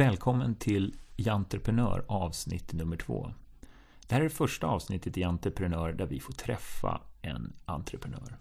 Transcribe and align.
Välkommen 0.00 0.54
till 0.54 0.94
Jantreprenör 1.16 2.04
avsnitt 2.08 2.72
nummer 2.72 2.96
två. 2.96 3.32
Det 4.06 4.14
här 4.14 4.20
är 4.20 4.24
det 4.24 4.30
första 4.30 4.66
avsnittet 4.66 5.16
i 5.16 5.20
Jantreprenör 5.20 5.92
där 5.92 6.06
vi 6.06 6.20
får 6.20 6.32
träffa 6.32 7.00
en 7.22 7.52
entreprenör. 7.64 8.36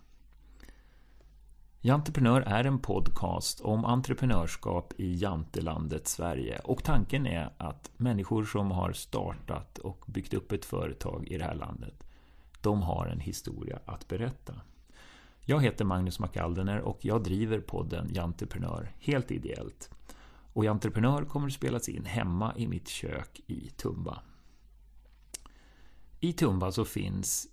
Jantreprenör 1.82 2.42
är 2.42 2.64
en 2.64 2.80
podcast 2.80 3.62
om 3.62 3.86
entreprenörskap 3.86 4.94
i 4.98 5.16
Jantelandet 5.16 6.08
Sverige 6.08 6.60
och 6.60 6.84
tanken 6.84 7.28
är 7.28 7.50
att 7.58 7.92
människor 7.98 8.46
som 8.46 8.72
har 8.72 8.94
startat 8.94 9.78
och 9.78 10.04
byggt 10.08 10.34
upp 10.34 10.52
ett 10.52 10.66
företag 10.66 11.28
i 11.28 11.38
det 11.38 11.44
här 11.44 11.56
landet, 11.56 12.04
de 12.62 12.82
har 12.82 13.06
en 13.06 13.20
historia 13.20 13.80
att 13.86 14.08
berätta. 14.08 14.54
Jag 15.46 15.64
heter 15.64 15.86
Magnus 15.86 16.20
McAldener 16.20 16.80
och 16.80 16.98
jag 17.02 17.24
driver 17.24 17.60
podden 17.60 18.10
Jantreprenör 18.14 18.92
helt 19.00 19.32
ideellt. 19.32 19.90
Och 20.54 20.66
i 20.66 20.68
Entreprenör 20.68 21.26
kommer 21.26 21.48
att 21.48 21.54
spelas 21.54 21.90
in 21.90 22.06
hemma 22.06 22.54
i 22.58 22.68
mitt 22.68 22.88
kök 22.88 23.42
i 23.48 23.70
Tumba. 23.70 24.22
I 26.20 26.34
Tumba 26.34 26.72
så 26.72 26.86
finns 26.86 27.48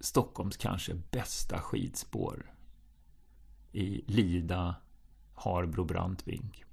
Stockholms 0.00 0.56
kanske 0.56 0.94
bästa 1.10 1.58
skidspår. 1.58 2.54
I 3.72 4.04
Lida, 4.06 4.74
Harbro, 5.34 5.84
Brantvink. 5.84 6.64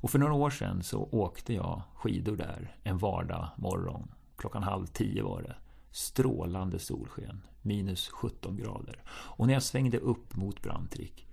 Och 0.00 0.10
för 0.10 0.18
några 0.18 0.34
år 0.34 0.50
sedan 0.50 0.82
så 0.82 1.08
åkte 1.12 1.54
jag 1.54 1.82
skidor 1.94 2.36
där 2.36 2.76
en 2.82 2.98
vardag 2.98 3.48
morgon. 3.56 4.08
Klockan 4.36 4.62
halv 4.62 4.86
tio 4.86 5.22
var 5.22 5.42
det. 5.42 5.56
Strålande 5.90 6.78
solsken, 6.78 7.42
minus 7.62 8.08
17 8.08 8.56
grader. 8.56 9.02
Och 9.08 9.46
när 9.46 9.54
jag 9.54 9.62
svängde 9.62 9.98
upp 9.98 10.36
mot 10.36 10.62
Brantvik 10.62 11.27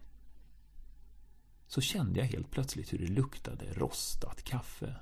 så 1.68 1.82
kände 1.82 2.20
jag 2.20 2.28
helt 2.28 2.52
plötsligt 2.52 2.94
hur 2.94 2.98
det 2.98 3.08
luktade 3.08 3.66
rostat 3.74 4.44
kaffe. 4.44 4.96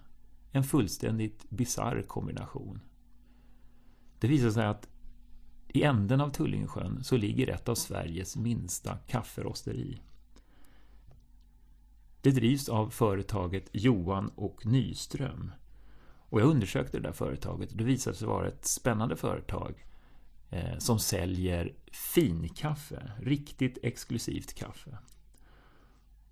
En 0.52 0.64
fullständigt 0.64 1.50
bizarr 1.50 2.02
kombination. 2.08 2.80
Det 4.20 4.28
visade 4.28 4.52
sig 4.52 4.66
att 4.66 4.88
i 5.68 5.84
änden 5.84 6.22
av 6.22 6.30
Tullingsjön 6.30 7.04
så 7.04 7.18
ligger 7.18 7.48
ett 7.48 7.70
av 7.70 7.76
Sveriges 7.76 8.38
minsta 8.38 8.98
kafferosteri. 8.98 10.02
Det 12.22 12.32
drivs 12.32 12.70
av 12.70 12.90
företaget 12.90 13.70
Johan 13.72 14.30
och 14.36 14.66
Nyström. 14.66 15.52
Och 16.30 16.42
jag 16.42 16.48
undersökte 16.48 16.98
det 16.98 17.04
där 17.04 17.14
företaget 17.14 17.72
och 17.72 17.78
det 17.78 17.84
visade 17.84 18.16
sig 18.16 18.28
vara 18.28 18.48
ett 18.48 18.66
spännande 18.66 19.16
företag 19.16 19.86
eh, 20.50 20.78
som 20.78 21.00
säljer 21.00 21.74
finkaffe, 21.92 23.12
riktigt 23.22 23.78
exklusivt 23.84 24.54
kaffe. 24.54 24.98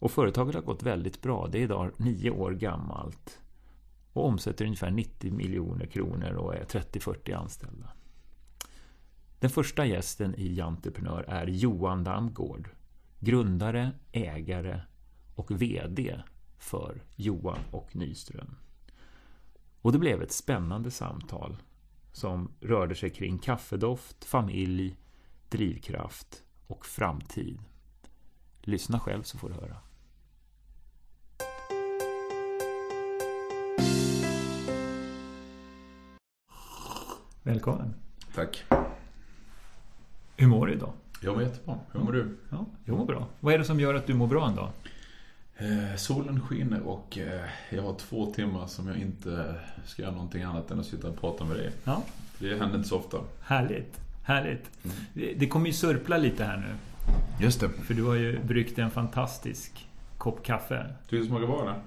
Och 0.01 0.11
företaget 0.11 0.55
har 0.55 0.61
gått 0.61 0.83
väldigt 0.83 1.21
bra. 1.21 1.47
Det 1.47 1.57
är 1.57 1.61
idag 1.61 1.91
nio 1.97 2.31
år 2.31 2.51
gammalt. 2.51 3.41
Och 4.13 4.25
omsätter 4.25 4.65
ungefär 4.65 4.91
90 4.91 5.33
miljoner 5.33 5.85
kronor 5.85 6.33
och 6.33 6.55
är 6.55 6.63
30-40 6.63 7.37
anställda. 7.37 7.91
Den 9.39 9.49
första 9.49 9.85
gästen 9.85 10.35
i 10.35 10.53
Janteprenör 10.53 11.23
är 11.27 11.47
Johan 11.47 12.03
Damgård. 12.03 12.69
Grundare, 13.19 13.91
ägare 14.11 14.81
och 15.35 15.61
VD 15.61 16.21
för 16.57 17.03
Johan 17.15 17.59
och 17.71 17.95
Nyström. 17.95 18.55
Och 19.81 19.91
det 19.91 19.99
blev 19.99 20.21
ett 20.21 20.31
spännande 20.31 20.91
samtal 20.91 21.57
som 22.11 22.51
rörde 22.59 22.95
sig 22.95 23.09
kring 23.09 23.37
kaffedoft, 23.37 24.25
familj, 24.25 24.95
drivkraft 25.49 26.43
och 26.67 26.85
framtid. 26.85 27.59
Lyssna 28.61 28.99
själv 28.99 29.23
så 29.23 29.37
får 29.37 29.49
du 29.49 29.55
höra. 29.55 29.77
Välkommen. 37.43 37.93
Tack. 38.35 38.63
Hur 40.37 40.47
mår 40.47 40.67
du 40.67 40.73
idag? 40.73 40.91
Jag 41.21 41.33
mår 41.33 41.43
jättebra. 41.43 41.75
Hur 41.93 41.99
mår 41.99 42.11
du? 42.11 42.37
Ja, 42.49 42.65
jag 42.85 42.97
mår 42.97 43.05
bra. 43.05 43.27
Vad 43.39 43.53
är 43.53 43.57
det 43.57 43.63
som 43.65 43.79
gör 43.79 43.93
att 43.93 44.07
du 44.07 44.13
mår 44.13 44.27
bra 44.27 44.47
en 44.47 44.55
dag? 44.55 44.69
Eh, 45.57 45.95
solen 45.97 46.41
skiner 46.41 46.81
och 46.81 47.17
eh, 47.17 47.41
jag 47.69 47.83
har 47.83 47.93
två 47.93 48.25
timmar 48.25 48.67
som 48.67 48.87
jag 48.87 48.97
inte 48.97 49.55
ska 49.85 50.01
göra 50.01 50.11
någonting 50.11 50.43
annat 50.43 50.71
än 50.71 50.79
att 50.79 50.85
sitta 50.85 51.07
och 51.07 51.19
prata 51.21 51.45
med 51.45 51.57
dig. 51.57 51.71
Ja. 51.83 52.03
Det 52.39 52.59
händer 52.59 52.77
inte 52.77 52.89
så 52.89 52.97
ofta. 52.97 53.17
Härligt. 53.41 53.99
Härligt. 54.23 54.69
Mm. 54.83 54.95
Det, 55.13 55.33
det 55.33 55.47
kommer 55.47 55.67
ju 55.67 55.73
surpla 55.73 56.17
lite 56.17 56.43
här 56.43 56.57
nu. 56.57 56.75
Just 57.45 57.59
det. 57.59 57.69
För 57.69 57.93
du 57.93 58.03
har 58.03 58.15
ju 58.15 58.39
bryggt 58.43 58.79
en 58.79 58.91
fantastisk 58.91 59.87
kopp 60.17 60.43
kaffe. 60.43 60.85
Tycker 61.03 61.17
du 61.17 61.21
det 61.23 61.27
smakar 61.27 61.47
bra 61.47 61.61
eller? 61.61 61.81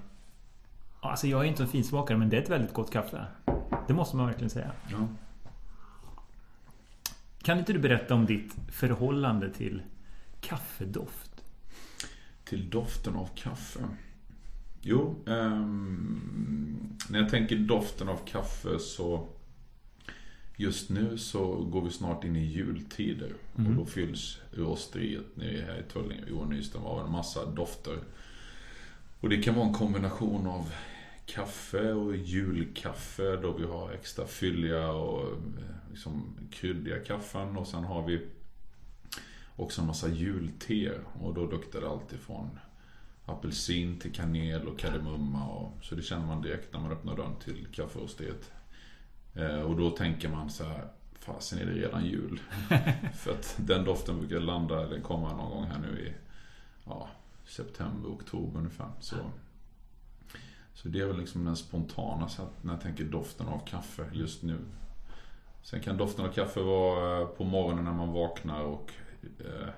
Alltså 0.99 1.27
jag 1.27 1.41
är 1.41 1.45
inte 1.45 1.63
en 1.63 1.69
finsmakare 1.69 2.17
men 2.17 2.29
det 2.29 2.37
är 2.37 2.41
ett 2.41 2.49
väldigt 2.49 2.73
gott 2.73 2.91
kaffe. 2.91 3.25
Det 3.87 3.93
måste 3.93 4.15
man 4.15 4.25
verkligen 4.25 4.49
säga. 4.49 4.71
Ja. 4.91 5.07
Kan 7.45 7.59
inte 7.59 7.73
du 7.73 7.79
berätta 7.79 8.13
om 8.13 8.25
ditt 8.25 8.55
förhållande 8.67 9.49
till 9.49 9.81
kaffedoft? 10.41 11.43
Till 12.43 12.69
doften 12.69 13.15
av 13.15 13.29
kaffe? 13.35 13.79
Jo, 14.81 15.15
um, 15.25 16.97
när 17.09 17.19
jag 17.19 17.29
tänker 17.29 17.55
doften 17.55 18.09
av 18.09 18.19
kaffe 18.25 18.79
så 18.79 19.27
Just 20.57 20.89
nu 20.89 21.17
så 21.17 21.55
går 21.55 21.81
vi 21.81 21.89
snart 21.89 22.23
in 22.23 22.35
i 22.35 22.45
jultider 22.45 23.33
mm. 23.57 23.71
och 23.71 23.77
då 23.77 23.85
fylls 23.85 24.39
rosteriet 24.51 25.35
nere 25.35 25.61
här 25.61 25.79
i 25.79 25.91
Tullinge, 25.93 26.23
Johan 26.29 26.49
Nyström, 26.49 26.83
av 26.83 27.05
en 27.05 27.11
massa 27.11 27.45
dofter. 27.45 27.97
Och 29.19 29.29
det 29.29 29.43
kan 29.43 29.55
vara 29.55 29.67
en 29.67 29.73
kombination 29.73 30.47
av 30.47 30.73
kaffe 31.25 31.93
och 31.93 32.15
julkaffe 32.15 33.35
då 33.35 33.51
vi 33.51 33.65
har 33.65 33.91
extra 33.91 34.27
fylliga 34.27 34.91
och 34.91 35.31
eh, 35.31 35.89
liksom 35.91 36.37
kryddiga 36.51 36.99
kaffen 36.99 37.57
och 37.57 37.67
sen 37.67 37.83
har 37.83 38.07
vi 38.07 38.21
också 39.55 39.81
en 39.81 39.87
massa 39.87 40.09
julte 40.09 40.91
och 41.21 41.33
då 41.33 41.45
luktar 41.45 41.81
det 41.81 41.89
alltid 41.89 42.19
från 42.19 42.59
apelsin 43.25 43.99
till 43.99 44.13
kanel 44.13 44.67
och 44.67 44.79
kardemumma 44.79 45.47
och, 45.47 45.71
så 45.81 45.95
det 45.95 46.01
känner 46.01 46.25
man 46.25 46.41
direkt 46.41 46.73
när 46.73 46.79
man 46.79 46.91
öppnar 46.91 47.15
dörren 47.15 47.35
till 47.35 47.67
kafferosteriet. 47.71 48.51
Eh, 49.33 49.61
och 49.61 49.77
då 49.77 49.89
tänker 49.89 50.29
man 50.29 50.49
så 50.49 50.63
här, 50.63 50.87
fasen 51.19 51.59
är 51.59 51.65
det 51.65 51.73
redan 51.73 52.05
jul? 52.05 52.39
För 53.15 53.31
att 53.31 53.55
den 53.57 53.83
doften 53.83 54.19
brukar 54.19 54.39
landa, 54.39 54.83
eller 54.83 55.01
komma 55.01 55.33
någon 55.33 55.51
gång 55.51 55.65
här 55.65 55.79
nu 55.79 55.99
i 55.99 56.13
ja, 56.85 57.09
september, 57.45 58.09
oktober 58.09 58.59
ungefär. 58.59 58.91
Så 58.99 59.15
så 60.75 60.87
det 60.87 60.99
är 60.99 61.05
väl 61.05 61.17
liksom 61.17 61.45
den 61.45 61.55
spontana 61.55 62.29
när 62.61 62.73
jag 62.73 62.81
tänker 62.81 63.03
doften 63.03 63.47
av 63.47 63.65
kaffe 63.67 64.05
just 64.13 64.43
nu. 64.43 64.57
Sen 65.61 65.81
kan 65.81 65.97
doften 65.97 66.25
av 66.25 66.29
kaffe 66.29 66.59
vara 66.59 67.21
eh, 67.21 67.27
på 67.27 67.43
morgonen 67.43 67.85
när 67.85 67.93
man 67.93 68.11
vaknar 68.11 68.61
och 68.61 68.91
eh, 69.39 69.69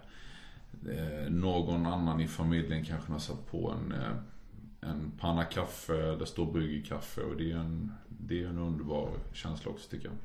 eh, 0.98 1.30
någon 1.30 1.86
annan 1.86 2.22
i 2.22 2.28
familjen 2.28 2.86
kanske 2.86 3.12
har 3.12 3.20
satt 3.20 3.52
på 3.52 3.72
en, 3.72 3.92
eh, 3.92 4.90
en 4.90 5.12
panna 5.20 5.44
kaffe, 5.44 5.94
där 5.94 6.26
står 6.26 6.52
bryggkaffe 6.52 7.22
och 7.22 7.38
det 7.38 7.52
är, 7.52 7.58
en, 7.58 7.92
det 8.08 8.44
är 8.44 8.48
en 8.48 8.58
underbar 8.58 9.10
känsla 9.34 9.72
också 9.72 9.90
tycker 9.90 10.08
jag. 10.08 10.16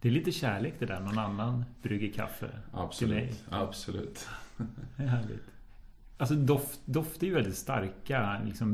Det 0.00 0.08
är 0.08 0.12
lite 0.12 0.32
kärlek 0.32 0.74
det 0.78 0.86
där, 0.86 1.00
någon 1.00 1.18
annan 1.18 1.64
brygger 1.82 2.12
kaffe 2.12 2.50
Absolut, 2.72 3.14
till 3.14 3.24
mig. 3.24 3.34
Absolut. 3.50 4.28
Härligt. 4.96 5.44
Alltså 6.18 6.34
doft, 6.34 6.80
doft 6.84 7.22
är 7.22 7.26
ju 7.26 7.34
väldigt 7.34 7.56
starka 7.56 8.40
liksom 8.44 8.70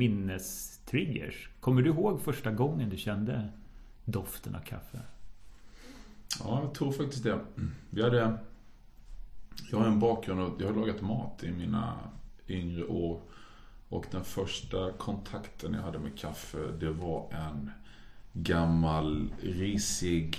Triggers. 0.84 1.49
Kommer 1.61 1.82
du 1.82 1.90
ihåg 1.90 2.20
första 2.23 2.50
gången 2.50 2.88
du 2.88 2.96
kände 2.96 3.49
doften 4.05 4.55
av 4.55 4.61
kaffe? 4.61 5.00
Ja, 6.40 6.61
jag 6.62 6.75
tror 6.75 6.93
faktiskt 6.93 7.25
det. 7.25 7.38
Vi 7.90 8.02
hade... 8.02 8.38
Jag 9.70 9.79
har 9.79 9.87
en 9.87 10.00
bakgrund 10.00 10.40
och 10.40 10.62
jag 10.62 10.67
har 10.67 10.75
lagat 10.75 11.00
mat 11.00 11.44
i 11.44 11.50
mina 11.50 11.99
yngre 12.49 12.84
år. 12.84 13.20
Och 13.88 14.06
den 14.11 14.25
första 14.25 14.93
kontakten 14.93 15.75
jag 15.75 15.82
hade 15.82 15.99
med 15.99 16.19
kaffe, 16.19 16.58
det 16.81 16.90
var 16.90 17.32
en 17.32 17.70
gammal 18.32 19.32
risig 19.43 20.38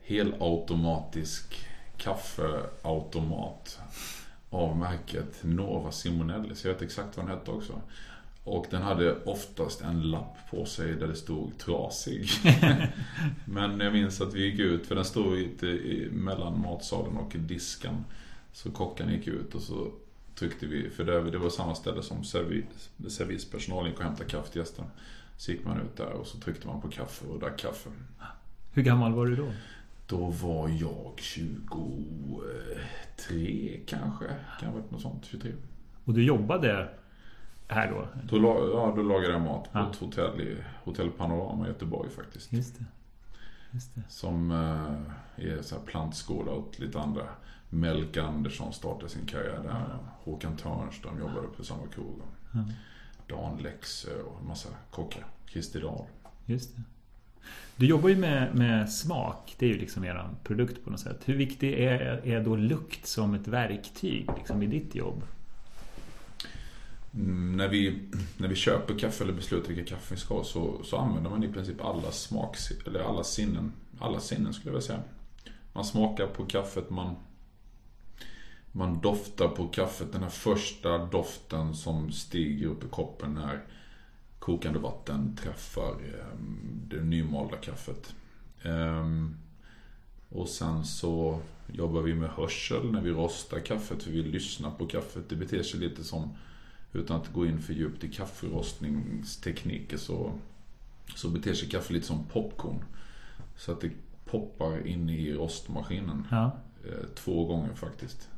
helautomatisk 0.00 1.66
kaffeautomat 1.96 3.80
av 4.50 4.76
märket 4.76 5.38
Nova 5.42 5.92
Simonelli. 5.92 6.54
Så 6.54 6.68
jag 6.68 6.74
vet 6.74 6.82
exakt 6.82 7.16
vad 7.16 7.26
den 7.26 7.38
hette 7.38 7.50
också. 7.50 7.80
Och 8.44 8.66
den 8.70 8.82
hade 8.82 9.22
oftast 9.24 9.82
en 9.82 10.02
lapp 10.02 10.36
på 10.50 10.64
sig 10.64 10.92
där 10.92 11.08
det 11.08 11.14
stod 11.14 11.58
trasig. 11.58 12.28
Men 13.44 13.80
jag 13.80 13.92
minns 13.92 14.20
att 14.20 14.34
vi 14.34 14.44
gick 14.44 14.60
ut, 14.60 14.86
för 14.86 14.94
den 14.94 15.04
stod 15.04 15.36
lite 15.36 15.66
mellan 16.10 16.60
matsalen 16.60 17.16
och 17.16 17.36
disken. 17.38 18.04
Så 18.52 18.70
kocken 18.70 19.12
gick 19.12 19.26
ut 19.26 19.54
och 19.54 19.62
så 19.62 19.92
tryckte 20.34 20.66
vi, 20.66 20.90
för 20.90 21.04
det, 21.04 21.38
var 21.38 21.50
samma 21.50 21.74
ställe 21.74 22.02
som 22.02 22.24
servis, 22.24 22.90
servispersonalen 23.08 23.90
gick 23.90 23.98
och 23.98 24.04
hämtade 24.04 24.30
kaffe 24.30 24.52
till 24.52 24.60
gästen. 24.60 24.84
Så 25.36 25.52
gick 25.52 25.64
man 25.64 25.80
ut 25.80 25.96
där 25.96 26.12
och 26.12 26.26
så 26.26 26.38
tryckte 26.38 26.66
man 26.66 26.80
på 26.80 26.88
kaffe 26.88 27.26
och 27.26 27.40
drack 27.40 27.58
kaffe. 27.58 27.90
Hur 28.72 28.82
gammal 28.82 29.12
var 29.12 29.26
du 29.26 29.36
då? 29.36 29.52
Då 30.06 30.26
var 30.26 30.68
jag 30.68 31.12
23 31.16 33.80
kanske. 33.86 34.26
Kan 34.60 34.68
ha 34.68 34.78
varit 34.78 34.90
något 34.90 35.02
sånt. 35.02 35.26
23. 35.30 35.52
Och 36.04 36.14
du 36.14 36.24
jobbade 36.24 36.88
här 37.74 37.90
då? 37.90 38.08
Då, 38.38 38.70
ja, 38.74 38.92
då 38.96 39.02
lagade 39.02 39.32
jag 39.32 39.40
mat 39.42 39.72
på 39.72 39.78
Ja. 39.78 39.90
ett 39.90 39.96
hotell 39.96 40.40
i 40.40 40.56
Hotell 40.84 41.10
Panorama 41.10 41.64
i 41.64 41.68
Göteborg 41.68 42.10
faktiskt. 42.10 42.52
Just 42.52 42.78
det. 42.78 42.84
Just 43.70 43.94
det. 43.94 44.02
Som 44.08 44.50
eh, 44.50 45.46
är 45.48 45.62
så 45.62 45.74
här 45.76 45.82
plantskola 45.82 46.52
åt 46.52 46.78
lite 46.78 47.00
andra. 47.00 47.22
Melke 47.68 48.22
Andersson 48.22 48.72
startade 48.72 49.08
sin 49.08 49.26
karriär 49.26 49.60
där. 49.62 49.84
Håkan 50.24 50.56
Törnström 50.56 51.18
jobbade 51.18 51.46
på 51.56 51.64
samma 51.64 51.86
krog. 51.94 52.20
Ja. 52.52 52.58
Dan 53.26 53.58
Lexö 53.58 54.22
och 54.22 54.40
en 54.40 54.46
massa 54.48 54.68
kockar. 54.90 55.26
Christer 55.46 55.80
Dahl. 55.80 56.04
Just 56.46 56.76
det. 56.76 56.82
Du 57.76 57.86
jobbar 57.86 58.08
ju 58.08 58.16
med, 58.16 58.54
med 58.54 58.92
smak. 58.92 59.54
Det 59.58 59.66
är 59.66 59.70
ju 59.70 59.78
liksom 59.78 60.04
er 60.04 60.28
produkt 60.44 60.84
på 60.84 60.90
något 60.90 61.00
sätt. 61.00 61.20
Hur 61.24 61.34
viktig 61.36 61.72
är, 61.72 62.26
är 62.26 62.44
då 62.44 62.56
lukt 62.56 63.06
som 63.06 63.34
ett 63.34 63.48
verktyg 63.48 64.28
liksom, 64.36 64.62
i 64.62 64.66
ditt 64.66 64.94
jobb? 64.94 65.22
Mm, 67.14 67.56
när, 67.56 67.68
vi, 67.68 67.98
när 68.36 68.48
vi 68.48 68.54
köper 68.54 68.98
kaffe 68.98 69.24
eller 69.24 69.34
beslutar 69.34 69.68
vilka 69.68 69.94
kaffe 69.94 70.14
vi 70.14 70.20
ska 70.20 70.34
ha 70.34 70.44
så, 70.44 70.84
så 70.84 70.96
använder 70.96 71.30
man 71.30 71.44
i 71.44 71.52
princip 71.52 71.84
alla 71.84 72.12
smaks, 72.12 72.70
eller 72.86 73.00
alla 73.00 73.24
sinnen. 73.24 73.72
Alla 73.98 74.20
sinnen 74.20 74.52
skulle 74.52 74.68
jag 74.68 74.72
vilja 74.72 74.86
säga. 74.86 75.02
Man 75.72 75.84
smakar 75.84 76.26
på 76.26 76.46
kaffet, 76.46 76.90
man, 76.90 77.16
man 78.72 79.00
doftar 79.00 79.48
på 79.48 79.68
kaffet. 79.68 80.12
Den 80.12 80.22
här 80.22 80.30
första 80.30 80.98
doften 80.98 81.74
som 81.74 82.12
stiger 82.12 82.66
upp 82.66 82.84
i 82.84 82.88
koppen 82.88 83.34
när 83.34 83.64
kokande 84.38 84.78
vatten 84.78 85.36
träffar 85.36 85.92
ehm, 85.92 86.82
det 86.88 87.02
nymalda 87.02 87.56
kaffet. 87.56 88.14
Ehm, 88.62 89.36
och 90.28 90.48
sen 90.48 90.84
så 90.84 91.40
jobbar 91.66 92.02
vi 92.02 92.14
med 92.14 92.30
hörsel 92.30 92.92
när 92.92 93.00
vi 93.00 93.10
rostar 93.10 93.60
kaffet. 93.60 94.02
För 94.02 94.10
vi 94.10 94.22
lyssnar 94.22 94.70
på 94.70 94.86
kaffet. 94.86 95.28
Det 95.28 95.36
beter 95.36 95.62
sig 95.62 95.80
lite 95.80 96.04
som 96.04 96.36
utan 96.92 97.20
att 97.20 97.32
gå 97.32 97.46
in 97.46 97.62
för 97.62 97.72
djupt 97.72 98.04
i 98.04 98.08
kafferostningstekniker 98.08 99.96
så, 99.96 100.32
så 101.16 101.28
beter 101.28 101.54
sig 101.54 101.68
kaffe 101.68 101.92
lite 101.92 102.06
som 102.06 102.24
popcorn. 102.24 102.84
Så 103.56 103.72
att 103.72 103.80
det 103.80 103.90
poppar 104.24 104.86
in 104.86 105.10
i 105.10 105.32
rostmaskinen. 105.32 106.26
Ja. 106.30 106.52
Eh, 106.84 107.08
två 107.14 107.44
gånger 107.44 107.74
faktiskt. 107.74 108.28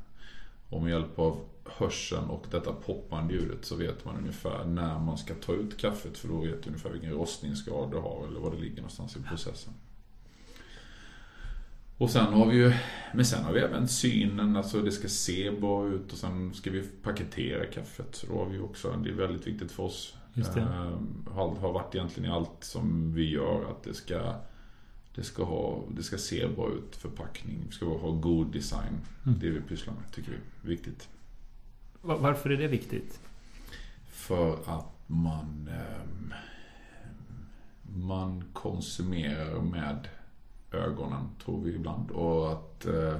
Och 0.69 0.83
med 0.83 0.91
hjälp 0.91 1.19
av 1.19 1.41
hörseln 1.65 2.25
och 2.25 2.47
detta 2.51 2.73
poppande 2.73 3.35
ljudet 3.35 3.65
så 3.65 3.77
vet 3.77 4.05
man 4.05 4.17
ungefär 4.17 4.65
när 4.65 4.99
man 4.99 5.19
ska 5.19 5.35
ta 5.35 5.53
ut 5.53 5.77
kaffet. 5.77 6.19
För 6.19 6.29
då 6.29 6.41
vet 6.41 6.63
du 6.63 6.69
ungefär 6.69 6.91
vilken 6.91 7.13
rostningsgrad 7.13 7.91
det 7.91 8.01
har 8.01 8.27
eller 8.27 8.41
var 8.41 8.51
det 8.51 8.61
ligger 8.61 8.77
någonstans 8.77 9.17
i 9.17 9.23
processen. 9.23 9.73
Och 12.03 12.11
sen 12.11 12.33
har 12.33 12.47
vi 12.47 12.57
ju, 12.57 12.73
men 13.15 13.25
sen 13.25 13.45
har 13.45 13.53
vi 13.53 13.61
även 13.61 13.89
synen, 13.89 14.57
alltså 14.57 14.83
det 14.83 14.93
ska 14.93 15.09
se 15.09 15.51
bra 15.51 15.89
ut 15.89 16.13
och 16.13 16.19
sen 16.19 16.55
ska 16.55 16.71
vi 16.71 16.83
paketera 17.03 17.67
kaffet. 17.67 18.15
Så 18.15 18.27
då 18.27 18.39
har 18.39 18.47
vi 18.47 18.59
också, 18.59 18.93
det 19.05 19.11
är 19.11 19.15
väldigt 19.15 19.47
viktigt 19.47 19.73
för 19.73 19.83
oss. 19.83 20.15
Just 20.35 20.55
det. 20.55 20.61
Eh, 20.61 20.99
har, 21.35 21.57
har 21.57 21.73
varit 21.73 21.95
egentligen 21.95 22.31
i 22.31 22.33
allt 22.33 22.57
som 22.65 23.15
vi 23.15 23.31
gör 23.31 23.71
att 23.71 23.83
det 23.83 23.95
ska 23.95 24.35
det 25.15 25.23
ska, 25.23 25.45
ha, 25.45 25.85
det 25.91 26.03
ska 26.03 26.19
se 26.19 26.49
bra 26.49 26.71
ut, 26.71 26.97
förpackning, 26.97 27.63
det 27.67 27.73
ska 27.73 27.87
ha 27.99 28.11
god 28.11 28.53
design. 28.53 29.01
Mm. 29.27 29.39
Det 29.39 29.51
vi 29.51 29.61
pysslar 29.61 29.95
med 29.95 30.13
tycker 30.15 30.31
vi 30.33 30.69
viktigt. 30.71 31.09
Va- 32.03 32.19
Varför 32.21 32.51
är 32.51 32.57
det 32.57 32.67
viktigt? 32.69 33.21
För 34.11 34.53
att 34.67 34.87
man 35.07 35.69
ehm, 35.73 36.35
Man 37.97 38.45
konsumerar 38.53 39.61
med 39.61 40.09
ögonen, 40.79 41.29
tror 41.45 41.61
vi 41.65 41.75
ibland. 41.75 42.11
Och 42.11 42.53
att 42.53 42.87
eh, 42.87 43.17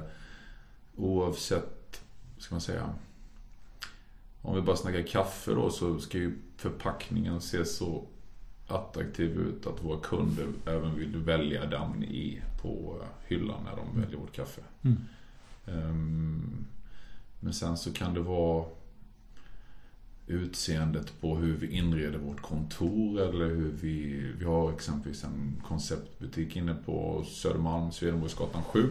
oavsett, 0.95 2.01
ska 2.37 2.55
man 2.55 2.61
säga 2.61 2.89
Om 4.41 4.55
vi 4.55 4.61
bara 4.61 4.75
snackar 4.75 5.07
kaffe 5.07 5.51
då 5.51 5.69
så 5.69 5.99
ska 5.99 6.17
ju 6.17 6.37
förpackningen 6.57 7.41
se 7.41 7.65
så 7.65 8.03
attraktiv 8.67 9.37
ut 9.37 9.67
att 9.67 9.83
våra 9.83 9.99
kunder 9.99 10.47
även 10.65 10.95
vill 10.95 11.17
välja 11.17 11.65
den 11.65 12.03
i 12.03 12.41
på 12.61 13.01
hyllan 13.27 13.63
när 13.63 13.75
de 13.75 14.01
väljer 14.01 14.17
vårt 14.17 14.35
kaffe. 14.35 14.61
Mm. 14.81 14.97
Ehm, 15.65 16.65
Men 17.39 17.53
sen 17.53 17.77
så 17.77 17.93
kan 17.93 18.13
det 18.13 18.19
vara 18.19 18.65
utseendet 20.27 21.21
på 21.21 21.35
hur 21.35 21.57
vi 21.57 21.67
inreder 21.67 22.17
vårt 22.17 22.41
kontor 22.41 23.21
eller 23.21 23.45
hur 23.45 23.71
vi... 23.81 24.25
Vi 24.39 24.45
har 24.45 24.73
exempelvis 24.73 25.23
en 25.23 25.61
konceptbutik 25.67 26.55
inne 26.55 26.75
på 26.85 27.25
Södermalm, 27.27 27.91
Swedenborgsgatan 27.91 28.63
7. 28.63 28.89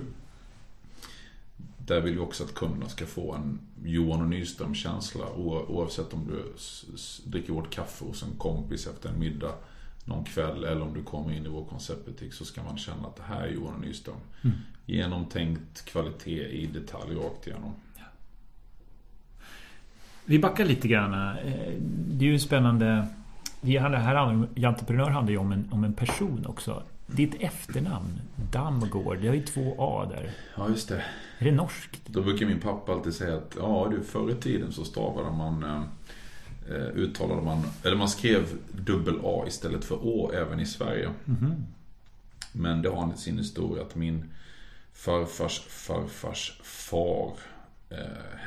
Där 1.78 2.00
vill 2.00 2.14
vi 2.14 2.18
också 2.18 2.44
att 2.44 2.54
kunderna 2.54 2.88
ska 2.88 3.06
få 3.06 3.34
en 3.34 3.60
Johan 3.84 4.20
och 4.20 4.28
Nyström-känsla 4.28 5.32
oavsett 5.36 6.12
om 6.12 6.26
du 6.26 6.52
dricker 7.30 7.52
vårt 7.52 7.70
kaffe 7.70 8.04
hos 8.04 8.22
en 8.22 8.36
kompis 8.38 8.86
efter 8.86 9.08
en 9.08 9.18
middag 9.18 9.54
någon 10.04 10.24
kväll 10.24 10.64
eller 10.64 10.82
om 10.82 10.94
du 10.94 11.02
kommer 11.02 11.32
in 11.32 11.46
i 11.46 11.48
vår 11.48 11.64
konceptbutik 11.64 12.32
så 12.32 12.44
ska 12.44 12.62
man 12.62 12.78
känna 12.78 13.08
att 13.08 13.16
det 13.16 13.22
här 13.22 13.40
är 13.40 13.52
Johan 13.52 13.74
och 13.74 13.80
Nyström. 13.80 14.16
Mm. 14.42 14.56
Genomtänkt 14.86 15.84
kvalitet 15.84 16.48
i 16.48 16.66
detalj 16.66 17.14
rakt 17.14 17.46
igenom. 17.46 17.74
Vi 20.24 20.38
backar 20.38 20.64
lite 20.64 20.88
grann. 20.88 21.14
Eh, 21.38 21.72
Det 22.08 22.24
är 22.24 22.30
ju 22.30 22.38
spännande. 22.38 23.06
Det 23.60 23.78
här, 23.78 24.46
i 24.54 24.64
entreprenör 24.64 25.10
handlar 25.10 25.30
ju 25.32 25.38
om 25.38 25.52
en, 25.52 25.68
om 25.70 25.84
en 25.84 25.92
person 25.92 26.46
också. 26.46 26.82
Ditt 27.06 27.34
efternamn, 27.42 28.20
Damgård, 28.52 29.18
det 29.20 29.28
har 29.28 29.34
ju 29.34 29.42
två 29.42 29.74
A 29.78 30.06
där. 30.10 30.30
Ja, 30.56 30.68
just 30.68 30.88
det. 30.88 31.02
Är 31.38 31.44
det 31.44 31.52
norskt? 31.52 32.00
Då 32.06 32.22
brukar 32.22 32.46
min 32.46 32.60
pappa 32.60 32.92
alltid 32.92 33.14
säga 33.14 33.36
att 33.36 33.56
ja 33.58 33.88
du, 33.90 34.02
förr 34.02 34.30
i 34.30 34.34
tiden 34.34 34.72
så 34.72 34.84
stavade 34.84 35.30
man 35.36 35.64
eh, 35.64 35.82
eh, 36.76 36.86
uttalade 36.94 37.42
man, 37.42 37.62
eller 37.84 37.96
man 37.96 38.08
skrev 38.08 38.42
dubbel 38.72 39.18
A 39.24 39.44
istället 39.48 39.84
för 39.84 40.06
Å 40.06 40.32
även 40.34 40.60
i 40.60 40.66
Sverige. 40.66 41.10
Mhm. 41.24 41.54
Men 42.52 42.82
det 42.82 42.88
har 42.88 43.12
sin 43.16 43.38
historia 43.38 43.82
att 43.82 43.94
min 43.94 44.30
farfars 44.94 45.60
farfars 45.60 46.60
far 46.62 47.32
eh, 47.90 47.96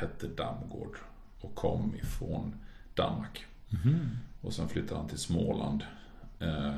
hette 0.00 0.26
Damgård 0.26 0.96
och 1.46 1.54
kom 1.54 1.94
ifrån 1.94 2.54
Danmark. 2.94 3.44
Mhm. 3.68 4.18
Och 4.40 4.52
sen 4.52 4.68
flyttade 4.68 5.00
han 5.00 5.08
till 5.08 5.18
Småland. 5.18 5.82
Eh, 6.38 6.74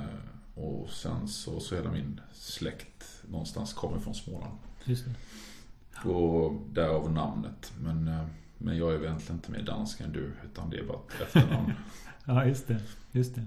och 0.54 0.90
sen 0.90 1.28
så, 1.28 1.60
så 1.60 1.74
hela 1.74 1.90
min 1.92 2.20
släkt 2.32 3.22
någonstans 3.28 3.72
kommer 3.72 3.98
från 3.98 4.14
Småland. 4.14 4.58
Just 4.84 5.04
det. 5.04 6.08
Och 6.08 6.52
därav 6.72 7.12
namnet. 7.12 7.72
Men, 7.80 8.08
eh, 8.08 8.26
men 8.58 8.76
jag 8.76 8.92
är 8.92 8.96
väl 8.96 9.06
egentligen 9.06 9.36
inte 9.36 9.50
mer 9.50 9.62
dansk 9.62 10.00
än 10.00 10.12
du, 10.12 10.32
utan 10.44 10.70
det 10.70 10.78
är 10.78 10.84
bara 10.84 10.98
ett 10.98 11.20
efternamn. 11.20 11.72
Ja, 12.24 12.44
just 12.44 12.68
det. 12.68 12.80
Just 13.12 13.34
det. 13.34 13.46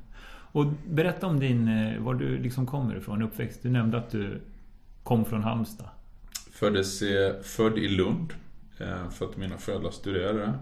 Och 0.51 0.66
berätta 0.90 1.28
om 1.28 1.40
din, 1.40 1.68
eh, 1.68 2.01
var 2.01 2.13
du 2.13 2.38
liksom 2.38 2.66
kommer 2.68 2.96
ifrån, 2.96 3.22
uppväxt. 3.22 3.60
Du 3.63 3.70
nämnde 3.70 3.98
att 3.98 4.12
du 4.12 4.42
kom 5.04 5.25
från 5.25 5.44
Halmstad. 5.44 5.88
Föddes, 6.51 7.01
eh, 7.01 7.42
född 7.42 7.78
i 7.78 7.88
Lund, 7.88 8.34
eh, 8.78 9.10
för 9.10 9.25
att 9.25 9.38
mina 9.38 9.58
föräldrar 9.58 9.92
studerade 9.92 10.54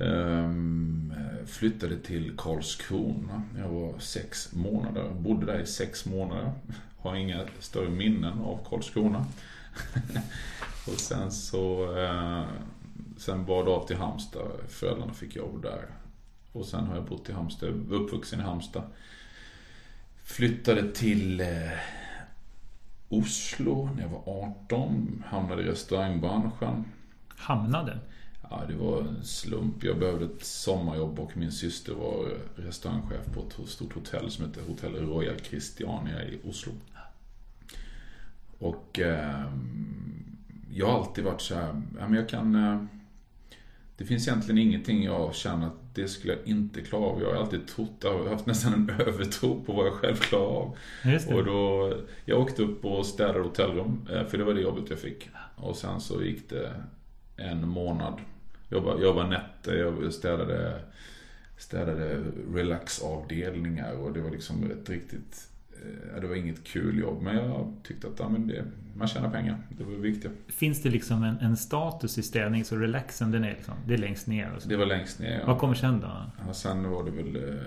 Ehm, 0.00 1.14
flyttade 1.46 1.98
till 1.98 2.32
Karlskrona 2.36 3.42
när 3.54 3.60
jag 3.60 3.68
var 3.68 3.98
sex 3.98 4.52
månader. 4.52 5.10
Bodde 5.14 5.46
där 5.46 5.60
i 5.60 5.66
sex 5.66 6.06
månader. 6.06 6.52
Har 6.98 7.14
inga 7.14 7.44
större 7.58 7.88
minnen 7.88 8.40
av 8.40 8.58
Karlskrona. 8.68 9.26
och 10.86 11.00
sen 11.00 11.32
så 11.32 11.96
eh, 11.98 12.44
Sen 13.20 13.44
var 13.44 13.64
det 13.64 13.70
av 13.70 13.86
till 13.86 13.96
Halmstad. 13.96 14.50
Föräldrarna 14.68 15.12
fick 15.12 15.36
jobb 15.36 15.62
där. 15.62 15.86
Och 16.52 16.66
sen 16.66 16.86
har 16.86 16.94
jag 16.94 17.04
bott 17.04 17.28
i 17.28 17.32
Halmstad, 17.32 17.92
uppvuxen 17.92 18.40
i 18.40 18.42
Halmstad. 18.42 18.82
Flyttade 20.24 20.92
till 20.92 21.40
eh, 21.40 21.46
Oslo 23.08 23.90
när 23.96 24.02
jag 24.02 24.08
var 24.08 24.22
18. 24.66 25.24
Hamnade 25.26 25.62
i 25.62 25.66
restaurangbranschen. 25.66 26.84
Hamnade. 27.28 27.98
Ja, 28.50 28.62
det 28.68 28.74
var 28.74 29.00
en 29.00 29.24
slump. 29.24 29.84
Jag 29.84 29.98
behövde 29.98 30.24
ett 30.24 30.44
sommarjobb 30.44 31.18
och 31.18 31.36
min 31.36 31.52
syster 31.52 31.94
var 31.94 32.28
restaurangchef 32.56 33.26
på 33.34 33.40
ett 33.40 33.68
stort 33.68 33.92
hotell 33.92 34.30
som 34.30 34.44
heter 34.44 34.62
Hotell 34.62 34.94
Royal 34.94 35.40
Christiania 35.40 36.24
i 36.24 36.38
Oslo. 36.44 36.72
Och 38.58 38.98
eh, 38.98 39.44
jag 40.70 40.86
har 40.86 40.98
alltid 40.98 41.24
varit 41.24 41.40
så 41.40 41.54
här, 41.54 41.82
ja, 41.98 42.08
men 42.08 42.14
jag 42.14 42.28
kan... 42.28 42.54
Eh, 42.54 42.84
det 43.96 44.04
finns 44.04 44.28
egentligen 44.28 44.58
ingenting 44.58 45.04
jag 45.04 45.34
känner 45.34 45.66
att 45.66 45.94
det 45.94 46.08
skulle 46.08 46.32
jag 46.32 46.46
inte 46.46 46.80
klara 46.80 47.04
av. 47.04 47.22
Jag 47.22 47.28
har 47.28 47.36
alltid 47.36 47.66
trott, 47.68 47.92
jag 48.02 48.18
har 48.18 48.28
haft 48.28 48.46
nästan 48.46 48.74
en 48.74 48.90
övertro 49.06 49.64
på 49.64 49.72
vad 49.72 49.86
jag 49.86 49.94
själv 49.94 50.16
klarar 50.16 50.46
av. 50.46 50.76
Och 51.34 51.44
då, 51.44 51.94
jag 52.24 52.40
åkte 52.40 52.62
upp 52.62 52.84
och 52.84 53.06
städade 53.06 53.40
hotellrum, 53.40 54.08
eh, 54.12 54.26
för 54.26 54.38
det 54.38 54.44
var 54.44 54.54
det 54.54 54.60
jobbet 54.60 54.90
jag 54.90 54.98
fick. 54.98 55.28
Och 55.56 55.76
sen 55.76 56.00
så 56.00 56.22
gick 56.22 56.50
det 56.50 56.74
en 57.36 57.68
månad. 57.68 58.20
Jobbade, 58.70 59.02
jobbade 59.02 59.28
nätter, 59.28 59.76
jag 59.76 60.12
städade, 60.12 60.80
städade 61.56 62.22
relaxavdelningar 62.54 63.92
och 63.92 64.12
det 64.12 64.20
var 64.20 64.30
liksom 64.30 64.70
ett 64.70 64.90
riktigt 64.90 65.48
det 66.20 66.26
var 66.26 66.34
inget 66.34 66.64
kul 66.64 66.98
jobb, 66.98 67.22
men 67.22 67.36
jag 67.36 67.72
tyckte 67.82 68.06
att 68.06 68.18
ja, 68.18 68.28
men 68.28 68.46
det, 68.46 68.64
man 68.94 69.08
tjänar 69.08 69.30
pengar. 69.30 69.58
Det 69.78 69.84
var 69.84 69.92
viktigt. 69.92 70.32
Finns 70.48 70.82
det 70.82 70.88
liksom 70.88 71.22
en, 71.22 71.38
en 71.38 71.56
status 71.56 72.18
i 72.18 72.22
städning 72.22 72.64
så 72.64 72.76
relaxen 72.76 73.30
den 73.30 73.44
är 73.44 73.50
liksom, 73.50 73.74
det 73.86 73.94
är 73.94 73.98
längst 73.98 74.26
ner? 74.26 74.52
Det 74.64 74.76
var 74.76 74.86
längst 74.86 75.20
ner, 75.20 75.38
ja. 75.38 75.46
Vad 75.46 75.58
kommer 75.58 75.74
sen 75.74 76.00
då? 76.00 76.06
Ja, 76.46 76.54
sen 76.54 76.90
var 76.90 77.04
det 77.04 77.10
väl 77.10 77.36
eh, 77.36 77.60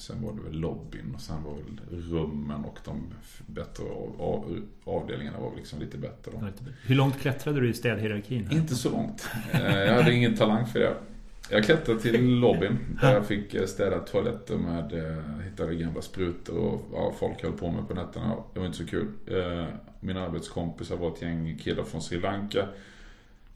Sen 0.00 0.22
var 0.22 0.32
det 0.32 0.42
väl 0.42 0.60
lobbyn 0.60 1.14
och 1.14 1.20
sen 1.20 1.42
var 1.42 1.54
väl 1.54 1.80
rummen 2.10 2.64
och 2.64 2.78
de 2.84 3.02
bättre 3.46 3.84
avdelningarna 4.84 5.38
var 5.38 5.56
liksom 5.56 5.80
lite 5.80 5.98
bättre. 5.98 6.32
Då. 6.32 6.46
Hur 6.86 6.94
långt 6.94 7.20
klättrade 7.20 7.60
du 7.60 7.70
i 7.70 7.74
städhierarkin? 7.74 8.48
Inte 8.50 8.74
så 8.74 8.90
långt. 8.90 9.30
Eh, 9.52 9.78
jag 9.78 9.94
hade 9.94 10.14
ingen 10.14 10.36
talang 10.36 10.66
för 10.66 10.78
det. 10.78 10.94
Jag 11.50 11.64
klättrade 11.64 12.00
till 12.00 12.38
lobbyn 12.38 12.78
där 13.00 13.14
jag 13.14 13.26
fick 13.26 13.54
eh, 13.54 13.66
städa 13.66 13.98
toaletter 13.98 14.56
med, 14.56 14.92
hittade 15.44 15.74
gamla 15.74 16.02
sprutor 16.02 16.58
och 16.58 16.88
ja, 16.92 17.14
folk 17.18 17.42
höll 17.42 17.52
på 17.52 17.70
med 17.70 17.88
på 17.88 17.94
nätterna. 17.94 18.36
Det 18.54 18.60
var 18.60 18.66
inte 18.66 18.78
så 18.78 18.86
kul. 18.86 19.08
Mina 20.00 20.26
arbetskompisar 20.26 20.96
var 20.96 21.08
ett 21.08 21.22
gäng 21.22 21.58
killar 21.58 21.84
från 21.84 22.02
Sri 22.02 22.20
Lanka 22.20 22.68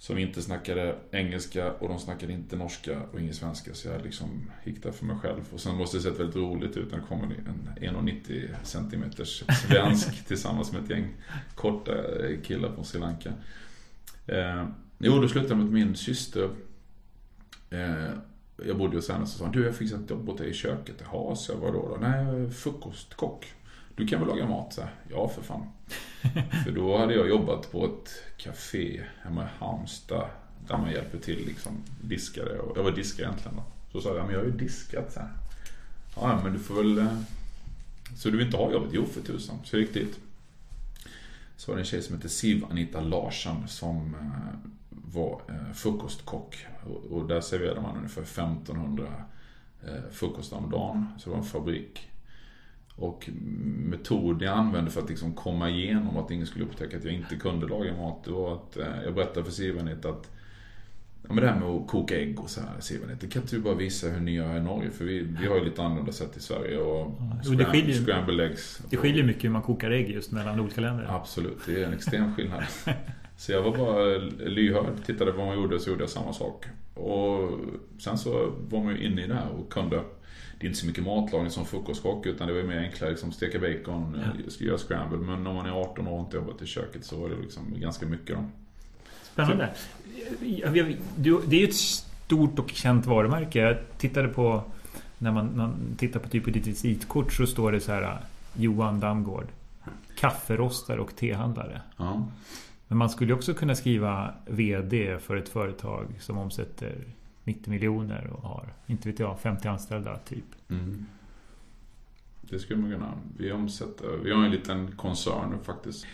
som 0.05 0.19
inte 0.19 0.43
snackade 0.43 0.97
engelska 1.11 1.73
och 1.73 1.89
de 1.89 1.99
snackade 1.99 2.33
inte 2.33 2.57
norska 2.57 3.01
och 3.13 3.21
ingen 3.21 3.35
svenska. 3.35 3.75
Så 3.75 3.89
jag 3.89 4.03
liksom 4.03 4.51
gick 4.65 4.83
där 4.83 4.93
för 4.93 5.05
mig 5.05 5.17
själv. 5.17 5.41
Och 5.53 5.61
sen 5.61 5.77
måste 5.77 5.97
det 5.97 6.03
sett 6.03 6.21
väldigt 6.21 6.37
roligt 6.37 6.77
ut 6.77 6.91
när 6.93 6.99
det 6.99 7.05
kommer 7.09 7.25
en 7.25 7.71
1,90 7.81 8.49
cm 8.63 9.05
svensk 9.55 10.27
tillsammans 10.27 10.73
med 10.73 10.85
ett 10.85 10.91
gäng 10.91 11.09
korta 11.55 11.93
killar 12.43 12.73
från 12.73 12.85
Sri 12.85 13.01
Lanka. 13.01 13.33
Eh, 14.27 14.67
jo, 14.99 15.21
då 15.21 15.29
slutade 15.29 15.55
med 15.55 15.65
att 15.65 15.73
min 15.73 15.97
syster 15.97 16.45
eh, 16.45 16.51
jag 18.67 18.79
bodde 18.79 18.97
hos 18.97 19.09
henne 19.09 19.23
och 19.23 19.29
så 19.29 19.39
sa 19.39 19.49
du 19.49 19.65
jag 19.65 19.77
fick 19.77 19.93
ett 19.93 20.11
jobb 20.11 20.29
åt 20.29 20.39
dig 20.39 20.51
i 20.51 20.55
köket. 20.55 20.97
Jaha, 21.13 21.37
så 21.37 21.53
jag 21.53 21.59
vadå 21.59 21.89
då? 21.89 22.09
Nej, 22.09 22.51
frukostkock. 22.51 23.53
Du 23.97 24.07
kan 24.07 24.21
väl 24.21 24.29
laga 24.29 24.49
mat? 24.49 24.73
Så 24.73 24.83
ja, 25.11 25.29
för 25.29 25.43
fan. 25.43 25.67
för 26.65 26.71
då 26.71 26.99
hade 26.99 27.15
jag 27.15 27.29
jobbat 27.29 27.73
på 27.73 27.87
ett 27.87 28.23
café 28.37 29.05
hemma 29.23 29.43
i 29.43 29.47
Halmstad. 29.59 30.29
Där 30.69 30.79
man 30.79 30.91
hjälper 30.91 31.19
till 31.19 31.47
liksom. 31.47 31.73
Diskare. 32.01 32.59
Och, 32.59 32.79
jag 32.79 32.83
var 32.83 32.91
diskare 32.91 33.27
egentligen 33.27 33.57
då. 33.57 33.63
Så 33.93 34.01
sa 34.01 34.17
jag, 34.17 34.25
men 34.25 34.35
jag 34.35 34.41
har 34.41 34.47
ju 34.47 34.57
diskat 34.57 35.13
så 35.13 35.21
här. 35.21 35.31
Ja, 36.17 36.41
men 36.45 36.53
du 36.53 36.59
får 36.59 36.75
väl... 36.75 36.99
Eh, 36.99 37.19
så 38.17 38.31
du 38.31 38.37
vill 38.37 38.47
inte 38.47 38.59
ha 38.59 38.73
jobbet? 38.73 38.91
Jo, 38.93 39.07
för 39.07 39.21
tusan. 39.21 39.57
Så 39.65 39.77
jag 39.77 39.83
gick 39.83 39.95
dit. 39.95 40.21
Så 41.57 41.71
var 41.71 41.77
det 41.77 41.83
en 41.83 41.87
tjej 41.87 42.03
som 42.03 42.17
hette 42.17 42.29
Siv 42.29 42.65
Anita 42.71 43.01
Larsson 43.01 43.69
som 43.69 44.15
eh, 44.15 44.71
var 45.13 45.41
eh, 45.49 45.73
frukostkock. 45.75 46.67
Och 47.11 47.27
där 47.27 47.41
serverade 47.41 47.81
man 47.81 47.97
ungefär 47.97 48.23
1500 48.23 49.05
frukostar 50.11 50.57
om 50.57 50.71
dagen. 50.71 51.07
Så 51.19 51.25
det 51.25 51.31
var 51.31 51.39
en 51.39 51.49
fabrik. 51.49 52.09
Och 52.97 53.31
metoden 53.77 54.49
jag 54.49 54.59
använde 54.59 54.91
för 54.91 55.03
att 55.03 55.09
liksom 55.09 55.35
komma 55.35 55.71
igenom 55.71 56.17
att 56.17 56.31
ingen 56.31 56.47
skulle 56.47 56.65
upptäcka 56.65 56.97
att 56.97 57.05
jag 57.05 57.15
inte 57.15 57.37
kunde 57.37 57.67
laga 57.67 57.97
mat, 57.97 58.25
det 58.25 58.31
var 58.31 58.55
att 58.55 58.77
eh, 58.77 59.03
jag 59.05 59.15
berättade 59.15 59.45
för 59.45 59.53
Sivanit 59.53 60.05
att 60.05 60.31
Ja 61.29 61.35
men 61.35 61.45
det 61.45 61.51
här 61.51 61.61
med 61.61 61.69
att 61.69 61.87
koka 61.89 62.21
ägg 62.21 62.41
och 62.41 62.51
så 62.51 62.61
här, 62.61 62.81
Sivanit, 62.81 63.21
det 63.21 63.27
kan 63.27 63.43
inte 63.43 63.57
du 63.57 63.63
bara 63.63 63.75
visa 63.75 64.09
hur 64.09 64.21
ni 64.21 64.35
gör 64.35 64.57
i 64.57 64.61
Norge? 64.61 64.91
För 64.91 65.05
vi, 65.05 65.21
vi 65.21 65.47
har 65.47 65.57
ju 65.57 65.65
lite 65.65 65.83
annorlunda 65.83 66.13
sätt 66.13 66.37
i 66.37 66.41
Sverige 66.41 66.79
och 66.79 67.13
scram, 67.43 67.57
det 67.57 67.65
skiljer, 67.65 68.05
scramble 68.05 68.47
eggs. 68.47 68.83
Det 68.91 68.97
skiljer 68.97 69.25
mycket 69.25 69.45
hur 69.45 69.51
man 69.51 69.63
kokar 69.63 69.91
ägg 69.91 70.11
just 70.11 70.33
mellan 70.33 70.61
olika 70.61 70.81
länder. 70.81 71.07
Absolut, 71.11 71.59
det 71.67 71.83
är 71.83 71.87
en 71.87 71.93
extrem 71.93 72.35
skillnad. 72.35 72.65
så 73.37 73.53
jag 73.53 73.63
var 73.63 73.77
bara 73.77 74.05
lyhörd, 74.49 75.05
tittade 75.07 75.33
på 75.33 75.39
vad 75.39 75.47
man 75.47 75.57
gjorde 75.57 75.81
så 75.81 75.91
gjorde 75.91 76.03
jag 76.03 76.11
samma 76.11 76.33
sak. 76.33 76.65
Och 76.95 77.51
sen 77.99 78.19
så 78.19 78.53
var 78.69 78.85
man 78.85 78.97
ju 78.97 79.07
inne 79.07 79.25
i 79.25 79.27
det 79.27 79.35
här 79.35 79.51
och 79.51 79.73
kunde 79.73 80.01
det 80.59 80.67
är 80.67 80.69
inte 80.69 80.81
så 80.81 80.87
mycket 80.87 81.05
matlagning 81.05 81.51
som 81.51 81.67
frukostkock 81.67 82.27
utan 82.27 82.47
det 82.47 82.55
var 82.55 82.63
mer 82.63 82.79
enklare 82.79 83.11
liksom 83.11 83.33
steka 83.33 83.59
bacon, 83.59 84.23
ja. 84.47 84.67
göra 84.67 84.79
scramble. 84.79 85.19
Men 85.19 85.47
om 85.47 85.55
man 85.57 85.67
är 85.67 85.71
18 85.71 86.09
år 86.09 86.19
och 86.19 86.25
inte 86.25 86.37
jobbat 86.37 86.63
i 86.63 86.67
köket 86.67 87.05
så 87.05 87.17
var 87.17 87.29
det 87.29 87.37
liksom 87.37 87.63
ganska 87.77 88.07
mycket 88.07 88.37
då. 88.37 88.45
Spännande. 89.23 89.75
Det 91.17 91.57
är 91.57 91.61
ju 91.61 91.65
ett 91.65 91.75
stort 91.75 92.59
och 92.59 92.71
känt 92.71 93.07
varumärke. 93.07 93.59
Jag 93.59 93.77
tittade 93.99 94.29
på 94.29 94.63
när 95.19 95.33
man, 95.33 95.57
man 95.57 95.97
tittar 95.99 96.21
på 96.21 96.29
typ 96.29 96.45
ditt 96.45 96.67
visitkort 96.67 97.33
så 97.33 97.47
står 97.47 97.73
det 97.73 97.81
så 97.81 97.93
här 97.93 98.19
Johan 98.57 99.01
Damgård. 99.01 99.47
Kafferostare 100.17 101.01
och 101.01 101.17
tehandlare. 101.17 101.81
Ja. 101.97 102.29
Men 102.89 102.99
man 102.99 103.11
skulle 103.11 103.35
också 103.35 103.55
kunna 103.55 103.75
skriva 103.75 104.35
VD 104.47 105.19
för 105.19 105.37
ett 105.37 105.49
företag 105.49 106.07
som 106.21 106.39
omsätter 106.39 106.95
90 107.45 107.71
miljoner 107.71 108.31
och 108.33 108.43
har, 108.43 108.73
inte 108.87 109.09
vet 109.09 109.19
jag, 109.19 109.41
50 109.41 109.69
anställda 109.69 110.19
typ. 110.19 110.45
Mm. 110.71 111.07
Det 112.41 112.59
skulle 112.59 112.81
man 112.81 112.91
kunna. 112.91 113.13
Vi 113.39 113.53
omsätter, 113.53 114.09
vi 114.25 114.33
har 114.33 114.45
en 114.45 114.51
liten 114.51 114.97
koncern 114.97 115.59
faktiskt. 115.65 116.07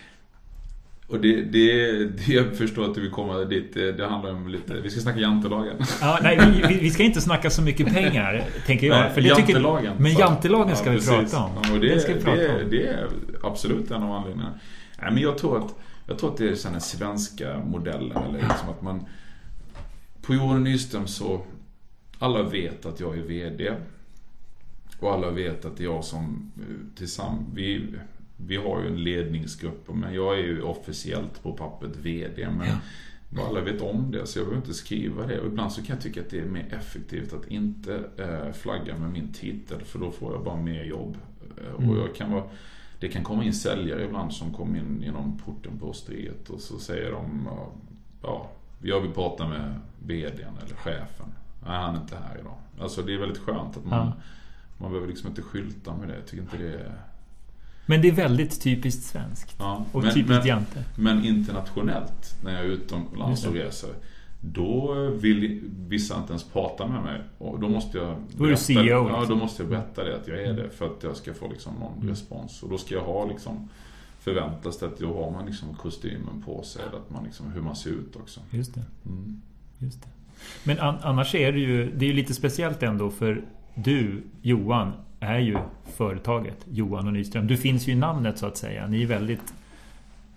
Och 1.10 1.20
det, 1.20 1.42
det, 1.42 2.04
det, 2.04 2.32
jag 2.32 2.56
förstår 2.56 2.84
att 2.84 2.94
du 2.94 3.00
vill 3.00 3.10
komma 3.10 3.38
dit. 3.38 3.74
Det, 3.74 3.92
det 3.92 4.06
handlar 4.06 4.32
om 4.32 4.48
lite... 4.48 4.74
Vi 4.74 4.90
ska 4.90 5.00
snacka 5.00 5.18
jantelagen. 5.18 5.76
Ja, 6.00 6.18
nej, 6.22 6.64
vi, 6.68 6.78
vi 6.78 6.90
ska 6.90 7.02
inte 7.02 7.20
snacka 7.20 7.50
så 7.50 7.62
mycket 7.62 7.94
pengar, 7.94 8.44
tänker 8.66 8.86
jag. 8.86 9.00
Nej, 9.00 9.10
för 9.10 9.20
jantelagen. 9.20 9.82
Tycker, 9.82 10.02
men 10.02 10.12
jantelagen 10.12 10.76
ska 10.76 10.86
ja, 10.86 10.92
vi 10.92 10.96
precis. 10.96 11.32
prata 11.32 11.44
om. 11.44 11.50
Ja, 11.64 11.72
och 11.74 11.80
det, 11.80 12.00
ska 12.00 12.14
vi 12.14 12.20
prata 12.20 12.36
det, 12.36 12.64
om. 12.64 12.70
det 12.70 12.86
är 12.86 13.08
absolut 13.42 13.90
en 13.90 14.02
av 14.02 14.12
anledningarna. 14.12 14.54
Nej, 15.02 15.12
men 15.12 15.22
jag 15.22 15.38
tror 15.38 15.58
att, 15.58 15.74
jag 16.10 16.18
tror 16.18 16.30
att 16.30 16.36
det 16.36 16.44
är 16.44 16.70
den 16.70 16.80
svenska 16.80 17.58
modellen. 17.58 18.16
Eller 18.16 18.38
liksom 18.38 18.68
att 18.68 18.82
man 18.82 19.04
på 20.22 20.34
Johan 20.34 20.64
Nyström 20.64 21.06
så, 21.06 21.42
alla 22.18 22.42
vet 22.42 22.86
att 22.86 23.00
jag 23.00 23.18
är 23.18 23.22
VD. 23.22 23.74
Och 25.00 25.12
alla 25.12 25.30
vet 25.30 25.64
att 25.64 25.76
det 25.76 25.82
är 25.82 25.84
jag 25.84 26.04
som 26.04 26.52
eh, 26.56 26.96
tillsammans, 26.96 27.48
vi, 27.54 27.86
vi 28.36 28.56
har 28.56 28.80
ju 28.80 28.86
en 28.86 29.04
ledningsgrupp, 29.04 29.88
men 29.94 30.14
jag 30.14 30.38
är 30.38 30.42
ju 30.42 30.62
officiellt 30.62 31.42
på 31.42 31.52
pappret 31.52 31.96
VD. 31.96 32.48
Men 32.50 32.68
ja. 33.36 33.46
alla 33.48 33.60
vet 33.60 33.80
om 33.80 34.10
det, 34.10 34.26
så 34.26 34.38
jag 34.38 34.46
behöver 34.46 34.66
inte 34.66 34.78
skriva 34.78 35.26
det. 35.26 35.40
Och 35.40 35.46
ibland 35.46 35.72
så 35.72 35.82
kan 35.82 35.96
jag 35.96 36.02
tycka 36.02 36.20
att 36.20 36.30
det 36.30 36.40
är 36.40 36.46
mer 36.46 36.74
effektivt 36.74 37.32
att 37.32 37.48
inte 37.48 38.04
eh, 38.16 38.52
flagga 38.52 38.98
med 38.98 39.10
min 39.10 39.32
titel, 39.32 39.80
för 39.84 39.98
då 39.98 40.10
får 40.10 40.32
jag 40.32 40.44
bara 40.44 40.56
mer 40.56 40.84
jobb. 40.84 41.16
Eh, 41.58 41.74
mm. 41.74 41.90
Och 41.90 41.96
jag 41.96 42.14
kan 42.14 42.32
vara, 42.32 42.44
det 43.00 43.08
kan 43.08 43.24
komma 43.24 43.44
in 43.44 43.54
säljare 43.54 44.04
ibland 44.04 44.32
som 44.32 44.52
kommer 44.52 44.78
in 44.78 45.02
genom 45.02 45.38
porten 45.38 45.78
på 45.78 45.86
osteriet 45.86 46.50
och 46.50 46.60
så 46.60 46.78
säger 46.78 47.12
de, 47.12 47.48
ja, 48.22 48.50
jag 48.82 49.00
vill 49.00 49.10
prata 49.10 49.48
med 49.48 49.74
VDn 49.98 50.58
eller 50.66 50.76
chefen. 50.76 51.26
Nej, 51.66 51.78
han 51.78 51.94
är 51.94 52.00
inte 52.00 52.16
här 52.16 52.38
idag. 52.40 52.54
Alltså 52.80 53.02
det 53.02 53.14
är 53.14 53.18
väldigt 53.18 53.38
skönt 53.38 53.76
att 53.76 53.84
man, 53.84 54.06
ja. 54.06 54.12
man 54.78 54.90
behöver 54.90 55.08
liksom 55.08 55.28
inte 55.28 55.42
skylta 55.42 55.96
med 55.96 56.08
det. 56.08 56.14
Jag 56.14 56.26
tycker 56.26 56.42
inte 56.42 56.56
det 56.56 56.74
är... 56.74 56.94
Men 57.86 58.02
det 58.02 58.08
är 58.08 58.12
väldigt 58.12 58.62
typiskt 58.62 59.02
svenskt. 59.02 59.56
Ja, 59.58 59.84
och 59.92 60.02
men, 60.02 60.14
typiskt 60.14 60.46
Jante. 60.46 60.84
Men 60.96 61.24
internationellt, 61.24 62.36
när 62.44 62.52
jag 62.52 62.60
är 62.60 62.68
utomlands 62.68 63.46
och 63.46 63.54
reser. 63.54 63.90
Då 64.40 64.94
vill 65.10 65.60
vissa 65.88 66.18
inte 66.18 66.32
ens 66.32 66.44
prata 66.44 66.86
med 66.86 67.02
mig. 67.02 67.20
Och 67.38 67.60
då 67.60 67.68
måste 67.68 67.98
jag 67.98 68.16
berätta, 68.38 68.56
CEO. 68.56 68.82
Ja, 68.84 69.18
liksom. 69.18 69.28
då 69.28 69.44
måste 69.44 69.62
jag 69.62 69.70
berätta 69.70 70.04
det 70.04 70.16
att 70.16 70.28
jag 70.28 70.42
är 70.42 70.52
det. 70.52 70.70
För 70.70 70.86
att 70.86 71.02
jag 71.02 71.16
ska 71.16 71.34
få 71.34 71.48
liksom 71.48 71.74
någon 71.74 71.94
mm. 71.94 72.08
respons. 72.08 72.62
Och 72.62 72.70
då 72.70 72.78
ska 72.78 72.94
jag 72.94 73.04
ha 73.04 73.26
liksom 73.26 73.68
förväntas 74.20 74.78
det 74.78 74.86
att 74.86 74.98
då 74.98 75.24
har 75.24 75.30
man 75.30 75.46
liksom 75.46 75.74
kostymen 75.74 76.42
på 76.46 76.62
sig. 76.62 76.82
Att 76.82 77.10
man 77.10 77.24
liksom, 77.24 77.52
hur 77.52 77.62
man 77.62 77.76
ser 77.76 77.90
ut 77.90 78.16
också. 78.16 78.40
Just 78.50 78.74
det. 78.74 78.84
Mm. 79.06 79.42
Just 79.78 80.02
det. 80.02 80.08
Men 80.64 80.78
an 80.78 80.96
annars 81.02 81.34
är 81.34 81.52
det 81.52 81.58
ju, 81.58 81.92
det 81.92 82.04
är 82.04 82.08
ju 82.08 82.14
lite 82.14 82.34
speciellt 82.34 82.82
ändå 82.82 83.10
för 83.10 83.44
du, 83.74 84.22
Johan, 84.42 84.92
är 85.20 85.38
ju 85.38 85.58
företaget 85.96 86.66
Johan 86.70 87.06
och 87.06 87.12
Nyström. 87.12 87.46
Du 87.46 87.56
finns 87.56 87.88
ju 87.88 87.92
i 87.92 87.96
namnet 87.96 88.38
så 88.38 88.46
att 88.46 88.56
säga. 88.56 88.86
Ni 88.86 89.02
är 89.02 89.06
väldigt 89.06 89.54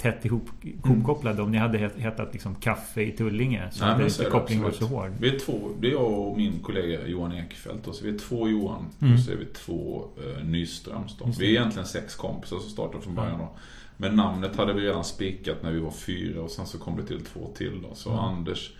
tätt 0.03 0.25
ihop, 0.25 0.49
ihopkopplade. 0.61 1.35
Mm. 1.35 1.45
Om 1.45 1.51
ni 1.51 1.57
hade 1.57 1.77
hetat 1.77 2.33
liksom 2.33 2.55
Kaffe 2.55 3.01
i 3.01 3.11
Tullinge 3.11 3.71
så 3.71 3.85
Nej, 3.85 3.93
hade 3.93 4.05
inte 4.05 4.25
kopplingen 4.25 4.63
varit 4.63 4.75
så 4.75 4.85
hård. 4.85 5.11
Vi 5.19 5.35
är 5.35 5.39
två, 5.39 5.69
det 5.79 5.87
är 5.87 5.91
jag 5.91 6.11
och 6.11 6.37
min 6.37 6.59
kollega 6.59 7.07
Johan 7.07 7.31
Ekfeldt. 7.31 7.87
Och 7.87 7.95
så 7.95 8.05
vi 8.05 8.13
är 8.13 8.17
två 8.17 8.49
Johan 8.49 8.85
mm. 9.01 9.13
och 9.13 9.19
så 9.19 9.31
är 9.31 9.35
vi 9.35 9.45
två 9.45 10.05
uh, 10.25 10.45
Nyströms. 10.45 11.17
Vi 11.39 11.45
är 11.45 11.49
egentligen 11.49 11.87
sex 11.87 12.15
kompisar 12.15 12.59
som 12.59 12.69
startade 12.69 13.03
från 13.03 13.15
början. 13.15 13.39
Då. 13.39 13.49
Men 13.97 14.15
namnet 14.15 14.55
hade 14.55 14.73
vi 14.73 14.81
redan 14.81 15.03
spikat 15.03 15.63
när 15.63 15.71
vi 15.71 15.79
var 15.79 15.91
fyra 15.91 16.41
och 16.41 16.51
sen 16.51 16.65
så 16.65 16.77
kom 16.77 16.97
det 16.97 17.03
till 17.03 17.25
två 17.25 17.51
till 17.55 17.81
då. 17.81 17.95
Så 17.95 18.09
mm. 18.09 18.19
Anders 18.19 18.71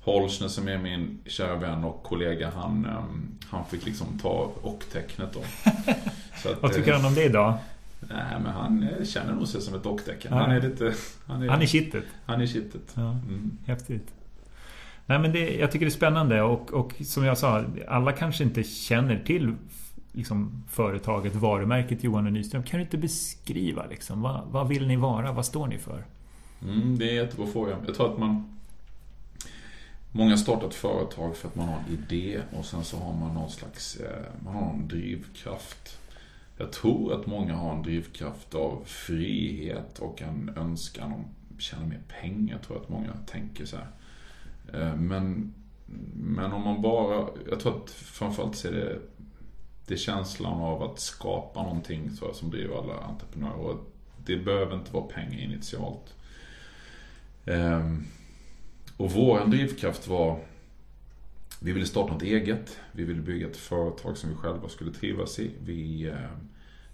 Holsner 0.00 0.48
som 0.48 0.68
är 0.68 0.78
min 0.78 1.18
kära 1.26 1.56
vän 1.56 1.84
och 1.84 2.02
kollega 2.02 2.50
han, 2.54 2.84
ehm, 2.84 3.28
han 3.48 3.64
fick 3.64 3.86
liksom 3.86 4.18
ta 4.22 4.52
och-tecknet 4.62 5.32
då. 5.32 5.40
Att, 6.50 6.62
Vad 6.62 6.72
tycker 6.72 6.92
han 6.92 7.04
om 7.04 7.14
det 7.14 7.24
idag? 7.24 7.54
Nej 8.00 8.40
men 8.42 8.52
han 8.52 8.82
eh, 8.82 9.04
känner 9.04 9.34
nog 9.34 9.48
sig 9.48 9.60
som 9.60 9.74
ett 9.74 9.86
och-tecken. 9.86 10.32
Ja. 10.34 10.40
Han 10.40 10.50
är 10.50 10.60
lite... 10.60 10.94
Han 11.26 11.42
är, 11.42 11.48
han 11.48 11.62
är 11.62 11.66
kittet. 11.66 12.04
Han 12.26 12.40
är 12.40 12.46
kittet. 12.46 12.92
Ja, 12.94 13.10
mm. 13.10 13.58
Häftigt. 13.66 14.14
Nej 15.06 15.18
men 15.18 15.32
det, 15.32 15.56
jag 15.56 15.72
tycker 15.72 15.86
det 15.86 15.90
är 15.90 15.96
spännande 15.96 16.42
och, 16.42 16.72
och 16.72 16.94
som 17.04 17.24
jag 17.24 17.38
sa, 17.38 17.64
alla 17.88 18.12
kanske 18.12 18.44
inte 18.44 18.62
känner 18.62 19.22
till 19.24 19.54
liksom, 20.12 20.64
företaget, 20.68 21.34
varumärket 21.34 22.04
Johan 22.04 22.26
och 22.26 22.32
Nyström. 22.32 22.62
Kan 22.62 22.78
du 22.78 22.84
inte 22.84 22.98
beskriva 22.98 23.86
liksom, 23.86 24.22
vad, 24.22 24.44
vad 24.50 24.68
vill 24.68 24.86
ni 24.86 24.96
vara? 24.96 25.32
Vad 25.32 25.46
står 25.46 25.66
ni 25.66 25.78
för? 25.78 26.04
Mm, 26.62 26.98
det 26.98 27.04
är 27.04 27.08
en 27.08 27.16
jättebra 27.16 27.46
fråga. 27.46 27.76
Jag 27.86 27.94
tror 27.94 28.12
att 28.12 28.18
man 28.18 28.58
Många 30.12 30.36
startar 30.36 30.66
ett 30.66 30.74
företag 30.74 31.36
för 31.36 31.48
att 31.48 31.54
man 31.54 31.68
har 31.68 31.76
en 31.76 31.94
idé 31.94 32.40
och 32.58 32.64
sen 32.64 32.84
så 32.84 32.96
har 32.96 33.14
man 33.14 33.34
någon 33.34 33.50
slags 33.50 33.96
eh, 33.96 34.26
man 34.44 34.54
har 34.54 34.60
någon 34.60 34.88
drivkraft. 34.88 35.98
Jag 36.60 36.72
tror 36.72 37.12
att 37.12 37.26
många 37.26 37.54
har 37.54 37.76
en 37.76 37.82
drivkraft 37.82 38.54
av 38.54 38.82
frihet 38.86 39.98
och 39.98 40.22
en 40.22 40.52
önskan 40.56 41.12
om 41.12 41.24
att 41.56 41.62
tjäna 41.62 41.86
mer 41.86 42.02
pengar. 42.20 42.58
Tror 42.58 42.76
Jag 42.76 42.82
att 42.82 42.88
många 42.88 43.12
tänker 43.26 43.64
så 43.64 43.76
här. 43.76 43.90
Eh, 44.72 44.96
men, 44.96 45.54
men 46.14 46.52
om 46.52 46.62
man 46.62 46.82
bara, 46.82 47.28
jag 47.50 47.60
tror 47.60 47.82
att 47.82 47.90
framförallt 47.90 48.56
så 48.56 48.68
är 48.68 48.72
det, 48.72 48.98
det 49.86 49.94
är 49.94 49.98
känslan 49.98 50.60
av 50.60 50.82
att 50.82 51.00
skapa 51.00 51.62
någonting 51.62 52.10
så 52.10 52.34
som 52.34 52.50
driver 52.50 52.78
alla 52.78 53.00
entreprenörer. 53.00 53.54
Och 53.54 53.92
det 54.24 54.36
behöver 54.36 54.74
inte 54.74 54.92
vara 54.92 55.04
pengar 55.04 55.38
initialt. 55.40 56.14
Eh, 57.44 57.94
och 58.96 59.10
vår 59.10 59.46
drivkraft 59.46 60.08
var 60.08 60.40
vi 61.60 61.72
ville 61.72 61.86
starta 61.86 62.12
något 62.12 62.22
eget. 62.22 62.78
Vi 62.92 63.04
ville 63.04 63.22
bygga 63.22 63.46
ett 63.46 63.56
företag 63.56 64.16
som 64.16 64.30
vi 64.30 64.36
själva 64.36 64.68
skulle 64.68 64.92
trivas 64.92 65.38
i. 65.38 65.50
Vi 65.64 66.06
eh, 66.06 66.30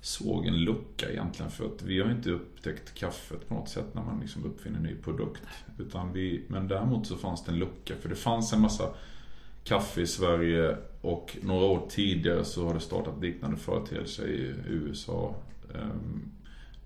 såg 0.05 0.47
en 0.47 0.57
lucka 0.65 1.11
egentligen 1.11 1.51
för 1.51 1.67
att 1.67 1.83
vi 1.83 2.01
har 2.01 2.11
inte 2.11 2.31
upptäckt 2.31 2.95
kaffet 2.95 3.49
på 3.49 3.55
något 3.55 3.69
sätt 3.69 3.95
när 3.95 4.03
man 4.03 4.21
liksom 4.21 4.45
uppfinner 4.45 4.77
en 4.77 4.83
ny 4.83 4.95
produkt. 4.95 5.43
Utan 5.79 6.13
vi, 6.13 6.45
men 6.49 6.69
däremot 6.69 7.07
så 7.07 7.17
fanns 7.17 7.45
det 7.45 7.53
en 7.53 7.59
lucka 7.59 7.95
för 8.01 8.09
det 8.09 8.15
fanns 8.15 8.53
en 8.53 8.61
massa 8.61 8.89
kaffe 9.65 10.01
i 10.01 10.07
Sverige 10.07 10.77
och 11.01 11.37
några 11.43 11.65
år 11.65 11.87
tidigare 11.89 12.45
så 12.45 12.67
har 12.67 12.75
det 12.75 12.81
startat 12.81 13.21
liknande 13.21 13.57
företeelser 13.57 14.27
i 14.27 14.55
USA. 14.69 15.35
Ehm, 15.75 16.31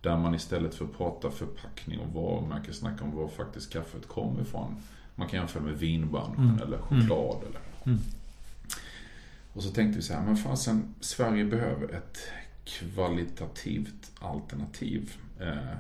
där 0.03 0.17
man 0.17 0.35
istället 0.35 0.75
för 0.75 0.85
att 0.85 0.97
prata 0.97 1.31
förpackning 1.31 2.01
och 2.01 2.13
varumärke 2.13 2.73
snackar 2.73 3.05
om 3.05 3.17
var 3.17 3.29
faktiskt 3.29 3.73
kaffet 3.73 4.09
kommer 4.09 4.43
ifrån. 4.43 4.77
Man 5.15 5.29
kan 5.29 5.39
jämföra 5.39 5.63
med 5.63 5.79
vinbranschen 5.79 6.49
mm. 6.49 6.63
eller 6.63 6.79
choklad 6.79 7.37
mm. 7.37 7.49
eller 7.49 7.61
Mm. 7.85 7.99
Och 9.53 9.63
så 9.63 9.71
tänkte 9.71 9.97
vi 9.97 10.03
så 10.03 10.15
här, 10.15 10.25
men 10.25 10.37
fasen, 10.37 10.95
Sverige 11.01 11.45
behöver 11.45 11.95
ett 11.95 12.19
kvalitativt 12.69 14.13
alternativ. 14.19 15.13
Eh, 15.41 15.79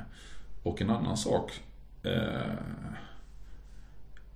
och 0.62 0.82
en 0.82 0.90
annan 0.90 1.16
sak. 1.16 1.60
Eh, 2.02 2.52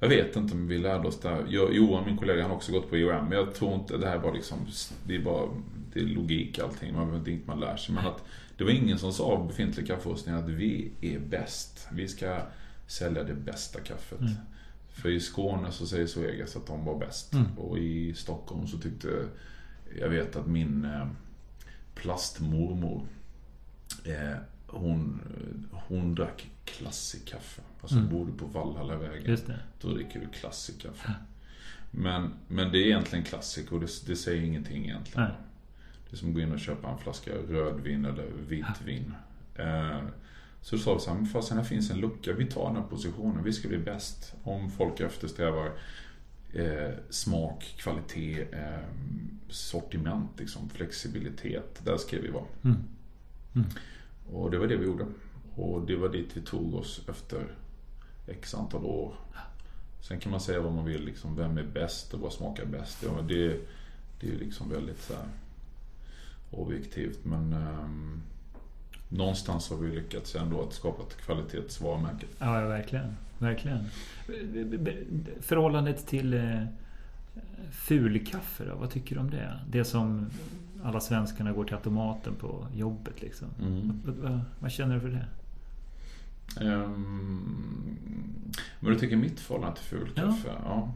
jag 0.01 0.09
vet 0.09 0.37
inte 0.37 0.55
om 0.55 0.69
vi 0.69 0.79
lärde 0.79 1.09
oss 1.09 1.21
det 1.21 1.29
här. 1.29 1.47
Johan, 1.49 2.05
min 2.05 2.17
kollega, 2.17 2.43
han 2.43 2.51
har 2.51 2.57
också 2.57 2.73
gått 2.73 2.91
på 2.91 2.97
IOM. 2.97 3.25
Men 3.25 3.39
jag 3.39 3.55
tror 3.55 3.75
inte 3.75 3.97
det 3.97 4.09
här 4.09 4.19
var 4.19 4.33
liksom, 4.33 4.59
det 5.07 5.15
är 5.15 5.23
bara, 5.23 5.49
det 5.93 6.01
är 6.01 6.05
logik 6.05 6.59
allting. 6.59 6.95
Man 6.95 7.07
behöver 7.07 7.31
inte 7.31 7.47
man 7.47 7.61
lär 7.61 7.77
sig. 7.77 7.95
Men 7.95 8.07
att 8.07 8.25
det 8.57 8.65
var 8.65 8.71
ingen 8.71 8.99
som 8.99 9.13
sa 9.13 9.45
befintlig 9.49 9.87
kaffeforskning 9.87 10.35
att 10.35 10.49
vi 10.49 10.91
är 11.01 11.19
bäst. 11.19 11.89
Vi 11.93 12.09
ska 12.09 12.41
sälja 12.87 13.25
det 13.25 13.35
bästa 13.35 13.81
kaffet. 13.81 14.21
Mm. 14.21 14.33
För 14.89 15.09
i 15.09 15.21
Skåne 15.21 15.73
så 15.73 15.87
säger 15.87 16.07
Svegas 16.07 16.57
att 16.57 16.67
de 16.67 16.85
var 16.85 16.99
bäst. 16.99 17.33
Mm. 17.33 17.59
Och 17.59 17.79
i 17.79 18.15
Stockholm 18.15 18.67
så 18.67 18.79
tyckte 18.79 19.09
jag 20.01 20.09
vet 20.09 20.37
att 20.37 20.47
min 20.47 20.85
eh, 20.85 21.07
plastmormor 21.95 23.07
eh, 24.05 24.37
hon, 24.67 25.21
hon 25.71 26.15
drack 26.15 26.51
klassikkaffe. 26.65 27.63
Alltså 27.81 27.97
mm. 27.97 28.09
bodde 28.11 28.33
på 28.33 28.47
Valhallavägen. 28.47 29.31
Just 29.31 29.47
det. 29.47 29.59
Då 29.81 29.89
dricker 29.89 30.21
du 30.21 30.29
klassikkaffe. 30.29 31.15
Men, 31.91 32.35
men 32.49 32.73
det 32.73 32.79
är 32.79 32.87
egentligen 32.87 33.25
klassik 33.25 33.73
och 33.73 33.81
det, 33.81 34.07
det 34.07 34.17
säger 34.17 34.43
ingenting 34.43 34.85
egentligen. 34.85 35.23
Nej. 35.23 35.33
Det 36.11 36.15
är 36.15 36.19
som 36.19 36.29
att 36.29 36.35
gå 36.35 36.41
in 36.41 36.53
och 36.53 36.61
köpa 36.61 36.91
en 36.91 36.99
flaska 36.99 37.31
rödvin 37.31 38.05
eller 38.05 38.27
vitvin. 38.49 39.15
Eh, 39.57 40.01
så 40.61 40.79
sa 40.79 40.95
vi 40.95 41.01
så 41.01 41.15
här, 41.15 41.25
fasen 41.25 41.57
här 41.57 41.65
finns 41.65 41.91
en 41.91 42.01
lucka, 42.01 42.33
vi 42.33 42.47
tar 42.47 42.67
den 42.67 42.77
här 42.77 42.89
positionen, 42.89 43.45
vi 43.45 43.53
ska 43.53 43.69
bli 43.69 43.79
bäst. 43.79 44.35
Om 44.43 44.71
folk 44.71 45.01
eftersträvar 45.01 45.73
eh, 46.53 46.91
smak, 47.11 47.75
kvalitet, 47.79 48.43
eh, 48.53 48.85
sortiment, 49.49 50.31
liksom, 50.39 50.69
flexibilitet. 50.69 51.81
Där 51.85 51.97
ska 51.97 52.21
vi 52.21 52.31
vara. 52.31 52.45
Mm. 52.65 52.77
Mm. 53.55 53.69
Och 54.33 54.51
det 54.51 54.59
var 54.59 54.67
det 54.67 54.77
vi 54.77 54.85
gjorde. 54.87 55.07
Och 55.55 55.87
det 55.87 55.97
var 55.97 56.09
dit 56.09 56.37
vi 56.37 56.41
tog 56.41 56.75
oss 56.75 57.01
efter 57.09 57.47
x 58.27 58.55
antal 58.55 58.85
år. 58.85 59.15
Sen 60.01 60.21
kan 60.21 60.31
man 60.31 60.41
säga 60.41 60.61
vad 60.61 60.73
man 60.73 60.85
vill, 60.85 61.05
liksom, 61.05 61.37
vem 61.37 61.59
är 61.59 61.63
bäst 61.63 62.15
och 62.15 62.21
vad 62.21 62.33
smakar 62.33 62.65
bäst? 62.65 63.03
Ja, 63.03 63.23
det, 63.29 63.61
det 64.21 64.29
är 64.29 64.39
liksom 64.39 64.71
väldigt 64.71 65.03
så 65.03 65.15
här, 65.15 65.29
objektivt. 66.51 67.25
Men 67.25 67.53
um, 67.53 68.23
någonstans 69.09 69.71
har 69.71 69.77
vi 69.77 69.97
lyckats 69.97 70.35
ändå 70.35 70.63
att 70.63 70.73
skapa 70.73 71.03
ett 71.03 71.17
kvalitetsvarumärke. 71.17 72.27
Ja, 72.39 72.53
verkligen. 72.53 73.17
Verkligen. 73.43 73.85
Förhållandet 75.41 76.07
till 76.07 76.35
eh, 76.35 76.65
fulkaffe 77.71 78.65
då, 78.65 78.77
vad 78.77 78.91
tycker 78.91 79.15
du 79.15 79.21
om 79.21 79.31
det? 79.31 79.59
Det 79.71 79.85
som 79.85 80.31
alla 80.83 81.01
svenskarna 81.01 81.53
går 81.53 81.65
till 81.65 81.75
automaten 81.75 82.35
på 82.35 82.67
jobbet 82.75 83.23
liksom. 83.23 83.49
Mm. 83.61 84.01
Vad, 84.05 84.15
vad, 84.15 84.41
vad, 84.59 84.73
känner 84.73 84.95
du 84.95 85.01
för 85.01 85.09
det? 85.09 85.27
Um, 86.65 87.99
men 88.81 88.93
du 88.93 88.99
tycker 88.99 89.17
mitt 89.17 89.41
förhållande 89.41 89.77
till 89.77 89.99
fulkaffe? 89.99 90.49
Ja. 90.49 90.61
ja. 90.65 90.93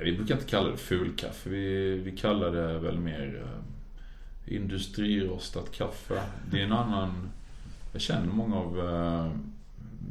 Vi 0.00 0.16
brukar 0.16 0.34
inte 0.34 0.46
kalla 0.46 0.70
det 0.70 0.76
fulkaffe. 0.76 1.50
Vi, 1.50 1.98
vi 1.98 2.16
kallar 2.16 2.52
det 2.52 2.78
väl 2.78 2.98
mer 2.98 3.42
uh, 3.44 4.54
industrirostat 4.54 5.72
kaffe. 5.72 6.22
Det 6.50 6.60
är 6.60 6.64
en 6.64 6.72
annan 6.72 7.30
jag 7.96 8.02
känner 8.02 8.32
många 8.32 8.56
av 8.56 8.78
äh, 8.80 9.30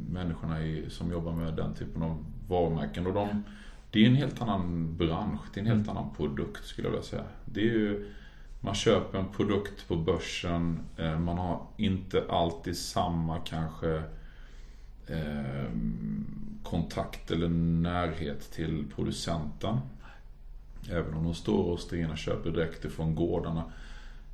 människorna 0.08 0.62
i, 0.62 0.90
som 0.90 1.10
jobbar 1.10 1.32
med 1.32 1.54
den 1.54 1.74
typen 1.74 2.02
av 2.02 2.24
varumärken. 2.48 3.06
Och 3.06 3.14
de, 3.14 3.42
det 3.90 4.02
är 4.02 4.06
en 4.06 4.16
helt 4.16 4.42
annan 4.42 4.96
bransch, 4.96 5.40
det 5.54 5.60
är 5.60 5.62
en 5.62 5.70
helt 5.70 5.88
mm. 5.88 5.96
annan 5.96 6.14
produkt 6.16 6.64
skulle 6.64 6.88
jag 6.88 6.92
vilja 6.92 7.06
säga. 7.06 7.24
Det 7.44 7.60
är 7.60 7.64
ju, 7.64 8.12
man 8.60 8.74
köper 8.74 9.18
en 9.18 9.28
produkt 9.28 9.88
på 9.88 9.96
börsen, 9.96 10.80
äh, 10.96 11.18
man 11.18 11.38
har 11.38 11.62
inte 11.76 12.24
alltid 12.30 12.76
samma 12.76 13.38
kanske 13.38 14.02
äh, 15.06 15.70
kontakt 16.62 17.30
eller 17.30 17.48
närhet 17.48 18.52
till 18.52 18.84
producenten. 18.94 19.78
Även 20.90 21.14
om 21.14 21.24
de 21.24 21.34
står 21.34 21.64
och 21.64 21.80
och 22.10 22.18
köper 22.18 22.50
direkt 22.50 22.84
ifrån 22.84 23.14
gårdarna 23.14 23.64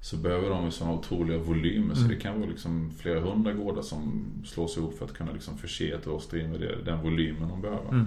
så 0.03 0.17
behöver 0.17 0.51
de 0.51 0.65
ju 0.65 0.71
sådana 0.71 0.97
otroliga 0.97 1.39
volymer. 1.39 1.95
Mm. 1.95 1.97
Så 1.97 2.03
det 2.03 2.17
kan 2.17 2.41
vara 2.41 2.51
liksom 2.51 2.93
flera 2.99 3.21
hundra 3.21 3.53
gårdar 3.53 3.83
som 3.83 4.25
slås 4.45 4.77
ihop 4.77 4.99
för 4.99 5.05
att 5.05 5.13
kunna 5.13 5.33
liksom 5.33 5.59
förse 5.59 5.93
ett 5.95 6.07
rosteri 6.07 6.49
med 6.49 6.61
det, 6.61 6.83
den 6.85 7.03
volymen 7.03 7.49
de 7.49 7.61
behöver. 7.63 7.89
Mm. 7.89 8.07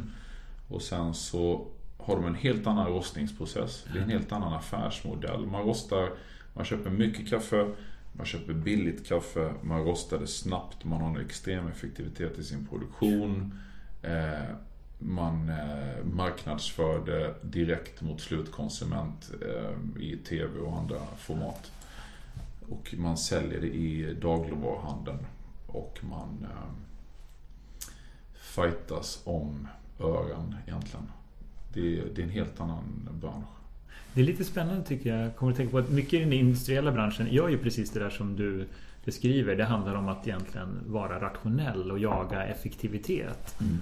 Och 0.68 0.82
sen 0.82 1.14
så 1.14 1.68
har 1.98 2.16
de 2.16 2.26
en 2.26 2.36
helt 2.36 2.68
annan 2.68 2.88
rostningsprocess. 2.88 3.86
Det 3.94 4.00
är 4.00 4.04
en 4.04 4.10
helt 4.10 4.32
annan 4.32 4.54
affärsmodell. 4.54 5.46
Man 5.46 5.64
rostar, 5.64 6.10
man 6.54 6.66
köper 6.66 6.90
mycket 6.90 7.30
kaffe, 7.30 7.72
man 8.14 8.26
köper 8.26 8.54
billigt 8.54 9.08
kaffe, 9.08 9.54
man 9.62 9.84
rostar 9.84 10.20
det 10.20 10.28
snabbt, 10.28 10.84
man 10.84 11.02
har 11.02 11.10
en 11.10 11.26
extrem 11.26 11.68
effektivitet 11.68 12.40
i 12.40 12.44
sin 12.44 12.68
produktion. 12.68 13.60
Eh, 14.02 14.56
man 15.00 15.50
eh, 15.50 16.06
marknadsför 16.06 17.06
det 17.06 17.36
direkt 17.42 18.02
mot 18.02 18.22
slutkonsument 18.22 19.32
eh, 19.42 20.02
i 20.04 20.18
TV 20.18 20.60
och 20.60 20.78
andra 20.78 20.98
format. 21.18 21.72
Och 22.70 22.96
man 22.98 23.18
säljer 23.18 23.62
det 23.62 23.68
i 23.68 24.14
dagligvaruhandeln. 24.22 25.20
Och 25.68 26.00
man 26.02 26.48
eh, 26.52 26.72
fightas 28.34 29.22
om 29.24 29.68
ören 30.00 30.56
egentligen. 30.68 31.12
Det, 31.74 32.16
det 32.16 32.22
är 32.22 32.24
en 32.24 32.30
helt 32.30 32.60
annan 32.60 33.10
bransch. 33.22 33.46
Det 34.14 34.22
är 34.22 34.26
lite 34.26 34.44
spännande 34.44 34.84
tycker 34.84 35.16
jag. 35.16 35.36
Kommer 35.36 35.52
att 35.52 35.58
tänka 35.58 35.72
på 35.72 35.78
att 35.78 35.90
mycket 35.90 36.14
i 36.14 36.20
den 36.20 36.34
industriella 36.34 36.92
branschen 36.92 37.28
gör 37.32 37.50
ju 37.50 37.58
precis 37.58 37.92
det 37.92 38.00
där 38.00 38.10
som 38.10 38.36
du 38.36 38.68
beskriver. 39.06 39.56
Det 39.56 39.66
handlar 39.66 39.96
om 39.96 40.08
att 40.08 40.28
egentligen 40.28 40.80
vara 40.86 41.22
rationell 41.22 41.92
och 41.92 42.00
jaga 42.00 42.46
effektivitet. 42.46 43.56
Mm. 43.62 43.80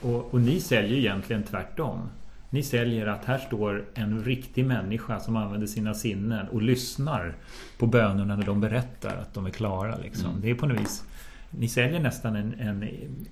Och, 0.00 0.34
och, 0.34 0.40
ni 0.40 0.60
säljer 0.60 0.98
egentligen 0.98 1.42
tvärtom. 1.42 2.08
Ni 2.50 2.62
säljer 2.62 3.06
att 3.06 3.24
här 3.24 3.38
står 3.38 3.84
en 3.94 4.24
riktig 4.24 4.66
människa 4.66 5.20
som 5.20 5.36
använder 5.36 5.66
sina 5.66 5.94
sinnen 5.94 6.48
och 6.48 6.62
lyssnar 6.62 7.34
på 7.78 7.86
bönerna 7.86 8.36
när 8.36 8.46
de 8.46 8.60
berättar 8.60 9.16
att 9.16 9.34
de 9.34 9.46
är 9.46 9.50
klara. 9.50 9.96
Liksom. 9.96 10.30
Mm. 10.30 10.40
Det 10.40 10.50
är 10.50 10.54
på 10.54 10.66
något 10.66 10.80
vis 10.80 11.04
ni 11.50 11.68
säljer 11.68 12.00
nästan 12.00 12.36
en, 12.36 12.54
en 12.54 12.84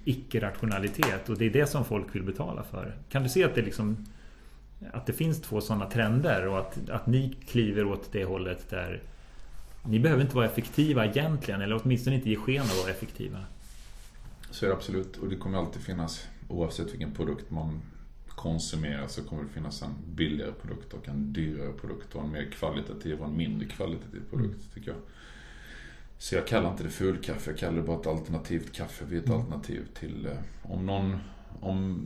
icke-rationalitet 0.05 1.29
och 1.29 1.39
det 1.39 1.47
är 1.47 1.51
det 1.51 1.67
som 1.67 1.85
folk 1.85 2.15
vill 2.15 2.23
betala 2.23 2.63
för. 2.63 2.97
Kan 3.09 3.23
du 3.23 3.29
se 3.29 3.45
att 3.45 3.55
det, 3.55 3.63
liksom, 3.63 4.07
att 4.93 5.07
det 5.07 5.13
finns 5.13 5.41
två 5.41 5.61
sådana 5.61 5.91
trender 5.91 6.47
och 6.47 6.59
att, 6.59 6.89
att 6.91 7.07
ni 7.07 7.37
kliver 7.47 7.85
åt 7.85 8.13
det 8.13 8.25
hållet 8.25 8.71
där 8.71 9.03
ni 9.85 10.01
behöver 10.01 10.23
inte 10.23 10.37
vara 10.37 10.47
effektiva 10.47 11.07
egentligen 11.07 11.61
eller 11.61 11.81
åtminstone 11.83 12.17
inte 12.17 12.31
ge 12.31 12.37
sken 12.37 12.63
av 12.63 12.67
att 12.67 12.77
vara 12.77 12.91
effektiva? 12.91 13.39
Så 14.51 14.65
är 14.65 14.69
det 14.69 14.77
absolut 14.77 15.17
och 15.17 15.29
det 15.29 15.37
kommer 15.37 15.59
alltid 15.59 15.83
finnas 15.83 16.29
oavsett 16.49 16.93
vilken 16.93 17.13
produkt 17.13 17.51
man 17.51 17.81
konsumerar 18.39 19.07
så 19.07 19.23
kommer 19.23 19.43
det 19.43 19.49
finnas 19.49 19.83
en 19.83 19.95
billigare 20.15 20.53
produkt 20.53 20.95
och 20.95 21.09
en 21.09 21.33
dyrare 21.33 21.73
produkt 21.73 22.15
och 22.15 22.25
en 22.25 22.33
mer 22.33 22.51
kvalitativ 22.51 23.21
och 23.21 23.27
en 23.27 23.37
mindre 23.37 23.69
kvalitativ 23.69 24.23
produkt 24.31 24.55
mm. 24.55 24.69
tycker 24.75 24.91
jag. 24.91 25.01
Så 26.19 26.35
jag 26.35 26.47
kallar 26.47 26.71
inte 26.71 26.83
det 26.83 26.91
fulkaffe, 26.91 27.51
jag 27.51 27.59
kallar 27.59 27.77
det 27.77 27.83
bara 27.83 28.01
ett 28.01 28.07
alternativt 28.07 28.73
kaffe. 28.73 29.05
Vi 29.09 29.17
är 29.17 29.21
ett 29.21 29.27
mm. 29.27 29.41
alternativ 29.41 29.83
till 29.95 30.27
eh, 30.27 30.73
om 30.73 30.87
någon, 30.87 31.19
om 31.61 32.03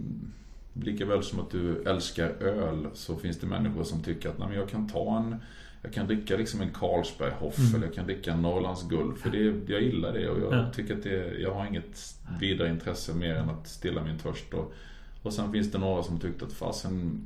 lika 0.72 1.06
väl 1.06 1.22
som 1.22 1.40
att 1.40 1.50
du 1.50 1.82
älskar 1.82 2.28
öl 2.28 2.88
så 2.94 3.16
finns 3.16 3.38
det 3.38 3.46
människor 3.46 3.84
som 3.84 4.02
tycker 4.02 4.28
att 4.28 4.38
Nej, 4.38 4.54
jag 4.54 4.68
kan 4.68 4.88
ta 4.88 5.16
en, 5.18 5.36
jag 5.82 5.92
kan 5.92 6.06
dricka 6.06 6.36
liksom 6.36 6.60
en 6.60 6.70
Carlsberg 6.70 7.32
Hoff 7.32 7.58
Mm. 7.58 7.74
eller 7.74 7.86
jag 7.86 7.94
kan 7.94 8.06
dricka 8.06 8.32
en 8.32 8.42
Norrlands 8.42 8.88
Guld. 8.88 9.18
För 9.18 9.30
det, 9.30 9.72
jag 9.72 9.82
gillar 9.82 10.12
det 10.12 10.28
och 10.28 10.40
jag 10.40 10.54
Ja. 10.54 10.72
tycker 10.72 10.96
att 10.96 11.02
det, 11.02 11.40
jag 11.40 11.54
har 11.54 11.66
inget 11.66 12.16
vidare 12.40 12.68
intresse 12.68 13.14
mer 13.14 13.34
än 13.34 13.50
att 13.50 13.68
stilla 13.68 14.04
min 14.04 14.18
törst. 14.18 14.54
Och, 14.54 14.74
och 15.22 15.32
sen 15.32 15.52
finns 15.52 15.72
det 15.72 15.78
några 15.78 16.02
som 16.02 16.18
tyckte 16.20 16.44
att 16.44 16.52
fasen 16.52 17.20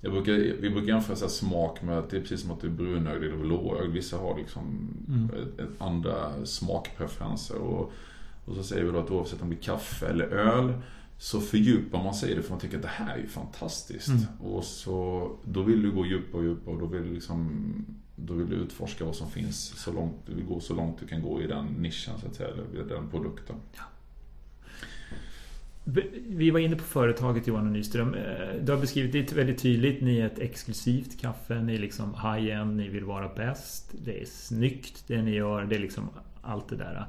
jag 0.00 0.12
brukar, 0.12 0.32
vi 0.32 0.70
brukar 0.70 0.88
jämföra 0.88 1.16
så 1.16 1.28
smak 1.28 1.82
med 1.82 1.98
att 1.98 2.10
det 2.10 2.16
är 2.16 2.20
precis 2.20 2.40
som 2.40 2.50
att 2.50 2.60
du 2.60 2.66
är 2.66 2.70
brunögd 2.70 3.24
eller 3.24 3.36
blåögd. 3.36 3.92
Vissa 3.92 4.16
har 4.16 4.38
liksom 4.38 4.88
Mm. 5.08 5.24
ett, 5.24 5.58
ett 5.60 5.82
andra 5.82 6.46
smakpreferenser. 6.46 7.56
Och, 7.56 7.92
och 8.44 8.54
så 8.54 8.62
säger 8.62 8.84
vi 8.84 8.92
då 8.92 8.98
att 8.98 9.10
oavsett 9.10 9.42
om 9.42 9.50
det 9.50 9.56
är 9.56 9.62
kaffe 9.62 10.06
eller 10.06 10.24
öl 10.24 10.72
så 11.18 11.40
fördjupar 11.40 12.02
man 12.04 12.14
sig 12.14 12.30
i 12.30 12.34
det 12.34 12.42
för 12.42 12.50
man 12.50 12.60
tycker 12.60 12.76
att 12.76 12.82
det 12.82 12.88
här 12.88 13.16
är 13.16 13.20
ju 13.20 13.26
fantastiskt. 13.26 14.08
Mm. 14.08 14.22
Och 14.40 14.64
så, 14.64 15.30
då 15.44 15.62
vill 15.62 15.82
du 15.82 15.90
gå 15.92 16.06
djupare 16.06 16.40
och 16.42 16.44
djupare 16.44 16.74
och 16.74 16.80
då 16.80 16.86
vill 16.86 17.02
du 17.02 17.14
liksom 17.14 17.84
då 18.16 18.34
vill 18.34 18.48
du 18.48 18.56
utforska 18.56 19.04
vad 19.04 19.14
som 19.16 19.30
finns 19.30 19.58
så 19.84 19.92
långt, 19.92 20.14
du 20.26 20.34
vill 20.34 20.44
gå 20.44 20.60
så 20.60 20.74
långt 20.74 21.00
du 21.00 21.06
kan 21.06 21.22
gå 21.22 21.42
i 21.42 21.46
den 21.46 21.66
nischen 21.66 22.18
så 22.20 22.26
att 22.26 22.34
säga, 22.34 22.48
eller 22.48 22.84
i 22.84 22.88
den 22.88 23.08
produkten. 23.10 23.56
Vi 26.28 26.50
var 26.50 26.60
inne 26.60 26.76
på 26.76 26.84
företaget 26.84 27.46
Johan 27.46 27.66
och 27.66 27.72
Nyström. 27.72 28.14
Eh, 28.14 28.54
du 28.62 28.72
har 28.72 28.80
beskrivit 28.80 29.12
det 29.12 29.32
väldigt 29.32 29.58
tydligt. 29.58 30.02
Ni 30.02 30.18
är 30.18 30.26
ett 30.26 30.38
exklusivt 30.38 31.20
kaffe. 31.20 31.62
Ni 31.62 31.74
är 31.74 31.78
liksom 31.78 32.14
high-end. 32.14 32.76
Ni 32.76 32.88
vill 32.88 33.04
vara 33.04 33.28
bäst. 33.34 33.94
Det 34.04 34.22
är 34.22 34.24
snyggt 34.24 35.04
det 35.06 35.22
ni 35.22 35.34
gör. 35.34 35.64
Det 35.64 35.76
är 35.76 35.80
liksom 35.80 36.08
allt 36.42 36.68
det 36.68 36.76
där. 36.76 37.06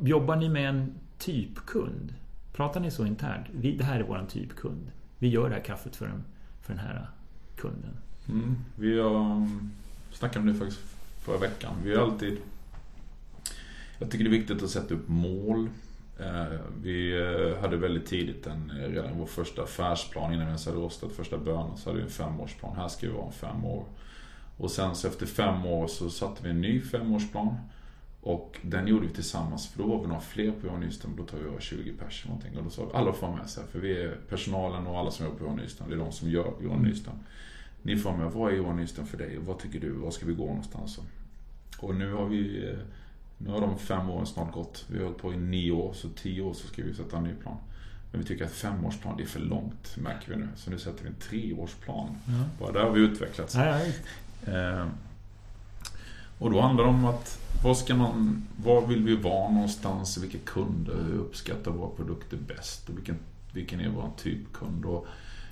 Jobbar 0.00 0.36
ni 0.36 0.48
med 0.48 0.68
en 0.68 0.94
typkund? 1.18 2.14
Pratar 2.52 2.80
ni 2.80 2.90
så 2.90 3.06
internt? 3.06 3.46
Vi, 3.52 3.76
det 3.76 3.84
här 3.84 4.00
är 4.00 4.04
våran 4.04 4.26
typkund. 4.26 4.90
Vi 5.18 5.28
gör 5.28 5.48
det 5.48 5.54
här 5.54 5.64
kaffet 5.64 5.96
för 5.96 6.06
den, 6.06 6.24
för 6.62 6.74
den 6.74 6.82
här 6.82 7.06
kunden. 7.56 7.96
Mm. 8.28 8.56
Vi 8.76 9.00
har 9.00 9.10
um, 9.10 9.70
om 10.36 10.46
det 10.46 10.54
faktiskt 10.54 10.80
förra 11.20 11.38
veckan. 11.38 11.74
Vi 11.84 11.96
har 11.96 12.02
alltid... 12.02 12.38
Jag 13.98 14.10
tycker 14.10 14.24
det 14.24 14.30
är 14.30 14.38
viktigt 14.38 14.62
att 14.62 14.70
sätta 14.70 14.94
upp 14.94 15.08
mål. 15.08 15.68
Eh, 16.20 16.58
vi 16.82 17.22
eh, 17.22 17.60
hade 17.60 17.76
väldigt 17.76 18.06
tidigt 18.06 18.46
en, 18.46 18.70
eh, 18.70 18.88
redan 18.88 19.18
vår 19.18 19.26
första 19.26 19.62
affärsplan 19.62 20.32
innan 20.32 20.46
vi 20.46 20.50
ens 20.50 20.66
hade 20.66 20.78
rostat 20.78 21.12
första 21.12 21.38
bönan 21.38 21.76
så 21.76 21.90
hade 21.90 21.98
vi 21.98 22.04
en 22.04 22.10
femårsplan. 22.10 22.76
Här 22.76 22.88
ska 22.88 23.06
vi 23.06 23.12
vara 23.12 23.24
om 23.24 23.32
fem 23.32 23.64
år. 23.64 23.84
Och 24.56 24.70
sen 24.70 24.94
så 24.94 25.08
efter 25.08 25.26
fem 25.26 25.66
år 25.66 25.86
så 25.86 26.10
satte 26.10 26.42
vi 26.42 26.50
en 26.50 26.60
ny 26.60 26.80
femårsplan. 26.80 27.56
Och 28.20 28.58
den 28.62 28.86
gjorde 28.86 29.06
vi 29.06 29.12
tillsammans 29.12 29.68
för 29.68 29.82
då 29.82 29.88
var 29.88 30.00
vi 30.00 30.06
några 30.06 30.20
fler 30.20 30.52
på 30.52 30.66
Johan 30.66 30.80
Nyström. 30.80 31.16
Då 31.16 31.24
tar 31.24 31.38
vi 31.38 31.44
över 31.44 31.60
20 31.60 31.92
pers 31.92 32.22
eller 32.24 32.34
någonting. 32.34 32.58
Och 32.58 32.64
då 32.64 32.70
sa 32.70 32.84
vi 32.84 32.90
alla 32.94 33.12
får 33.12 33.26
vara 33.26 33.36
med 33.36 33.50
sig. 33.50 33.64
För 33.72 33.78
vi 33.78 34.02
är 34.02 34.16
personalen 34.28 34.86
och 34.86 34.98
alla 34.98 35.10
som 35.10 35.26
jobbar 35.26 35.38
på 35.38 35.44
Johan 35.44 35.56
Nyström. 35.56 35.88
Det 35.88 35.94
är 35.94 35.98
de 35.98 36.12
som 36.12 36.30
gör 36.30 36.52
Johan 36.62 36.82
Nyström. 36.82 37.16
Ni 37.82 37.96
får 37.96 38.12
med, 38.16 38.32
vad 38.32 38.52
är 38.52 38.56
Johan 38.56 38.76
Nyström 38.76 39.06
för 39.06 39.18
dig? 39.18 39.38
Vad 39.46 39.58
tycker 39.58 39.80
du? 39.80 39.90
Var 39.90 40.10
ska 40.10 40.26
vi 40.26 40.34
gå 40.34 40.46
någonstans? 40.46 41.00
Och 41.78 41.94
nu 41.94 42.12
har 42.12 42.26
vi 42.26 42.74
nu 43.44 43.50
har 43.50 43.60
de 43.60 43.78
fem 43.78 44.10
åren 44.10 44.26
snart 44.26 44.52
gått. 44.52 44.84
Vi 44.88 44.98
har 44.98 45.04
hållit 45.04 45.18
på 45.18 45.32
i 45.32 45.36
nio 45.36 45.72
år, 45.72 45.92
så 45.94 46.08
tio 46.08 46.42
år 46.42 46.54
så 46.54 46.66
ska 46.66 46.82
vi 46.82 46.94
sätta 46.94 47.16
en 47.16 47.24
ny 47.24 47.34
plan. 47.34 47.56
Men 48.10 48.20
vi 48.20 48.26
tycker 48.26 48.44
att 48.44 48.52
femårsplan, 48.52 49.16
det 49.16 49.22
är 49.22 49.26
för 49.26 49.40
långt, 49.40 49.96
märker 49.96 50.30
vi 50.30 50.36
nu. 50.36 50.48
Så 50.56 50.70
nu 50.70 50.78
sätter 50.78 51.02
vi 51.02 51.08
en 51.08 51.14
treårsplan. 51.14 52.08
Ja. 52.26 52.44
Bara 52.58 52.72
där 52.72 52.80
har 52.80 52.90
vi 52.90 53.00
utvecklats. 53.00 53.54
Ja, 53.54 53.80
Eh, 54.46 54.86
och 56.38 56.50
då 56.50 56.60
handlar 56.60 56.84
det 56.84 56.90
om 56.90 57.04
att 57.04 57.38
vad 57.64 57.78
ska 57.78 57.94
man, 57.94 58.46
var 58.64 58.86
vill 58.86 59.04
vi 59.04 59.16
vara 59.16 59.50
någonstans? 59.50 60.18
Vilka 60.18 60.38
kunder 60.38 61.12
uppskattar 61.14 61.70
våra 61.70 61.90
produkter 61.90 62.36
bäst? 62.36 62.88
Och 62.88 62.96
vilken, 62.96 63.18
vilken 63.52 63.80
är 63.80 63.88
vår 63.88 64.10
typkund? 64.16 64.84
Och 64.84 65.06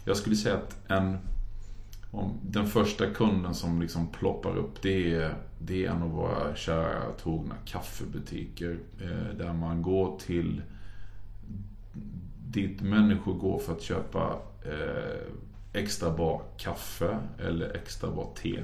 jag 0.05 0.17
skulle 0.17 0.37
säga 0.37 0.55
att 0.55 0.91
en, 0.91 1.19
den 2.43 2.67
första 2.67 3.07
kunden 3.07 3.55
som 3.55 3.83
liksom 3.83 4.07
ploppar 4.07 4.57
upp 4.57 4.83
det 4.83 5.15
är, 5.15 5.35
det 5.59 5.87
är 5.87 5.91
en 5.91 6.03
av 6.03 6.11
våra 6.11 6.57
kära 6.57 7.13
trogna 7.23 7.55
kaffebutiker. 7.65 8.79
Eh, 9.01 9.37
där 9.39 9.53
man 9.53 9.83
går 9.83 10.19
till 10.19 10.63
dit 12.47 12.81
människor 12.81 13.35
går 13.35 13.59
för 13.59 13.73
att 13.73 13.83
köpa 13.83 14.39
eh, 14.65 15.33
extra 15.73 16.11
bra 16.11 16.43
kaffe 16.57 17.19
eller 17.39 17.77
extra 17.77 18.11
bra 18.11 18.33
te. 18.43 18.61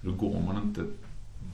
Då 0.00 0.12
går 0.12 0.40
man 0.40 0.62
inte... 0.62 0.84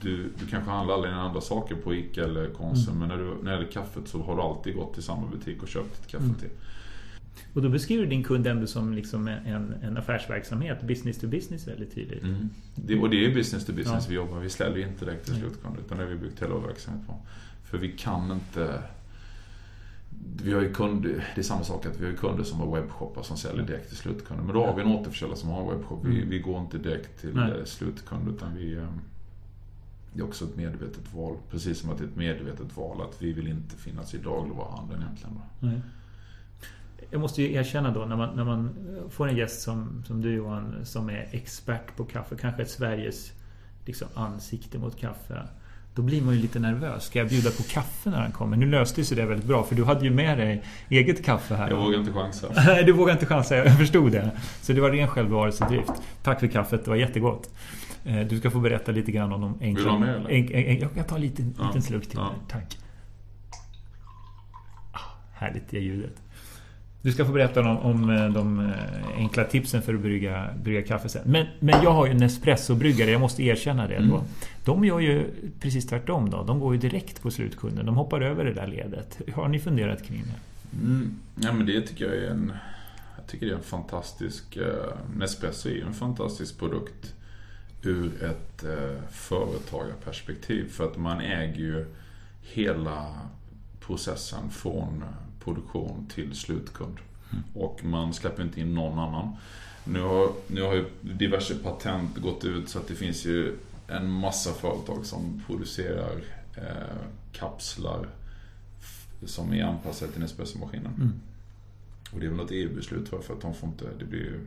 Du, 0.01 0.23
du 0.39 0.47
kanske 0.49 0.71
handlar 0.71 0.93
alla 0.93 1.07
dina 1.07 1.21
andra 1.21 1.41
saker 1.41 1.75
på 1.75 1.95
ICA 1.95 2.23
eller 2.23 2.49
Konsum 2.49 2.99
men 2.99 3.07
när, 3.07 3.17
du, 3.17 3.23
när 3.23 3.51
det 3.51 3.57
gäller 3.57 3.71
kaffet 3.71 4.07
så 4.07 4.21
har 4.21 4.35
du 4.35 4.41
alltid 4.41 4.75
gått 4.75 4.93
till 4.93 5.03
samma 5.03 5.27
butik 5.27 5.63
och 5.63 5.67
köpt 5.67 6.01
ditt 6.01 6.11
kaffe 6.11 6.25
Mm. 6.25 6.35
Och 7.53 7.61
då 7.61 7.69
beskriver 7.69 8.03
du 8.03 8.09
din 8.09 8.23
kund 8.23 8.47
ändå 8.47 8.67
som 8.67 8.93
liksom 8.93 9.27
en, 9.27 9.73
en 9.83 9.97
affärsverksamhet. 9.97 10.81
Business 10.81 11.17
to 11.19 11.27
business 11.27 11.67
väldigt 11.67 11.95
tydligt. 11.95 12.23
Mm. 12.23 12.49
Det, 12.75 12.99
och 12.99 13.09
det 13.09 13.25
är 13.25 13.33
business 13.33 13.65
to 13.65 13.73
business 13.73 14.03
Ja. 14.03 14.09
vi 14.09 14.15
jobbar 14.15 14.39
Vi 14.39 14.49
säljer 14.49 14.87
inte 14.87 15.05
direkt 15.05 15.25
till 15.25 15.35
slutkund 15.35 15.75
utan 15.85 15.97
det 15.97 16.03
har 16.03 16.11
vi 16.11 16.17
byggt 16.17 16.41
hela 16.41 16.53
vår 16.53 16.67
verksamhet 16.67 17.07
på. 17.07 17.13
För 17.63 17.77
vi 17.77 17.91
kan 17.91 18.31
inte... 18.31 18.81
Vi 20.43 20.53
har 20.53 20.61
ju 20.61 20.73
kunder, 20.73 21.25
det 21.35 21.41
är 21.41 21.43
samma 21.43 21.63
sak 21.63 21.85
att 21.85 21.99
vi 21.99 22.05
har 22.05 22.13
kunder 22.13 22.43
som 22.43 22.59
har 22.59 22.75
webbshoppar 22.75 23.23
som 23.23 23.37
säljer 23.37 23.65
direkt 23.65 23.87
till 23.87 23.97
slutkunder. 23.97 24.43
Men 24.43 24.53
då 24.55 24.65
har 24.65 24.75
vi 24.75 24.81
en 24.81 24.87
återförsäljare 24.87 25.37
som 25.37 25.49
har 25.49 25.61
en 25.61 25.77
webbshop. 25.77 26.05
Vi, 26.05 26.15
Mm. 26.17 26.29
vi 26.29 26.39
går 26.39 26.59
inte 26.61 26.77
direkt 26.77 27.21
till 27.21 27.35
Nej. 27.35 27.51
eh, 27.59 27.65
slutkund 27.65 28.29
utan 28.35 28.55
vi... 28.55 28.73
eh, 28.73 28.87
Det 30.13 30.19
är 30.19 30.25
också 30.25 30.45
ett 30.45 30.55
medvetet 30.57 31.13
val. 31.13 31.35
Precis 31.51 31.79
som 31.79 31.89
att 31.89 31.97
det 31.97 32.03
är 32.03 32.07
ett 32.07 32.15
medvetet 32.15 32.77
val 32.77 33.01
att 33.01 33.21
vi 33.21 33.33
vill 33.33 33.47
inte 33.47 33.75
finnas 33.75 34.13
i 34.13 34.17
dagligvaruhandeln 34.17 35.01
egentligen. 35.01 35.33
Då. 35.35 35.67
Nej. 35.67 35.81
Jag 37.11 37.21
måste 37.21 37.41
ju 37.41 37.53
erkänna 37.53 37.91
då 37.91 38.05
när 38.05 38.15
man, 38.15 38.35
när 38.35 38.43
man 38.43 38.69
får 39.09 39.27
en 39.27 39.37
gäst 39.37 39.61
som, 39.61 40.03
som 40.07 40.21
du 40.21 40.33
Johan 40.33 40.75
som 40.83 41.09
är 41.09 41.27
expert 41.31 41.95
på 41.97 42.05
kaffe, 42.05 42.35
kanske 42.41 42.61
ett 42.61 42.69
Sveriges 42.69 43.31
liksom, 43.85 44.07
ansikte 44.13 44.77
mot 44.77 44.99
kaffe. 44.99 45.41
Då 45.95 46.01
blir 46.01 46.21
man 46.21 46.35
ju 46.35 46.41
lite 46.41 46.59
nervös. 46.59 47.03
Ska 47.03 47.19
jag 47.19 47.27
bjuda 47.27 47.49
på 47.51 47.63
kaffe 47.63 48.09
när 48.09 48.21
han 48.21 48.31
kommer? 48.31 48.57
Nu 48.57 48.65
löste 48.65 49.03
sig 49.05 49.17
det 49.17 49.25
väldigt 49.25 49.47
bra 49.47 49.63
för 49.63 49.75
du 49.75 49.85
hade 49.85 50.05
ju 50.05 50.11
med 50.11 50.37
dig 50.37 50.63
eget 50.89 51.25
kaffe 51.25 51.55
här. 51.55 51.69
Jag 51.69 51.77
vågar 51.77 51.99
inte 51.99 52.11
chansa. 52.13 52.47
Nej, 52.55 52.83
du 52.83 52.91
vågar 52.91 53.13
inte 53.13 53.25
chansa. 53.25 53.55
Jag 53.55 53.77
förstod 53.77 54.11
det. 54.11 54.31
Så 54.61 54.73
det 54.73 54.81
var 54.81 54.91
ren 54.91 55.07
självbevarelsedrift. 55.07 55.91
Tack 56.23 56.39
för 56.39 56.47
kaffet. 56.47 56.83
Det 56.85 56.89
var 56.89 56.97
jättegott. 56.97 57.49
Eh, 58.05 58.19
Du 58.27 58.37
ska 58.39 58.51
få 58.51 58.59
berätta 58.59 58.91
lite 58.91 59.11
grann 59.11 59.33
om 59.33 59.41
de 59.41 59.57
enkla... 59.61 59.65
Vill 59.67 59.83
du 59.83 59.89
ha 59.89 59.99
mer, 59.99 60.07
eller? 60.07 60.29
En, 60.29 60.45
en, 60.47 60.65
en, 60.65 60.79
jag 60.79 60.93
kan 60.95 61.03
ta 61.03 61.15
en 61.15 61.21
liten, 61.21 61.55
Ja, 61.59 61.67
liten 61.67 61.81
slurk 61.81 62.07
till. 62.07 62.19
ja. 62.19 62.31
Tack. 62.49 62.77
Ah, 64.91 64.99
härligt 65.33 65.69
det 65.69 65.79
ljudet. 65.79 66.21
Du 67.01 67.11
ska 67.11 67.25
få 67.25 67.31
berätta 67.31 67.61
om, 67.61 67.77
om 67.77 68.09
eh, 68.09 68.29
de 68.29 68.59
eh, 68.59 69.15
enkla 69.15 69.43
tipsen 69.43 69.81
för 69.81 69.93
att 69.93 69.99
brygga, 69.99 70.49
brygga 70.63 70.83
kaffe 70.83 71.09
sen. 71.09 71.21
Men, 71.25 71.47
men 71.59 71.83
jag 71.83 71.91
har 71.91 72.05
ju 72.05 72.11
en 72.11 72.17
Nespresso-bryggare, 72.17 73.11
jag 73.11 73.21
måste 73.21 73.43
erkänna 73.43 73.87
det. 73.87 73.95
Mm. 73.95 74.09
Då. 74.09 74.23
De 74.65 74.85
gör 74.85 74.99
ju 74.99 75.25
precis 75.59 75.87
tvärtom. 75.87 76.29
Då. 76.29 76.43
De 76.43 76.59
går 76.59 76.73
ju 76.73 76.79
direkt 76.79 77.21
på 77.21 77.31
slutkunden. 77.31 77.85
De 77.85 77.95
hoppar 77.95 78.21
över 78.21 78.45
det 78.45 78.53
där 78.53 78.67
ledet. 78.67 79.21
Har 79.33 79.47
ni 79.47 79.59
funderat 79.59 80.03
kring 80.03 80.23
det? 80.23 80.77
Mm. 80.85 81.15
Ja, 81.35 81.53
men 81.53 81.65
det 81.65 81.81
tycker 81.81 82.05
jag 82.05 82.15
är 82.15 82.29
en... 82.29 82.53
Jag 83.17 83.27
tycker 83.27 83.45
det 83.45 83.51
är 83.51 83.57
en 83.57 83.63
fantastisk... 83.63 84.57
Eh, 84.57 84.65
Nespresso 85.15 85.69
är 85.69 85.73
ju 85.73 85.81
en 85.81 85.93
fantastisk 85.93 86.59
produkt 86.59 87.13
ur 87.83 88.23
ett 88.23 88.63
eh, 88.63 89.01
företagarperspektiv. 89.11 90.69
För 90.71 90.85
att 90.85 90.97
man 90.97 91.21
äger 91.21 91.59
ju 91.59 91.85
hela 92.41 93.05
processen 93.79 94.49
från 94.49 95.03
produktion 95.43 96.05
till 96.13 96.35
slutkund. 96.35 96.97
Och 97.53 97.85
man 97.85 98.13
släpper 98.13 98.43
inte 98.43 98.61
in 98.61 98.73
någon 98.75 98.99
annan. 98.99 99.35
Nu 99.83 100.01
har, 100.01 100.31
nu 100.47 100.61
har 100.61 100.73
ju 100.73 100.85
diverse 101.01 101.55
patent 101.55 102.17
gått 102.17 102.45
ut 102.45 102.69
så 102.69 102.79
att 102.79 102.87
det 102.87 102.95
finns 102.95 103.25
ju 103.25 103.55
en 103.87 104.09
massa 104.11 104.53
företag 104.53 105.05
som 105.05 105.43
producerar 105.47 106.15
eh, 106.55 106.97
kapslar 107.33 108.07
som 109.25 109.53
är 109.53 109.63
anpassade 109.63 110.11
till 110.11 110.21
Nespresso-maskinen. 110.21 110.93
Mm. 110.97 111.13
Och 112.13 112.19
det 112.19 112.25
är 112.25 112.29
väl 112.29 112.37
något 112.37 112.51
EU-beslut 112.51 113.07
jag, 113.11 113.23
för 113.23 113.33
att 113.33 113.41
de 113.41 113.53
får 113.53 113.69
inte, 113.69 113.85
det 113.99 114.05
blir, 114.05 114.39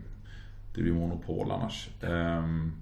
det 0.75 0.83
blir 0.83 0.93
monopol 0.93 1.51
annars. 1.51 1.89
Ehm, 2.03 2.73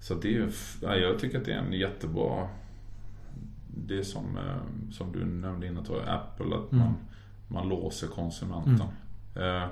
så 0.00 0.14
det 0.14 0.36
är 0.36 0.94
jag 0.96 1.18
tycker 1.18 1.38
att 1.38 1.44
det 1.44 1.52
är 1.52 1.58
en 1.58 1.72
jättebra, 1.72 2.48
det 3.76 3.98
är 3.98 4.02
som, 4.02 4.36
eh, 4.36 4.92
som 4.92 5.12
du 5.12 5.24
nämnde 5.24 5.66
innan, 5.66 5.84
tror 5.84 6.00
jag, 6.00 6.08
Apple, 6.08 6.56
att 6.56 6.72
Mm. 6.72 6.84
man, 6.84 6.94
man 7.48 7.68
låser 7.68 8.06
konsumenten. 8.06 8.88
Eh, 9.36 9.66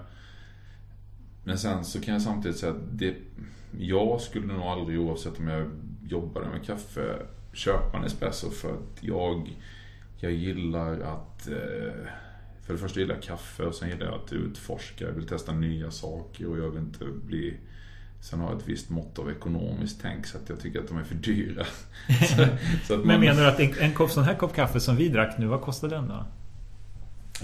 men 1.45 1.59
sen 1.59 1.85
så 1.85 2.01
kan 2.01 2.15
jag 2.15 2.23
samtidigt 2.23 2.57
säga 2.57 2.73
att 2.73 2.99
det, 2.99 3.15
jag 3.79 4.21
skulle 4.21 4.47
nog 4.47 4.63
aldrig 4.63 5.01
oavsett 5.01 5.39
om 5.39 5.49
jag 5.49 5.71
jobbade 6.03 6.49
med 6.49 6.65
kaffe 6.65 7.23
köpa 7.53 7.99
en 7.99 8.05
espresso 8.05 8.51
för 8.51 8.73
att 8.73 9.03
jag, 9.03 9.57
jag 10.17 10.33
gillar 10.33 11.01
att 11.01 11.49
eh, 11.49 12.07
för 12.63 12.73
det 12.73 12.79
första 12.79 13.01
gillar 13.01 13.15
jag 13.15 13.23
kaffe 13.23 13.63
och 13.63 13.75
sen 13.75 13.89
gillar 13.89 14.07
jag 14.07 14.15
att 14.15 14.33
utforska. 14.33 15.05
Jag 15.05 15.13
vill 15.13 15.29
testa 15.29 15.53
nya 15.53 15.91
saker 15.91 16.47
och 16.47 16.59
jag 16.59 16.71
vill 16.71 16.83
inte 16.83 17.05
bli 17.05 17.57
Sen 18.21 18.41
har 18.41 18.51
jag 18.51 18.59
ett 18.59 18.69
visst 18.69 18.91
mått 18.91 19.19
av 19.19 19.31
ekonomiskt 19.31 19.99
tänk 20.03 20.27
så 20.27 20.39
att 20.39 20.49
jag 20.49 20.61
tycker 20.61 20.81
att 20.81 20.89
de 20.89 20.99
är 20.99 21.05
för 21.05 21.15
dyra. 21.15 21.65
så, 22.29 22.47
så 22.87 22.95
att 22.95 22.99
Men 23.01 23.07
man, 23.07 23.21
menar 23.21 23.43
du 23.43 23.49
att 23.49 23.61
en, 23.61 23.75
en 23.79 23.95
kopp, 23.95 24.11
sån 24.11 24.25
här 24.25 24.35
kopp 24.35 24.55
kaffe 24.55 24.81
som 24.81 24.97
vi 24.97 25.09
drack 25.09 25.39
nu, 25.39 25.47
vad 25.47 25.61
kostar 25.61 25.89
den 25.89 26.09
då? 26.09 26.27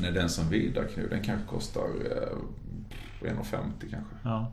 Nej, 0.00 0.12
den 0.12 0.30
som 0.30 0.48
vi 0.48 0.68
drack 0.68 0.96
nu, 0.96 1.08
den 1.08 1.22
kanske 1.22 1.46
kostar 1.46 1.82
eh, 1.82 2.38
1,50 3.20 3.62
kanske. 3.80 4.14
Ja. 4.22 4.52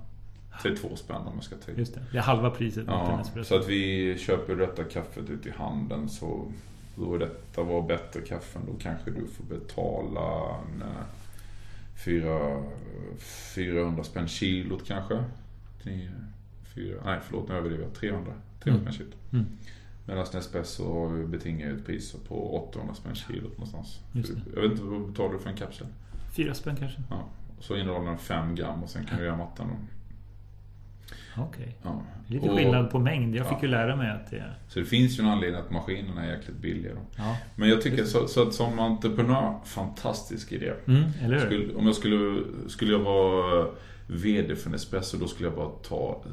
32 0.61 0.95
spänn 0.95 1.15
om 1.15 1.33
jag 1.35 1.43
ska 1.43 1.55
ta. 1.55 1.71
Just 1.71 1.93
det, 1.93 2.01
det 2.11 2.17
är 2.17 2.21
halva 2.21 2.49
priset 2.49 2.83
Ja, 2.87 3.23
så 3.43 3.55
att 3.55 3.67
vi 3.67 4.17
köper 4.17 4.55
detta 4.55 4.83
kaffet 4.83 5.29
ute 5.29 5.49
i 5.49 5.51
handeln 5.51 6.09
så 6.09 6.51
då 6.95 7.17
detta 7.17 7.63
var 7.63 7.81
bättre 7.81 8.21
kaffen 8.21 8.61
då 8.67 8.73
kanske 8.79 9.11
du 9.11 9.27
får 9.27 9.43
betala 9.43 10.55
en, 10.57 10.81
eh, 10.81 11.05
fyra, 12.05 12.63
400 13.55 14.03
spänn 14.03 14.27
kilot 14.27 14.87
kanske. 14.87 15.23
Tre, 15.83 16.09
fyra, 16.75 17.01
nej 17.05 17.19
förlåt 17.23 17.49
nu 17.49 17.55
överdriver 17.55 17.83
jag. 17.83 17.93
300, 17.93 18.33
300 18.63 18.81
spänn 18.81 18.93
kilot. 18.93 19.15
Mm. 19.33 19.45
Medan 20.05 20.25
Nespresso 20.33 21.09
betingar 21.27 21.67
ju 21.67 21.75
ett 21.77 21.85
pris 21.85 22.15
på 22.27 22.55
800 22.69 22.93
spänn 22.93 23.15
kilot 23.15 23.51
någonstans. 23.51 23.99
Jag 24.55 24.61
vet 24.61 24.71
inte, 24.71 24.83
vad 24.83 25.07
betalar 25.07 25.33
du 25.33 25.39
för 25.39 25.49
en 25.49 25.55
kapsel? 25.57 25.87
Fyra 26.35 26.53
spänn 26.53 26.75
kanske? 26.75 27.01
Ja. 27.09 27.23
Så 27.59 27.75
innehåller 27.77 28.05
den 28.09 28.17
5 28.17 28.55
gram 28.55 28.83
och 28.83 28.89
sen 28.89 29.05
kan 29.05 29.17
du 29.17 29.25
göra 29.25 29.37
matten 29.37 29.67
då. 29.67 29.75
Okej. 31.37 31.75
Ja. 31.83 32.01
Lite 32.27 32.49
Och- 32.49 32.57
skillnad 32.57 32.91
på 32.91 32.99
mängd. 32.99 33.35
Jag 33.35 33.45
fick 33.47 33.57
Ja. 33.57 33.61
ju 33.61 33.67
lära 33.67 33.95
mig 33.95 34.11
att 34.11 34.31
det. 34.31 34.43
Så 34.67 34.79
det 34.79 34.85
finns 34.85 35.19
ju 35.19 35.23
en 35.23 35.29
anledning 35.29 35.61
att 35.61 35.71
maskinerna 35.71 36.23
är 36.25 36.31
jäkligt 36.37 36.57
billiga 36.57 36.93
då. 36.93 36.99
Ja. 37.17 37.37
Men 37.55 37.69
jag 37.69 37.81
tycker 37.81 38.03
så, 38.03 38.27
så 38.27 38.41
att 38.47 38.53
som 38.53 38.79
entreprenör, 38.79 39.59
fantastisk 39.65 40.51
idé. 40.51 40.73
Mm, 40.87 41.03
eller 41.21 41.39
hur? 41.39 41.45
Skulle, 41.45 41.73
om 41.75 41.85
jag 41.85 41.95
skulle, 41.95 42.41
skulle 42.67 42.91
jag 42.91 42.99
vara 42.99 43.67
VD 44.07 44.55
för 44.55 44.69
Nespresso 44.69 45.17
då 45.17 45.27
skulle 45.27 45.47
jag 45.49 45.55
bara 45.55 45.69
ta, 45.69 46.21
eh, 46.25 46.31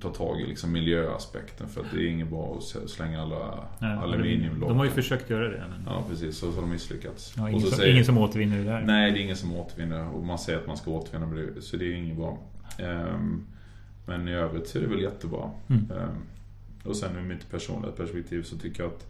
ta 0.00 0.08
tag 0.08 0.40
i 0.40 0.46
liksom 0.46 0.72
miljöaspekten 0.72 1.68
för 1.68 1.80
att 1.80 1.86
det 1.94 2.00
är 2.02 2.06
inget 2.06 2.28
bra 2.28 2.56
att 2.84 2.90
slänga 2.90 3.22
alla 3.22 3.64
Nej, 3.78 3.96
aluminiumlock. 3.98 4.68
De 4.68 4.78
har 4.78 4.84
ju 4.84 4.90
försökt 4.90 5.30
göra 5.30 5.48
det. 5.48 5.64
Men... 5.70 5.82
Ja 5.86 6.04
precis, 6.08 6.36
så 6.38 6.50
har 6.50 6.60
de 6.60 6.70
misslyckats. 6.70 7.34
Ja, 7.36 7.42
Och 7.42 7.48
ingen, 7.48 7.60
så 7.62 7.66
som, 7.68 7.76
säger- 7.78 7.92
ingen 7.92 8.04
som 8.04 8.18
återvinner 8.18 8.58
det 8.58 8.64
där. 8.64 8.80
Nej, 8.80 9.12
det 9.12 9.18
är 9.18 9.22
ingen 9.22 9.36
som 9.36 9.56
återvinner 9.56 10.08
och 10.14 10.24
man 10.24 10.38
säger 10.38 10.58
att 10.58 10.66
man 10.66 10.76
ska 10.76 10.90
återvinna 10.90 11.26
det- 11.34 11.62
så 11.62 11.76
det 11.76 11.84
är 11.84 11.92
inget 11.96 12.16
bra. 12.16 12.38
Ehm, 12.78 13.44
men 14.06 14.28
i 14.28 14.32
övrigt 14.34 14.68
så 14.68 14.78
är 14.78 14.82
det 14.82 14.88
väl 14.88 15.00
jättebra. 15.02 15.50
Mm. 15.68 15.82
Ehm, 15.90 16.16
och 16.84 16.96
sen 16.96 17.16
ur 17.16 17.22
mitt 17.22 17.50
personliga 17.50 17.92
perspektiv 17.92 18.42
så 18.42 18.56
tycker 18.58 18.82
jag 18.82 18.92
att 18.92 19.06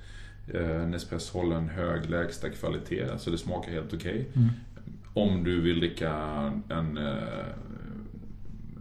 eh, 0.54 0.86
Nespresso 0.88 1.38
håller 1.38 1.56
en 1.56 1.68
hög 1.68 2.10
lägsta 2.10 2.48
kvalitet. 2.50 3.04
Alltså 3.12 3.30
det 3.30 3.38
smakar 3.38 3.72
helt 3.72 3.94
okej. 3.94 4.26
Mm. 4.36 4.48
Om 5.14 5.44
du 5.44 5.60
vill 5.60 5.78
dricka 5.80 6.12
en 6.68 6.98
eh, 6.98 7.12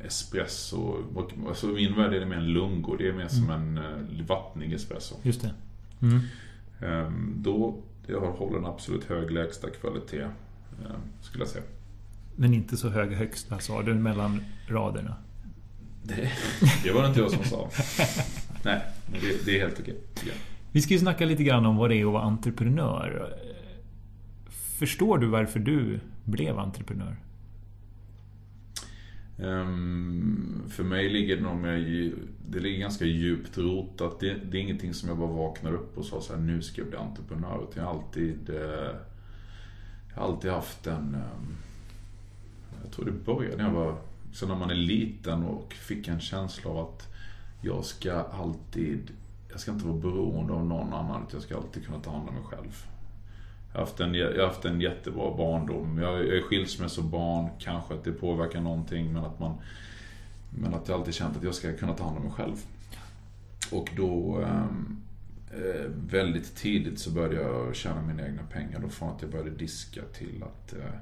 espresso. 0.08 1.04
Alltså 1.48 1.68
min 1.68 1.96
värld 1.96 2.14
är 2.14 2.20
det 2.20 2.26
mer 2.26 2.38
en 2.38 2.48
lungo. 2.54 2.96
Det 2.98 3.08
är 3.08 3.14
mer 3.14 3.28
som 3.28 3.50
en 3.50 3.78
eh, 3.78 4.26
vattnig 4.28 4.74
espresso. 4.74 5.16
Just 5.24 5.42
det. 5.42 5.54
Mm. 6.02 6.20
Ehm, 6.82 7.34
då 7.38 7.76
jag 8.08 8.20
håller 8.32 8.58
en 8.58 8.66
absolut 8.66 9.04
hög 9.04 9.32
lägsta 9.32 9.70
kvalitet. 9.70 10.22
ehm, 10.22 11.02
skulle 11.22 11.42
jag 11.44 11.50
säga. 11.50 11.64
Men 12.36 12.54
inte 12.54 12.78
så 12.78 12.90
hög 12.90 13.14
högsta 13.14 13.60
sa 13.60 13.82
du 13.84 13.94
mellan 13.94 14.42
raderna. 14.68 15.16
Det, 16.04 16.32
det 16.84 16.92
var 16.92 17.02
det 17.02 17.08
inte 17.08 17.20
jag 17.20 17.32
som 17.32 17.44
sa. 17.44 17.70
Nej, 18.64 18.82
det, 19.22 19.46
det 19.46 19.60
är 19.60 19.62
helt 19.62 19.80
okej. 19.80 19.96
Ja. 20.26 20.34
Vi 20.72 20.82
ska 20.82 20.94
ju 20.94 21.00
snacka 21.00 21.26
lite 21.26 21.44
grann 21.44 21.66
om 21.66 21.78
vad 21.78 21.90
det 21.90 21.96
är 21.96 22.06
att 22.06 22.14
vara 22.14 22.24
entreprenör. 22.24 23.34
Förstår 24.50 25.18
du 25.18 25.28
varför 25.28 25.60
du 25.60 26.00
blev 26.24 26.60
entreprenör? 26.60 27.16
Ehm, 29.40 30.64
för 30.70 30.84
mig 30.84 31.10
ligger 31.10 31.36
det 31.36 31.42
nog 31.42 31.58
mer, 31.58 32.14
det 32.48 32.60
ligger 32.60 32.80
ganska 32.80 33.06
djupt 33.06 33.58
rotat. 33.58 34.20
Det, 34.20 34.34
det 34.34 34.58
är 34.58 34.62
ingenting 34.62 34.94
som 34.94 35.10
jag 35.10 35.18
bara 35.18 35.32
vaknar 35.32 35.74
upp 35.74 35.98
och 35.98 36.06
sa 36.06 36.22
så 36.22 36.34
här, 36.34 36.42
nu 36.42 36.62
ska 36.62 36.82
jag 36.82 36.90
bli 36.90 36.98
entreprenör. 36.98 37.68
Utan 37.70 37.84
jag 37.84 37.92
har 37.92 38.00
alltid, 38.00 38.50
eh, 38.50 38.96
jag 40.10 40.22
har 40.22 40.28
alltid 40.28 40.52
haft 40.52 40.88
en, 40.88 41.16
ehm, 41.16 41.56
jag 42.84 42.92
tror 42.92 43.06
det 43.06 43.12
började 43.12 43.58
när 43.58 43.64
jag 43.64 43.72
var, 43.72 43.98
Sen 44.34 44.50
när 44.50 44.56
man 44.56 44.70
är 44.70 44.76
liten 44.76 45.44
och 45.44 45.74
fick 45.74 46.08
en 46.08 46.20
känsla 46.20 46.72
av 46.72 46.78
att 46.78 47.08
jag 47.62 47.86
ska 47.86 48.14
alltid, 48.14 49.12
jag 49.50 49.60
ska 49.60 49.72
inte 49.72 49.86
vara 49.86 49.98
beroende 49.98 50.54
av 50.54 50.66
någon 50.66 50.94
annan. 50.94 51.22
Utan 51.22 51.30
jag 51.32 51.42
ska 51.42 51.58
alltid 51.58 51.86
kunna 51.86 52.00
ta 52.00 52.12
hand 52.12 52.30
om 52.30 52.36
mig 52.36 52.44
själv. 52.44 52.86
Jag 53.72 53.80
har 53.80 53.86
haft 53.86 54.00
en, 54.00 54.14
jag 54.14 54.38
har 54.38 54.48
haft 54.48 54.66
en 54.66 54.82
jättebra 54.82 55.38
barndom. 55.38 55.98
Jag 55.98 56.20
är 56.20 56.42
skilsmässobarn, 56.42 57.50
kanske 57.60 57.94
att 57.94 58.04
det 58.04 58.12
påverkar 58.12 58.62
någonting 58.62 59.14
men 59.14 59.26
att 59.26 59.40
man 59.40 59.56
Men 60.50 60.74
att 60.74 60.88
jag 60.88 61.00
alltid 61.00 61.14
känt 61.14 61.38
att 61.38 61.44
jag 61.44 61.56
ska 61.56 61.74
kunna 61.74 61.94
ta 61.94 62.04
hand 62.04 62.18
om 62.18 62.24
mig 62.24 62.32
själv. 62.32 62.56
Och 63.72 63.90
då 63.96 64.42
ehm, 64.42 65.02
eh, 65.52 65.92
väldigt 66.10 66.56
tidigt 66.56 67.00
så 67.00 67.12
började 67.12 67.36
jag 67.36 67.76
tjäna 67.76 68.02
mina 68.02 68.28
egna 68.28 68.44
pengar. 68.44 68.80
Då 68.80 68.90
från 68.90 69.10
att 69.10 69.22
jag 69.22 69.32
började 69.32 69.50
diska 69.50 70.02
till 70.14 70.44
att 70.44 70.74
eh, 70.74 71.00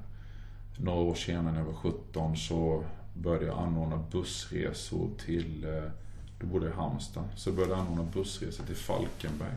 några 0.78 1.00
år 1.00 1.16
senare 1.16 1.52
när 1.52 1.60
jag 1.60 1.66
var 1.66 1.74
17 1.74 2.38
så 2.38 2.84
började 3.14 3.46
jag 3.46 3.58
anordna 3.58 4.04
bussresor 4.12 5.10
till, 5.26 5.64
eh, 5.64 5.92
då 6.40 6.48
bodde 6.48 6.66
jag 6.66 6.74
i 6.74 6.78
Halmstad, 6.78 7.24
så 7.36 7.52
började 7.52 7.74
jag 7.74 7.82
anordna 7.82 8.12
bussresor 8.14 8.66
till 8.66 8.76
Falkenberg. 8.76 9.56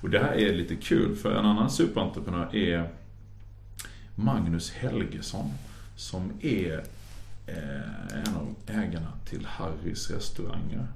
Och 0.00 0.10
det 0.10 0.18
här 0.18 0.32
är 0.32 0.54
lite 0.54 0.76
kul 0.76 1.16
för 1.16 1.34
en 1.34 1.46
annan 1.46 1.70
superentreprenör 1.70 2.56
är 2.56 2.90
Magnus 4.14 4.70
Helgesson 4.70 5.50
som 5.96 6.32
är 6.40 6.84
eh, 7.46 8.18
en 8.26 8.36
av 8.36 8.54
ägarna 8.66 9.12
till 9.24 9.46
Harrys 9.46 10.10
restauranger. 10.10 10.86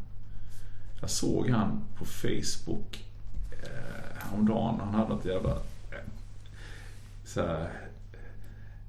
Jag 1.00 1.10
såg 1.10 1.50
han 1.50 1.84
på 1.98 2.04
Facebook 2.04 3.04
eh, 3.50 4.18
häromdagen. 4.18 4.80
Han 4.80 4.94
hade 4.94 5.14
ett 5.14 5.24
jävla 5.24 5.50
eh, 5.50 6.10
så 7.24 7.40
här, 7.46 7.70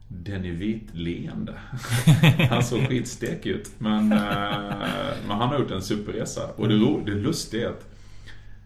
Denny 0.07 0.51
Vit-leende. 0.51 1.53
Han 2.49 2.63
såg 2.63 2.87
skitstek 2.87 3.45
ut. 3.45 3.71
Men, 3.77 4.07
men 4.07 5.29
han 5.29 5.49
har 5.49 5.59
gjort 5.59 5.71
en 5.71 5.81
superresa. 5.81 6.47
Och 6.55 6.67
det, 6.67 6.75
ro, 6.75 7.03
det 7.05 7.11
lustiga 7.11 7.67
är 7.67 7.71
att 7.71 7.90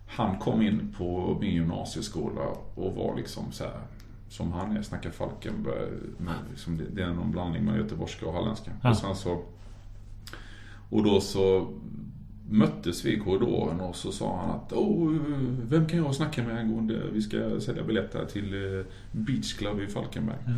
han 0.08 0.40
kom 0.40 0.62
in 0.62 0.94
på 0.98 1.38
min 1.42 1.54
gymnasieskola 1.54 2.48
och 2.76 2.96
var 2.96 3.16
liksom 3.16 3.52
så 3.52 3.64
här 3.64 3.82
som 4.30 4.52
han 4.52 4.78
är, 4.78 4.82
snackar 4.82 5.10
Falkenberg. 5.10 5.90
Liksom, 6.50 6.78
det, 6.78 6.84
det 6.90 7.04
är 7.04 7.14
någon 7.14 7.32
blandning 7.32 7.66
med 7.66 7.78
göteborgska 7.78 8.26
och 8.26 8.34
halländska. 8.34 8.72
Ja. 8.84 8.90
Och 8.90 8.98
sen 8.98 9.16
så 9.16 9.44
och 10.90 11.04
då 11.04 11.22
så 11.22 11.74
möttes 12.50 13.06
vi 13.06 13.14
i 13.14 13.20
korridoren 13.20 13.80
och 13.82 13.96
så 13.96 14.12
sa 14.12 14.38
han 14.38 14.50
att 14.50 14.74
oh, 14.74 15.18
vem 15.62 15.88
kan 15.88 16.00
jag 16.00 16.16
snacka 16.16 16.44
med 16.44 16.58
angående 16.58 17.02
vi 17.12 17.22
ska 17.22 17.60
sälja 17.60 17.84
biljetter 17.84 18.26
till 18.26 18.54
eh, 18.54 18.86
Beach 19.12 19.54
Club 19.54 19.80
i 19.80 19.88
Falkenberg. 19.88 20.38
Ja. 20.46 20.54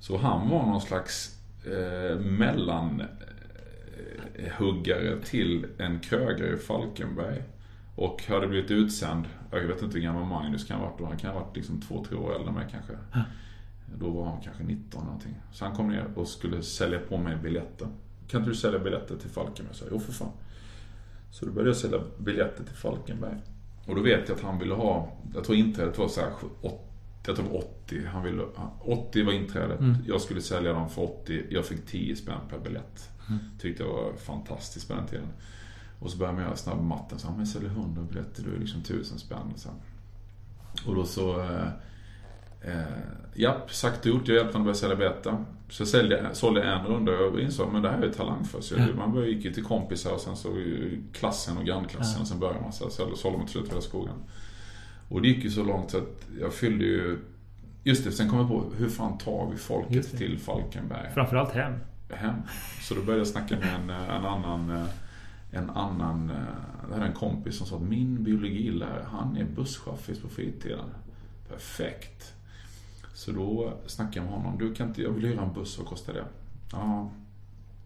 Så 0.00 0.16
han 0.16 0.48
var 0.48 0.66
någon 0.66 0.80
slags 0.80 1.38
eh, 1.66 2.18
mellan 2.18 3.02
eh, 4.34 5.18
till 5.24 5.66
en 5.78 6.00
krögare 6.00 6.54
i 6.54 6.56
Falkenberg. 6.56 7.42
Och 7.94 8.22
hade 8.28 8.46
blivit 8.48 8.70
utsänd, 8.70 9.24
jag 9.50 9.60
vet 9.60 9.82
inte 9.82 9.94
hur 9.98 10.04
gammal 10.04 10.24
Magnus 10.24 10.64
kan 10.64 10.80
ha 10.80 10.86
varit 10.86 10.98
då, 10.98 11.06
han 11.06 11.16
kan 11.16 11.32
ha 11.32 11.40
varit 11.40 11.56
liksom 11.56 11.80
två, 11.80 12.04
tre 12.04 12.16
år 12.18 12.34
äldre 12.34 12.48
än 12.48 12.54
mig 12.54 12.66
kanske. 12.70 12.92
Då 13.98 14.10
var 14.10 14.24
han 14.24 14.40
kanske 14.40 14.62
19 14.62 15.04
någonting. 15.04 15.34
Så 15.52 15.64
han 15.64 15.74
kom 15.76 15.88
ner 15.88 16.06
och 16.14 16.28
skulle 16.28 16.62
sälja 16.62 16.98
på 16.98 17.16
mig 17.18 17.36
biljetter. 17.36 17.88
Kan 18.28 18.40
inte 18.40 18.50
du 18.50 18.56
sälja 18.56 18.78
biljetter 18.78 19.16
till 19.16 19.30
Falkenberg? 19.30 19.66
Jag 19.68 19.76
sa, 19.76 19.84
jo 19.90 20.00
för 20.00 20.12
fan. 20.12 20.32
Så 21.30 21.46
då 21.46 21.52
började 21.52 21.70
jag 21.70 21.76
sälja 21.76 22.00
biljetter 22.18 22.64
till 22.64 22.74
Falkenberg. 22.76 23.36
Och 23.86 23.94
då 23.94 24.02
vet 24.02 24.28
jag 24.28 24.36
att 24.36 24.42
han 24.42 24.58
ville 24.58 24.74
ha, 24.74 25.12
jag 25.34 25.44
tror 25.44 25.56
inträdet 25.56 25.98
var 25.98 26.08
så 26.08 26.20
här, 26.20 26.30
åt- 26.62 26.88
jag 27.26 27.36
tror 27.36 27.46
det 27.46 27.52
var 27.52 27.58
80. 27.58 28.06
Han 28.06 28.22
ville, 28.22 28.42
80 28.80 29.22
var 29.24 29.32
inträdet. 29.32 29.80
Mm. 29.80 29.96
Jag 30.06 30.20
skulle 30.20 30.40
sälja 30.42 30.72
dem 30.72 30.88
för 30.90 31.02
80. 31.02 31.42
Jag 31.50 31.64
fick 31.66 31.86
10 31.86 32.16
spänn 32.16 32.38
per 32.50 32.58
biljett. 32.58 33.10
Mm. 33.28 33.40
Tyckte 33.58 33.82
jag 33.82 33.92
var 33.92 34.12
fantastiskt 34.16 34.88
på 34.88 34.94
den 34.94 35.06
tiden. 35.06 35.28
Och 36.02 36.10
så 36.10 36.18
började 36.18 36.38
jag 36.38 36.46
göra 36.46 36.56
snabb 36.56 36.82
matten. 36.82 37.18
Så 37.18 37.30
men 37.30 37.38
jag 37.38 37.48
säljer 37.48 37.70
100 37.70 38.02
biljetter, 38.02 38.42
då 38.42 38.50
är 38.50 38.54
det 38.54 38.60
liksom 38.60 38.80
1000 38.80 39.18
spänn. 39.18 39.52
Så. 39.56 39.68
Och 40.86 40.94
då 40.94 41.04
så... 41.04 41.40
Eh, 41.40 41.68
eh, 42.60 42.82
japp, 43.34 43.72
sagt 43.72 44.00
och 44.00 44.06
gjort. 44.06 44.28
Jag 44.28 44.34
hjälpte 44.36 44.52
honom 44.58 44.62
att 44.62 44.64
börja 44.64 44.74
sälja 44.74 44.96
biljetter. 44.96 45.44
Så 45.68 45.82
jag 45.82 45.88
sålde, 45.88 46.30
sålde 46.32 46.62
en 46.62 46.86
runda 46.86 47.12
och 47.12 47.40
insåg 47.40 47.72
men 47.72 47.82
det 47.82 47.88
här 47.88 47.98
är 47.98 48.06
ju 48.06 48.12
talang 48.12 48.44
för. 48.44 48.60
Så 48.60 48.74
Ja. 48.78 48.86
Man 48.96 49.12
började, 49.12 49.32
gick 49.32 49.44
ju 49.44 49.52
till 49.52 49.64
kompisar 49.64 50.12
och 50.12 50.20
sen 50.20 50.36
så 50.36 50.48
klassen 51.12 51.58
och 51.58 51.64
grannklassen. 51.64 52.14
Ja. 52.16 52.20
Och 52.20 52.28
sen 52.28 52.40
började 52.40 52.60
man 52.60 52.72
så 52.72 52.84
här, 52.84 52.90
så 52.90 53.16
sålde 53.16 53.38
man 53.38 53.46
till 53.46 53.52
slut 53.52 53.70
hela 53.70 53.80
skogen. 53.80 54.14
Och 55.08 55.22
det 55.22 55.28
gick 55.28 55.44
ju 55.44 55.50
så 55.50 55.64
långt 55.64 55.90
så 55.90 55.98
att 55.98 56.26
jag 56.40 56.54
fyllde 56.54 56.84
ju... 56.84 57.18
Just 57.84 58.04
det, 58.04 58.12
sen 58.12 58.28
kom 58.28 58.38
jag 58.38 58.48
på 58.48 58.64
hur 58.76 58.88
fan 58.88 59.18
tar 59.18 59.48
vi 59.52 59.56
folket 59.56 60.18
till 60.18 60.38
Falkenberg? 60.38 61.10
Framförallt 61.14 61.52
hem. 61.52 61.72
hem. 62.10 62.34
Så 62.82 62.94
då 62.94 63.00
började 63.00 63.20
jag 63.20 63.26
snacka 63.26 63.56
med 63.56 63.74
en, 63.74 63.90
en 63.90 64.26
annan, 64.26 64.70
eh, 64.70 64.84
en 65.52 65.70
annan, 65.70 66.32
jag 66.82 66.90
det 66.90 66.94
här 66.94 67.02
är 67.02 67.06
en 67.06 67.14
kompis 67.14 67.56
som 67.56 67.66
sa 67.66 67.76
att 67.76 67.82
min 67.82 68.24
biologilärare, 68.24 69.06
han 69.10 69.36
är 69.36 69.44
busschaffis 69.44 70.18
på 70.18 70.28
fritiden. 70.28 70.84
Perfekt. 71.48 72.32
Så 73.14 73.32
då 73.32 73.78
snackade 73.86 74.16
jag 74.16 74.24
med 74.24 74.34
honom. 74.34 74.58
Du 74.58 74.74
kan 74.74 74.88
inte, 74.88 75.02
jag 75.02 75.10
vill 75.10 75.26
hyra 75.26 75.42
en 75.42 75.52
buss, 75.52 75.78
vad 75.78 75.86
kostar 75.86 76.12
det? 76.12 76.24
Ja, 76.72 77.10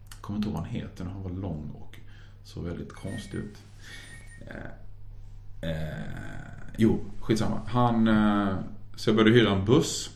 jag 0.09 0.21
kommer 0.21 0.37
inte 0.37 0.49
ihåg 0.49 0.57
vad 0.57 0.65
han 0.65 0.73
heter, 0.73 1.05
han 1.05 1.23
var 1.23 1.29
lång 1.29 1.71
och 1.73 1.99
såg 2.43 2.63
väldigt 2.63 2.93
konstig 2.93 3.37
ut. 3.37 3.57
Eh, 4.47 5.69
eh, 5.69 6.07
jo, 6.77 6.99
skitsamma. 7.21 7.61
Han, 7.67 8.07
eh, 8.07 8.55
så 8.95 9.09
jag 9.09 9.17
började 9.17 9.39
hyra 9.39 9.51
en 9.51 9.65
buss. 9.65 10.09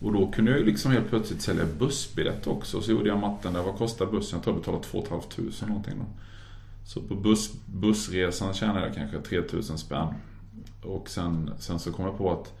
Och 0.00 0.12
då 0.12 0.30
kunde 0.30 0.50
jag 0.50 0.60
ju 0.60 0.66
liksom 0.66 0.92
helt 0.92 1.08
plötsligt 1.08 1.42
sälja 1.42 1.64
bussbiljett 1.78 2.46
också. 2.46 2.80
Så 2.80 2.90
gjorde 2.90 3.08
jag 3.08 3.18
matten 3.18 3.52
där. 3.52 3.62
Vad 3.62 3.76
kostar 3.76 4.06
bussen? 4.06 4.36
Jag 4.36 4.44
tror 4.44 4.54
jag 4.54 4.60
betalade 4.60 4.84
2 4.84 5.02
500 5.02 5.66
någonting 5.66 5.98
då. 5.98 6.04
Så 6.90 7.00
på 7.00 7.14
buss, 7.14 7.52
bussresan 7.66 8.54
tjänade 8.54 8.86
jag 8.86 8.94
kanske 8.94 9.20
3000 9.20 9.78
spänn. 9.78 10.14
Och 10.82 11.10
sen, 11.10 11.50
sen 11.58 11.78
så 11.78 11.92
kom 11.92 12.04
jag 12.04 12.18
på 12.18 12.32
att 12.32 12.52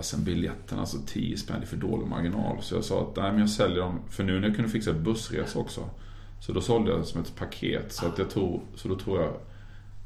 Sen 0.00 0.24
biljetten, 0.24 0.78
alltså 0.78 0.96
10 1.06 1.36
spänn, 1.36 1.56
det 1.60 1.64
är 1.64 1.66
för 1.66 1.76
dålig 1.76 2.06
marginal. 2.06 2.62
Så 2.62 2.74
jag 2.74 2.84
sa 2.84 3.02
att 3.02 3.16
nej, 3.16 3.30
men 3.30 3.40
jag 3.40 3.50
säljer 3.50 3.78
dem, 3.78 4.00
för 4.10 4.24
nu 4.24 4.40
när 4.40 4.46
jag 4.48 4.56
kunde 4.56 4.70
fixa 4.70 4.92
bussresa 4.92 5.58
också. 5.58 5.90
Så 6.40 6.52
då 6.52 6.60
sålde 6.60 6.90
jag 6.90 7.00
det 7.00 7.04
som 7.04 7.20
ett 7.20 7.36
paket. 7.36 7.92
Så, 7.92 8.06
att 8.06 8.18
jag 8.18 8.30
tog, 8.30 8.60
så 8.74 8.88
då 8.88 8.96
tror 8.98 9.20
jag 9.22 9.32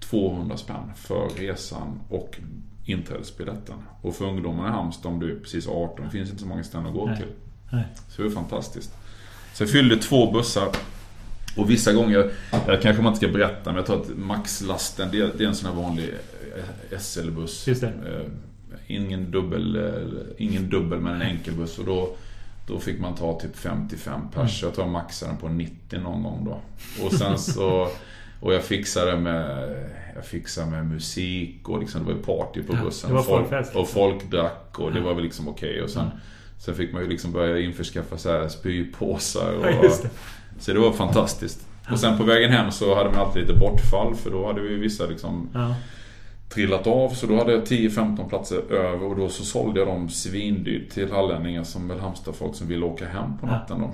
200 0.01 0.57
spänn 0.57 0.93
för 0.97 1.29
resan 1.29 2.01
och 2.09 2.39
inträdesbiljetten. 2.85 3.77
Och 4.03 4.15
för 4.15 4.25
ungdomarna 4.25 4.69
i 4.69 4.73
Halmstad, 4.73 5.13
om 5.13 5.21
du 5.21 5.37
är 5.37 5.41
precis 5.41 5.69
18, 5.69 6.05
det 6.05 6.11
finns 6.11 6.31
inte 6.31 6.43
så 6.43 6.49
många 6.49 6.65
ställen 6.65 6.87
att 6.87 6.95
gå 6.95 7.07
Nej. 7.07 7.17
till. 7.17 7.33
Nej. 7.73 7.85
Så 8.09 8.23
det 8.23 8.29
var 8.29 8.35
fantastiskt. 8.35 8.95
Så 9.55 9.63
jag 9.63 9.71
fyllde 9.71 9.97
två 9.97 10.33
bussar. 10.33 10.69
Och 11.59 11.71
vissa 11.71 11.93
gånger, 11.93 12.31
jag 12.67 12.83
kanske 12.83 13.03
man 13.03 13.13
inte 13.13 13.27
ska 13.27 13.33
berätta, 13.33 13.65
men 13.65 13.77
jag 13.77 13.87
tror 13.87 14.01
att 14.01 14.09
maxlasten, 14.19 15.09
det 15.13 15.39
det 15.39 15.45
är 15.45 15.49
en 15.49 15.55
sån 15.55 15.71
här 15.75 15.83
vanlig 15.83 16.05
eh, 16.93 16.99
SL-buss. 16.99 17.67
Just 17.69 17.81
det. 17.81 17.87
Eh, 17.87 18.27
Ingen 18.91 19.31
dubbel, 19.31 19.77
eh, 19.77 20.03
ingen 20.37 20.69
dubbel 20.71 21.01
men 21.01 21.15
en 21.15 21.23
enkelbuss. 21.23 21.79
Och 21.79 21.85
då, 21.85 22.17
då 22.67 22.79
fick 22.79 23.01
man 23.01 23.15
ta 23.15 23.41
typ 23.41 23.57
55 23.57 24.21
pers. 24.35 24.63
Jag 24.63 24.75
tror 24.75 24.87
jag 24.87 24.93
maxade 24.93 25.33
den 25.33 25.41
på 25.41 25.49
90 25.49 25.99
någon 26.01 26.23
gång 26.23 26.45
då. 26.45 26.61
Och 27.05 27.13
sen 27.13 27.39
så... 27.39 27.89
Och 28.41 28.55
jag 28.55 28.63
fixade 28.65 29.17
med, 29.17 29.71
jag 30.15 30.25
fixade 30.25 30.71
med 30.71 30.87
musik 30.87 31.69
och 31.69 31.81
liksom, 31.81 32.01
det 32.01 32.07
var 32.07 32.13
ju 32.19 32.23
party 32.23 32.63
på 32.63 32.75
Ja, 32.77 32.85
bussen. 32.85 33.17
och, 33.17 33.25
folk, 33.27 33.47
och 33.75 33.89
folk 33.89 34.31
drack 34.31 34.79
och 34.79 34.93
det 34.93 35.01
var 35.01 35.15
väl 35.15 35.25
liksom 35.25 35.49
okej. 35.49 35.83
Och 35.83 35.91
sen, 35.91 36.05
Ja. 36.15 36.19
sen 36.59 36.75
fick 36.75 36.93
man 36.93 37.03
ju 37.03 37.09
liksom 37.09 37.33
börja 37.33 37.59
införskaffa 37.61 38.19
så 38.19 38.31
här 38.33 38.49
spypåsar. 38.49 39.53
Och, 39.53 39.67
Ja. 39.67 39.91
Så 40.59 40.73
det 40.73 40.79
var 40.79 40.93
fantastiskt. 40.93 41.67
Och 41.93 41.99
sen 41.99 42.19
på 42.19 42.25
vägen 42.25 42.51
hem 42.53 42.71
så 42.71 42.95
hade 42.95 43.11
man 43.11 43.19
alltid 43.19 43.43
lite 43.43 43.59
bortfall 43.59 44.15
för 44.15 44.31
då 44.31 44.47
hade 44.47 44.61
vi 44.61 44.75
vissa 44.75 45.07
liksom 45.07 45.49
Ja. 45.55 45.75
trillat 46.49 46.87
av. 46.87 47.09
Så 47.11 47.27
då 47.27 47.37
hade 47.39 47.53
jag 47.53 47.65
10-15 47.67 48.29
platser 48.29 48.73
över 48.73 49.07
och 49.07 49.17
då 49.17 49.29
så 49.29 49.45
sålde 49.45 49.81
jag 49.81 49.89
dem 49.89 50.09
svindyrt 50.09 50.91
till 50.91 51.13
hallänningar 51.13 51.65
som 51.65 51.89
väl 51.89 52.01
Halmstad-folk 52.01 52.55
som 52.55 52.69
ville 52.69 52.87
åka 52.87 53.07
hem 53.09 53.39
på 53.41 53.47
natten 53.47 53.81
då. 53.81 53.91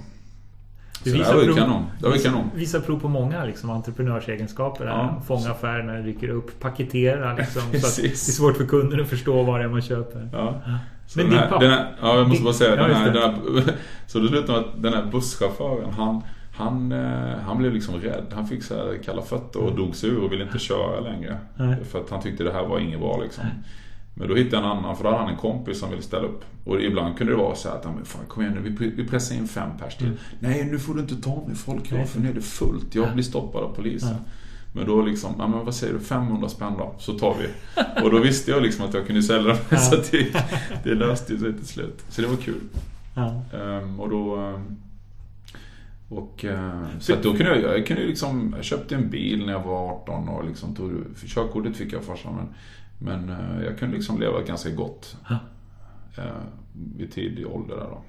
Du 1.04 1.10
Så 1.10 1.16
det 1.16 1.22
visar 1.22 1.32
här 1.32 1.38
var 1.40 1.44
prov- 1.46 1.56
kanon. 1.56 1.84
Det 2.00 2.16
ju 2.16 2.22
kanon. 2.22 2.50
Visar 2.54 2.80
prov 2.80 3.00
på 3.00 3.08
många 3.08 3.44
liksom, 3.44 3.70
entreprenörsegenskaper. 3.70 4.84
Ja. 4.86 5.22
Fånga 5.26 5.50
affärer 5.50 5.82
när 5.82 5.94
det 5.96 6.02
dyker 6.02 6.28
upp. 6.28 6.60
Paketera 6.60 7.34
liksom. 7.36 7.62
så 7.62 7.86
att 7.86 7.96
det 7.96 8.06
är 8.06 8.14
svårt 8.16 8.56
för 8.56 8.66
kunden 8.66 9.00
att 9.00 9.08
förstå 9.08 9.42
vad 9.42 9.60
det 9.60 9.64
är 9.64 9.68
man 9.68 9.82
köper. 9.82 10.28
Ja. 10.32 10.60
Så 11.06 11.18
Men 11.18 11.30
din 11.30 11.38
pappa- 11.38 11.64
ja, 12.00 12.16
jag 12.18 12.28
måste 12.28 12.44
bara 12.44 12.54
säga. 12.54 12.76
Ja, 12.76 12.82
Den 12.86 12.96
här, 12.96 13.10
det. 13.12 13.20
den 13.20 13.22
här, 13.64 13.74
så 14.06 14.18
det 14.18 14.28
slutade 14.28 14.52
med 14.60 14.68
att 14.68 14.82
den 14.82 14.94
här 14.94 15.04
busschauffören, 15.12 15.90
han, 15.90 16.22
han, 16.56 16.92
eh, 16.92 17.38
han 17.46 17.58
blev 17.58 17.74
liksom 17.74 17.94
rädd. 17.94 18.24
Han 18.32 18.46
fick 18.46 18.62
så 18.62 18.74
här 18.74 18.98
kalla 19.04 19.22
fötter 19.22 19.60
och 19.60 19.76
dog 19.76 19.96
sig 19.96 20.10
ur 20.10 20.18
och 20.24 20.32
ville 20.32 20.44
inte 20.44 20.58
köra 20.58 21.00
längre. 21.00 21.38
Nej. 21.56 21.76
För 21.84 22.00
att 22.00 22.10
han 22.10 22.22
tyckte 22.22 22.44
det 22.44 22.52
här 22.52 22.66
var 22.66 22.78
inget 22.78 23.00
bra 23.00 23.20
liksom. 23.22 23.44
Men 24.16 24.28
då 24.28 24.34
hittade 24.34 24.56
jag 24.56 24.64
en 24.72 24.78
annan, 24.78 24.96
för 24.96 25.04
då 25.04 25.10
hade 25.10 25.22
han 25.22 25.32
en 25.32 25.38
kompis 25.38 25.78
som 25.80 25.90
ville 25.90 26.02
ställa 26.02 26.22
upp. 26.26 26.44
Och 26.64 26.80
ibland 26.80 27.18
kunde 27.18 27.32
det 27.32 27.36
vara 27.36 27.54
så 27.54 27.68
här 27.68 27.76
att, 27.76 27.84
"Ja, 27.84 27.92
men 27.96 28.04
fan, 28.04 28.22
kom 28.28 28.42
igen 28.42 28.54
nu, 28.62 28.70
vi, 28.70 28.90
vi 28.90 29.08
pressar 29.08 29.34
in 29.34 29.48
fem 29.48 29.68
pers 29.80 29.96
till. 29.96 30.06
Mm. 30.06 30.18
Nej, 30.40 30.68
nu 30.70 30.78
får 30.78 30.94
du 30.94 31.00
inte 31.00 31.16
ta 31.22 31.44
mig 31.46 31.56
folk, 31.56 31.90
Nej. 31.90 32.00
jag 32.00 32.08
för 32.08 32.20
nu 32.20 32.30
är 32.30 32.34
det 32.34 32.40
fullt. 32.42 32.94
Jag 32.94 33.12
blir 33.14 33.24
stoppad 33.24 33.62
av 33.62 33.74
polisen. 33.74 34.08
Ja. 34.08 34.16
Men 34.76 34.86
då 34.86 35.02
liksom, 35.02 35.34
ja 35.38 35.48
men 35.48 35.64
vad 35.64 35.74
säger 35.74 35.92
du, 35.92 36.00
500 36.00 36.48
spänn 36.48 36.72
då, 36.78 36.94
så 36.98 37.18
tar 37.18 37.34
vi. 37.40 37.46
Och 38.04 38.10
då 38.10 38.18
visste 38.18 38.50
jag 38.50 38.62
liksom 38.62 38.84
att 38.84 38.94
jag 38.94 39.06
kunde 39.06 39.22
sälja 39.22 39.48
dem. 39.48 39.56
Ja. 39.70 39.76
Så 39.78 39.96
det, 40.10 40.26
det 40.84 40.94
löste 40.94 41.38
sig 41.38 41.52
till 41.52 41.66
slut. 41.66 42.04
Så 42.08 42.22
det 42.22 42.28
var 42.28 42.36
kul. 42.36 42.60
Ja. 43.14 43.42
Ehm, 43.58 44.00
och 44.00 44.10
då... 44.10 44.36
ehm, 44.36 44.76
och, 46.08 46.44
eh, 46.44 46.84
så 47.00 47.12
att 47.12 47.22
då 47.22 47.30
kunde 47.30 47.60
jag, 47.60 47.78
jag 47.78 47.86
kunde 47.86 48.02
liksom, 48.02 48.52
jag 48.56 48.64
köpte 48.64 48.94
en 48.94 49.10
bil 49.10 49.46
när 49.46 49.52
jag 49.52 49.62
var 49.62 49.92
18 49.92 50.28
och 50.28 50.44
liksom 50.44 50.74
tog, 50.74 50.90
för 51.16 51.26
körkortet 51.26 51.76
fick 51.76 51.92
jag 51.92 51.98
av 51.98 52.04
farsan 52.04 52.34
men, 52.34 52.48
men 52.98 53.36
eh, 53.36 53.64
jag 53.64 53.78
kunde 53.78 53.96
liksom 53.96 54.20
leva 54.20 54.42
ganska 54.42 54.70
gott 54.70 55.16
eh, 56.16 56.24
vid 56.96 57.12
tidig 57.12 57.46
ålder 57.46 57.76
där 57.76 57.84
då. 57.84 58.02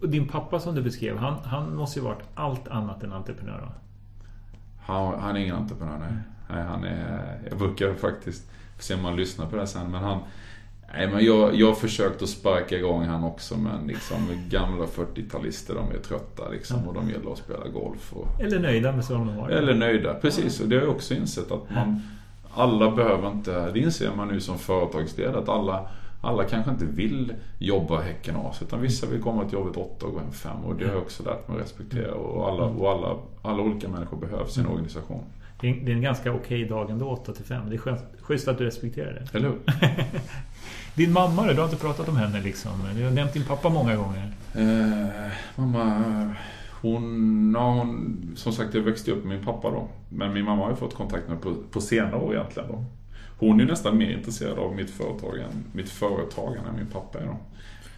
Och- 0.00 0.08
din 0.08 0.28
pappa 0.28 0.60
som 0.60 0.74
du 0.74 0.82
beskrev, 0.82 1.16
han, 1.16 1.38
han 1.44 1.76
måste 1.76 1.98
ju 1.98 2.04
varit 2.04 2.22
allt 2.34 2.68
annat 2.68 3.02
än 3.02 3.12
entreprenör 3.12 3.60
va? 3.60 3.72
Han, 4.80 5.20
han 5.20 5.36
är 5.36 5.40
ingen 5.40 5.56
entreprenör, 5.56 5.98
nej. 5.98 6.18
nej. 6.48 6.64
han 6.64 6.84
är, 6.84 7.38
jag 7.50 7.58
brukar 7.58 7.94
faktiskt, 7.94 8.50
får 8.76 8.82
se 8.82 8.94
om 8.94 9.02
man 9.02 9.16
lyssnar 9.16 9.46
på 9.46 9.56
det 9.56 9.66
sen, 9.66 9.90
men 9.90 10.04
han 10.04 10.20
Nej 10.96 11.08
men 11.08 11.24
jag, 11.24 11.54
jag 11.54 11.66
har 11.66 11.74
försökt 11.74 12.22
att 12.22 12.28
sparka 12.28 12.78
igång 12.78 13.04
han 13.04 13.24
också 13.24 13.56
men 13.56 13.86
liksom 13.86 14.16
gamla 14.48 14.84
40-talister 14.84 15.74
de 15.74 15.96
är 15.96 16.02
trötta 16.02 16.48
liksom 16.48 16.88
och 16.88 16.94
de 16.94 17.08
gillar 17.08 17.32
att 17.32 17.38
spela 17.38 17.68
golf. 17.68 18.12
Och, 18.12 18.40
Eller 18.40 18.58
nöjda 18.58 18.92
med 18.92 19.04
som 19.04 19.26
de 19.26 19.36
har 19.36 19.48
eller 19.48 19.74
nöjda, 19.74 20.14
precis. 20.14 20.60
Och 20.60 20.68
det 20.68 20.76
har 20.76 20.82
jag 20.82 20.90
också 20.90 21.14
insett 21.14 21.50
att 21.50 21.70
man 21.70 22.02
Alla 22.56 22.90
behöver 22.90 23.30
inte, 23.30 23.70
det 23.70 23.80
inser 23.80 24.10
man 24.16 24.28
nu 24.28 24.40
som 24.40 24.58
företagsledare 24.58 25.38
att 25.38 25.48
alla 25.48 25.88
alla 26.24 26.44
kanske 26.44 26.70
inte 26.70 26.84
vill 26.84 27.34
jobba 27.58 28.00
häcken 28.00 28.36
av 28.36 28.52
sig 28.52 28.66
utan 28.66 28.80
vissa 28.80 29.06
vill 29.06 29.22
komma 29.22 29.44
till 29.44 29.52
jobbet 29.52 29.76
åtta 29.76 30.06
och 30.06 30.12
gå 30.12 30.18
hem 30.18 30.32
fem 30.32 30.64
och 30.64 30.74
det 30.74 30.84
har 30.84 30.92
jag 30.92 31.02
också 31.02 31.22
lärt 31.22 31.48
mig 31.48 31.56
att 31.56 31.62
respektera 31.62 32.14
och 32.14 32.48
alla, 32.48 32.64
och 32.64 32.90
alla, 32.90 33.16
alla 33.42 33.62
olika 33.62 33.88
människor 33.88 34.16
behövs 34.16 34.58
i 34.58 34.60
en 34.60 34.66
organisation. 34.66 35.24
Det 35.60 35.70
är, 35.70 35.74
det 35.74 35.92
är 35.92 35.96
en 35.96 36.02
ganska 36.02 36.32
okej 36.32 36.64
dag 36.64 36.90
ändå, 36.90 37.08
8 37.08 37.32
till 37.32 37.44
5. 37.44 37.68
Det 37.70 37.76
är 37.76 37.78
skönt, 37.78 38.00
schysst 38.20 38.48
att 38.48 38.58
du 38.58 38.64
respekterar 38.64 39.12
det. 39.12 39.38
Eller 39.38 39.48
hur? 39.48 39.58
Din 40.94 41.12
mamma 41.12 41.46
då? 41.46 41.52
Du 41.52 41.58
har 41.58 41.64
inte 41.64 41.76
pratat 41.80 42.08
om 42.08 42.16
henne 42.16 42.40
liksom. 42.40 42.72
Du 42.96 43.04
har 43.04 43.10
nämnt 43.10 43.32
din 43.32 43.44
pappa 43.44 43.68
många 43.68 43.96
gånger. 43.96 44.32
Eh, 44.54 45.32
mamma, 45.56 46.34
hon, 46.82 47.52
ja, 47.56 47.72
hon, 47.72 48.32
som 48.36 48.52
sagt 48.52 48.74
jag 48.74 48.82
växte 48.82 49.10
upp 49.10 49.24
med 49.24 49.36
min 49.36 49.44
pappa 49.44 49.70
då. 49.70 49.88
Men 50.08 50.32
min 50.32 50.44
mamma 50.44 50.62
har 50.62 50.70
jag 50.70 50.78
fått 50.78 50.94
kontakt 50.94 51.28
med 51.28 51.40
på, 51.40 51.54
på 51.70 51.80
senare 51.80 52.16
år 52.16 52.34
egentligen 52.34 52.68
då. 52.68 52.84
Hon 53.38 53.60
är 53.60 53.64
nästan 53.64 53.98
mer 53.98 54.10
intresserad 54.10 54.58
av 54.58 54.74
mitt 54.76 54.90
företag 54.90 55.38
än, 55.38 55.64
mitt 55.72 55.90
företagande 55.90 56.70
än 56.70 56.76
min 56.76 56.86
pappa 56.86 57.18
är 57.18 57.26
då. 57.26 57.36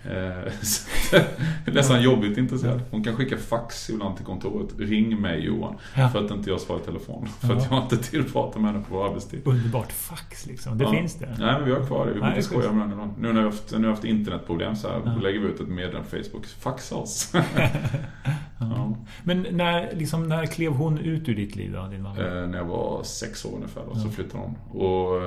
nästan 1.67 2.03
jobbigt 2.03 2.39
intresserad. 2.39 2.81
Hon 2.91 3.05
kan 3.05 3.17
skicka 3.17 3.37
fax 3.37 3.91
ibland 3.91 4.17
till 4.17 4.27
kontoret. 4.27 4.69
Ring 4.79 5.21
mig 5.21 5.45
Johan. 5.45 5.75
Ja. 5.97 6.09
För 6.09 6.25
att 6.25 6.31
inte 6.31 6.51
jag 6.51 6.61
svarar 6.61 6.81
i 6.81 6.85
telefon. 6.85 7.29
För 7.41 7.49
Ja. 7.49 7.55
att 7.55 7.71
jag 7.71 8.21
inte 8.21 8.33
prata 8.33 8.59
med 8.59 8.73
henne 8.73 8.85
på 8.91 9.05
arbetstid. 9.05 9.41
Underbart 9.45 9.93
fax 9.93 10.47
liksom. 10.47 10.79
Det 10.79 10.85
Ja. 10.85 10.91
finns 10.91 11.15
det. 11.15 11.27
Nej 11.39 11.53
men 11.59 11.65
vi 11.65 11.73
har 11.73 11.87
kvar 11.87 12.07
det. 12.07 12.13
Vi 12.13 12.21
Nej, 12.21 12.29
brukar 12.31 12.43
skoja 12.43 12.73
med 12.73 12.91
ibland. 12.93 13.13
Nu 13.19 13.29
när 13.29 13.35
jag 13.35 13.47
har 13.47 13.51
haft, 13.51 13.71
nu 13.73 13.79
har 13.79 13.85
jag 13.85 13.91
haft 13.91 14.05
internetproblem 14.05 14.77
så 14.77 14.89
här, 14.89 15.01
då 15.15 15.21
lägger 15.21 15.41
vi 15.41 15.47
ut 15.47 15.61
ett 15.61 15.69
meddelande 15.69 16.09
på 16.11 16.17
Facebook. 16.17 16.47
Faxa 16.47 16.95
oss. 16.95 17.33
Men 19.25 19.47
när, 19.51 19.95
liksom, 19.95 20.29
när 20.29 20.47
klev 20.47 20.73
hon 20.73 20.99
ut 20.99 21.29
ur 21.29 21.35
ditt 21.35 21.57
liv 21.57 21.73
då, 21.73 21.87
din 21.87 22.03
mamma? 22.03 22.19
Eh, 22.19 22.47
när 22.49 22.59
jag 22.59 22.65
var 22.65 23.03
sex 23.03 23.45
år 23.45 23.55
ungefär 23.57 23.83
då, 23.93 23.99
så 24.01 24.09
flyttade 24.11 24.43
hon. 24.45 24.81
Och, 24.83 25.23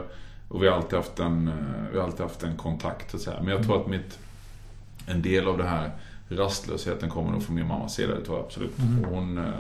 och 0.48 0.64
vi 0.64 0.68
har 0.68 0.76
alltid 0.76 0.98
haft 0.98 1.20
en, 1.20 1.48
eh, 1.48 1.54
vi 1.92 1.98
har 1.98 2.06
alltid 2.06 2.22
haft 2.22 2.44
en 2.44 2.58
kontakt. 2.58 3.12
Så 3.12 3.18
att 3.18 3.24
säga. 3.24 3.38
Men 3.42 3.48
jag 3.50 3.64
tror 3.64 3.82
att 3.82 3.88
mitt, 3.88 4.20
en 5.10 5.22
del 5.22 5.48
av 5.48 5.58
det 5.58 5.64
här 5.64 5.92
rastlösheten 6.30 7.10
kommer 7.10 7.32
nog 7.32 7.44
från 7.44 7.56
min 7.56 7.68
mammas 7.68 7.96
sida. 7.96 8.16
Det 8.16 8.26
tror 8.26 8.38
jag 8.38 8.46
absolut. 8.46 8.80
Mm. 8.80 9.06
Och, 9.06 9.16
hon, 9.16 9.38
eh, 9.38 9.54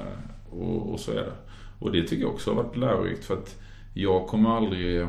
och, 0.49 0.93
och 0.93 0.99
så 0.99 1.11
är 1.11 1.15
det. 1.15 1.33
Och 1.79 1.91
det 1.91 2.01
tycker 2.01 2.23
jag 2.23 2.33
också 2.33 2.53
har 2.53 2.63
varit 2.63 2.77
lärorikt. 2.77 3.25
För 3.25 3.33
att 3.33 3.55
jag 3.93 4.27
kommer 4.27 4.49
aldrig... 4.49 5.07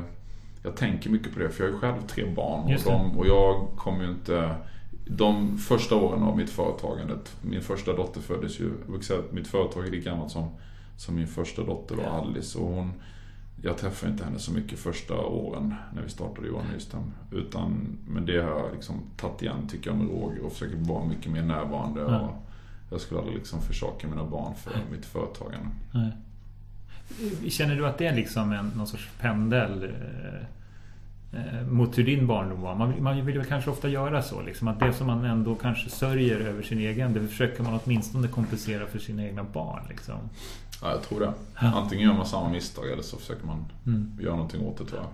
Jag 0.63 0.77
tänker 0.77 1.11
mycket 1.11 1.35
på 1.35 1.39
det, 1.39 1.51
för 1.51 1.65
jag 1.65 1.71
har 1.71 1.75
ju 1.75 1.81
själv 1.81 2.07
tre 2.07 2.35
barn. 2.35 2.75
Och, 2.75 2.81
de, 2.85 3.19
och 3.19 3.27
jag 3.27 3.69
kommer 3.77 4.05
ju 4.05 4.11
inte... 4.11 4.55
De 5.07 5.59
första 5.59 5.97
åren 5.97 6.23
av 6.23 6.37
mitt 6.37 6.51
företagande, 6.51 7.15
min 7.43 7.63
första 7.63 7.93
dotter 7.93 8.21
föddes 8.21 8.61
ju, 8.61 8.65
jag 8.65 8.91
brukar 8.91 9.05
säga 9.05 9.19
att 9.19 9.33
mitt 9.33 9.47
företag 9.47 9.87
är 9.87 9.91
lika 9.91 10.11
gammalt 10.11 10.33
som, 10.33 10.49
som 10.97 11.15
min 11.15 11.27
första 11.27 11.65
dotter 11.65 11.97
då, 11.97 12.03
Alice. 12.03 12.59
Och 12.59 12.67
hon, 12.67 12.93
jag 13.63 13.79
träffade 13.79 14.13
inte 14.13 14.25
henne 14.25 14.39
så 14.39 14.53
mycket 14.53 14.79
första 14.79 15.17
åren 15.17 15.75
när 15.95 16.03
vi 16.03 16.09
startade 16.09 16.49
Johan 16.49 16.67
Nyström. 16.75 17.13
Utan, 17.33 17.99
men 18.09 18.27
det 18.27 18.43
har 18.43 18.51
jag 18.51 18.73
liksom 18.73 18.97
tagit 19.17 19.43
igen 19.43 19.69
tycker 19.69 19.91
jag 19.91 19.99
med 19.99 20.09
råge 20.09 20.41
och 20.41 20.53
försöker 20.53 20.77
vara 20.77 21.05
mycket 21.05 21.33
mer 21.33 21.43
närvarande. 21.43 22.01
Ja. 22.01 22.21
Och 22.21 22.93
jag 22.93 23.01
skulle 23.01 23.21
aldrig 23.21 23.37
liksom 23.39 23.61
försaka 23.61 24.09
mina 24.09 24.25
barn 24.25 24.55
för 24.55 24.73
mitt 24.91 25.07
företagande. 25.07 25.69
Känner 27.49 27.77
du 27.77 27.87
att 27.87 27.99
det 27.99 28.07
är 28.07 28.15
liksom 28.15 28.53
en, 28.53 28.69
någon 28.77 28.87
sorts 28.87 29.11
pendel 29.21 29.85
eh, 29.85 30.47
mot 31.69 31.99
hur 31.99 32.05
din 32.05 32.27
barndom 32.27 32.61
var? 32.61 32.75
Man, 32.75 33.03
man 33.03 33.27
vill 33.27 33.35
ju 33.35 33.45
kanske 33.45 33.71
ofta 33.71 33.89
göra 33.89 34.23
så. 34.23 34.43
Liksom, 34.43 34.69
att 34.69 34.81
det 34.81 34.93
som 34.93 35.07
man 35.07 35.25
ändå 35.25 35.55
kanske 35.55 35.91
sörjer 35.91 36.41
över 36.41 36.63
sin 36.63 36.79
egen, 36.79 37.13
det 37.15 37.29
försöker 37.29 37.63
man 37.63 37.81
åtminstone 37.85 38.29
kompensera 38.29 38.87
för 38.87 38.99
sina 38.99 39.25
egna 39.25 39.45
barn. 39.45 39.83
Liksom. 39.89 40.15
Ja, 40.83 40.91
jag 40.91 41.03
tror 41.03 41.21
det. 41.21 41.33
Antingen 41.55 42.09
gör 42.09 42.17
man 42.17 42.27
samma 42.27 42.49
misstag 42.49 42.91
eller 42.91 43.03
så 43.03 43.17
försöker 43.17 43.47
man 43.47 43.65
Mm. 43.87 44.13
göra 44.21 44.35
någonting 44.37 44.67
åt 44.67 44.79
det 44.79 44.85
tror 44.85 45.01
jag. 45.01 45.09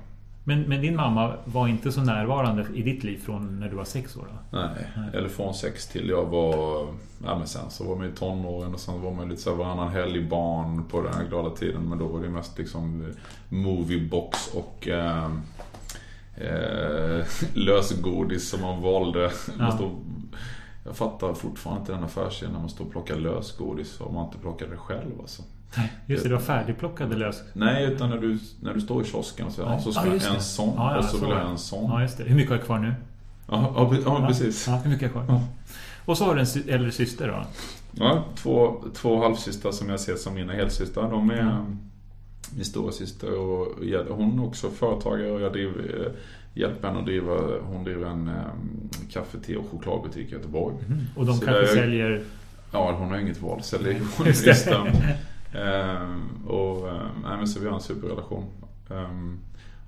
Men, 0.45 0.61
men 0.63 0.81
din 0.81 0.97
mamma 0.97 1.35
var 1.45 1.69
inte 1.69 1.93
så 1.93 2.01
närvarande 2.01 2.67
i 2.75 2.83
ditt 2.83 3.05
liv 3.05 3.19
från 3.25 3.61
när 3.61 3.69
du 3.69 3.77
var 3.77 3.85
sex 3.85 4.17
år? 4.17 4.27
Då? 4.51 4.59
Nej, 4.59 4.69
Nej. 4.97 5.09
eller 5.13 5.29
från 5.29 5.55
sex 5.55 5.87
till 5.89 6.09
jag 6.09 6.25
var... 6.27 6.87
Ja 7.25 7.39
men 7.39 7.47
sen 7.47 7.71
så 7.71 7.85
var 7.85 7.97
man 7.97 8.07
i 8.09 8.13
tonåren 8.13 8.75
och 8.75 8.81
sen 8.81 9.03
var 9.03 9.13
man 9.15 9.29
lite 9.29 9.43
så 9.43 9.51
här 9.51 9.57
varannan 9.57 9.89
helg 9.93 10.23
barn 10.29 10.85
på 10.85 11.03
den 11.03 11.15
här 11.15 11.25
glada 11.25 11.51
tiden. 11.51 11.89
Men 11.89 11.99
då 11.99 12.07
var 12.07 12.21
det 12.23 12.29
mest 12.29 12.59
liksom 12.59 13.13
moviebox 13.49 14.49
och 14.55 14.89
eh, 14.89 15.31
eh, 16.37 17.27
lösgodis 17.55 18.49
som 18.51 18.61
man 18.61 18.83
valde. 18.83 19.21
Ja. 19.21 19.53
Man 19.59 19.73
stod 19.73 19.91
Jag 20.85 20.97
fattar 20.97 21.35
fortfarande 21.35 21.81
inte 21.81 21.93
den 21.93 22.05
affärsidén 22.05 22.53
när 22.53 22.61
man 22.61 22.69
står 22.69 22.85
och 22.85 22.91
plockar 22.93 23.17
lösgodis 23.17 24.01
och 24.01 24.15
man 24.15 24.27
inte 24.27 24.39
plockar 24.39 24.67
det 24.67 24.77
själv 24.77 25.21
alltså. 25.21 25.43
Just 26.07 26.23
det, 26.23 26.29
du 26.29 26.35
har 26.35 26.43
färdigplockade 26.43 27.17
lös... 27.17 27.43
Nej, 27.53 27.85
utan 27.85 28.11
när 28.11 28.19
du, 28.19 28.39
när 28.61 28.75
du 28.75 28.81
står 28.81 29.03
i 29.03 29.05
kiosken 29.05 29.47
och 29.47 29.53
säger 29.53 29.69
ja, 29.71 29.81
så 29.81 29.93
ska 29.93 30.07
jag 30.07 30.35
en 30.35 30.41
sån 30.41 30.75
ja, 30.77 30.99
och 30.99 31.05
så 31.05 31.17
vill 31.21 31.29
jag 31.29 31.39
det. 31.39 31.45
en 31.51 31.59
sån. 31.59 31.91
Ja, 31.91 32.03
just 32.03 32.19
det. 32.19 32.25
Hur 32.25 32.35
mycket 32.37 32.51
har 32.51 32.59
du 32.59 32.65
kvar 32.65 32.79
nu? 32.79 32.95
Ja, 33.49 33.73
ja, 33.77 33.91
pre- 33.93 34.03
ja 34.05 34.27
precis. 34.27 34.67
Ja, 34.69 34.77
hur 34.85 34.91
mycket 34.91 35.15
har 35.15 35.21
du 35.21 35.27
kvar? 35.27 35.41
Och 36.05 36.19
så 36.19 36.25
har 36.25 36.35
du 36.35 36.41
en 36.41 36.47
äldre 36.75 36.93
syster 36.93 37.29
då? 37.29 37.45
Ja, 37.93 38.25
två, 38.37 38.85
två 38.95 39.23
halvsystrar 39.23 39.73
som 39.73 39.89
jag 39.89 40.01
ser 40.01 40.17
som 40.17 40.35
mina 40.35 40.53
helsystrar. 40.53 41.11
De 41.11 41.31
är 41.31 41.41
Mm. 41.41 41.79
Min 42.55 42.65
stora 42.65 42.93
syster 42.93 43.39
och 43.39 43.85
jag- 43.85 44.05
hon 44.05 44.39
är 44.39 44.45
också 44.47 44.71
företagare 44.71 45.31
och 45.31 45.41
jag 45.41 45.53
driver, 45.53 46.07
eh, 46.07 46.13
hjälper 46.61 46.89
henne 46.89 47.01
att 47.01 47.07
driva, 47.07 47.61
hon 47.61 47.85
driver 47.85 48.07
en 48.07 48.29
um, 48.29 48.89
kaffe, 49.11 49.39
te 49.39 49.57
och 49.57 49.67
chokladbutik 49.71 50.29
i 50.29 50.33
Göteborg. 50.33 50.75
Och 51.17 51.27
de 51.27 51.35
Så 51.37 51.45
kanske 51.45 51.61
där- 51.63 51.75
säljer... 51.75 52.23
Ja, 52.73 52.93
hon 52.99 53.09
har 53.11 53.19
inget 53.19 53.41
val, 53.43 53.63
säljer 53.63 54.01
listan. 54.25 54.87
Ehm, 55.55 56.47
och, 56.47 56.89
ehm, 56.89 57.09
nej, 57.23 57.37
men 57.37 57.49
så 57.49 57.61
vi 57.61 57.67
har 57.69 57.75
en 57.75 57.81
superrelation. 57.81 58.45
Ehm, 58.91 59.39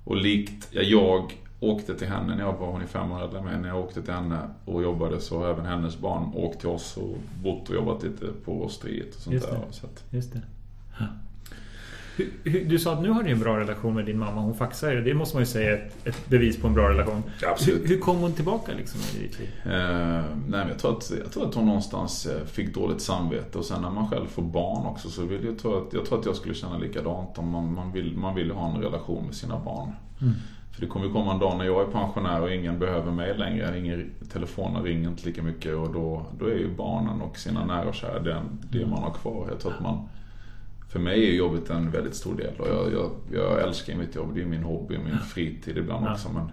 och 0.03 0.15
likt, 0.15 0.67
ja, 0.71 0.81
jag 0.81 1.33
åkte 1.59 1.95
till 1.95 2.07
henne 2.07 2.35
när 2.35 2.43
jag 2.43 2.53
var, 2.57 2.67
hon 2.71 2.81
är 2.81 2.85
fem 2.85 3.11
år 3.11 3.41
mig, 3.43 3.59
när 3.61 3.69
jag 3.69 3.79
åkte 3.79 4.01
till 4.01 4.13
henne 4.13 4.39
och 4.65 4.83
jobbade 4.83 5.19
så 5.21 5.39
har 5.39 5.49
även 5.49 5.65
hennes 5.65 5.97
barn 5.99 6.31
åkt 6.35 6.59
till 6.59 6.69
oss 6.69 6.97
och 6.97 7.17
bott 7.43 7.69
och 7.69 7.75
jobbat 7.75 8.03
lite 8.03 8.25
på 8.45 8.63
åsteriet 8.63 9.15
och 9.15 9.21
sånt 9.21 9.33
Just 9.33 9.49
där. 9.51 9.61
Så 9.71 9.85
att, 9.85 10.03
Just 10.09 10.33
det. 10.33 10.41
Du 12.43 12.79
sa 12.79 12.93
att 12.93 13.01
nu 13.01 13.09
har 13.09 13.23
du 13.23 13.29
en 13.29 13.39
bra 13.39 13.59
relation 13.59 13.95
med 13.95 14.05
din 14.05 14.19
mamma. 14.19 14.41
Hon 14.41 14.55
faxar 14.55 14.91
ju. 14.91 15.01
Det 15.01 15.13
måste 15.13 15.35
man 15.35 15.41
ju 15.41 15.45
säga 15.45 15.71
är 15.71 15.75
ett, 15.75 16.07
ett 16.07 16.29
bevis 16.29 16.61
på 16.61 16.67
en 16.67 16.73
bra 16.73 16.89
relation. 16.89 17.23
Absolut. 17.47 17.83
Hur, 17.83 17.87
hur 17.87 17.99
kom 17.99 18.17
hon 18.17 18.33
tillbaka 18.33 18.71
liksom 18.77 18.99
i 19.15 19.23
ditt 19.23 19.39
liv? 19.39 19.49
Eh, 19.65 20.23
nej, 20.47 20.65
jag, 20.69 20.79
tror 20.79 20.97
att, 20.97 21.11
jag 21.23 21.31
tror 21.31 21.47
att 21.47 21.55
hon 21.55 21.65
någonstans 21.65 22.25
eh, 22.25 22.45
fick 22.45 22.73
dåligt 22.73 23.01
samvete 23.01 23.57
och 23.57 23.65
sen 23.65 23.81
när 23.81 23.89
man 23.89 24.09
själv 24.09 24.27
får 24.27 24.43
barn 24.43 24.85
också 24.85 25.09
så 25.09 25.25
vill 25.25 25.45
jag 25.45 25.59
tro 25.59 25.77
att 25.77 25.93
jag, 25.93 26.05
tror 26.05 26.19
att 26.19 26.25
jag 26.25 26.35
skulle 26.35 26.53
känna 26.53 26.77
likadant 26.77 27.37
om 27.37 27.49
man, 27.49 27.73
man, 27.73 27.91
vill, 27.91 28.17
man 28.17 28.35
vill 28.35 28.51
ha 28.51 28.75
en 28.75 28.81
relation 28.81 29.25
med 29.25 29.35
sina 29.35 29.59
barn. 29.59 29.91
Mm. 30.21 30.33
För 30.71 30.81
det 30.81 30.87
kommer 30.87 31.05
ju 31.05 31.13
komma 31.13 31.33
en 31.33 31.39
dag 31.39 31.57
när 31.57 31.65
jag 31.65 31.81
är 31.81 31.91
pensionär 31.91 32.41
och 32.41 32.53
ingen 32.53 32.79
behöver 32.79 33.11
mig 33.11 33.37
längre. 33.37 33.79
Ingen, 33.79 34.11
telefonen 34.31 34.83
ringer 34.83 35.09
inte 35.09 35.25
lika 35.25 35.43
mycket 35.43 35.75
och 35.75 35.93
då, 35.93 36.25
då 36.39 36.45
är 36.45 36.55
ju 36.55 36.75
barnen 36.75 37.21
och 37.21 37.37
sina 37.37 37.65
nära 37.65 37.87
och 37.87 37.95
kära 37.95 38.19
det, 38.19 38.41
det 38.69 38.85
man 38.85 39.03
har 39.03 39.13
kvar. 39.13 39.47
Jag 39.49 39.59
tror 39.59 39.73
att 39.73 39.81
man, 39.81 40.09
för 40.89 40.99
mig 40.99 41.29
är 41.29 41.33
jobbet 41.33 41.69
en 41.69 41.91
väldigt 41.91 42.15
stor 42.15 42.35
del 42.35 42.53
och 42.59 42.67
jag, 42.67 42.93
jag, 42.93 43.11
jag 43.33 43.61
älskar 43.61 43.95
mitt 43.95 44.15
jobb. 44.15 44.35
Det 44.35 44.41
är 44.41 44.45
min 44.45 44.63
hobby 44.63 44.97
och 44.97 45.03
min 45.03 45.17
fritid 45.19 45.77
ibland 45.77 46.05
Ja. 46.05 46.13
också. 46.13 46.29
Men, 46.33 46.51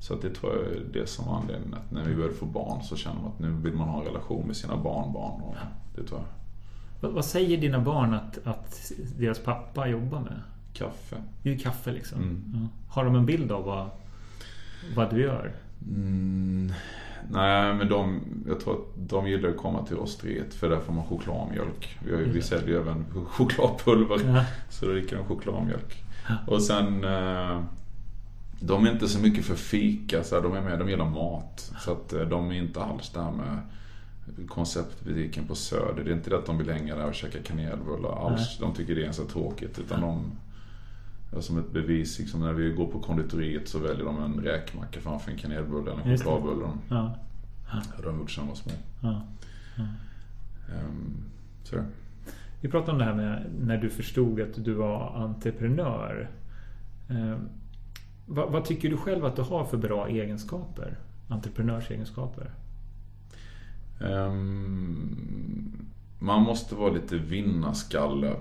så 0.00 0.14
att 0.14 0.22
det 0.22 0.30
tror 0.30 0.52
jag 0.52 0.62
är 0.64 0.80
det 0.92 1.06
som 1.08 1.28
är 1.28 1.32
anledningen. 1.32 1.74
Att 1.74 1.90
när 1.90 2.04
vi 2.04 2.14
började 2.14 2.34
få 2.34 2.46
barn 2.46 2.82
så 2.82 2.96
känner 2.96 3.20
man 3.20 3.26
att 3.32 3.38
nu 3.38 3.50
vill 3.50 3.72
man 3.74 3.88
ha 3.88 4.00
en 4.00 4.06
relation 4.06 4.46
med 4.46 4.56
sina 4.56 4.76
barnbarn. 4.76 5.40
Och 5.42 5.54
det 5.96 6.02
tror 6.02 6.20
jag. 6.20 6.26
Vad, 7.00 7.12
vad 7.12 7.24
säger 7.24 7.58
dina 7.58 7.80
barn 7.80 8.14
att, 8.14 8.38
att 8.46 8.92
deras 9.18 9.38
pappa 9.38 9.88
jobbar 9.88 10.20
med? 10.20 10.40
Kaffe. 10.72 11.16
Det 11.42 11.54
är 11.54 11.58
kaffe 11.58 11.92
liksom. 11.92 12.18
Mm. 12.22 12.42
Ja. 12.54 12.68
Har 12.94 13.04
de 13.04 13.14
en 13.14 13.26
bild 13.26 13.52
av 13.52 13.64
vad, 13.64 13.88
vad 14.96 15.10
du 15.14 15.20
gör? 15.22 15.54
Mm, 15.86 16.72
nej, 17.30 17.74
men 17.74 17.88
de, 17.88 18.20
jag 18.48 18.60
tror 18.60 18.74
att 18.74 19.08
de 19.08 19.28
gillar 19.28 19.48
att 19.48 19.56
komma 19.56 19.86
till 19.86 19.96
osteriet 19.96 20.54
för 20.54 20.70
där 20.70 20.80
får 20.80 20.92
man 20.92 21.04
chokladmjölk. 21.04 21.98
Vi, 22.04 22.14
har, 22.14 22.22
vi 22.22 22.42
säljer 22.42 22.68
ju 22.68 22.80
även 22.80 23.04
chokladpulver. 23.26 24.20
Ja. 24.24 24.44
Så 24.70 24.86
då 24.86 24.92
dricker 24.92 25.16
de 25.16 25.24
chokladmjölk. 25.24 26.04
Och 26.46 26.62
sen, 26.62 27.04
eh, 27.04 27.62
de 28.60 28.86
är 28.86 28.92
inte 28.92 29.08
så 29.08 29.18
mycket 29.18 29.44
för 29.44 29.54
fika, 29.54 30.24
så 30.24 30.40
de 30.40 30.54
är 30.54 30.60
med, 30.60 30.78
de 30.78 30.90
gillar 30.90 31.10
mat. 31.10 31.72
Så 31.80 31.92
att 31.92 32.12
eh, 32.12 32.20
de 32.20 32.50
är 32.50 32.54
inte 32.54 32.82
alls 32.82 33.10
där 33.10 33.30
med 33.30 33.60
konceptbutiken 34.48 35.46
på 35.46 35.54
Söder. 35.54 36.04
Det 36.04 36.10
är 36.10 36.14
inte 36.14 36.30
det 36.30 36.38
att 36.38 36.46
de 36.46 36.58
vill 36.58 36.70
hänga 36.70 36.96
där 36.96 37.06
och 37.06 37.14
käka 37.14 37.38
kanelbullar 37.42 38.26
alls. 38.26 38.58
De 38.60 38.74
tycker 38.74 38.94
det 38.94 39.06
är 39.06 39.12
så 39.12 39.24
tråkigt. 39.24 39.78
Utan 39.78 40.00
de, 40.00 40.32
som 41.40 41.58
ett 41.58 41.72
bevis, 41.72 42.18
liksom, 42.18 42.40
när 42.40 42.52
vi 42.52 42.70
går 42.70 42.86
på 42.86 43.00
konditoriet 43.00 43.68
så 43.68 43.78
väljer 43.78 44.04
de 44.04 44.22
en 44.22 44.40
räkmacka 44.40 45.00
framför 45.00 45.30
en 45.30 45.36
kanelbulle 45.36 45.92
eller 45.92 46.02
en 46.02 46.18
chokladbulle. 46.18 46.68
Ja. 46.88 47.16
Det 47.72 47.96
har 47.96 48.12
de 48.12 48.18
gjort 48.18 48.30
sedan 48.30 48.44
de 48.44 48.48
var 48.48 48.56
små. 48.56 48.72
Ja. 49.02 49.22
Ehm, 50.68 51.24
så. 51.62 51.84
Vi 52.60 52.68
pratade 52.68 52.92
om 52.92 52.98
det 52.98 53.04
här 53.04 53.14
med 53.14 53.46
när 53.60 53.78
du 53.78 53.90
förstod 53.90 54.40
att 54.40 54.64
du 54.64 54.74
var 54.74 55.16
entreprenör. 55.16 56.30
Eh, 57.08 57.38
vad, 58.26 58.52
vad 58.52 58.64
tycker 58.64 58.90
du 58.90 58.96
själv 58.96 59.24
att 59.24 59.36
du 59.36 59.42
har 59.42 59.64
för 59.64 59.76
bra 59.76 60.08
egenskaper? 60.08 60.96
Entreprenörsegenskaper? 61.28 62.50
Ehm, 64.00 65.86
man 66.18 66.42
måste 66.42 66.74
vara 66.74 66.92
lite 66.92 67.18
vinnarskalle. 67.18 68.36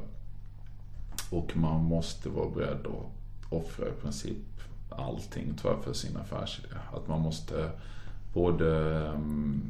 Och 1.30 1.57
man 1.57 1.84
måste 1.84 2.30
vara 2.30 2.49
beredd 2.49 2.86
att 2.88 3.51
offra 3.51 3.88
i 3.88 3.91
princip 4.01 4.38
allting 4.89 5.53
tror 5.53 5.73
jag 5.73 5.84
för 5.84 5.93
sin 5.93 6.17
affärsidé. 6.17 6.67
Att 6.93 7.07
man 7.07 7.21
måste 7.21 7.69
både 8.34 8.97
ehm, 9.07 9.61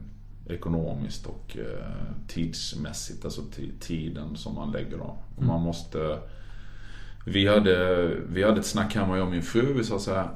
ekonomiskt 0.49 1.25
och 1.25 1.57
eh, 1.57 1.95
tidsmässigt, 2.27 3.25
alltså 3.25 3.41
ti- 3.41 3.79
tiden 3.79 4.35
som 4.35 4.55
man 4.55 4.71
lägger 4.71 4.97
då. 4.97 5.17
Och 5.35 5.43
Man 5.43 5.61
måste... 5.61 6.19
Vi 7.27 7.47
hade, 7.47 8.05
vi 8.29 8.43
hade 8.43 8.59
ett 8.59 8.65
snack 8.65 8.95
hemma, 8.95 9.17
jag 9.17 9.25
och 9.25 9.31
min 9.31 9.41
fru. 9.41 9.73
Vi 9.73 9.83
sa 9.83 9.99
så 9.99 10.13
här, 10.13 10.29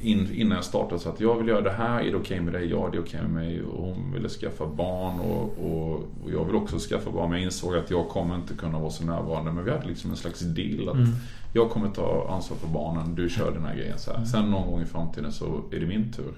in, 0.00 0.34
innan 0.34 0.56
jag 0.56 0.64
startade 0.64 1.00
så 1.00 1.08
att 1.08 1.20
jag 1.20 1.38
vill 1.38 1.48
göra 1.48 1.60
det 1.60 1.70
här, 1.70 2.00
är 2.00 2.10
det 2.10 2.16
okej 2.16 2.40
med 2.40 2.52
dig? 2.52 2.70
Ja, 2.70 2.88
det 2.92 2.98
är 2.98 3.02
okej 3.02 3.22
med 3.22 3.30
mig. 3.30 3.62
Och 3.62 3.82
hon 3.82 4.12
ville 4.12 4.28
skaffa 4.28 4.66
barn 4.66 5.20
och, 5.20 5.58
och, 5.58 5.94
och 5.94 6.30
jag 6.32 6.44
vill 6.44 6.54
också 6.54 6.78
skaffa 6.78 7.10
barn. 7.10 7.30
Men 7.30 7.38
jag 7.38 7.46
insåg 7.46 7.76
att 7.76 7.90
jag 7.90 8.08
kommer 8.08 8.34
inte 8.34 8.54
kunna 8.54 8.78
vara 8.78 8.90
så 8.90 9.04
närvarande. 9.04 9.52
Men 9.52 9.64
vi 9.64 9.70
hade 9.70 9.86
liksom 9.86 10.10
en 10.10 10.16
slags 10.16 10.40
deal 10.40 10.88
att 10.88 11.08
jag 11.52 11.70
kommer 11.70 11.90
ta 11.90 12.28
ansvar 12.30 12.56
för 12.56 12.68
barnen, 12.68 13.14
du 13.14 13.28
kör 13.28 13.52
den 13.52 13.64
här 13.64 13.76
grejen 13.76 13.98
så 13.98 14.12
här. 14.12 14.24
Sen 14.24 14.50
någon 14.50 14.70
gång 14.70 14.82
i 14.82 14.86
framtiden 14.86 15.32
så 15.32 15.62
är 15.72 15.80
det 15.80 15.86
min 15.86 16.12
tur. 16.12 16.34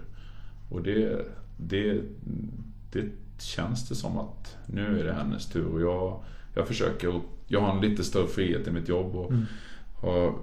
Och 0.68 0.82
det, 0.82 1.26
det, 1.56 2.00
det 2.92 3.04
känns 3.38 3.88
det 3.88 3.94
som 3.94 4.18
att 4.18 4.56
nu 4.66 5.00
är 5.00 5.04
det 5.04 5.12
hennes 5.12 5.46
tur. 5.46 5.66
Och 5.66 5.80
jag, 5.80 6.22
jag 6.54 6.68
försöker, 6.68 7.20
jag 7.46 7.60
har 7.60 7.74
en 7.74 7.90
lite 7.90 8.04
större 8.04 8.26
frihet 8.26 8.66
i 8.66 8.70
mitt 8.70 8.88
jobb. 8.88 9.16
Och, 9.16 9.32
har, 9.32 9.46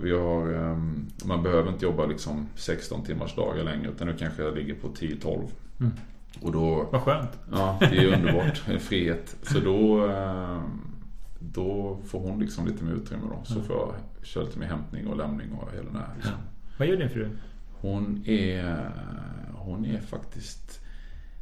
vi 0.02 0.12
har, 0.12 0.54
ehm, 0.54 1.06
man 1.26 1.44
behöver 1.44 1.72
inte 1.72 1.86
jobba 1.86 2.06
liksom 2.06 2.48
16 2.56 3.04
timmars 3.04 3.36
dagar 3.36 3.64
längre 3.64 3.92
utan 3.92 4.08
nu 4.08 4.16
kanske 4.18 4.44
jag 4.44 4.56
ligger 4.56 4.76
på 4.76 4.88
10-12. 4.88 5.48
Mm. 5.80 5.92
Och 6.42 6.52
då, 6.52 6.88
Vad 6.92 7.02
skönt. 7.02 7.30
ja 7.52 7.78
det 7.80 7.98
är 7.98 8.14
underbart, 8.18 8.58
frihet. 8.58 9.36
Så 9.42 9.60
då, 9.60 10.08
ehm, 10.08 10.82
då 11.40 12.00
får 12.06 12.20
hon 12.20 12.40
liksom 12.40 12.68
lite 12.68 12.84
mer 12.84 12.92
utrymme 12.92 13.24
då. 13.30 13.44
Så 13.44 13.62
får 13.62 13.76
jag 13.76 13.94
köra 14.26 14.44
lite 14.44 14.60
mer 14.60 14.68
hämtning 14.68 15.08
och 15.08 15.18
lämning 15.18 15.52
och 15.52 15.72
hela 15.72 15.84
den 15.86 15.96
här. 15.96 16.10
Liksom. 16.16 16.34
Vad 16.78 16.88
gör 16.88 16.98
din 16.98 17.10
fru? 17.10 17.30
Hon 17.82 18.24
är, 18.26 18.92
hon 19.54 19.86
är 19.86 20.00
faktiskt 20.02 20.80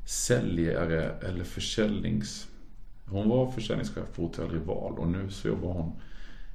säljare 0.05 1.03
eller 1.03 1.43
försäljnings... 1.43 2.47
Hon 3.05 3.29
var 3.29 3.51
försäljningschef 3.51 4.15
på 4.15 4.21
Hotell 4.21 4.49
Rival 4.49 4.93
och 4.97 5.07
nu 5.07 5.29
så 5.29 5.47
jobbar 5.47 5.73
hon 5.73 5.91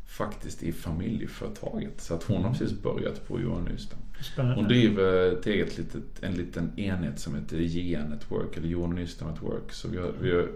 faktiskt 0.08 0.62
i 0.62 0.72
familjeföretaget. 0.72 2.00
Så 2.00 2.14
att 2.14 2.22
hon 2.24 2.44
har 2.44 2.50
precis 2.52 2.82
börjat 2.82 3.28
på 3.28 3.40
Johan. 3.40 3.68
Spännande. 4.20 4.56
Hon 4.56 4.68
driver 4.68 5.32
ett 5.32 5.46
eget 5.46 5.78
litet, 5.78 6.02
en 6.20 6.34
liten 6.34 6.78
enhet 6.78 7.20
som 7.20 7.34
heter 7.34 7.56
JN 7.56 8.02
Network 8.10 8.56
eller 8.56 8.68
Johan 8.68 8.94
Nyström 8.94 9.30
Network. 9.30 9.72
Så 9.72 9.88
vi, 9.88 9.98
har, 9.98 10.12
vi, 10.20 10.30
har, 10.32 10.48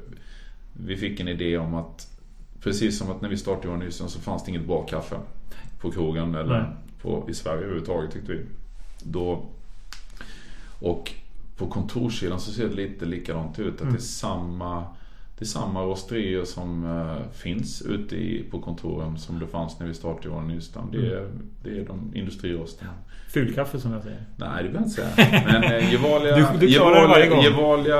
vi 0.73 0.97
fick 0.97 1.21
en 1.21 1.29
idé 1.29 1.59
om 1.59 1.75
att 1.75 2.19
precis 2.61 2.99
som 2.99 3.11
att 3.11 3.21
när 3.21 3.29
vi 3.29 3.37
startade 3.37 3.67
Johan 3.67 3.79
Nyström 3.81 4.09
så 4.09 4.21
fanns 4.21 4.45
det 4.45 4.51
inget 4.51 4.67
bra 4.67 4.87
kaffe 4.87 5.17
på 5.81 5.91
krogen 5.91 6.35
eller 6.35 6.59
Nej. 6.63 6.71
på, 7.03 7.27
i 7.31 7.35
Sverige 7.35 7.59
överhuvudtaget 7.63 8.13
tyckte 8.13 8.33
vi. 8.33 8.45
Då, 9.03 9.45
och 10.81 11.13
på 11.57 11.67
kontorssidan 11.67 12.41
så 12.41 12.53
ser 12.53 12.69
det 12.69 12.75
lite 12.75 13.05
likadant 13.07 13.59
ut. 13.59 13.75
Att 13.75 13.81
Mm. 13.81 13.93
det 13.93 13.99
är 13.99 14.03
samma 14.03 14.85
det 15.39 15.45
är 15.45 15.47
samma 15.47 15.83
rosterier 15.83 16.45
som 16.45 16.85
eh, 16.87 17.33
finns 17.33 17.83
ute 17.83 18.17
i, 18.17 18.45
på 18.51 18.61
kontoren 18.61 19.19
som 19.19 19.39
det 19.39 19.47
fanns 19.47 19.81
när 19.81 19.87
vi 19.87 19.95
startade 19.95 20.29
Johan 20.29 20.49
Nyström. 20.49 20.89
Det 20.93 20.99
är, 20.99 21.29
det 21.63 21.71
är 21.81 21.87
de 21.87 22.11
industrirosterna. 22.15 22.91
Fulkaffe 23.29 23.81
som 23.81 23.93
jag 23.93 24.03
säger. 24.03 24.19
Nej, 24.37 24.63
det 24.63 24.69
behöver 24.69 24.75
jag 24.75 24.83
inte 24.83 24.95
säga. 24.95 25.43
Men 25.47 25.63
eh, 25.65 25.93
Gevalia, 25.93 26.37
Du- 26.53 26.59
du 26.59 26.67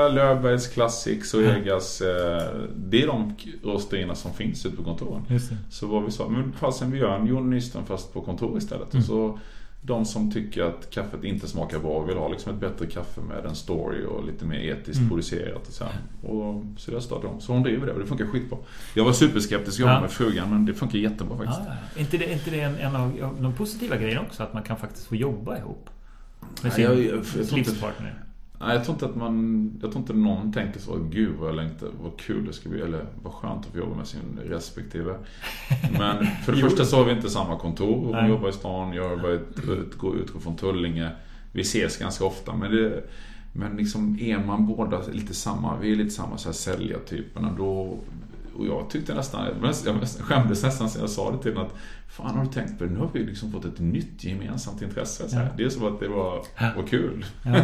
Löfbergs 0.09 0.67
Classics 0.67 1.33
och 1.33 1.41
Egas. 1.41 2.01
Eh, 2.01 2.43
det 2.75 3.01
är 3.03 3.07
de 3.07 3.35
rosterierna 3.63 4.15
som 4.15 4.33
finns 4.33 4.65
ute 4.65 4.75
på 4.77 4.83
kontoren. 4.83 5.25
Så 5.69 5.87
vad 5.87 6.05
vi 6.05 6.11
sa, 6.11 6.29
men 6.29 6.51
fasen 6.53 6.91
vi 6.91 6.97
gör 6.99 7.15
en 7.19 7.27
Johan 7.27 7.49
Nyström 7.49 7.85
fast 7.85 8.13
på 8.13 8.21
kontor 8.21 8.57
istället. 8.57 8.93
Mm. 8.93 9.01
Och 9.01 9.05
så 9.05 9.39
de 9.85 10.05
som 10.05 10.31
tycker 10.31 10.63
att 10.63 10.89
kaffet 10.89 11.23
inte 11.23 11.47
smakar 11.47 11.79
bra 11.79 11.91
och 11.91 12.09
vill 12.09 12.17
ha 12.17 12.27
liksom 12.27 12.53
ett 12.53 12.59
bättre 12.59 12.85
kaffe 12.87 13.21
med 13.21 13.45
en 13.45 13.55
story 13.55 14.05
och 14.05 14.25
lite 14.25 14.45
mer 14.45 14.59
etiskt 14.59 14.97
Mm. 14.97 15.09
producerat. 15.09 15.67
Och 15.67 15.73
så, 15.73 15.83
här. 15.83 15.93
och 16.31 16.63
så 16.77 16.91
där 16.91 16.99
startade 16.99 17.27
de. 17.33 17.41
Så 17.41 17.53
hon 17.53 17.63
driver 17.63 17.87
det 17.87 17.93
och 17.93 17.99
det 17.99 18.05
funkar 18.05 18.25
skitbra. 18.25 18.57
Jag 18.93 19.05
var 19.05 19.13
superskeptisk 19.13 19.79
jobba 19.79 19.93
Ja. 19.93 20.01
med 20.01 20.11
frugan 20.11 20.49
men 20.49 20.65
det 20.65 20.73
funkar 20.73 20.99
jättebra 20.99 21.37
faktiskt. 21.37 21.59
Ah, 21.59 21.73
är 21.95 21.99
inte 22.01 22.17
det, 22.17 22.25
är 22.29 22.33
inte 22.33 22.49
det 22.51 22.59
en, 22.61 22.75
en 22.75 22.95
av 22.95 23.35
de 23.39 23.53
positiva 23.53 23.97
grejerna 23.97 24.21
också? 24.21 24.43
Att 24.43 24.53
man 24.53 24.63
kan 24.63 24.77
faktiskt 24.77 25.07
få 25.07 25.15
jobba 25.15 25.57
ihop? 25.57 25.89
Med 26.63 26.73
sin 26.73 26.83
jag- 26.83 26.99
jag- 26.99 27.05
jag 27.05 27.17
inte- 27.41 27.55
livspartner? 27.55 28.23
Nej, 28.65 28.75
jag 28.75 28.83
tror 28.83 28.95
inte 28.95 29.05
att 29.05 29.15
man... 29.15 29.71
Jag 29.81 29.91
tror 29.91 30.01
inte 30.01 30.13
någon 30.13 30.53
tänker 30.53 30.79
så. 30.79 30.95
Gud 30.95 31.35
vad 31.39 31.49
jag 31.49 31.55
längtar. 31.55 31.87
Vad 32.01 32.17
kul 32.19 32.45
det 32.45 32.53
ska 32.53 32.69
bli. 32.69 32.81
Eller 32.81 33.05
vad 33.23 33.33
skönt 33.33 33.65
att 33.65 33.71
få 33.71 33.77
jobba 33.77 33.95
med 33.95 34.07
sin 34.07 34.39
respektive. 34.45 35.15
Men 35.99 36.25
för 36.45 36.51
det 36.51 36.57
första 36.57 36.85
så 36.85 36.97
har 36.97 37.05
vi 37.05 37.11
inte 37.11 37.29
samma 37.29 37.59
kontor. 37.59 38.15
Hon 38.15 38.29
jobbar 38.29 38.49
i 38.49 38.53
stan. 38.53 38.93
Jag 38.93 39.11
jobbar 39.11 39.29
ut, 39.29 39.59
utgår, 39.69 40.17
utgår 40.17 40.39
från 40.39 40.55
Tullinge. 40.55 41.09
Vi 41.51 41.61
ses 41.61 41.97
ganska 41.97 42.25
ofta. 42.25 42.55
Men 42.55 42.71
det... 42.71 43.03
Men 43.55 43.77
liksom 43.77 44.19
är 44.19 44.39
man 44.39 44.67
båda 44.67 45.01
lite 45.11 45.33
samma, 45.33 45.77
vi 45.79 45.91
är 45.91 45.95
lite 45.95 46.09
samma 46.09 46.37
så 46.37 46.49
här 46.49 46.53
säljartyperna 46.53 47.55
då 47.57 47.99
och 48.55 48.65
jag 48.67 48.89
tyckte 48.89 49.15
nästan, 49.15 49.45
jag 49.45 49.75
skämdes 50.19 50.63
nästan 50.63 50.89
när 50.95 51.01
jag 51.01 51.09
sa 51.09 51.31
det 51.31 51.37
till 51.37 51.53
henne 51.53 51.65
att 51.65 51.75
Fan 52.13 52.37
har 52.37 52.43
du 52.43 52.51
tänkt 52.51 52.77
på 52.77 52.83
det? 52.83 52.89
Nu 52.89 52.99
har 52.99 53.09
vi 53.13 53.23
liksom 53.23 53.51
fått 53.51 53.65
ett 53.65 53.79
nytt 53.79 54.23
gemensamt 54.23 54.81
intresse. 54.81 55.29
Så 55.29 55.35
här. 55.35 55.43
Ja. 55.43 55.51
Det 55.57 55.63
är 55.63 55.69
som 55.69 55.85
att 55.93 55.99
det 55.99 56.07
var, 56.07 56.43
var 56.75 56.87
kul. 56.87 57.25
Ja. 57.45 57.63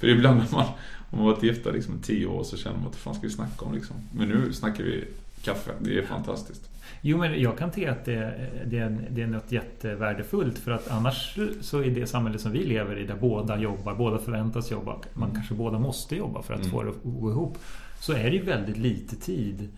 För 0.00 0.06
ibland 0.08 0.38
när 0.38 0.46
man, 0.52 0.66
om 1.10 1.18
man 1.18 1.26
varit 1.26 1.42
gifta 1.42 1.70
liksom 1.70 1.98
tio 2.02 2.26
år 2.26 2.44
så 2.44 2.56
känner 2.56 2.76
man 2.76 2.86
att 2.86 2.92
vad 2.92 3.00
fan 3.00 3.14
ska 3.14 3.22
vi 3.26 3.32
snacka 3.32 3.64
om 3.64 3.74
liksom. 3.74 3.96
Men 4.12 4.28
nu 4.28 4.52
snackar 4.52 4.84
vi 4.84 5.04
kaffe, 5.42 5.70
det 5.80 5.98
är 5.98 6.02
fantastiskt. 6.06 6.70
Jo, 7.02 7.18
men 7.18 7.40
jag 7.42 7.58
kan 7.58 7.72
se 7.72 7.86
att 7.86 8.04
det, 8.04 8.48
det, 8.66 8.78
är, 8.78 9.08
det 9.10 9.22
är 9.22 9.26
något 9.26 9.52
jättevärdefullt 9.52 10.58
för 10.58 10.70
att 10.70 10.90
annars 10.90 11.38
så 11.60 11.82
i 11.82 11.90
det 11.90 12.06
samhälle 12.06 12.38
som 12.38 12.52
vi 12.52 12.64
lever 12.64 12.98
i 12.98 13.06
där 13.06 13.16
båda 13.20 13.58
jobbar, 13.58 13.94
båda 13.94 14.18
förväntas 14.18 14.70
jobba, 14.70 14.96
man 15.14 15.22
Mm. 15.28 15.34
kanske 15.34 15.54
båda 15.54 15.78
måste 15.78 16.16
jobba 16.16 16.42
för 16.42 16.54
att 16.54 16.60
Mm. 16.60 16.70
få 16.72 16.82
det 16.82 16.90
att 16.90 16.96
gå 17.02 17.30
ihop. 17.30 17.58
Så 18.00 18.12
är 18.12 18.22
det 18.24 18.36
ju 18.36 18.42
väldigt 18.42 18.76
lite 18.76 19.16
tid 19.16 19.68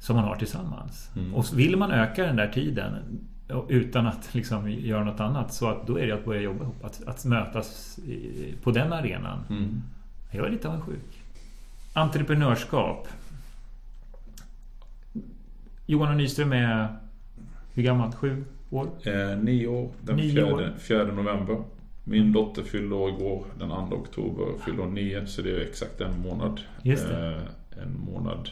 som 0.00 0.16
man 0.16 0.24
har 0.24 0.36
tillsammans. 0.36 1.10
Mm. 1.16 1.34
Och 1.34 1.58
vill 1.58 1.76
man 1.76 1.90
öka 1.90 2.22
den 2.26 2.36
där 2.36 2.48
tiden 2.48 2.94
utan 3.68 4.06
att 4.06 4.34
liksom 4.34 4.70
göra 4.70 5.04
något 5.04 5.20
annat 5.20 5.52
så 5.54 5.68
att 5.68 5.86
då 5.86 5.98
är 5.98 6.06
det 6.06 6.12
att 6.12 6.24
börja 6.24 6.40
jobba 6.40 6.62
ihop. 6.64 6.84
Att, 6.84 7.02
att 7.06 7.24
mötas 7.24 7.98
i- 7.98 8.54
på 8.62 8.70
den 8.70 8.92
arenan. 8.92 9.38
Mm. 9.50 9.82
Jag 10.30 10.46
är 10.46 10.50
lite 10.50 10.68
avundsjuk. 10.68 11.22
Entreprenörskap. 11.92 13.08
Johan 15.86 16.10
och 16.10 16.16
Nyström 16.16 16.52
är 16.52 16.96
hur 17.74 17.82
gammalt? 17.82 18.14
Sju 18.14 18.44
år? 18.70 18.88
Eh, 19.02 19.38
nio 19.38 19.66
år, 19.66 19.90
den 20.00 20.16
Nio 20.16 20.32
fjärde, 20.34 20.52
år. 20.52 20.72
fjärde 20.78 21.12
november. 21.12 21.62
Min 22.04 22.32
dotter 22.32 22.62
fyllde 22.62 22.94
år 22.94 23.08
igår, 23.10 23.44
den 23.58 23.68
2 23.68 23.74
oktober, 23.96 24.46
fyllde 24.64 24.82
år 24.82 24.86
nio, 24.86 25.26
så 25.26 25.42
det 25.42 25.50
är 25.50 25.60
exakt 25.60 26.00
en 26.00 26.20
månad. 26.20 26.60
Eh, 26.84 27.42
en 27.82 28.00
månad 28.00 28.48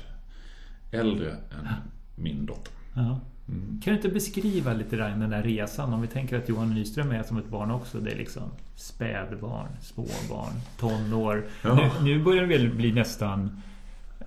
äldre 0.90 1.30
än 1.30 1.68
min 2.16 2.46
dotter. 2.46 2.72
Ja. 2.94 3.20
Mm. 3.48 3.80
Kan 3.84 3.92
du 3.92 3.96
inte 3.96 4.08
beskriva 4.08 4.72
lite 4.72 4.96
där, 4.96 5.08
den 5.08 5.30
där 5.30 5.42
resan? 5.42 5.92
Om 5.92 6.00
vi 6.02 6.08
tänker 6.08 6.38
att 6.38 6.48
Johan 6.48 6.74
Nyström 6.74 7.10
är 7.12 7.22
som 7.22 7.38
ett 7.38 7.48
barn 7.48 7.70
också. 7.70 7.98
Det 7.98 8.10
är 8.10 8.16
liksom 8.16 8.42
spädbarn, 8.76 9.68
småbarn, 9.82 10.52
tonår. 10.78 11.44
Ja. 11.62 11.74
Nu, 11.74 11.90
nu 12.04 12.24
börjar 12.24 12.42
det 12.42 12.48
väl 12.58 12.74
bli 12.74 12.92
nästan 12.92 13.62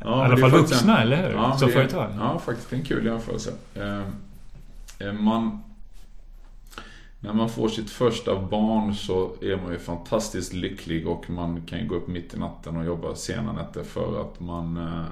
Ja, 0.01 0.05
i 0.21 0.25
alla 0.25 0.27
det 0.27 0.33
är 0.33 0.49
fall 0.49 0.59
vuxna, 0.59 0.97
en- 0.97 1.03
eller 1.07 1.17
hur? 1.27 1.33
Ja, 1.35 1.57
som 1.57 1.67
det 1.67 1.73
är- 1.73 1.77
företag. 1.77 2.11
Ja, 2.19 2.39
faktiskt 2.39 2.73
en 2.73 2.83
kul 2.83 3.05
jämförelse. 3.05 3.51
Eh, 3.75 4.03
eh, 5.07 5.13
man, 5.13 5.63
när 7.19 7.33
man 7.33 7.49
får 7.49 7.69
sitt 7.69 7.89
första 7.89 8.41
barn 8.41 8.95
så 8.95 9.31
är 9.41 9.57
man 9.57 9.71
ju 9.71 9.79
fantastiskt 9.79 10.53
lycklig 10.53 11.07
och 11.07 11.29
man 11.29 11.61
kan 11.61 11.79
ju 11.79 11.87
gå 11.87 11.95
upp 11.95 12.07
mitt 12.07 12.33
i 12.33 12.37
natten 12.39 12.77
och 12.77 12.85
jobba 12.85 13.15
sena 13.15 13.51
nätter 13.53 13.83
för 13.83 14.21
att 14.21 14.39
man... 14.39 14.77
Eh, 14.77 15.05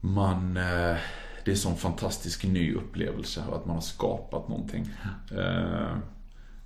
man 0.00 0.56
eh, 0.56 0.96
det 1.44 1.50
är 1.50 1.52
en 1.52 1.58
sån 1.58 1.76
fantastisk 1.76 2.44
ny 2.44 2.74
upplevelse 2.74 3.42
att 3.52 3.66
man 3.66 3.74
har 3.74 3.82
skapat 3.82 4.48
någonting. 4.48 4.90
Eh, 5.30 5.96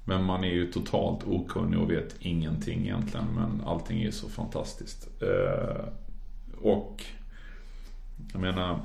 men 0.05 0.25
man 0.25 0.45
är 0.45 0.49
ju 0.49 0.73
totalt 0.73 1.25
okunnig 1.27 1.79
och 1.79 1.91
vet 1.91 2.17
ingenting 2.19 2.81
egentligen. 2.81 3.27
Men 3.35 3.63
allting 3.67 4.03
är 4.03 4.11
så 4.11 4.29
fantastiskt. 4.29 5.09
Eh, 5.23 5.85
och 6.61 7.05
jag 8.33 8.41
menar, 8.41 8.81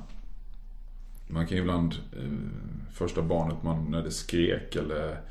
man 1.27 1.47
kan 1.47 1.57
ju 1.57 1.63
ibland, 1.63 1.93
eh, 1.93 2.93
första 2.93 3.21
barnet 3.21 3.63
man, 3.63 3.91
när 3.91 4.03
det 4.03 4.11
skrek 4.11 4.75
eller 4.75 5.21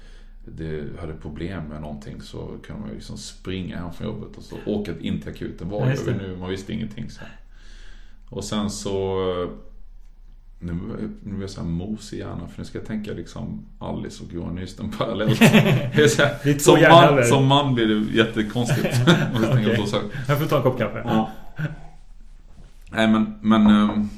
det 0.45 1.01
hade 1.01 1.15
problem 1.15 1.65
med 1.65 1.81
någonting 1.81 2.21
så 2.21 2.59
kan 2.67 2.81
man 2.81 2.89
ju 2.89 2.95
liksom 2.95 3.19
springa 3.19 3.77
hem 3.77 3.93
från 3.93 4.07
jobbet 4.07 4.37
och 4.37 4.43
så 4.43 4.57
åka 4.67 4.99
in 4.99 5.21
till 5.21 5.31
akuten. 5.31 5.71
Ja, 5.71 5.95
det. 6.07 6.17
nu? 6.17 6.37
Man 6.37 6.51
visste 6.51 6.73
ingenting. 6.73 7.11
Så. 7.11 7.21
Och 8.29 8.45
sen 8.45 8.71
så 8.71 9.25
nu 10.63 10.73
nu 11.23 11.33
blir 11.33 11.41
jag 11.41 11.51
så 11.51 11.61
här 11.61 11.69
mos 11.69 12.13
i 12.13 12.19
hjärnan 12.19 12.49
för 12.49 12.59
nu 12.59 12.65
ska 12.65 12.79
jag 12.79 12.87
tänka 12.87 13.13
liksom 13.13 13.67
Alice 13.79 14.25
och 14.25 14.33
Johan 14.33 14.55
Nyström 14.55 14.91
parallellt. 14.91 15.41
Här, 15.41 16.59
som, 16.59 16.81
man, 16.81 17.25
som 17.25 17.47
man 17.47 17.75
blir 17.75 17.87
det 17.87 18.17
jättekonstigt. 18.17 18.95
Om 19.35 19.43
jag. 19.43 19.79
Jag 20.29 20.39
får 20.41 20.47
ta 20.47 20.57
en 20.57 20.63
kopp 20.63 20.79
kaffe. 20.79 21.03
Ja. 21.05 21.31
Nej 22.91 23.09
men, 23.09 23.35
men 23.41 23.67
ehm, 23.67 24.09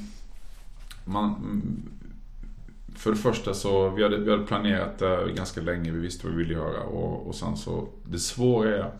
man, 1.05 1.35
För 2.95 3.11
det 3.11 3.17
första 3.17 3.53
så, 3.53 3.89
vi 3.89 4.03
hade, 4.03 4.17
vi 4.17 4.31
hade 4.31 4.43
planerat 4.43 4.99
det 4.99 5.31
ganska 5.35 5.61
länge, 5.61 5.91
vi 5.91 5.99
visste 5.99 6.27
vad 6.27 6.35
vi 6.35 6.43
ville 6.43 6.53
göra 6.53 6.83
och, 6.83 7.27
och 7.27 7.35
sen 7.35 7.57
så, 7.57 7.87
det 8.03 8.19
svåra 8.19 8.69
är 8.69 8.91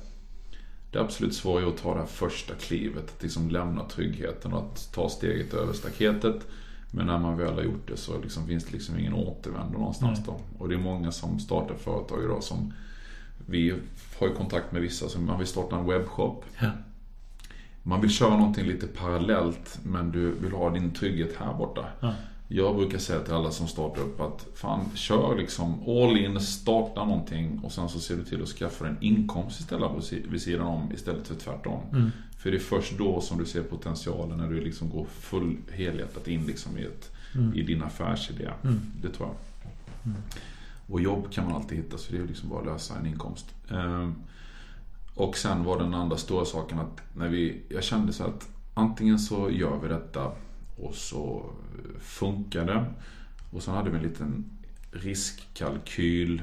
Det 0.91 0.99
absolut 0.99 1.35
svåra 1.35 1.63
är 1.63 1.67
att 1.67 1.77
ta 1.77 1.93
det 1.93 1.99
här 1.99 2.07
första 2.07 2.53
klivet, 2.53 3.03
att 3.03 3.23
liksom 3.23 3.49
lämna 3.49 3.83
tryggheten 3.83 4.53
och 4.53 4.59
att 4.59 4.93
ta 4.93 5.09
steget 5.09 5.53
över 5.53 5.73
staketet. 5.73 6.47
Men 6.95 7.07
när 7.07 7.19
man 7.19 7.37
väl 7.37 7.53
har 7.53 7.63
gjort 7.63 7.87
det 7.87 7.97
så 7.97 8.21
liksom 8.21 8.47
finns 8.47 8.65
det 8.65 8.71
liksom 8.71 8.99
ingen 8.99 9.13
återvändo 9.13 9.77
någonstans 9.77 10.19
Nej. 10.19 10.27
då. 10.27 10.63
Och 10.63 10.69
det 10.69 10.75
är 10.75 10.79
många 10.79 11.11
som 11.11 11.39
startar 11.39 11.75
företag 11.75 12.23
idag 12.23 12.43
som 12.43 12.73
Vi 13.45 13.73
har 14.19 14.27
ju 14.27 14.33
kontakt 14.33 14.71
med 14.71 14.81
vissa 14.81 15.09
som 15.09 15.25
man 15.25 15.37
vill 15.37 15.47
starta 15.47 15.75
en 15.75 15.85
webbshop. 15.85 16.45
Ja. 16.59 16.69
Man 17.83 18.01
vill 18.01 18.09
köra 18.09 18.37
någonting 18.37 18.65
lite 18.65 18.87
parallellt 18.87 19.79
men 19.83 20.11
du 20.11 20.31
vill 20.31 20.51
ha 20.51 20.69
din 20.69 20.93
trygghet 20.93 21.35
här 21.39 21.53
borta. 21.53 21.85
Ja. 21.99 22.13
Jag 22.47 22.75
brukar 22.75 22.97
säga 22.97 23.19
till 23.19 23.33
alla 23.33 23.51
som 23.51 23.67
startar 23.67 24.01
upp 24.01 24.21
att 24.21 24.47
fan, 24.55 24.85
kör 24.93 25.37
liksom 25.37 25.89
all 25.89 26.17
in, 26.17 26.39
starta 26.39 27.05
någonting 27.05 27.59
och 27.63 27.71
sen 27.71 27.89
så 27.89 27.99
ser 27.99 28.15
du 28.15 28.23
till 28.23 28.43
att 28.43 28.49
skaffa 28.49 28.87
en 28.87 28.97
inkomst 29.01 29.59
istället 29.59 29.91
vid 30.11 30.41
sidan 30.41 30.67
om 30.67 30.91
istället 30.93 31.27
för 31.27 31.35
tvärtom. 31.35 31.81
Mm. 31.91 32.11
För 32.45 32.51
det 32.51 32.57
är 32.57 32.59
först 32.59 32.97
då 32.97 33.21
som 33.21 33.37
du 33.37 33.45
ser 33.45 33.63
potentialen 33.63 34.37
när 34.37 34.49
du 34.49 34.61
liksom 34.61 34.89
går 34.89 35.05
full 35.05 35.57
helhjärtat 35.71 36.27
in 36.27 36.45
liksom 36.45 36.77
i, 36.77 36.83
ett, 36.83 37.11
Mm. 37.35 37.53
i 37.53 37.61
din 37.61 37.83
affärsidé. 37.83 38.49
Mm. 38.63 38.79
Det 39.01 39.09
tror 39.09 39.27
jag. 39.27 39.35
Mm. 40.05 40.21
Och 40.87 41.01
jobb 41.01 41.31
kan 41.31 41.45
man 41.45 41.55
alltid 41.55 41.77
hitta 41.77 41.97
så 41.97 42.11
det 42.13 42.17
är 42.17 42.27
liksom 42.27 42.49
bara 42.49 42.59
att 42.59 42.65
lösa 42.65 42.97
en 42.99 43.05
inkomst. 43.05 43.45
Ehm, 43.69 44.15
och 45.15 45.37
sen 45.37 45.63
var 45.63 45.79
den 45.79 45.93
andra 45.93 46.17
stora 46.17 46.45
saken 46.45 46.79
att 46.79 47.01
när 47.13 47.27
vi, 47.27 47.61
jag 47.69 47.83
kände 47.83 48.13
så 48.13 48.23
att 48.23 48.47
antingen 48.73 49.19
så 49.19 49.49
gör 49.51 49.79
vi 49.81 49.87
detta 49.87 50.31
och 50.77 50.95
så 50.95 51.49
funkar 51.99 52.65
det. 52.65 52.85
Och 53.51 53.63
sen 53.63 53.73
hade 53.73 53.89
vi 53.89 53.97
en 53.97 54.03
liten 54.03 54.45
riskkalkyl. 54.91 56.41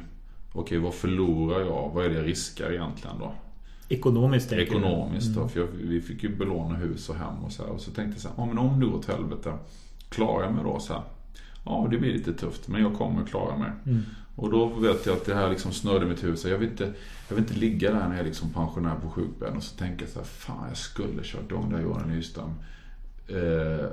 Okej, 0.53 0.79
vad 0.79 0.95
förlorar 0.95 1.61
jag? 1.61 1.91
Vad 1.95 2.05
är 2.05 2.09
det 2.09 2.15
jag 2.15 2.27
riskar 2.27 2.73
egentligen 2.73 3.19
då? 3.19 3.35
Ekonomiskt? 3.89 4.53
Ekonomiskt 4.53 5.35
då. 5.35 5.41
Mm. 5.41 5.49
För 5.51 5.61
jag, 5.61 5.67
vi 5.67 6.01
fick 6.01 6.23
ju 6.23 6.37
belåna 6.37 6.75
hus 6.75 7.09
och 7.09 7.17
hem 7.17 7.45
och 7.45 7.53
så 7.53 7.63
här. 7.63 7.71
Och 7.71 7.81
så 7.81 7.91
tänkte 7.91 8.15
jag 8.15 8.21
så 8.21 8.29
här, 8.29 8.35
ja 8.37 8.47
men 8.47 8.59
om 8.59 8.81
det 8.81 8.87
går 8.87 8.99
åt 8.99 9.07
helvete. 9.07 9.53
Klarar 10.09 10.45
jag 10.45 10.55
mig 10.55 10.65
då 10.65 10.81
så 10.81 10.93
här? 10.93 11.03
Ja, 11.65 11.89
det 11.91 11.99
blir 11.99 12.13
lite 12.13 12.33
tufft 12.33 12.69
men 12.69 12.83
jag 12.83 12.95
kommer 12.95 13.27
klara 13.27 13.57
mig. 13.57 13.71
Mm. 13.87 14.03
Och 14.37 14.51
då 14.51 14.67
vet 14.67 15.07
jag 15.07 15.17
att 15.17 15.25
det 15.25 15.35
här 15.35 15.51
liksom 15.51 15.73
snörde 15.73 16.07
mitt. 16.07 16.39
Så 16.41 16.49
Jag 16.49 16.59
vill 16.59 16.69
inte, 16.69 16.93
jag 17.29 17.37
vill 17.37 17.45
inte 17.45 17.55
ligga 17.55 17.93
där 17.93 18.09
när 18.09 18.11
jag 18.11 18.21
är 18.21 18.25
liksom 18.25 18.51
pensionär 18.51 18.97
på 19.03 19.11
sjukbädden 19.11 19.57
och 19.57 19.63
så 19.63 19.77
tänker 19.77 20.05
jag 20.05 20.11
så 20.11 20.19
här, 20.19 20.27
fan 20.27 20.69
jag 20.69 20.77
skulle 20.77 21.23
kört 21.23 21.53
om 21.53 21.73
där 21.73 21.81
Johan 21.81 22.09
Nyström. 22.09 22.55
Eh, 23.29 23.87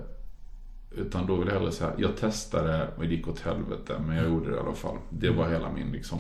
utan 0.92 1.26
då 1.26 1.36
vill 1.36 1.48
jag 1.48 1.56
hellre 1.56 1.72
säga, 1.72 1.94
jag 1.98 2.18
testade 2.18 2.88
och 2.98 3.04
det 3.04 3.16
gick 3.16 3.28
åt 3.28 3.40
helvete 3.40 3.94
men 4.08 4.16
jag 4.16 4.26
gjorde 4.26 4.50
det 4.50 4.56
i 4.56 4.60
alla 4.60 4.74
fall. 4.74 4.98
Det 5.10 5.30
var 5.30 5.50
hela 5.50 5.72
min 5.72 5.92
liksom, 5.92 6.20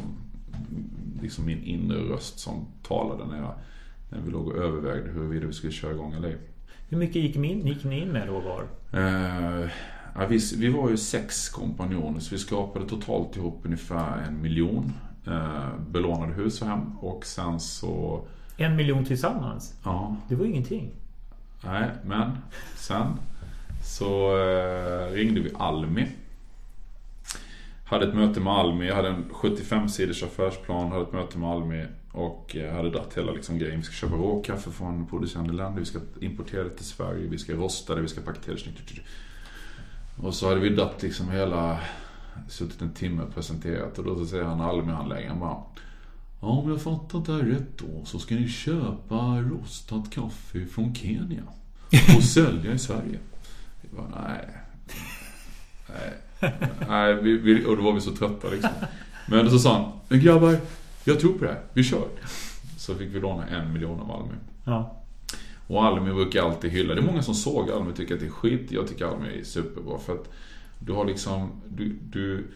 liksom 1.21 1.45
min 1.45 1.63
inre 1.63 1.97
röst 1.97 2.39
som 2.39 2.65
talade 2.87 3.25
när 3.25 3.37
jag 3.37 3.53
när 4.09 4.21
vi 4.21 4.31
låg 4.31 4.47
och 4.47 4.55
övervägde 4.57 5.11
huruvida 5.11 5.47
vi 5.47 5.53
skulle 5.53 5.73
köra 5.73 5.91
igång 5.91 6.13
eller 6.13 6.27
ej. 6.27 6.37
Hur 6.89 6.97
mycket 6.97 7.15
gick, 7.15 7.35
min, 7.35 7.67
gick 7.67 7.83
ni 7.83 8.01
in 8.01 8.09
med 8.09 8.27
då 8.27 8.39
var? 8.39 8.63
Eh, 8.93 9.69
ja, 10.15 10.25
vi, 10.29 10.39
vi 10.57 10.67
var 10.69 10.89
ju 10.89 10.97
sex 10.97 11.49
kompanjoner 11.49 12.19
så 12.19 12.35
vi 12.35 12.37
skapade 12.39 12.85
totalt 12.87 13.35
ihop 13.37 13.61
ungefär 13.63 14.17
en 14.27 14.41
miljon 14.41 14.93
eh, 15.27 15.69
belånade 15.89 16.33
hus 16.33 16.61
och 16.61 16.67
hem. 16.67 16.97
Och 16.99 17.25
sen 17.25 17.59
så, 17.59 18.21
En 18.57 18.75
miljon 18.75 19.05
tillsammans? 19.05 19.73
ja, 19.83 20.15
Det 20.29 20.35
var 20.35 20.45
ju 20.45 20.51
ingenting. 20.51 20.91
nej, 21.63 21.89
men 22.05 22.31
sen 22.75 23.07
så 23.83 24.37
eh, 24.37 25.11
ringde 25.13 25.39
vi 25.41 25.51
Almi. 25.57 26.07
Hade 27.89 28.07
ett 28.07 28.15
möte 28.15 28.39
med 28.39 28.53
Almi, 28.53 28.87
jag 28.87 28.95
hade 28.95 29.07
en 29.07 29.25
75 29.31 29.89
sidors 29.89 30.23
affärsplan, 30.23 30.91
hade 30.91 31.03
ett 31.03 31.13
möte 31.13 31.37
med 31.37 31.49
Almi 31.49 31.85
och 32.11 32.55
eh, 32.55 32.75
hade 32.75 32.89
dratt 32.89 33.17
hela 33.17 33.31
liksom 33.31 33.57
grejen. 33.59 33.79
Vi 33.79 33.83
ska 33.85 33.93
köpa 33.93 34.15
råkaffe 34.15 34.71
från 34.71 35.07
producerande 35.07 35.53
länder, 35.53 35.79
vi 35.79 35.85
ska 35.85 35.99
importera 36.21 36.63
det 36.63 36.69
till 36.69 36.85
Sverige, 36.85 37.27
vi 37.27 37.37
ska 37.37 37.53
rosta 37.53 37.95
det, 37.95 38.01
vi 38.01 38.07
ska 38.07 38.21
paketera 38.21 38.55
det 38.55 38.61
snyggt. 38.61 38.99
Och 40.23 40.33
så 40.33 40.49
hade 40.49 40.59
vi 40.59 40.69
dratt 40.69 41.01
liksom 41.03 41.29
hela, 41.31 41.79
suttit 42.47 42.81
en 42.81 42.93
timme 42.93 43.23
och 43.23 43.35
presenterat 43.35 43.99
och 43.99 44.05
då 44.05 44.15
så 44.15 44.25
säger 44.25 44.43
han 44.43 44.61
Almi-handläggaren 44.61 45.39
bara 45.39 45.63
Ja, 46.41 46.47
om 46.47 46.69
jag 46.69 46.81
fattat 46.81 47.25
det 47.25 47.33
här 47.33 47.39
rätt 47.39 47.77
då 47.77 48.05
så 48.05 48.19
ska 48.19 48.35
ni 48.35 48.47
köpa 48.47 49.41
rostat 49.41 50.11
kaffe 50.11 50.65
från 50.65 50.95
Kenya 50.95 51.43
och 52.17 52.23
sälja 52.23 52.73
i 52.73 52.79
Sverige. 52.79 53.19
Jag 53.81 53.91
bara, 53.91 54.21
nej. 54.21 54.49
Nej. 55.89 56.28
nej 56.89 57.15
vi, 57.15 57.37
vi, 57.37 57.65
och 57.65 57.77
då 57.77 57.83
var 57.83 57.93
vi 57.93 58.01
så 58.01 58.11
trötta 58.11 58.49
liksom. 58.49 58.71
Men 59.27 59.49
så 59.49 59.59
sa 59.59 59.73
han, 59.73 59.91
men 60.07 60.19
grabbar, 60.19 60.57
jag 61.03 61.19
tror 61.19 61.33
på 61.33 61.45
det 61.45 61.51
här. 61.51 61.61
Vi 61.73 61.83
kör. 61.83 62.07
Så 62.77 62.95
fick 62.95 63.15
vi 63.15 63.19
låna 63.19 63.47
en 63.47 63.73
miljon 63.73 63.99
av 63.99 64.11
Almi. 64.11 64.33
Ja. 64.63 64.95
Och 65.67 65.85
Almi 65.85 66.13
brukar 66.13 66.43
alltid 66.43 66.71
hylla. 66.71 66.95
Det 66.95 67.01
är 67.01 67.05
många 67.05 67.21
som 67.21 67.35
såg 67.35 67.71
Almi 67.71 67.91
och 67.91 67.95
tycker 67.95 68.13
att 68.13 68.19
det 68.19 68.25
är 68.25 68.31
skit. 68.31 68.71
Jag 68.71 68.87
tycker 68.87 69.05
Almi 69.05 69.39
är 69.39 69.43
superbra 69.43 69.99
för 69.99 70.13
att 70.13 70.29
du 70.79 70.93
har 70.93 71.05
liksom, 71.05 71.51
du, 71.67 71.95
du, 72.11 72.47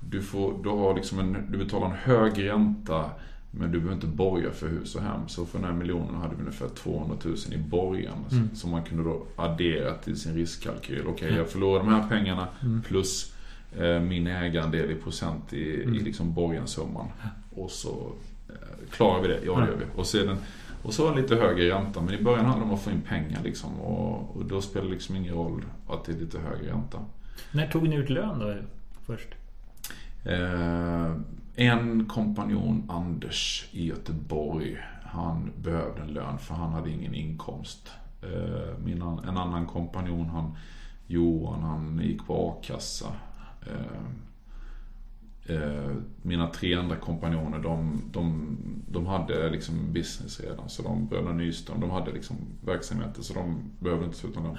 du, 0.00 0.22
får, 0.22 0.62
du 0.62 0.68
har 0.68 0.94
liksom 0.94 1.18
en, 1.18 1.46
du 1.50 1.58
betalar 1.58 1.86
en 1.86 1.96
hög 1.96 2.48
ränta 2.48 3.10
men 3.54 3.72
du 3.72 3.78
behöver 3.78 3.94
inte 3.94 4.06
borga 4.06 4.50
för 4.50 4.68
hus 4.68 4.94
och 4.94 5.02
hem. 5.02 5.28
Så 5.28 5.46
för 5.46 5.58
den 5.58 5.68
här 5.68 5.74
miljonen 5.74 6.14
hade 6.14 6.34
vi 6.34 6.40
ungefär 6.40 6.68
200 6.68 7.16
000 7.24 7.36
i 7.52 7.58
borgen. 7.58 8.14
Mm. 8.32 8.54
Som 8.54 8.70
man 8.70 8.84
kunde 8.84 9.04
då 9.04 9.26
addera 9.36 9.94
till 9.94 10.20
sin 10.20 10.34
riskkalkyl. 10.34 11.00
Okej, 11.00 11.12
okay, 11.12 11.38
jag 11.38 11.48
förlorar 11.48 11.78
de 11.78 11.88
här 11.88 12.08
pengarna 12.08 12.48
mm. 12.62 12.82
plus 12.82 13.34
eh, 13.78 14.00
min 14.00 14.26
ägandel 14.26 14.90
i 14.90 14.94
procent 14.94 15.52
i, 15.52 15.82
mm. 15.82 15.94
i 15.94 15.98
liksom 15.98 16.34
borgensumman. 16.34 17.06
Och 17.50 17.70
så 17.70 18.12
eh, 18.48 18.54
klarar 18.90 19.22
vi 19.22 19.28
det. 19.28 19.40
Ja, 19.44 19.60
det 19.60 19.66
gör 19.66 19.76
vi. 19.76 19.84
Och 19.96 20.06
sedan 20.06 20.36
och 20.82 20.94
så 20.94 21.14
lite 21.14 21.36
högre 21.36 21.70
ränta. 21.70 22.00
Men 22.00 22.14
i 22.14 22.22
början 22.22 22.44
handlar 22.44 22.66
det 22.66 22.70
om 22.70 22.74
att 22.74 22.82
få 22.82 22.90
in 22.90 23.00
pengar 23.00 23.42
liksom. 23.42 23.80
Och, 23.80 24.36
och 24.36 24.44
då 24.44 24.62
spelar 24.62 24.86
det 24.86 24.92
liksom 24.92 25.16
ingen 25.16 25.34
roll 25.34 25.64
att 25.88 26.04
det 26.04 26.12
är 26.12 26.16
lite 26.16 26.38
högre 26.38 26.72
ränta. 26.72 26.98
När 27.52 27.66
tog 27.66 27.88
ni 27.88 27.96
ut 27.96 28.10
lön 28.10 28.38
då 28.38 28.54
först? 29.06 29.28
Eh, 30.24 31.16
en 31.54 32.06
kompanjon, 32.06 32.90
Anders 32.90 33.68
i 33.72 33.86
Göteborg, 33.86 34.78
han 35.04 35.50
behövde 35.62 36.02
en 36.02 36.12
lön 36.12 36.38
för 36.38 36.54
han 36.54 36.72
hade 36.72 36.90
ingen 36.90 37.14
inkomst. 37.14 37.90
Eh, 38.22 38.78
min, 38.84 39.02
en 39.02 39.36
annan 39.38 39.66
kompanjon, 39.66 40.28
han, 40.28 40.56
Johan, 41.06 41.62
han 41.62 42.00
gick 42.04 42.26
på 42.26 42.48
a-kassa. 42.48 43.12
Eh, 43.66 44.02
eh, 45.56 45.96
mina 46.22 46.46
tre 46.46 46.74
andra 46.74 46.96
kompanjoner, 46.96 47.58
de, 47.58 48.02
de, 48.12 48.56
de 48.88 49.06
hade 49.06 49.50
liksom 49.50 49.92
business 49.92 50.40
redan. 50.40 50.68
Så 50.68 50.82
de, 50.82 51.06
Bröderna 51.06 51.32
Nyström, 51.32 51.80
de 51.80 51.90
hade 51.90 52.12
liksom 52.12 52.36
verksamheter 52.60 53.22
så 53.22 53.34
de 53.34 53.70
behövde 53.78 54.04
inte 54.04 54.18
sluta 54.18 54.40
lön. 54.40 54.56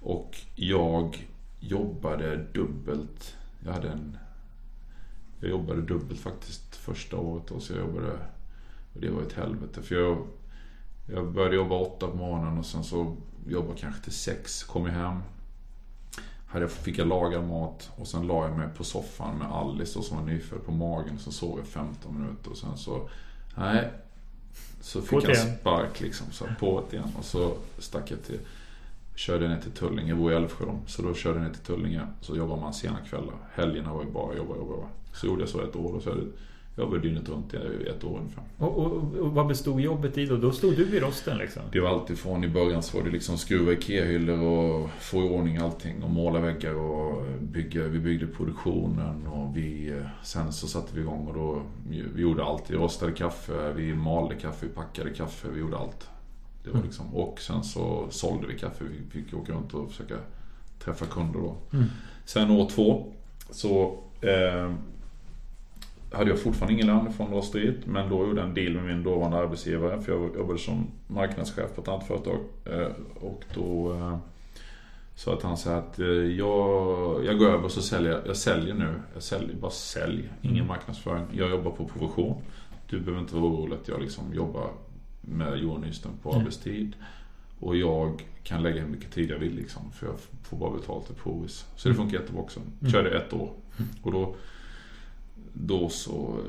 Och 0.00 0.36
jag 0.54 1.26
jobbade 1.60 2.36
dubbelt. 2.52 3.36
Jag 3.64 3.72
hade 3.72 3.88
en 3.88 4.18
jag 5.44 5.50
jobbade 5.50 5.82
dubbelt 5.82 6.20
faktiskt 6.20 6.76
första 6.76 7.16
året 7.16 7.50
och 7.50 7.62
så 7.62 7.72
jag 7.72 7.80
jobbade, 7.80 8.12
och 8.94 9.00
det 9.00 9.10
var 9.10 9.22
ett 9.22 9.32
helvete. 9.32 9.82
För 9.82 9.94
jag, 9.94 10.26
jag 11.06 11.32
började 11.32 11.56
jobba 11.56 11.74
åtta 11.74 12.08
på 12.08 12.16
morgonen 12.16 12.58
och 12.58 12.66
sen 12.66 12.84
så 12.84 13.16
jobbade 13.46 13.80
kanske 13.80 14.02
till 14.02 14.12
sex, 14.12 14.64
kom 14.64 14.86
jag 14.86 14.92
hem. 14.92 15.20
Hade, 16.46 16.68
fick 16.68 16.98
jag 16.98 17.08
laga 17.08 17.42
mat 17.42 17.90
och 17.96 18.06
sen 18.06 18.26
la 18.26 18.48
jag 18.48 18.58
mig 18.58 18.68
på 18.76 18.84
soffan 18.84 19.38
med 19.38 19.52
Alice 19.52 20.02
som 20.02 20.16
var 20.16 20.24
nyfödd 20.24 20.64
på 20.64 20.72
magen. 20.72 21.18
Så 21.18 21.32
sov 21.32 21.58
jag 21.58 21.66
15 21.66 22.20
minuter 22.20 22.50
och 22.50 22.56
sen 22.56 22.76
så, 22.76 23.08
nej. 23.56 23.92
Så 24.80 25.02
fick 25.02 25.24
jag 25.24 25.36
spark 25.36 26.00
liksom, 26.00 26.26
så 26.32 26.46
på 26.60 26.84
igen. 26.90 27.12
Och 27.18 27.24
så 27.24 27.56
stack 27.78 28.10
jag 28.10 28.22
till 28.22 28.38
körde 29.14 29.48
ner 29.48 29.60
till 29.60 29.70
Tullinge, 29.70 30.08
jag 30.08 30.18
bor 30.18 30.32
i 30.32 30.34
Älvsjö 30.34 30.64
Så 30.86 31.02
då 31.02 31.14
körde 31.14 31.38
jag 31.38 31.46
ner 31.46 31.54
till 31.54 31.62
Tullinge. 31.62 32.06
Så 32.20 32.36
jobbar 32.36 32.56
man 32.56 32.74
sena 32.74 32.96
kvällar. 32.96 33.34
Helgerna 33.52 33.94
var 33.94 34.04
ju 34.04 34.10
bara 34.10 34.36
jobba, 34.36 34.56
jobba, 34.56 34.74
jobba. 34.74 34.88
Så 35.12 35.26
gjorde 35.26 35.42
jag 35.42 35.48
så 35.48 35.60
ett 35.60 35.76
år 35.76 35.92
och 35.92 36.02
så 36.02 36.10
jobbade 36.76 36.96
jag 36.96 37.02
dygnet 37.02 37.28
runt 37.28 37.54
i 37.54 37.88
ett 37.88 38.04
år 38.04 38.18
ungefär. 38.18 38.44
Och, 38.58 38.78
och, 38.78 38.92
och, 39.20 39.34
vad 39.34 39.46
bestod 39.46 39.80
jobbet 39.80 40.18
i 40.18 40.26
då? 40.26 40.36
Då 40.36 40.52
stod 40.52 40.76
du 40.76 40.84
vid 40.84 41.02
rosten 41.02 41.38
liksom? 41.38 41.62
Det 41.72 41.80
var 41.80 41.88
alltid 41.88 42.18
från 42.18 42.44
i 42.44 42.48
början 42.48 42.82
så 42.82 42.98
var 42.98 43.04
det 43.04 43.10
liksom 43.10 43.38
skruva 43.38 43.72
IKEA-hyllor 43.72 44.42
och 44.42 44.90
få 45.00 45.24
i 45.24 45.28
ordning 45.28 45.56
allting 45.56 46.02
och 46.02 46.10
måla 46.10 46.40
väggar 46.40 46.74
och 46.74 47.24
bygga. 47.40 47.82
Vi 47.82 47.98
byggde 47.98 48.26
produktionen 48.26 49.26
och 49.26 49.56
vi, 49.56 50.00
sen 50.22 50.52
så 50.52 50.66
satte 50.66 50.94
vi 50.94 51.00
igång 51.00 51.26
och 51.26 51.34
då, 51.34 51.62
vi 52.14 52.22
gjorde 52.22 52.44
allt. 52.44 52.70
Vi 52.70 52.76
rostade 52.76 53.12
kaffe, 53.12 53.72
vi 53.72 53.94
malde 53.94 54.34
kaffe, 54.34 54.66
vi 54.66 54.72
packade 54.72 55.10
kaffe, 55.10 55.48
vi 55.52 55.60
gjorde 55.60 55.78
allt. 55.78 56.08
Det 56.64 56.70
var 56.70 56.82
liksom, 56.82 57.14
och 57.14 57.40
sen 57.40 57.64
så 57.64 58.06
sålde 58.10 58.46
vi 58.46 58.58
kaffe. 58.58 58.84
Vi 58.84 59.10
fick 59.10 59.34
åka 59.34 59.52
runt 59.52 59.74
och 59.74 59.90
försöka 59.90 60.16
träffa 60.78 61.06
kunder 61.06 61.40
då. 61.40 61.56
Mm. 61.72 61.84
Sen 62.24 62.50
år 62.50 62.68
två 62.68 63.12
så 63.50 63.98
eh, 64.20 64.72
hade 66.12 66.30
jag 66.30 66.40
fortfarande 66.40 66.74
ingen 66.74 66.86
lön 66.86 67.12
från 67.12 67.30
rosteriet. 67.30 67.86
Men 67.86 68.08
då 68.08 68.26
gjorde 68.26 68.40
jag 68.40 68.48
en 68.48 68.54
deal 68.54 68.72
med 68.72 68.84
min 68.84 69.02
dåvarande 69.02 69.38
arbetsgivare. 69.38 70.00
För 70.00 70.12
jag 70.12 70.36
jobbade 70.36 70.58
som 70.58 70.86
marknadschef 71.06 71.74
på 71.74 71.80
ett 71.80 71.88
annat 71.88 72.06
företag. 72.06 72.38
Eh, 72.64 72.88
och 73.20 73.44
då 73.54 73.92
eh, 73.92 74.18
sa 75.14 75.34
att 75.34 75.42
han 75.42 75.56
sa 75.56 75.76
att 75.76 75.98
eh, 75.98 76.06
jag, 76.06 77.24
jag 77.24 77.38
går 77.38 77.46
över 77.46 77.64
och 77.64 77.72
så 77.72 77.82
säljer 77.82 78.12
jag. 78.12 78.26
Jag 78.26 78.36
säljer 78.36 78.74
nu. 78.74 78.94
Jag 79.14 79.22
säljer, 79.22 79.56
bara 79.56 79.70
sälj. 79.70 80.30
Ingen 80.42 80.66
marknadsföring. 80.66 81.24
Jag 81.32 81.50
jobbar 81.50 81.70
på 81.70 81.88
provision. 81.88 82.42
Du 82.90 83.00
behöver 83.00 83.20
inte 83.20 83.34
vara 83.34 83.44
orolig 83.44 83.76
att 83.76 83.88
jag 83.88 84.00
liksom 84.00 84.34
jobbar 84.34 84.70
med 85.26 85.80
Nyström 85.80 86.12
på 86.22 86.30
mm. 86.30 86.40
arbetstid. 86.40 86.92
Och 87.60 87.76
jag 87.76 88.24
kan 88.42 88.62
lägga 88.62 88.80
hur 88.80 88.88
mycket 88.88 89.12
tid 89.12 89.30
jag 89.30 89.38
vill 89.38 89.54
liksom. 89.54 89.92
För 89.92 90.06
jag 90.06 90.16
får 90.42 90.56
bara 90.56 90.70
betalt 90.70 91.10
ett 91.10 91.16
provis. 91.16 91.66
Så 91.76 91.88
det 91.88 91.94
mm. 91.94 92.02
funkar 92.02 92.18
jättebra 92.18 92.42
också. 92.42 92.60
Mm. 92.60 92.92
Körde 92.92 93.18
ett 93.18 93.32
år. 93.32 93.52
Mm. 93.76 93.90
Och 94.02 94.12
då, 94.12 94.36
då 95.52 95.88
så 95.88 96.40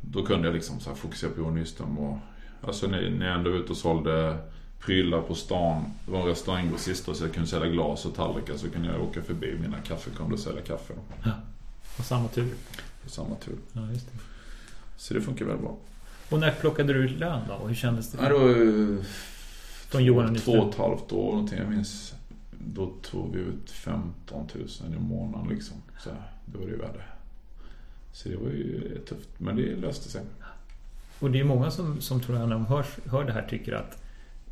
då 0.00 0.24
kunde 0.24 0.48
jag 0.48 0.54
liksom 0.54 0.80
så 0.80 0.94
fokusera 0.94 1.30
på 1.30 1.50
Nyström. 1.50 1.98
Och, 1.98 2.18
alltså 2.60 2.86
när, 2.86 3.10
när 3.10 3.26
jag 3.26 3.34
ändå 3.34 3.50
var 3.50 3.58
ute 3.58 3.70
och 3.72 3.76
sålde 3.76 4.38
prylar 4.80 5.20
på 5.20 5.34
stan. 5.34 5.84
Det 6.04 6.10
var 6.10 6.20
en 6.20 6.26
restauranggrossist 6.26 7.04
så 7.04 7.24
jag 7.24 7.32
kunde 7.32 7.48
sälja 7.48 7.68
glas 7.68 8.06
och 8.06 8.14
tallrikar. 8.14 8.56
Så 8.56 8.70
kunde 8.70 8.88
jag 8.88 9.02
åka 9.02 9.22
förbi 9.22 9.58
mina 9.60 9.78
kaffekunder 9.78 10.32
och 10.32 10.40
sälja 10.40 10.62
kaffe. 10.62 10.94
Ja, 11.24 11.30
på 11.96 12.02
samma 12.02 12.28
tur. 12.28 12.54
På 13.04 13.10
samma 13.10 13.34
tur. 13.34 13.56
Ja, 13.72 13.90
just 13.92 14.06
det. 14.06 14.18
Så 14.96 15.14
det 15.14 15.20
funkar 15.20 15.44
väldigt 15.44 15.62
bra. 15.64 15.76
Och 16.30 16.38
när 16.38 16.50
plockade 16.50 16.92
du 16.92 16.98
ut 16.98 17.18
lön 17.18 17.40
då? 17.48 17.54
Och 17.54 17.68
hur 17.68 17.74
kändes 17.74 18.12
det? 18.12 18.18
Ja, 18.22 18.28
det 18.28 18.34
var 18.34 19.02
Från 19.88 20.04
Johan 20.04 20.34
Två 20.34 20.52
och 20.52 20.68
ett 20.70 20.78
halvt 20.78 21.12
år 21.12 21.32
någonting. 21.32 21.58
Jag 21.58 21.68
minns. 21.68 22.14
Då 22.50 22.92
tog 23.02 23.34
vi 23.34 23.40
ut 23.40 23.70
15 23.70 24.48
000 24.54 24.66
i 24.96 25.00
månaden 25.00 25.48
liksom. 25.48 25.76
Så 25.98 26.10
det 26.44 26.58
var 26.58 26.66
det 26.66 26.76
värde. 26.76 27.02
Så 28.12 28.28
det 28.28 28.36
var 28.36 28.48
ju 28.48 28.98
tufft. 29.08 29.28
Men 29.38 29.56
det 29.56 29.76
löste 29.76 30.08
sig. 30.08 30.22
Och 31.20 31.30
det 31.30 31.40
är 31.40 31.44
många 31.44 31.70
som, 31.70 32.00
som 32.00 32.20
tror 32.20 32.38
jag 32.38 32.48
när 32.48 32.54
de 32.54 32.66
hör, 32.66 32.84
hör 33.10 33.24
det 33.24 33.32
här 33.32 33.46
tycker 33.50 33.72
att 33.72 34.02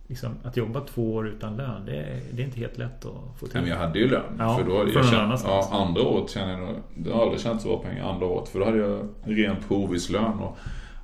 liksom, 0.07 0.35
att 0.45 0.57
jobba 0.57 0.81
två 0.81 1.15
år 1.15 1.29
utan 1.29 1.57
lön, 1.57 1.87
det 1.87 1.97
är, 1.97 2.21
det 2.33 2.43
är 2.43 2.47
inte 2.47 2.59
helt 2.59 2.79
lätt 2.79 3.05
att 3.05 3.39
få 3.39 3.47
till. 3.47 3.61
Men 3.61 3.71
jag 3.71 3.77
hade 3.77 3.99
ju 3.99 4.09
lön. 4.09 4.37
Ja, 4.39 4.59
för 4.59 4.65
då 4.65 4.79
hade 4.79 4.93
jag 4.93 5.05
känt, 5.05 5.41
ja, 5.45 5.69
andra 5.73 6.03
året 6.03 6.31
kände 6.31 6.53
jag 6.53 6.77
det 6.95 7.13
har 7.13 7.23
aldrig 7.23 7.41
känts 7.41 7.63
så 7.63 7.69
bra 7.69 7.83
pengar 7.83 8.13
andra 8.13 8.27
året. 8.27 8.49
För 8.49 8.59
då 8.59 8.65
hade 8.65 8.79
jag 8.79 9.09
ren 9.25 9.57
provislön. 9.69 10.39
Och 10.39 10.59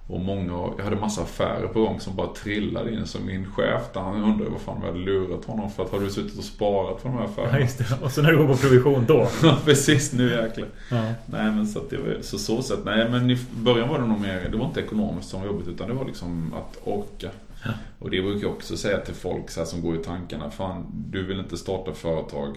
och 0.06 0.20
många, 0.20 0.72
jag 0.76 0.84
hade 0.84 0.96
massa 0.96 1.22
affärer 1.22 1.66
på 1.66 1.80
gång 1.80 2.00
som 2.00 2.16
bara 2.16 2.26
trillade 2.34 2.94
in. 2.94 3.06
Så 3.06 3.18
min 3.20 3.52
chef 3.52 3.82
där, 3.94 4.00
han 4.00 4.24
undrade 4.24 4.50
vad 4.50 4.60
fan 4.60 4.80
vi 4.80 4.86
hade 4.86 4.98
lurat 4.98 5.44
honom 5.44 5.70
för 5.70 5.82
att 5.82 5.90
har 5.90 6.00
du 6.00 6.10
suttit 6.10 6.38
och 6.38 6.44
sparat 6.44 7.02
på 7.02 7.08
de 7.08 7.18
här 7.18 7.24
affärerna? 7.24 7.52
Ja, 7.52 7.58
just 7.58 7.78
det. 7.78 8.04
Och 8.04 8.12
så 8.12 8.22
när 8.22 8.30
du 8.30 8.38
går 8.38 8.46
på 8.46 8.56
provision 8.56 9.04
då? 9.06 9.28
Ja, 9.42 9.58
precis. 9.64 10.12
Nu 10.12 10.30
jäklar. 10.30 10.68
Ja. 10.90 11.02
Nej, 11.26 11.50
men 11.50 11.66
så 11.66 11.78
att 11.78 11.90
det 11.90 11.96
var 11.96 12.16
så, 12.20 12.38
så 12.38 12.62
sätt. 12.62 12.78
Nej, 12.84 13.10
men 13.10 13.30
i 13.30 13.38
början 13.54 13.88
var 13.88 13.98
det 13.98 14.06
nog 14.06 14.20
mer, 14.20 14.48
det 14.50 14.56
var 14.56 14.66
inte 14.66 14.80
ekonomiskt 14.80 15.28
som 15.28 15.40
var 15.40 15.46
jobbigt 15.46 15.68
utan 15.68 15.88
det 15.88 15.94
var 15.94 16.04
liksom 16.04 16.54
att 16.54 16.78
orka. 16.84 17.30
Ja. 17.64 17.70
Och 17.98 18.10
det 18.10 18.22
brukar 18.22 18.42
jag 18.42 18.50
också 18.56 18.76
säga 18.76 18.98
till 18.98 19.14
folk 19.14 19.50
så 19.50 19.60
här, 19.60 19.66
som 19.66 19.82
går 19.82 19.96
i 19.96 19.98
tankarna. 19.98 20.50
Fan, 20.50 20.86
du 20.92 21.26
vill 21.26 21.38
inte 21.38 21.56
starta 21.56 21.92
företag 21.92 22.56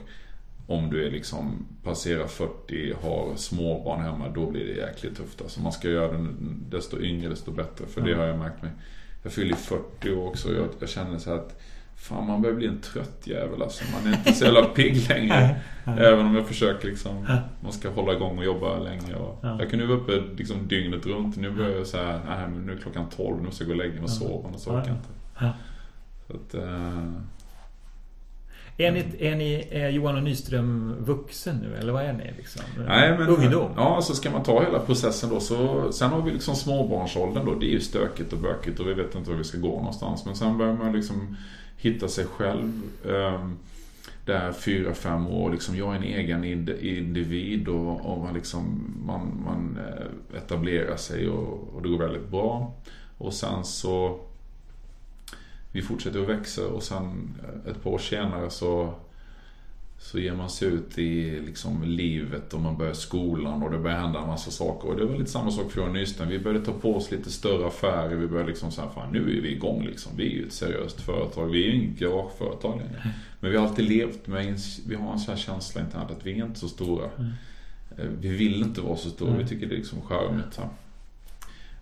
om 0.68 0.90
du 0.90 1.08
är 1.08 1.12
liksom 1.12 1.66
passerar 1.84 2.28
40, 2.28 2.94
har 3.02 3.36
småbarn 3.36 4.02
hemma, 4.02 4.30
då 4.30 4.52
blir 4.52 4.66
det 4.66 4.74
jäkligt 4.74 5.18
tufft. 5.18 5.42
Alltså 5.42 5.62
man 5.62 5.72
ska 5.72 5.90
göra 5.90 6.18
det 6.18 6.28
desto 6.70 7.02
yngre 7.02 7.30
desto 7.30 7.52
bättre. 7.52 7.86
För 7.88 8.02
mm. 8.02 8.12
det 8.12 8.20
har 8.20 8.28
jag 8.28 8.40
märkt 8.40 8.62
mig. 8.62 8.72
Jag 9.24 9.34
fyller 9.34 9.56
40 9.56 10.12
år 10.12 10.28
också 10.28 10.50
och 10.50 10.56
jag, 10.56 10.70
jag 10.80 10.90
känner 10.90 11.18
så 11.18 11.34
att 11.34 11.62
Fan 11.96 12.28
man 12.28 12.42
börjar 12.42 12.56
bli 12.56 12.68
en 12.68 12.82
trött 12.82 13.22
jävel 13.24 13.62
alltså. 13.62 13.84
Man 13.94 14.14
är 14.14 14.18
inte 14.18 14.34
så 14.34 14.46
jävla 14.46 14.64
pigg 14.76 15.10
längre. 15.10 15.56
Även 15.86 16.26
om 16.26 16.36
jag 16.36 16.48
försöker 16.48 16.88
liksom. 16.88 17.28
Man 17.60 17.72
ska 17.72 17.90
hålla 17.90 18.14
igång 18.14 18.38
och 18.38 18.46
jobba 18.46 18.80
länge. 18.80 19.16
Och 19.16 19.40
jag 19.42 19.70
kunde 19.70 19.86
vara 19.86 19.98
uppe 19.98 20.24
liksom 20.38 20.68
dygnet 20.68 21.06
runt. 21.06 21.38
Nu 21.38 21.52
börjar 21.52 21.72
jag 21.72 21.88
säga 21.88 22.22
nej 22.26 22.50
men 22.50 22.66
nu 22.66 22.74
är 22.74 22.78
klockan 22.78 23.10
12. 23.10 23.44
Nu 23.44 23.52
ska 23.52 23.64
jag 23.64 23.68
gå 23.68 23.74
och 23.74 23.78
lägga 23.78 23.94
mig 23.94 24.04
och 24.04 24.10
sova. 24.10 24.50
Och 24.50 24.60
så 24.60 24.70
orkar 24.70 24.88
jag 24.88 24.98
inte. 24.98 25.54
Så 26.28 26.34
att, 26.34 26.64
uh, 26.64 27.14
är 28.78 28.92
ni, 28.92 29.06
är 29.20 29.36
ni 29.36 29.68
är 29.72 29.90
Johan 29.90 30.16
och 30.16 30.24
Nyström 30.24 30.96
vuxen 31.00 31.56
nu 31.58 31.76
eller 31.76 31.94
vad 31.94 32.04
är 32.04 32.14
ni 32.14 32.34
liksom? 32.38 32.62
Nej, 32.88 33.18
men, 33.18 33.28
Ungdom? 33.28 33.72
Ja, 33.76 34.02
så 34.02 34.16
ska 34.16 34.32
man 34.32 34.44
ta 34.44 34.64
hela 34.64 34.80
processen 34.80 35.30
då 35.30 35.40
så 35.40 35.92
sen 35.92 36.10
har 36.10 36.22
vi 36.22 36.32
liksom 36.32 36.56
småbarnsåldern 36.56 37.46
då. 37.46 37.56
Det 37.56 37.66
är 37.66 37.72
ju 37.72 37.80
stökigt 37.80 38.34
och 38.34 38.40
bökigt 38.40 38.80
och 38.80 38.88
vi 38.88 38.94
vet 38.94 39.16
inte 39.16 39.30
var 39.30 39.38
vi 39.38 39.44
ska 39.44 39.58
gå 39.58 39.78
någonstans. 39.78 40.26
Men 40.26 40.36
sen 40.36 40.58
börjar 40.58 40.74
man 40.74 40.94
liksom 40.94 41.38
hitta 41.78 42.08
sig 42.08 42.26
själv. 42.26 42.82
Um, 43.04 43.58
där 44.26 44.52
fyra, 44.52 44.94
fem 44.94 45.28
år. 45.28 45.52
Liksom, 45.52 45.78
jag 45.78 45.92
är 45.92 45.98
en 45.98 46.04
egen 46.04 46.44
individ 46.82 47.68
och, 47.68 48.06
och 48.06 48.18
man, 48.18 48.34
liksom, 48.34 48.94
man, 49.06 49.42
man 49.46 49.80
eh, 49.88 50.38
etablerar 50.38 50.98
sig 50.98 51.30
och, 51.30 51.76
och 51.76 51.82
det 51.82 51.90
går 51.90 51.98
väldigt 51.98 52.30
bra. 52.30 52.74
Och 53.18 53.34
sen 53.34 53.64
så 53.64 54.20
vi 55.76 55.82
fortsätter 55.82 56.22
att 56.22 56.30
växa 56.30 56.68
och 56.68 56.84
sen 56.84 57.36
eh, 57.44 57.72
ett 57.72 57.84
par 57.84 57.92
år 57.92 57.98
senare 57.98 58.50
så 58.50 58.94
så 59.98 60.20
ger 60.20 60.34
man 60.34 60.50
sig 60.50 60.68
ut 60.68 60.98
i 60.98 61.40
liksom 61.40 61.84
livet 61.84 62.54
och 62.54 62.62
man 62.62 62.78
börjar 62.78 62.94
skolan 62.94 63.64
och 63.64 63.72
det 63.72 63.78
börjar 63.78 64.00
hända 64.00 64.20
en 64.20 64.28
massa 64.28 64.52
saker. 64.52 64.90
Och 64.90 64.96
det 64.96 65.06
var 65.06 65.18
lite 65.18 65.32
samma 65.32 65.52
sak 65.52 65.72
för 65.72 65.90
Nyström. 65.90 66.30
Vi 66.30 66.40
började 66.40 66.66
ta 66.66 66.72
på 66.72 66.96
oss 66.96 67.12
lite 67.12 67.32
större 67.32 67.68
affärer. 67.68 68.16
Vi 68.16 68.28
började 68.28 68.50
liksom 68.50 68.72
säga, 68.72 68.90
fan 68.90 69.12
nu 69.12 69.38
är 69.38 69.42
vi 69.42 69.52
igång 69.52 69.86
liksom. 69.86 70.12
Vi 70.18 70.26
är 70.26 70.36
ju 70.36 70.46
ett 70.46 70.54
seriöst 70.54 71.02
företag. 71.02 71.48
Vi 71.48 71.64
är 71.64 71.68
ju 71.68 71.76
inget 71.76 72.00
garageföretag 72.00 72.78
längre. 72.78 73.02
Mm. 73.04 73.16
Men 73.40 73.52
vi 73.52 73.58
har 73.58 73.68
alltid 73.68 73.90
levt 73.90 74.28
med, 74.28 74.60
vi 74.88 74.96
har 74.96 75.14
en 75.14 75.20
sån 75.20 75.34
här 75.34 75.42
känsla 75.42 75.82
internt 75.82 76.12
att 76.12 76.26
vi 76.26 76.40
är 76.40 76.46
inte 76.46 76.60
så 76.60 76.68
stora. 76.68 77.10
Mm. 77.18 77.32
Eh, 77.98 78.06
vi 78.20 78.30
vill 78.30 78.62
inte 78.62 78.82
vara 78.82 78.98
så 78.98 79.10
stora. 79.10 79.30
Mm. 79.30 79.44
Vi 79.44 79.50
tycker 79.50 79.68
det 79.68 79.76
är 79.76 79.78
liksom 79.78 80.02
charmigt. 80.02 80.60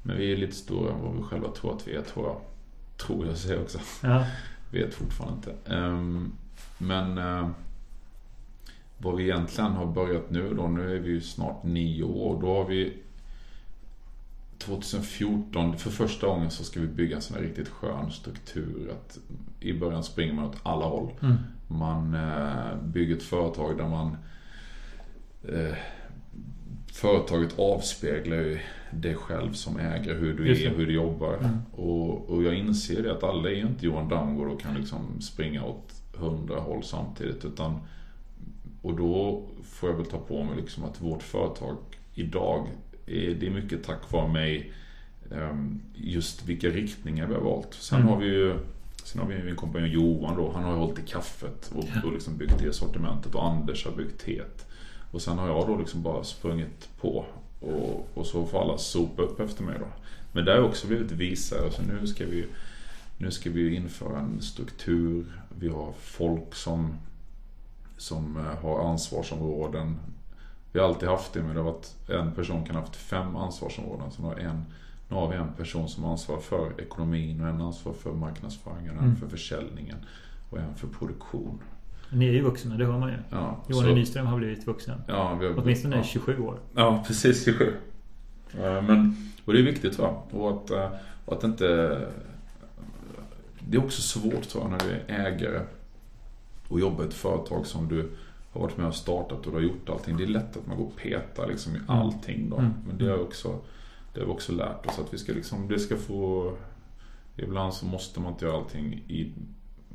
Men 0.03 0.17
vi 0.17 0.33
är 0.33 0.37
lite 0.37 0.55
stora 0.55 0.93
än 0.93 1.01
vad 1.01 1.15
vi 1.15 1.23
själva 1.23 1.51
tror 1.51 1.75
att 1.75 1.87
vi 1.87 1.95
är, 1.95 2.01
tror 2.01 2.25
jag. 2.25 2.37
Tror 2.97 3.27
jag 3.27 3.37
säger 3.37 3.61
också. 3.61 3.79
Ja. 4.01 4.25
Vet 4.71 4.93
fortfarande 4.93 5.35
inte. 5.35 5.75
Um, 5.75 6.33
men 6.77 7.17
uh, 7.17 7.49
vad 8.97 9.15
vi 9.15 9.23
egentligen 9.23 9.71
har 9.71 9.85
börjat 9.85 10.29
nu 10.29 10.53
då, 10.53 10.67
nu 10.67 10.95
är 10.95 10.99
vi 10.99 11.09
ju 11.09 11.21
snart 11.21 11.63
nio 11.63 12.03
år. 12.03 12.41
Då 12.41 12.47
har 12.47 12.65
vi 12.65 12.97
2014, 14.57 15.77
för 15.77 15.89
första 15.89 16.27
gången 16.27 16.51
så 16.51 16.63
ska 16.63 16.79
vi 16.79 16.87
bygga 16.87 17.15
en 17.15 17.21
sån 17.21 17.35
här 17.35 17.43
riktigt 17.43 17.69
skön 17.69 18.11
struktur. 18.11 18.91
Att 18.91 19.19
I 19.59 19.73
början 19.73 20.03
springer 20.03 20.33
man 20.33 20.45
åt 20.45 20.57
alla 20.63 20.85
håll. 20.85 21.11
Mm. 21.21 21.35
Man 21.67 22.13
eh, 22.13 22.75
bygger 22.83 23.15
ett 23.15 23.23
företag 23.23 23.77
där 23.77 23.87
man 23.87 24.17
eh, 25.43 25.75
Företaget 26.93 27.59
avspeglar 27.59 28.37
ju 28.37 28.59
dig 29.01 29.15
själv 29.15 29.53
som 29.53 29.79
ägare, 29.79 30.17
hur 30.17 30.33
du 30.33 30.51
är, 30.51 30.69
hur 30.69 30.87
du 30.87 30.93
jobbar. 30.93 31.37
Mm. 31.37 31.57
Och, 31.71 32.29
och 32.29 32.43
jag 32.43 32.55
inser 32.55 33.03
det 33.03 33.11
att 33.11 33.23
alla 33.23 33.49
är 33.49 33.55
ju 33.55 33.61
inte 33.61 33.85
Johan 33.85 34.09
Damgård 34.09 34.47
och 34.47 34.61
kan 34.61 34.75
liksom 34.75 35.21
springa 35.21 35.65
åt 35.65 35.93
hundra 36.13 36.59
håll 36.59 36.83
samtidigt. 36.83 37.45
Utan 37.45 37.79
och 38.81 38.97
då 38.97 39.43
får 39.63 39.89
jag 39.89 39.97
väl 39.97 40.05
ta 40.05 40.17
på 40.17 40.43
mig 40.43 40.55
liksom 40.55 40.83
att 40.83 41.01
vårt 41.01 41.23
företag 41.23 41.77
idag, 42.13 42.67
är, 43.05 43.35
det 43.39 43.47
är 43.47 43.51
mycket 43.51 43.83
tack 43.83 44.11
vare 44.11 44.27
mig, 44.27 44.73
ehm, 45.31 45.81
just 45.95 46.45
vilka 46.45 46.67
riktningar 46.67 47.27
vi 47.27 47.33
har 47.33 47.41
valt. 47.41 47.73
Sen 47.73 47.99
mm. 47.99 48.09
har 48.09 48.19
vi 48.19 48.25
ju 48.25 48.55
Sen 49.03 49.21
har 49.21 49.27
vi 49.27 49.43
min 49.43 49.55
kompanjon 49.55 49.91
Johan 49.91 50.37
då, 50.37 50.51
han 50.51 50.63
har 50.63 50.71
ju 50.71 50.77
hållit 50.77 50.99
i 50.99 51.01
kaffet 51.01 51.71
och, 51.75 52.05
och 52.05 52.13
liksom 52.13 52.37
byggt 52.37 52.59
det 52.59 52.73
sortimentet 52.73 53.35
och 53.35 53.45
Anders 53.45 53.85
har 53.85 53.91
byggt 53.91 54.25
teet. 54.25 54.65
Och 55.11 55.21
sen 55.21 55.37
har 55.37 55.47
jag 55.47 55.67
då 55.67 55.77
liksom 55.77 56.03
bara 56.03 56.23
sprungit 56.23 56.89
på 57.01 57.25
och, 57.63 58.07
och 58.13 58.25
så 58.25 58.45
får 58.45 58.61
alla 58.61 58.77
sopa 58.77 59.21
upp 59.21 59.39
efter 59.39 59.63
mig 59.63 59.75
då. 59.79 59.85
Men 60.31 60.45
det 60.45 60.51
har 60.51 60.59
också 60.59 60.87
blivit 60.87 61.11
visare, 61.11 61.71
så 61.71 61.81
nu 61.81 62.07
ska 62.07 62.25
vi 62.25 62.45
nu 63.17 63.31
ska 63.31 63.49
vi 63.49 63.75
införa 63.75 64.19
en 64.19 64.41
struktur. 64.41 65.25
Vi 65.59 65.69
har 65.69 65.93
folk 65.99 66.55
som 66.55 66.97
som 67.97 68.37
eh, 68.37 68.61
har 68.61 68.89
ansvarsområden. 68.89 69.99
Vi 70.71 70.79
har 70.79 70.87
alltid 70.87 71.09
haft 71.09 71.33
det, 71.33 71.43
men 71.43 71.55
det 71.55 71.61
har 71.61 71.71
varit 71.71 71.95
en 72.09 72.31
person 72.31 72.65
kan 72.65 72.75
ha 72.75 72.81
haft 72.81 72.95
fem 72.95 73.35
ansvarsområden. 73.35 74.11
Så 74.11 74.21
nu 74.21 74.27
har, 74.27 74.35
en, 74.35 74.65
nu 75.09 75.15
har 75.15 75.27
vi 75.27 75.35
en 75.35 75.53
person 75.53 75.89
som 75.89 76.05
ansvarar 76.05 76.39
för 76.39 76.81
ekonomin 76.81 77.41
och 77.41 77.47
en 77.47 77.61
ansvarar 77.61 77.95
för 77.95 78.13
marknadsföringen, 78.13 78.97
mm. 78.97 79.09
en 79.09 79.15
för 79.15 79.27
försäljningen 79.27 79.97
och 80.49 80.57
en 80.57 80.75
för 80.75 80.87
produktion. 80.87 81.59
Ni 82.13 82.27
är 82.27 82.31
ju 82.31 82.41
vuxna, 82.41 82.77
det 82.77 82.85
hör 82.85 82.99
man 82.99 83.09
ju. 83.09 83.17
Ja, 83.29 83.63
Johan 83.67 83.83
så, 83.83 83.95
Nyström 83.95 84.25
har 84.25 84.37
blivit 84.37 84.67
vuxen. 84.67 85.01
Ja, 85.07 85.37
vi 85.39 85.47
har, 85.47 85.59
Åtminstone 85.59 85.95
ja. 85.95 86.03
27 86.03 86.39
år. 86.39 86.59
Ja, 86.75 87.03
precis 87.07 87.45
27. 87.45 87.73
Men, 88.57 89.15
och 89.45 89.53
det 89.53 89.59
är 89.59 89.63
viktigt 89.63 89.99
va? 89.99 90.23
Och 90.31 90.49
att, 90.49 90.71
eh, 90.71 90.89
och 91.25 91.37
att 91.37 91.43
inte... 91.43 91.99
Det 93.59 93.77
är 93.77 93.83
också 93.85 94.01
svårt 94.01 94.49
tror 94.49 94.63
jag 94.63 94.71
när 94.71 94.79
du 94.79 95.13
är 95.13 95.25
ägare 95.25 95.61
och 96.67 96.79
jobba 96.79 97.03
i 97.03 97.07
ett 97.07 97.13
företag 97.13 97.67
som 97.67 97.87
du 97.87 98.09
har 98.51 98.61
varit 98.61 98.77
med 98.77 98.87
och 98.87 98.95
startat 98.95 99.45
och 99.45 99.51
du 99.51 99.51
har 99.51 99.59
gjort 99.59 99.89
allting. 99.89 100.17
Det 100.17 100.23
är 100.23 100.27
lätt 100.27 100.57
att 100.57 100.67
man 100.67 100.77
går 100.77 100.85
och 100.85 100.95
petar 100.95 101.47
liksom 101.47 101.75
i 101.75 101.77
mm. 101.77 101.89
allting 101.89 102.49
då. 102.49 102.57
Mm. 102.57 102.73
Men 102.87 102.97
det 102.97 103.05
har 103.05 103.21
också, 103.21 103.59
det 104.13 104.19
har 104.19 104.27
vi 104.27 104.33
också 104.33 104.51
lärt 104.51 104.85
oss 104.85 104.99
att 104.99 105.13
vi 105.13 105.17
ska 105.17 105.33
liksom, 105.33 105.67
det 105.67 105.79
ska 105.79 105.97
få... 105.97 106.53
Ibland 107.35 107.73
så 107.73 107.85
måste 107.85 108.19
man 108.19 108.33
inte 108.33 108.45
göra 108.45 108.57
allting 108.57 108.93
i, 109.07 109.31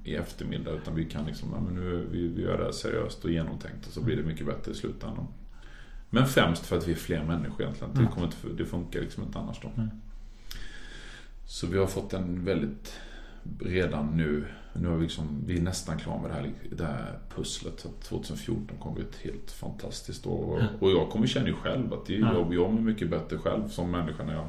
i 0.05 0.15
eftermiddag 0.15 0.71
utan 0.71 0.95
vi 0.95 1.05
kan 1.05 1.27
liksom, 1.27 1.49
ja, 1.53 1.61
men 1.61 1.75
nu, 1.75 2.07
vi, 2.11 2.29
vi 2.29 2.43
gör 2.43 2.59
det 2.59 2.65
här 2.65 2.73
seriöst 2.73 3.25
och 3.25 3.31
genomtänkt 3.31 3.87
och 3.87 3.93
så 3.93 4.01
blir 4.01 4.17
det 4.17 4.23
mycket 4.23 4.47
bättre 4.47 4.73
i 4.73 4.75
slutändan. 4.75 5.27
Men 6.11 6.27
främst 6.27 6.67
för 6.67 6.79
att 6.79 6.89
vi 6.89 6.93
är 6.93 6.97
fler 6.97 7.25
människor 7.25 7.63
egentligen. 7.63 7.95
Det, 7.95 8.01
mm. 8.01 8.13
kommer 8.13 8.27
inte, 8.27 8.49
det 8.49 8.65
funkar 8.65 9.01
liksom 9.01 9.23
inte 9.23 9.39
annars 9.39 9.61
då. 9.63 9.69
Mm. 9.77 9.89
Så 11.47 11.67
vi 11.67 11.79
har 11.79 11.87
fått 11.87 12.13
en 12.13 12.45
väldigt, 12.45 13.01
redan 13.61 14.17
nu, 14.17 14.45
nu 14.73 14.89
är 14.89 14.97
vi, 14.97 15.03
liksom, 15.03 15.43
vi 15.47 15.59
är 15.59 15.63
nästan 15.63 15.99
klara 15.99 16.23
med 16.23 16.31
det 16.31 16.35
här, 16.35 16.53
det 16.71 16.85
här 16.85 17.19
pusslet. 17.35 17.81
Så 17.81 17.89
2014 17.89 18.79
kommer 18.79 18.95
bli 18.95 19.05
ett 19.05 19.17
helt 19.17 19.51
fantastiskt 19.51 20.27
år. 20.27 20.69
Och 20.81 20.91
jag 20.91 21.11
kommer 21.11 21.27
känna 21.27 21.47
ju 21.49 21.55
själv 21.55 21.93
att 21.93 22.09
jag, 22.09 22.21
jag, 22.21 22.55
jag 22.55 22.73
mår 22.73 22.81
mycket 22.81 23.11
bättre 23.11 23.39
själv 23.39 23.69
som 23.69 23.91
människa 23.91 24.25
när 24.25 24.35
jag 24.35 24.49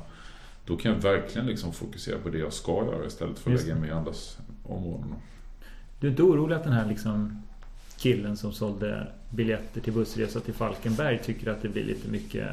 då 0.70 0.78
kan 0.78 0.92
jag 0.92 1.00
verkligen 1.00 1.48
liksom 1.48 1.74
fokusera 1.74 2.20
på 2.20 2.30
det 2.30 2.38
jag 2.38 2.54
ska 2.54 2.72
göra 2.72 3.06
istället 3.06 3.40
för 3.40 3.54
att 3.54 3.62
lägga 3.62 3.76
mig 3.76 3.90
i 3.90 3.92
andras 3.92 4.38
områden. 4.64 5.16
Du 6.00 6.08
är 6.08 6.12
inte 6.12 6.24
orolig 6.24 6.56
att 6.56 6.64
den 6.64 6.74
här 6.74 6.86
liksom 6.86 7.44
killen 7.98 8.38
som 8.38 8.54
sålde 8.54 9.08
biljetter 9.30 9.82
till 9.82 9.94
bussresa 9.94 10.40
till 10.40 10.54
Falkenberg 10.54 11.20
tycker 11.24 11.52
att 11.52 11.62
det 11.62 11.70
blir 11.70 11.84
lite 11.84 12.08
mycket 12.08 12.48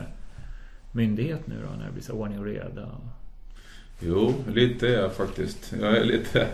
myndighet 0.92 1.46
nu 1.46 1.54
då 1.62 1.76
när 1.78 1.86
det 1.86 1.92
blir 1.92 2.02
så 2.02 2.12
ordning 2.12 2.38
och 2.38 2.44
reda? 2.44 2.90
Jo, 4.00 4.34
lite 4.52 4.88
är 4.88 5.00
jag 5.00 5.14
faktiskt. 5.14 5.74
Jag 5.80 5.96
är 5.96 6.04
lite, 6.04 6.46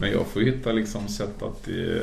men 0.00 0.10
jag 0.10 0.26
får 0.26 0.40
hitta 0.40 0.72
liksom 0.72 1.08
sätt 1.08 1.42
att 1.42 1.68
ge, 1.68 2.00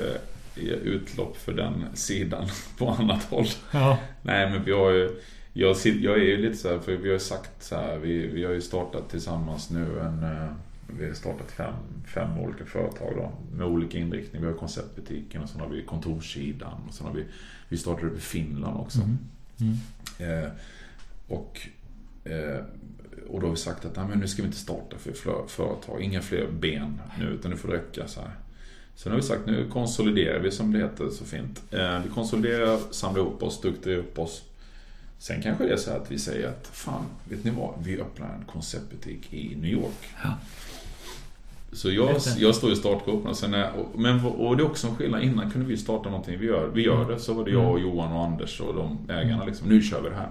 ge 0.56 0.74
utlopp 0.74 1.38
för 1.38 1.54
den 1.54 1.86
sidan 1.94 2.48
på 2.78 2.90
annat 2.90 3.24
håll. 3.24 3.48
Ja. 3.72 4.00
Nej, 4.22 4.50
men 4.50 4.64
vi 4.64 4.72
har 4.72 4.92
ju, 4.92 5.22
jag, 5.54 5.76
jag 5.86 6.18
är 6.18 6.24
ju 6.24 6.38
lite 6.38 6.58
så 6.58 6.70
här, 6.70 6.80
för 6.80 6.92
vi 6.92 7.08
har 7.08 7.14
ju 7.14 7.20
sagt 7.20 7.64
så 7.64 7.76
här, 7.76 7.98
vi, 7.98 8.28
vi 8.28 8.46
har 8.46 8.54
ju 8.54 8.62
startat 8.62 9.10
tillsammans 9.10 9.70
nu 9.70 10.00
en 10.00 10.24
eh, 10.24 10.52
vi 10.88 11.08
har 11.08 11.14
startat 11.14 11.52
fem, 11.52 11.74
fem 12.06 12.38
olika 12.38 12.66
företag 12.66 13.14
då, 13.16 13.32
med 13.58 13.68
olika 13.68 13.98
inriktning. 13.98 14.42
Vi 14.42 14.48
har 14.48 14.54
konceptbutiken 14.54 15.44
och 15.44 15.50
sen 15.50 15.62
har 15.62 15.68
vi 15.68 15.84
kontorssidan. 15.84 16.82
Och 16.88 16.94
sen 16.94 17.08
har 17.08 17.14
vi, 17.14 17.26
vi 17.70 17.78
startade 17.78 18.08
upp 18.08 18.18
i 18.18 18.22
Finland 18.22 18.78
också. 18.78 19.00
Mm. 19.02 19.18
Mm. 19.60 20.44
Eh, 20.44 20.52
och 21.28 21.60
eh, 22.24 22.64
och 23.28 23.42
då 23.42 23.48
har 23.48 23.52
vi 23.52 23.60
sagt 23.60 23.86
att 23.86 23.96
Nej, 23.96 24.06
men 24.10 24.20
nu 24.20 24.28
ska 24.28 24.42
vi 24.42 24.46
inte 24.46 24.60
starta 24.60 24.98
för 24.98 25.14
företag, 25.48 26.02
inga 26.02 26.22
fler 26.22 26.48
ben 26.52 27.02
nu 27.20 27.26
utan 27.26 27.52
nu 27.52 27.58
får 27.58 27.68
det 27.68 27.76
räcka 27.76 28.08
så 28.08 28.22
här. 28.22 28.32
Sen 28.96 29.12
har 29.12 29.20
vi 29.20 29.26
sagt 29.26 29.46
nu 29.46 29.70
konsoliderar 29.70 30.40
vi 30.40 30.52
som 30.52 30.72
det 30.72 30.80
heter 30.80 31.10
så 31.10 31.26
fint. 31.26 31.64
Eh, 31.72 32.00
vi 32.00 32.10
konsoliderar, 32.10 32.80
samlar 32.92 33.22
ihop 33.22 33.44
oss, 33.44 33.56
strukturerar 33.56 34.00
upp 34.00 34.20
oss. 34.20 34.44
Sen 35.18 35.42
kanske 35.42 35.64
det 35.64 35.74
är 35.74 35.78
så 35.78 35.92
att 35.92 36.12
vi 36.12 36.20
säger 36.20 36.48
att 36.48 36.68
fan, 36.68 37.06
vet 37.30 37.44
ni 37.44 37.52
vad? 37.52 37.74
Vi 37.84 38.02
öppnar 38.02 38.34
en 38.34 38.46
konceptbutik 38.46 39.34
i 39.34 39.56
New 39.56 39.72
York. 39.72 40.10
Ja. 40.24 40.34
Så 41.76 41.92
jag, 41.92 42.16
jag 42.38 42.56
står 42.56 42.72
i 42.72 42.76
startgropen 42.76 43.30
och 43.30 43.38
sen 43.38 43.54
är, 43.54 43.72
men, 43.96 44.26
och 44.26 44.58
det 44.58 44.64
är 44.64 44.66
också 44.66 44.88
en 44.88 44.96
skillnad. 44.96 45.24
Innan 45.24 45.52
kunde 45.52 45.68
vi 45.68 45.78
starta 45.78 46.10
någonting, 46.10 46.40
vi 46.40 46.46
gör, 46.46 46.72
vi 46.74 46.82
gör 46.82 46.96
mm. 46.96 47.08
det. 47.08 47.20
Så 47.20 47.34
var 47.34 47.46
det 47.46 47.52
jag 47.52 47.72
och 47.72 47.80
mm. 47.80 47.90
Johan 47.90 48.12
och 48.12 48.24
Anders 48.24 48.62
och 48.62 48.76
de 48.76 48.98
ägarna 49.10 49.46
liksom. 49.46 49.70
Nu 49.70 49.82
kör 49.82 50.02
vi 50.02 50.10
det 50.10 50.16
här. 50.16 50.30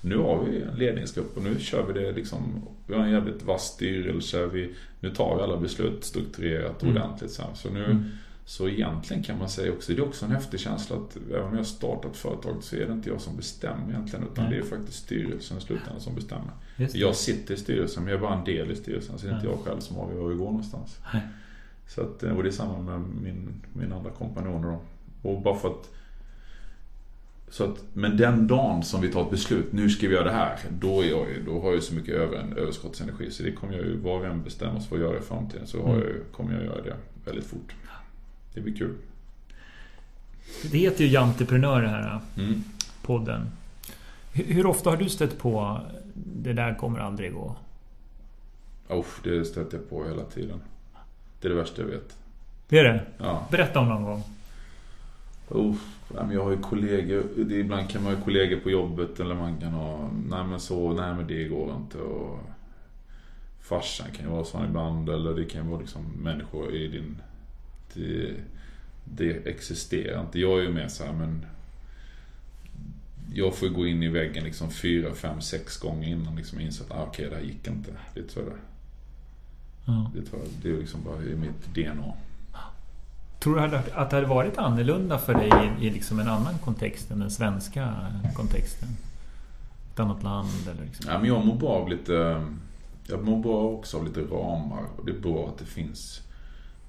Nu 0.00 0.16
har 0.16 0.44
vi 0.44 0.62
en 0.62 0.78
ledningsgrupp 0.78 1.36
och 1.36 1.42
nu 1.42 1.56
kör 1.58 1.86
vi 1.86 2.00
det 2.00 2.12
liksom. 2.12 2.38
Vi 2.86 2.94
har 2.94 3.04
en 3.04 3.10
jävligt 3.10 3.42
vass 3.42 3.62
styrelse. 3.62 4.46
Vi, 4.46 4.74
nu 5.00 5.10
tar 5.10 5.36
vi 5.36 5.42
alla 5.42 5.56
beslut 5.56 6.04
strukturerat 6.04 6.76
och 6.76 6.88
mm. 6.88 7.02
ordentligt. 7.02 7.30
Så, 7.30 7.42
så 7.54 7.70
nu. 7.70 8.04
Så 8.48 8.68
egentligen 8.68 9.22
kan 9.22 9.38
man 9.38 9.48
säga 9.48 9.72
också, 9.72 9.92
det 9.92 9.98
är 9.98 10.04
också 10.06 10.24
en 10.24 10.30
häftig 10.30 10.60
känsla 10.60 10.96
att 10.96 11.16
även 11.30 11.48
om 11.48 11.56
jag 11.56 11.66
startat 11.66 12.16
företag 12.16 12.62
så 12.62 12.76
är 12.76 12.86
det 12.86 12.92
inte 12.92 13.08
jag 13.08 13.20
som 13.20 13.36
bestämmer 13.36 13.90
egentligen. 13.90 14.26
Utan 14.32 14.44
Nej. 14.44 14.54
det 14.54 14.66
är 14.66 14.68
faktiskt 14.68 14.98
styrelsen 14.98 15.58
i 15.58 15.60
slutändan 15.60 16.00
som 16.00 16.14
bestämmer. 16.14 16.50
Jag 16.76 17.16
sitter 17.16 17.54
i 17.54 17.56
styrelsen 17.56 18.04
men 18.04 18.12
jag 18.12 18.18
är 18.18 18.22
bara 18.22 18.38
en 18.38 18.44
del 18.44 18.70
i 18.70 18.76
styrelsen. 18.76 19.18
Så 19.18 19.26
det 19.26 19.32
är 19.32 19.36
inte 19.36 19.46
jag 19.46 19.58
själv 19.58 19.80
som 19.80 19.98
avgör 19.98 20.20
var 20.20 20.28
vi 20.28 20.36
går 20.36 20.44
någonstans. 20.44 20.98
Nej. 21.12 21.22
Så 21.88 22.00
att, 22.00 22.22
och 22.22 22.42
det 22.42 22.48
är 22.48 22.52
samma 22.52 22.78
med 22.78 23.00
min, 23.00 23.62
min 23.72 23.92
andra 23.92 24.10
kompanjoner 24.10 24.68
då. 24.68 24.80
Och 25.30 25.42
bara 25.42 25.56
för 25.56 25.68
att 25.68 25.90
så 27.48 27.64
att, 27.64 27.84
men 27.92 28.16
den 28.16 28.46
dagen 28.46 28.82
som 28.82 29.00
vi 29.00 29.12
tar 29.12 29.22
ett 29.22 29.30
beslut, 29.30 29.72
nu 29.72 29.90
ska 29.90 30.08
vi 30.08 30.14
göra 30.14 30.24
det 30.24 30.30
här. 30.30 30.58
Då, 30.70 31.00
är 31.00 31.06
jag, 31.06 31.26
då 31.46 31.60
har 31.60 31.72
jag 31.72 31.82
så 31.82 31.94
mycket 31.94 32.14
över, 32.14 32.38
en 32.38 32.52
överskottsenergi. 32.52 33.30
Så 33.30 33.42
det 33.42 33.52
kommer 33.52 33.74
jag 33.74 33.84
ju, 33.84 33.96
var 33.96 34.18
och 34.18 34.26
en 34.26 34.42
bestämmer 34.42 34.80
sig 34.80 34.88
för 34.88 34.96
att 34.96 35.02
göra 35.02 35.18
i 35.18 35.20
framtiden. 35.20 35.66
Så 35.66 35.82
har 35.82 35.94
mm. 35.94 36.06
jag, 36.06 36.32
kommer 36.32 36.54
jag 36.54 36.64
göra 36.64 36.82
det 36.82 36.96
väldigt 37.24 37.46
fort. 37.46 37.74
Det 38.56 38.62
blir 38.62 38.74
kul. 38.74 38.94
Det 40.70 40.78
heter 40.78 41.04
ju 41.04 41.10
Janteprenör 41.10 41.82
det 41.82 41.88
här 41.88 42.20
mm. 42.38 42.64
podden. 43.02 43.46
Hur, 44.32 44.44
hur, 44.44 44.66
ofta 44.66 44.90
har 44.90 44.96
du 44.96 45.08
stött 45.08 45.38
på 45.38 45.80
det 46.14 46.52
där 46.52 46.74
kommer 46.74 46.98
aldrig 46.98 47.32
gå? 47.32 47.56
Oh, 48.88 49.06
det 49.24 49.44
stöter 49.44 49.78
jag 49.78 49.90
på 49.90 50.04
hela 50.04 50.24
tiden. 50.24 50.60
Det 51.40 51.48
är 51.48 51.50
det 51.50 51.56
värsta 51.56 51.82
jag 51.82 51.88
vet. 51.88 52.16
Det 52.68 52.78
är 52.78 52.84
det? 52.84 53.04
Ja. 53.18 53.48
Berätta 53.50 53.80
om 53.80 53.88
någon 53.88 54.02
gång. 54.02 54.22
Oh, 55.48 55.76
jag 56.32 56.44
har 56.44 56.50
ju 56.50 56.58
kollegor. 56.58 57.24
Ibland 57.52 57.90
kan 57.90 58.02
man 58.02 58.14
ha 58.14 58.24
kollegor 58.24 58.60
på 58.60 58.70
jobbet 58.70 59.20
eller 59.20 59.34
man 59.34 59.60
kan 59.60 59.72
ha, 59.72 60.10
nej 60.28 60.44
men 60.44 60.60
så, 60.60 60.92
nej 60.92 61.14
men 61.14 61.26
det 61.26 61.44
går 61.44 61.76
inte. 61.76 61.98
Och 61.98 62.38
farsan 63.60 64.06
kan 64.12 64.24
ju 64.24 64.30
vara 64.30 64.44
sån 64.44 64.64
ibland 64.64 65.08
eller 65.08 65.34
det 65.34 65.44
kan 65.44 65.64
ju 65.64 65.70
vara 65.70 65.80
liksom 65.80 66.02
människor 66.22 66.74
i 66.74 66.88
din... 66.88 67.16
Det, 67.94 68.34
det 69.04 69.30
existerar 69.30 70.20
inte. 70.20 70.38
Jag 70.38 70.58
är 70.58 70.62
ju 70.62 70.72
mer 70.72 70.88
så 70.88 71.04
här, 71.04 71.12
men 71.12 71.46
jag 73.34 73.54
får 73.54 73.68
gå 73.68 73.86
in 73.86 74.02
i 74.02 74.08
väggen 74.08 74.44
liksom 74.44 74.70
fyra, 74.70 75.14
fem, 75.14 75.40
sex 75.40 75.76
gånger 75.76 76.08
innan 76.08 76.36
liksom 76.36 76.58
jag 76.58 76.66
inser 76.66 76.84
att 76.84 76.90
ah, 76.90 77.02
okej, 77.02 77.26
okay, 77.26 77.28
det 77.28 77.36
här 77.36 77.52
gick 77.52 77.66
inte. 77.66 77.90
Det 78.14 78.22
tror 78.22 78.44
jag 78.44 78.54
det. 78.54 78.60
Ja. 79.86 80.10
Det, 80.14 80.22
tror 80.22 80.40
jag, 80.40 80.48
det 80.62 80.68
är 80.68 80.80
liksom 80.80 81.00
bara 81.04 81.22
i 81.22 81.36
mitt 81.36 81.74
DNA. 81.74 82.12
Tror 83.40 83.56
du 83.56 83.76
att 83.94 84.10
det 84.10 84.16
hade 84.16 84.26
varit 84.26 84.58
annorlunda 84.58 85.18
för 85.18 85.34
dig 85.34 85.50
i, 85.80 85.86
i 85.86 85.90
liksom 85.90 86.18
en 86.18 86.28
annan 86.28 86.58
kontext 86.58 87.10
än 87.10 87.18
den 87.18 87.30
svenska 87.30 87.96
kontexten? 88.34 88.88
Ett 89.92 90.00
annat 90.00 90.22
land 90.22 90.68
eller 90.70 90.84
liksom? 90.84 91.06
Ja, 91.08 91.18
men 91.18 91.28
jag 91.28 91.46
mår 91.46 91.56
bra 91.56 91.68
av 91.68 91.88
lite... 91.88 92.46
Jag 93.08 93.24
mår 93.24 93.42
bra 93.42 93.62
också 93.62 93.98
av 93.98 94.04
lite 94.04 94.20
ramar. 94.20 94.82
Och 94.96 95.06
det 95.06 95.12
är 95.12 95.20
bra 95.20 95.48
att 95.48 95.58
det 95.58 95.64
finns... 95.64 96.22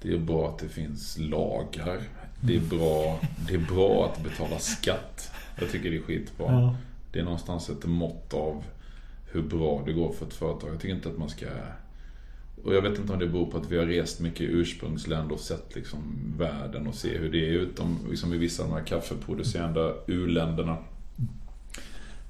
Det 0.02 0.14
är 0.14 0.18
bra 0.18 0.50
att 0.50 0.60
det 0.60 0.70
finns 0.70 1.18
lagar. 1.18 2.02
Det 2.41 2.56
är 2.56 2.60
bra, 2.60 3.20
det 3.48 3.54
är 3.54 3.74
bra 3.76 4.06
att 4.06 4.24
betala 4.24 4.60
skatt. 4.60 5.32
Jag 5.60 5.72
tycker 5.72 5.91
det 5.91 5.98
är 5.98 6.02
skitbra. 6.02 6.52
Ja. 6.52 6.76
Det 7.12 7.20
är 7.20 7.24
någonstans 7.24 7.70
ett 7.70 7.86
mått 7.86 8.34
av 8.34 8.64
hur 9.32 9.41
bra 9.41 9.84
det 9.86 9.93
går 9.93 10.12
för 10.12 10.26
ett 10.26 10.34
företag. 10.34 10.70
Jag 10.74 10.82
tycker 10.82 10.95
inte 10.95 11.10
att 11.10 11.18
man 11.18 11.30
ska... 11.30 11.45
Och 12.64 12.76
jag 12.76 12.82
vet 12.82 13.00
inte 13.00 13.14
om 13.14 13.20
det 13.20 13.28
beror 13.28 13.52
på 13.52 13.58
att 13.58 13.72
vi 13.72 13.78
har 13.78 13.86
rest 13.86 14.20
mycket 14.20 14.41
i 14.41 14.45
ursprungsländer 14.45 15.34
och 15.34 15.39
sett 15.39 15.76
liksom 15.76 16.34
världen 16.38 16.88
och 16.88 16.95
se 16.95 17.18
hur 17.18 17.32
det 17.32 17.50
är 17.50 17.52
utom 17.52 18.00
liksom 18.10 18.34
i 18.34 18.38
vissa 18.38 18.64
av 18.64 18.70
de 18.70 18.76
här 18.76 18.86
kaffeproducerande 18.86 19.95
u-länderna. 20.08 20.78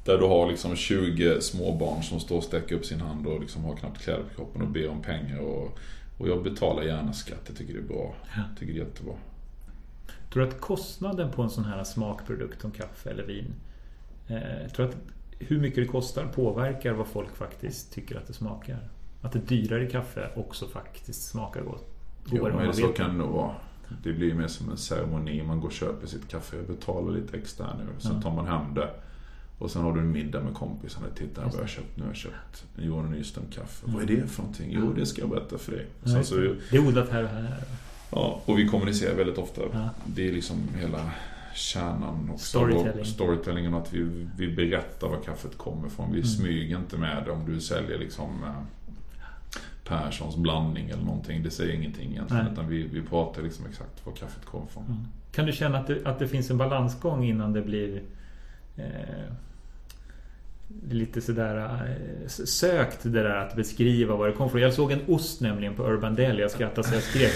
Där 0.05 0.17
du 0.17 0.25
har 0.25 0.51
liksom 0.51 0.75
20 0.75 1.41
småbarn 1.41 2.03
som 2.03 2.19
står 2.19 2.37
och 2.37 2.43
sträcker 2.43 2.75
upp 2.75 2.85
sin 2.85 3.01
hand 3.01 3.27
och 3.27 3.41
liksom 3.41 3.63
har 3.63 3.75
knappt 3.75 4.01
kläder 4.01 4.23
på 4.23 4.35
kroppen 4.35 4.61
och 4.61 4.67
ber 4.67 4.89
om 4.89 5.01
pengar. 5.01 5.39
Och, 5.39 5.79
och 6.17 6.27
jag 6.27 6.43
betalar 6.43 6.83
gärna 6.83 7.13
skatt, 7.13 7.41
jag 7.47 7.57
tycker 7.57 7.73
det 7.73 7.79
är 7.79 7.83
bra. 7.83 8.15
Jag 8.35 8.59
tycker 8.59 8.73
det 8.73 8.79
är 8.79 8.85
jättebra. 8.85 9.13
Tror 10.33 10.43
du 10.43 10.49
att 10.49 10.61
kostnaden 10.61 11.31
på 11.31 11.41
en 11.41 11.49
sån 11.49 11.65
här 11.65 11.83
smakprodukt 11.83 12.61
som 12.61 12.71
kaffe 12.71 13.09
eller 13.09 13.23
vin, 13.23 13.53
eh, 14.27 14.71
tror 14.71 14.85
att 14.85 14.95
hur 15.39 15.59
mycket 15.59 15.83
det 15.83 15.85
kostar 15.87 16.25
påverkar 16.25 16.93
vad 16.93 17.07
folk 17.07 17.35
faktiskt 17.35 17.93
tycker 17.93 18.17
att 18.17 18.27
det 18.27 18.33
smakar? 18.33 18.79
Att 19.21 19.35
ett 19.35 19.47
dyrare 19.47 19.89
kaffe 19.89 20.29
också 20.35 20.67
faktiskt 20.67 21.29
smakar 21.29 21.61
gott? 21.61 21.85
Jo, 22.31 22.49
men 22.55 22.73
så 22.73 22.87
kan 22.87 23.09
det 23.09 23.17
nog 23.17 23.29
vara. 23.29 23.55
Det 24.03 24.13
blir 24.13 24.33
mer 24.33 24.47
som 24.47 24.69
en 24.69 24.77
ceremoni. 24.77 25.43
Man 25.43 25.59
går 25.59 25.67
och 25.67 25.73
köper 25.73 26.07
sitt 26.07 26.27
kaffe. 26.27 26.57
Betalar 26.67 27.11
lite 27.11 27.37
extra 27.37 27.67
nu. 27.77 27.85
Sen 27.97 28.21
tar 28.21 28.31
man 28.31 28.47
hem 28.47 28.73
det. 28.73 28.89
Och 29.57 29.71
sen 29.71 29.81
har 29.81 29.93
du 29.93 29.99
en 29.99 30.11
middag 30.11 30.43
med 30.43 30.53
kompisarna. 30.53 31.07
Titta 31.15 31.41
vad 31.41 31.53
jag 31.53 31.59
har 31.59 31.67
köpt. 31.67 31.97
Nu 31.97 32.03
har 32.03 32.09
jag 32.09 32.15
köpt 32.15 32.65
Johan 32.75 33.11
Nyström 33.11 33.45
kaffe. 33.51 33.85
Mm. 33.85 33.95
Vad 33.95 34.09
är 34.09 34.15
det 34.15 34.27
för 34.27 34.41
någonting? 34.41 34.69
Jo, 34.71 34.93
det 34.93 35.05
ska 35.05 35.21
jag 35.21 35.29
berätta 35.29 35.57
för 35.57 35.71
dig. 35.71 35.85
Ja, 36.03 36.23
så, 36.23 36.35
det 36.35 36.77
är 36.77 36.87
odlat 36.87 37.09
här 37.09 37.23
och 37.23 37.29
här. 37.29 37.57
Ja, 38.11 38.41
och 38.45 38.59
vi 38.59 38.67
kommunicerar 38.67 39.15
väldigt 39.15 39.37
ofta. 39.37 39.61
Ja. 39.73 39.89
Det 40.05 40.27
är 40.27 40.31
liksom 40.31 40.57
hela 40.79 41.11
kärnan 41.55 42.29
också. 42.33 42.45
Storytelling. 42.45 43.05
Storytellingen, 43.05 43.73
att 43.73 43.93
vi, 43.93 44.27
vi 44.37 44.55
berättar 44.55 45.07
var 45.07 45.21
kaffet 45.21 45.57
kommer 45.57 45.87
ifrån. 45.87 46.11
Vi 46.11 46.17
mm. 46.17 46.27
smyger 46.27 46.77
inte 46.77 46.97
med 46.97 47.23
det 47.25 47.31
om 47.31 47.53
du 47.53 47.61
säljer 47.61 47.99
liksom 47.99 48.43
eh, 48.43 48.61
Perssons 49.83 50.35
blandning 50.35 50.89
eller 50.89 51.03
någonting. 51.03 51.43
Det 51.43 51.51
säger 51.51 51.73
ingenting 51.73 52.11
egentligen. 52.11 52.43
Nej. 52.43 52.53
Utan 52.53 52.67
vi, 52.67 52.83
vi 52.83 53.01
pratar 53.01 53.41
liksom 53.41 53.65
exakt 53.65 54.05
var 54.05 54.13
kaffet 54.13 54.45
kommer 54.45 54.65
ifrån. 54.65 54.85
Mm. 54.85 54.97
Kan 55.31 55.45
du 55.45 55.51
känna 55.51 55.77
att 55.77 55.87
det, 55.87 56.05
att 56.05 56.19
det 56.19 56.27
finns 56.27 56.49
en 56.49 56.57
balansgång 56.57 57.23
innan 57.23 57.53
det 57.53 57.61
blir 57.61 58.01
lite 60.89 61.21
sådär 61.21 61.57
eh, 61.57 62.27
sökt 62.27 63.03
det 63.03 63.09
där 63.23 63.35
att 63.35 63.55
beskriva 63.55 64.15
var 64.15 64.27
det 64.27 64.33
kom 64.33 64.49
från. 64.49 64.61
Jag 64.61 64.73
såg 64.73 64.91
en 64.91 65.01
ost 65.07 65.41
nämligen 65.41 65.73
på 65.73 65.83
Urban 65.83 66.15
Deli. 66.15 66.41
Jag 66.41 66.51
skrattade 66.51 66.87
så 66.87 66.93
jag 66.93 67.03
skrek. 67.03 67.33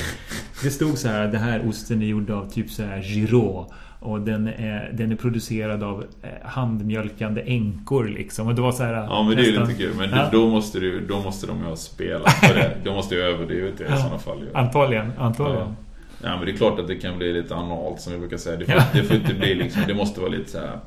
Det 0.63 0.69
stod 0.69 0.97
så 0.97 1.07
här, 1.07 1.27
det 1.27 1.37
här 1.37 1.67
osten 1.69 2.01
är 2.01 2.05
gjord 2.05 2.29
av 2.29 2.49
typ 2.49 2.69
så 2.69 2.83
här 2.83 3.01
Giraud. 3.01 3.65
Och 3.99 4.21
den 4.21 4.47
är, 4.47 4.91
den 4.93 5.11
är 5.11 5.15
producerad 5.15 5.83
av 5.83 6.05
eh, 6.21 6.29
handmjölkande 6.43 7.41
änkor 7.41 8.07
liksom. 8.07 8.47
Och 8.47 8.55
det 8.55 8.61
var 8.61 8.71
så 8.71 8.83
här, 8.83 8.93
Ja 8.93 9.23
men 9.23 9.35
det 9.35 9.41
är 9.41 9.45
ju 9.45 9.59
lite 9.59 9.73
kul. 9.73 9.93
Men 9.97 10.09
ja. 10.09 10.29
då, 10.31 10.47
måste 10.47 10.79
du, 10.79 11.05
då 11.07 11.19
måste 11.19 11.47
de 11.47 11.59
ju 11.59 11.65
ha 11.65 11.75
spelat 11.75 12.41
på 12.41 12.53
det. 12.53 12.77
De 12.83 12.89
måste 12.89 13.15
ju 13.15 13.21
överdrivit 13.21 13.77
det 13.77 13.83
i 13.83 13.87
ja. 13.89 13.97
sådana 13.97 14.19
fall. 14.19 14.39
Ju. 14.39 14.47
Antagligen, 14.53 15.11
antagligen. 15.17 15.75
Ja. 16.21 16.29
ja. 16.29 16.35
men 16.35 16.45
det 16.45 16.51
är 16.51 16.57
klart 16.57 16.79
att 16.79 16.87
det 16.87 16.95
kan 16.95 17.17
bli 17.17 17.33
lite 17.33 17.55
analt 17.55 18.01
som 18.01 18.13
vi 18.13 18.19
brukar 18.19 18.37
säga. 18.37 18.57
Det 18.57 18.65
får, 18.65 18.81
det 18.93 19.03
får 19.03 19.17
inte 19.17 19.33
bli 19.33 19.55
liksom, 19.55 19.81
det 19.87 19.93
måste 19.93 20.19
vara 20.19 20.31
lite 20.31 20.51
så 20.51 20.57
här, 20.57 20.79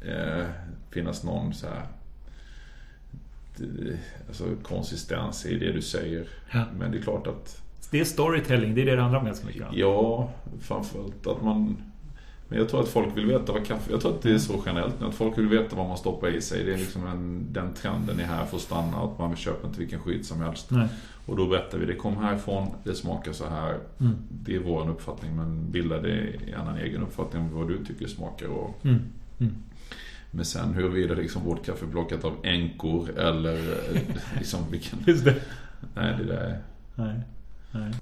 eh, 0.00 0.44
finnas 0.90 1.24
någon 1.24 1.54
så 1.54 1.66
här 1.66 1.86
alltså, 4.28 4.44
konsistens 4.62 5.46
i 5.46 5.58
det 5.58 5.72
du 5.72 5.82
säger. 5.82 6.28
Ja. 6.52 6.64
Men 6.78 6.90
det 6.90 6.98
är 6.98 7.02
klart 7.02 7.26
att... 7.26 7.62
Det 7.90 8.00
är 8.00 8.04
storytelling, 8.04 8.74
det 8.74 8.82
är 8.82 8.86
det 8.86 8.96
det 8.96 9.02
handlar 9.02 9.18
om 9.18 9.26
ganska 9.26 9.46
mycket. 9.46 9.66
Ja, 9.72 10.30
framförallt 10.60 11.26
att 11.26 11.42
man... 11.42 11.76
Men 12.48 12.58
jag 12.58 12.68
tror 12.68 12.80
att 12.80 12.88
folk 12.88 13.16
vill 13.16 13.26
veta 13.26 13.52
vad 13.52 13.66
kaffe... 13.66 13.90
Jag 13.90 14.00
tror 14.00 14.14
att 14.14 14.22
det 14.22 14.30
är 14.30 14.38
så 14.38 14.62
generellt 14.66 15.00
nu, 15.00 15.06
att 15.06 15.14
folk 15.14 15.38
vill 15.38 15.48
veta 15.48 15.76
vad 15.76 15.88
man 15.88 15.96
stoppar 15.96 16.28
i 16.28 16.40
sig. 16.40 16.64
Det 16.64 16.72
är 16.72 16.78
liksom 16.78 17.06
en, 17.06 17.46
den 17.52 17.74
trenden 17.74 18.20
är 18.20 18.24
här 18.24 18.46
för 18.46 18.56
att 18.56 18.62
stanna. 18.62 18.96
Att 18.96 19.18
man 19.18 19.36
köper 19.36 19.68
inte 19.68 19.80
vilken 19.80 20.00
skit 20.00 20.26
som 20.26 20.40
helst. 20.40 20.70
Nej. 20.70 20.88
Och 21.26 21.36
då 21.36 21.46
berättar 21.46 21.78
vi, 21.78 21.86
det 21.86 21.94
kom 21.94 22.16
härifrån, 22.16 22.68
det 22.84 22.94
smakar 22.94 23.32
så 23.32 23.48
här. 23.48 23.78
Mm. 24.00 24.16
Det 24.30 24.54
är 24.54 24.58
vår 24.58 24.90
uppfattning, 24.90 25.36
men 25.36 25.70
bilda 25.70 26.06
gärna 26.06 26.70
en 26.70 26.76
egen 26.76 27.02
uppfattning 27.02 27.42
om 27.42 27.54
vad 27.54 27.68
du 27.68 27.84
tycker 27.84 28.06
smakar. 28.06 28.46
Och, 28.46 28.84
mm. 28.84 28.98
Mm. 29.38 29.54
Men 30.30 30.44
sen 30.44 30.74
huruvida 30.74 31.14
liksom 31.14 31.44
vårt 31.44 31.66
kaffe 31.66 31.84
är 31.84 31.90
plockat 31.90 32.24
av 32.24 32.36
änkor 32.42 33.18
eller 33.18 33.54
eh, 33.54 34.00
liksom 34.38 34.70
vilken... 34.70 34.98
Just 35.06 35.24
det. 35.24 35.36
Nej, 35.94 36.16
det 36.18 36.24
där 36.24 36.62
Nej. 36.94 37.20
Nej. 37.72 37.92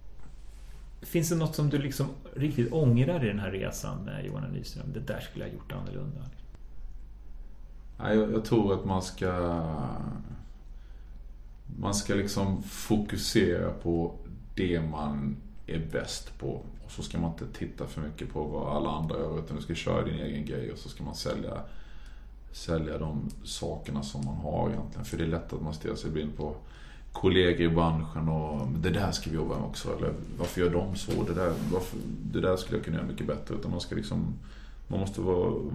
Finns 1.02 1.28
det 1.28 1.36
något 1.36 1.54
som 1.54 1.70
du 1.70 1.78
liksom 1.78 2.06
riktigt 2.34 2.72
ångrar 2.72 3.24
i 3.24 3.28
den 3.28 3.38
här 3.38 3.50
resan 3.50 4.04
med 4.04 4.26
Johan 4.26 4.52
Nyström? 4.52 4.86
Det 4.94 5.00
där 5.00 5.20
skulle 5.20 5.44
jag 5.44 5.52
ha 5.52 5.58
gjort 5.58 5.72
annorlunda. 5.72 6.20
Nej, 7.98 8.16
jag, 8.16 8.32
jag 8.32 8.44
tror 8.44 8.74
att 8.74 8.84
man 8.84 9.02
ska... 9.02 9.62
Man 11.80 11.94
ska 11.94 12.14
liksom 12.14 12.62
fokusera 12.62 13.70
på 13.70 14.14
det 14.54 14.80
man 14.80 15.36
är 15.66 15.86
bäst 15.92 16.38
på. 16.38 16.62
Och 16.84 16.90
så 16.90 17.02
ska 17.02 17.18
man 17.18 17.30
inte 17.30 17.58
titta 17.58 17.86
för 17.86 18.00
mycket 18.00 18.32
på 18.32 18.44
vad 18.44 18.76
alla 18.76 18.90
andra 18.90 19.18
gör 19.18 19.38
utan 19.38 19.56
du 19.56 19.62
ska 19.62 19.74
köra 19.74 20.04
din 20.04 20.18
egen 20.18 20.44
grej 20.44 20.72
och 20.72 20.78
så 20.78 20.88
ska 20.88 21.04
man 21.04 21.14
sälja 21.14 21.60
sälja 22.56 22.98
de 22.98 23.30
sakerna 23.44 24.02
som 24.02 24.24
man 24.24 24.36
har 24.36 24.70
egentligen. 24.70 25.04
För 25.04 25.16
det 25.16 25.24
är 25.24 25.28
lätt 25.28 25.52
att 25.52 25.62
man 25.62 25.74
stirrar 25.74 25.94
sig 25.94 26.10
blind 26.10 26.36
på 26.36 26.54
kollegor 27.12 27.60
i 27.60 27.68
branschen 27.68 28.28
och 28.28 28.68
det 28.82 28.90
där 28.90 29.12
ska 29.12 29.30
vi 29.30 29.36
jobba 29.36 29.58
med 29.58 29.64
också. 29.64 29.96
Eller 29.96 30.12
varför 30.38 30.60
gör 30.60 30.70
de 30.70 30.96
så? 30.96 31.22
Det 31.22 31.34
där, 31.34 31.52
varför, 31.72 31.98
det 32.32 32.40
där 32.40 32.56
skulle 32.56 32.78
jag 32.78 32.84
kunna 32.84 32.96
göra 32.96 33.06
mycket 33.06 33.26
bättre. 33.26 33.54
Utan 33.54 33.70
man 33.70 33.80
ska 33.80 33.94
liksom 33.94 34.34
man 34.88 35.00
måste 35.00 35.20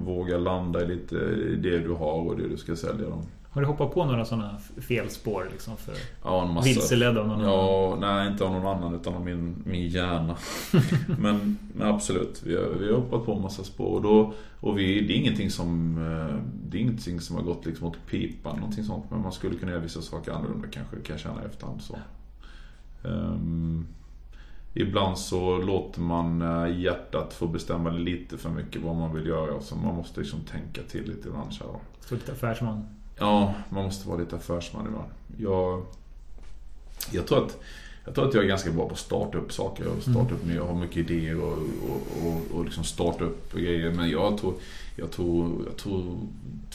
våga 0.05 0.37
landa 0.37 0.83
i 0.83 0.87
lite 0.87 1.15
det 1.55 1.79
du 1.79 1.93
har 1.93 2.27
och 2.27 2.37
det 2.37 2.47
du 2.47 2.57
ska 2.57 2.75
sälja. 2.75 3.09
Dem. 3.09 3.23
Har 3.53 3.61
du 3.61 3.67
hoppat 3.67 3.93
på 3.93 4.05
några 4.05 4.25
sådana 4.25 4.59
felspår 4.87 5.47
liksom 5.51 5.77
för 5.77 5.93
ja, 6.23 6.47
en 6.47 6.53
massa. 6.53 6.67
vilseledd 6.67 7.17
av 7.17 7.27
någon 7.27 7.39
ja, 7.39 7.87
annan? 7.87 7.99
Nej, 7.99 8.31
inte 8.31 8.43
av 8.43 8.51
någon 8.51 8.77
annan 8.77 8.95
utan 8.95 9.13
av 9.13 9.25
min, 9.25 9.63
min 9.65 9.87
hjärna. 9.87 10.37
men, 11.19 11.57
men, 11.73 11.87
absolut, 11.87 12.41
vi 12.45 12.55
har, 12.55 12.63
vi 12.63 12.91
har 12.91 12.99
hoppat 12.99 13.25
på 13.25 13.33
en 13.33 13.41
massa 13.41 13.63
spår. 13.63 13.95
Och, 13.95 14.01
då, 14.01 14.33
och 14.59 14.79
vi, 14.79 15.01
det, 15.01 15.13
är 15.13 15.17
ingenting 15.17 15.49
som, 15.49 15.97
eh, 15.97 16.43
det 16.69 16.77
är 16.77 16.81
ingenting 16.81 17.21
som 17.21 17.35
har 17.35 17.43
gått 17.43 17.65
liksom 17.65 17.87
åt 17.87 17.97
pipan, 18.09 18.55
någonting 18.55 18.83
sånt. 18.83 19.05
Men 19.11 19.21
man 19.21 19.31
skulle 19.31 19.55
kunna 19.55 19.71
göra 19.71 19.81
vissa 19.81 20.01
saker 20.01 20.31
annorlunda 20.31 20.67
kanske, 20.67 20.95
kan 20.95 21.13
jag 21.13 21.19
känna 21.19 21.43
i 21.43 21.45
efterhand. 21.45 21.81
Så. 21.81 21.97
Um, 23.03 23.87
Ibland 24.73 25.17
så 25.17 25.57
låter 25.57 26.01
man 26.01 26.41
eh, 26.41 26.79
hjärtat 26.79 27.33
få 27.33 27.47
bestämma 27.47 27.89
lite 27.89 28.37
för 28.37 28.49
mycket 28.49 28.81
vad 28.81 28.95
man 28.95 29.15
vill 29.15 29.25
göra. 29.25 29.61
Så 29.61 29.75
man 29.75 29.95
måste 29.95 30.19
liksom 30.19 30.39
tänka 30.39 30.81
till 30.89 31.07
lite 31.07 31.27
ibland. 31.27 31.51
Lite 32.11 32.31
affärsman? 32.31 33.00
Ja, 33.21 33.53
man 33.69 33.83
måste 33.83 34.07
vara 34.07 34.19
lite 34.19 34.35
affärsman 34.35 34.85
ibland. 34.87 35.09
Jag, 35.37 35.85
jag, 37.11 37.27
tror 37.27 37.45
att, 37.45 37.57
jag 38.05 38.15
tror 38.15 38.27
att 38.27 38.33
jag 38.33 38.43
är 38.43 38.47
ganska 38.47 38.71
bra 38.71 38.87
på 38.87 38.93
att 38.93 38.99
starta 38.99 39.37
upp 39.37 39.53
saker 39.53 39.87
och 39.87 40.01
starta 40.01 40.19
mm. 40.19 40.33
upp 40.33 40.45
nya. 40.45 40.55
Jag 40.55 40.67
har 40.67 40.75
mycket 40.75 40.97
idéer 40.97 41.41
och, 41.41 41.57
och, 41.57 42.27
och, 42.27 42.57
och 42.57 42.65
liksom 42.65 42.83
starta 42.83 43.23
upp 43.23 43.53
grejer. 43.53 43.91
Men 43.91 44.09
jag 44.09 44.37
tror, 44.37 44.53
jag, 44.95 45.11
tror, 45.11 45.65
jag 45.65 45.77
tror 45.77 46.17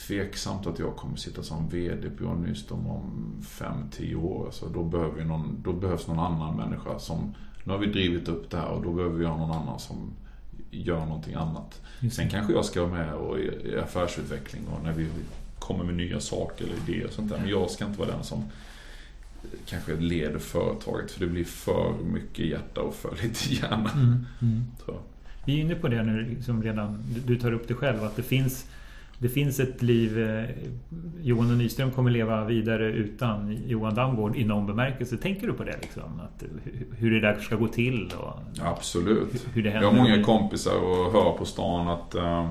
tveksamt 0.06 0.66
att 0.66 0.78
jag 0.78 0.96
kommer 0.96 1.16
sitta 1.16 1.42
som 1.42 1.68
VD 1.68 2.10
på 2.10 2.24
Johan 2.24 2.42
Nyström 2.42 2.86
om 2.86 3.32
5-10 3.42 4.14
år. 4.14 4.46
Alltså 4.46 4.66
då, 4.66 4.84
behöver 4.84 5.24
någon, 5.24 5.62
då 5.64 5.72
behövs 5.72 6.06
någon 6.06 6.18
annan 6.18 6.56
människa 6.56 6.98
som... 6.98 7.34
Nu 7.64 7.72
har 7.72 7.78
vi 7.78 7.86
drivit 7.86 8.28
upp 8.28 8.50
det 8.50 8.56
här 8.56 8.68
och 8.68 8.82
då 8.82 8.92
behöver 8.92 9.18
vi 9.18 9.24
ha 9.24 9.36
någon 9.36 9.50
annan 9.50 9.78
som 9.80 10.10
gör 10.70 11.06
någonting 11.06 11.34
annat. 11.34 11.80
Sen 12.12 12.30
kanske 12.30 12.52
jag 12.52 12.64
ska 12.64 12.86
vara 12.86 12.92
med 12.92 13.14
och 13.14 13.38
i 13.38 13.78
affärsutveckling 13.82 14.62
och 14.68 14.84
när 14.84 14.92
vi 14.92 15.08
kommer 15.58 15.84
med 15.84 15.94
nya 15.94 16.20
saker 16.20 16.64
eller 16.64 16.76
idéer 16.88 17.06
och 17.06 17.12
sånt 17.12 17.30
där. 17.30 17.38
Men 17.38 17.48
jag 17.48 17.70
ska 17.70 17.84
inte 17.84 17.98
vara 17.98 18.10
den 18.10 18.24
som 18.24 18.44
kanske 19.66 19.96
leder 19.96 20.38
företaget 20.38 21.10
för 21.10 21.20
det 21.20 21.26
blir 21.26 21.44
för 21.44 21.94
mycket 22.04 22.46
hjärta 22.46 22.80
och 22.80 22.94
för 22.94 23.16
lite 23.22 23.54
hjärna. 23.54 23.90
Mm, 23.94 24.26
mm. 24.42 24.64
Vi 25.44 25.56
är 25.56 25.60
inne 25.60 25.74
på 25.74 25.88
det 25.88 26.02
nu 26.02 26.36
som 26.42 26.62
redan 26.62 27.04
du 27.26 27.38
tar 27.38 27.52
upp 27.52 27.68
det 27.68 27.74
själv 27.74 28.04
att 28.04 28.16
det 28.16 28.22
finns 28.22 28.66
det 29.18 29.28
finns 29.28 29.60
ett 29.60 29.82
liv 29.82 30.28
eh, 30.28 30.44
Johan 31.22 31.50
och 31.50 31.56
Nyström 31.56 31.90
kommer 31.90 32.10
leva 32.10 32.44
vidare 32.44 32.84
utan 32.84 33.58
Johan 33.66 33.94
Damgård 33.94 34.36
i 34.36 34.44
någon 34.44 34.66
bemärkelse. 34.66 35.16
Tänker 35.16 35.46
du 35.46 35.52
på 35.52 35.64
det? 35.64 35.76
Liksom? 35.82 36.20
Att, 36.20 36.44
hur 36.96 37.10
det 37.10 37.20
där 37.20 37.40
ska 37.40 37.56
gå 37.56 37.68
till? 37.68 38.12
Och 38.18 38.66
Absolut. 38.66 39.46
Hur 39.52 39.62
det 39.62 39.70
Jag 39.70 39.82
har 39.82 39.92
många 39.92 40.22
kompisar 40.22 40.76
och 40.76 41.12
hör 41.12 41.32
på 41.38 41.44
stan 41.44 41.88
att 41.88 42.14
uh, 42.14 42.50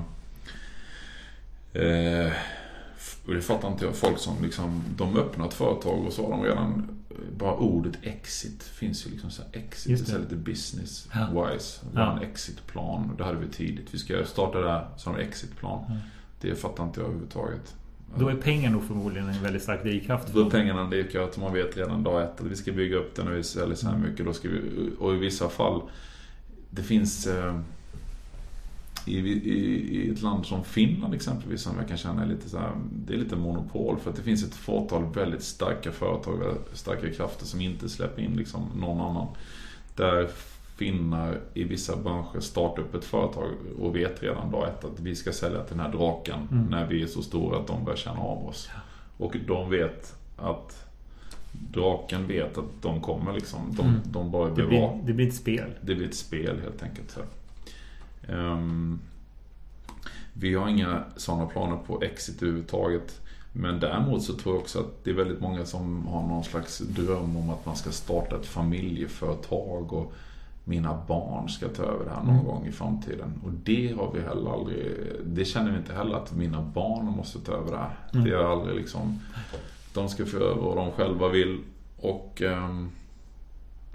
uh, 3.28 3.34
det 3.34 3.42
fattar 3.42 3.68
inte 3.68 3.84
jag. 3.84 3.96
Folk 3.96 4.18
som 4.18 4.42
liksom, 4.42 4.82
de 4.96 5.16
öppnar 5.16 5.46
ett 5.46 5.54
företag 5.54 6.06
och 6.06 6.12
så 6.12 6.22
har 6.22 6.30
de 6.30 6.42
redan 6.44 6.96
bara 7.36 7.54
ordet 7.54 7.98
exit 8.02 8.62
finns 8.62 9.06
ju 9.06 9.10
liksom 9.10 9.30
så 9.30 9.42
här, 9.42 9.60
exit, 9.60 10.06
det 10.06 10.12
är 10.12 10.18
lite 10.18 10.36
business 10.36 11.08
ja. 11.14 11.50
wise. 11.52 11.80
Vi 11.92 12.00
har 12.00 12.12
en 12.12 12.22
exitplan. 12.22 13.14
Det 13.18 13.24
hade 13.24 13.38
vi 13.38 13.48
tidigt. 13.48 13.94
Vi 13.94 13.98
ska 13.98 14.24
starta 14.24 14.60
det 14.60 14.70
här 14.70 14.86
som 14.96 15.16
exitplan. 15.16 15.84
Ja. 15.88 15.94
Det 16.40 16.54
fattar 16.54 16.84
inte 16.84 17.00
jag 17.00 17.06
överhuvudtaget. 17.06 17.74
Då 18.18 18.28
är 18.28 18.34
pengar 18.34 18.70
nog 18.70 18.84
förmodligen 18.84 19.28
en 19.28 19.42
väldigt 19.42 19.62
stark 19.62 19.82
drivkraft. 19.82 20.34
Då 20.34 20.46
är 20.46 20.50
pengarna 20.50 20.80
en 20.80 20.90
drivkraft. 20.90 21.38
Man 21.38 21.52
vet 21.52 21.76
redan 21.76 22.02
dag 22.02 22.22
ett 22.22 22.40
att 22.40 22.46
vi 22.46 22.56
ska 22.56 22.72
bygga 22.72 22.96
upp 22.96 23.14
den 23.14 23.28
och 23.28 23.36
vi 23.36 23.42
säljer 23.42 23.76
så 23.76 23.86
här 23.86 23.94
mm. 23.94 24.10
mycket. 24.10 24.26
Då 24.26 24.32
ska 24.32 24.48
vi, 24.48 24.90
och 24.98 25.14
i 25.14 25.18
vissa 25.18 25.48
fall, 25.48 25.82
det 26.70 26.82
finns 26.82 27.26
eh, 27.26 27.60
i, 29.06 29.18
i, 29.18 30.04
i, 30.04 30.10
ett 30.10 30.22
land 30.22 30.46
som 30.46 30.64
Finland 30.64 31.14
exempelvis 31.14 31.62
som 31.62 31.76
jag 31.78 31.88
kan 31.88 31.96
känna 31.96 32.22
är 32.22 32.26
lite 32.26 32.48
så 32.48 32.58
här, 32.58 32.72
det 32.92 33.14
är 33.14 33.18
lite 33.18 33.36
monopol 33.36 33.98
för 33.98 34.10
att 34.10 34.16
det 34.16 34.22
finns 34.22 34.44
ett 34.44 34.54
fåtal 34.54 35.04
väldigt 35.14 35.42
starka 35.42 35.92
företag, 35.92 36.38
väldigt 36.38 36.76
starka 36.76 37.12
krafter 37.12 37.46
som 37.46 37.60
inte 37.60 37.88
släpper 37.88 38.22
in 38.22 38.36
liksom 38.36 38.62
någon 38.76 39.00
annan. 39.00 39.26
Där 39.96 40.28
finnar 40.76 41.40
i 41.54 41.64
vissa 41.64 41.96
branscher 41.96 42.40
startar 42.40 42.82
upp 42.82 42.94
ett 42.94 43.04
företag 43.04 43.50
och 43.80 43.96
vet 43.96 44.22
redan 44.22 44.50
dag 44.50 44.68
ett 44.68 44.84
att 44.84 45.00
vi 45.00 45.16
ska 45.16 45.32
sälja 45.32 45.64
till 45.64 45.76
den 45.76 45.86
här 45.86 45.92
draken 45.92 46.48
mm. 46.50 46.64
när 46.64 46.86
vi 46.86 47.02
är 47.02 47.06
så 47.06 47.22
stora 47.22 47.58
att 47.58 47.66
de 47.66 47.84
börjar 47.84 47.96
känna 47.96 48.20
av 48.20 48.48
oss. 48.48 48.68
Och 49.16 49.36
de 49.46 49.70
vet 49.70 50.16
att 50.36 50.86
Draken 51.72 52.26
vet 52.26 52.58
att 52.58 52.82
de 52.82 53.00
kommer 53.00 53.32
liksom. 53.32 53.60
De, 53.76 53.86
mm. 53.86 54.00
de 54.04 54.30
bara 54.30 54.48
det 54.48 54.66
blir, 54.66 55.02
det 55.04 55.12
blir 55.12 55.28
ett 55.28 55.34
spel. 55.34 55.70
Det 55.80 55.94
blir 55.94 56.08
ett 56.08 56.14
spel 56.14 56.60
helt 56.60 56.82
enkelt. 56.82 57.10
Så. 57.10 57.20
Um, 58.28 59.00
vi 60.32 60.54
har 60.54 60.68
inga 60.68 61.04
sådana 61.16 61.46
planer 61.46 61.76
på 61.76 62.02
exit 62.02 62.42
överhuvudtaget. 62.42 63.20
Men 63.52 63.80
däremot 63.80 64.22
så 64.22 64.32
tror 64.32 64.54
jag 64.54 64.62
också 64.62 64.80
att 64.80 65.04
det 65.04 65.10
är 65.10 65.14
väldigt 65.14 65.40
många 65.40 65.64
som 65.64 66.06
har 66.06 66.22
någon 66.22 66.44
slags 66.44 66.78
dröm 66.78 67.36
om 67.36 67.50
att 67.50 67.66
man 67.66 67.76
ska 67.76 67.90
starta 67.90 68.36
ett 68.36 68.46
familjeföretag 68.46 69.92
och 69.92 70.12
mina 70.64 70.98
barn 71.08 71.48
ska 71.48 71.68
ta 71.68 71.82
över 71.82 72.04
det 72.04 72.10
här 72.10 72.22
någon 72.22 72.34
mm. 72.34 72.44
gång 72.44 72.66
i 72.66 72.72
framtiden. 72.72 73.40
Och 73.44 73.52
det 73.52 73.96
har 73.96 74.12
vi 74.12 74.20
heller 74.20 74.50
aldrig, 74.50 74.96
det 75.24 75.44
känner 75.44 75.70
vi 75.70 75.78
inte 75.78 75.92
heller 75.92 76.16
att 76.16 76.36
mina 76.36 76.62
barn 76.62 77.04
måste 77.04 77.40
ta 77.40 77.52
över 77.52 77.70
det 77.70 77.78
här. 77.78 77.98
Mm. 78.12 78.24
Det 78.24 78.30
är 78.30 78.44
aldrig 78.52 78.76
liksom, 78.76 79.20
de 79.94 80.08
ska 80.08 80.26
få 80.26 80.36
över 80.36 80.62
vad 80.62 80.76
de 80.76 80.90
själva 80.90 81.28
vill. 81.28 81.60
Och, 82.00 82.42
ehm, 82.42 82.90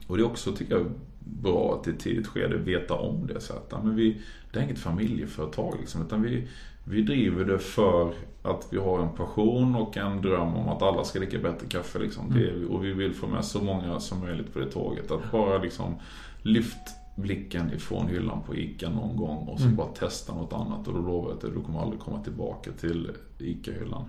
och 0.08 0.18
det 0.18 0.24
är 0.24 0.28
också, 0.28 0.52
tycker 0.52 0.76
jag, 0.76 0.86
bra 1.24 1.78
att 1.80 1.88
i 1.88 1.92
ett 1.92 2.00
tidigt 2.00 2.28
skede 2.28 2.58
veta 2.58 2.94
om 2.94 3.28
det. 3.28 3.42
Så 3.42 3.54
att, 3.54 3.84
men 3.84 3.96
vi, 3.96 4.22
det 4.52 4.60
är 4.60 4.64
inget 4.64 4.80
familjeföretag 4.80 5.76
liksom, 5.80 6.02
utan 6.02 6.22
vi, 6.22 6.48
vi 6.84 7.02
driver 7.02 7.46
det 7.46 7.60
för 7.60 8.14
att 8.44 8.68
vi 8.70 8.78
har 8.78 9.00
en 9.00 9.16
passion 9.16 9.76
och 9.76 9.98
en 9.98 10.22
dröm 10.22 10.56
om 10.56 10.70
att 10.70 10.82
alla 10.82 11.04
ska 11.04 11.20
dricka 11.20 11.40
bättre 11.40 11.68
kaffe. 11.68 12.00
Liksom. 12.00 12.32
Mm. 12.32 12.38
Det, 12.38 12.66
och 12.66 12.86
vi 12.86 12.94
vill 12.94 13.14
få 13.14 13.28
med 13.28 13.46
så 13.46 13.62
många 13.62 14.00
som 14.00 14.20
möjligt 14.20 14.54
på 14.54 14.60
det 14.60 14.72
tåget. 14.72 15.12
Att 15.12 15.32
bara 15.32 15.58
liksom 15.58 15.96
lyft 16.42 16.96
blicken 17.16 17.74
ifrån 17.74 18.08
hyllan 18.08 18.42
på 18.48 18.56
ICA 18.56 18.90
någon 18.90 19.18
gång 19.18 19.48
och 19.48 19.60
så 19.60 19.66
mm. 19.66 19.76
bara 19.76 19.88
testa 19.88 20.34
något 20.34 20.54
annat. 20.54 20.88
Och 20.88 20.94
då 20.94 21.00
lovar 21.00 21.30
jag 21.30 21.36
att 21.36 21.54
du 21.56 21.62
kommer 21.62 21.82
aldrig 21.82 22.00
komma 22.00 22.24
tillbaka 22.24 22.72
till 22.72 23.12
ICA-hyllan. 23.40 24.06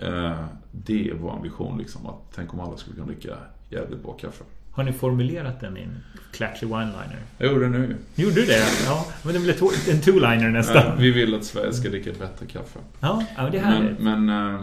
Mm. 0.00 0.46
det 0.72 1.08
är 1.08 1.14
vår 1.14 1.32
ambition 1.32 1.78
liksom. 1.78 2.06
Att 2.06 2.32
tänk 2.34 2.54
om 2.54 2.60
alla 2.60 2.76
skulle 2.76 2.96
kunna 2.96 3.06
dricka 3.06 3.36
jävligt 3.70 4.02
bra 4.02 4.12
kaffe. 4.12 4.44
Har 4.80 4.84
ni 4.84 4.92
formulerat 4.92 5.60
den 5.60 5.76
i 5.76 5.82
en 5.82 6.02
klatschig 6.32 6.68
one-liner? 6.68 7.18
Jag 7.38 7.52
gjorde 7.52 7.64
det 7.64 7.78
nu. 7.78 7.96
Gjorde 8.14 8.34
du 8.34 8.46
det? 8.46 8.64
Ja, 8.86 9.06
men 9.22 9.34
det 9.34 9.40
blir 9.40 9.52
en 9.90 10.00
two-liner 10.00 10.50
nästan. 10.50 10.76
Ja, 10.76 10.94
vi 10.98 11.10
vill 11.10 11.34
att 11.34 11.44
Sverige 11.44 11.72
ska 11.72 11.88
dricka 11.88 12.12
bättre 12.18 12.46
kaffe. 12.46 12.78
Ja, 13.00 13.24
ja 13.36 13.50
det 13.50 13.58
är 13.58 13.62
härligt. 13.62 13.98
Men, 13.98 14.26
men 14.26 14.54
eh, 14.54 14.60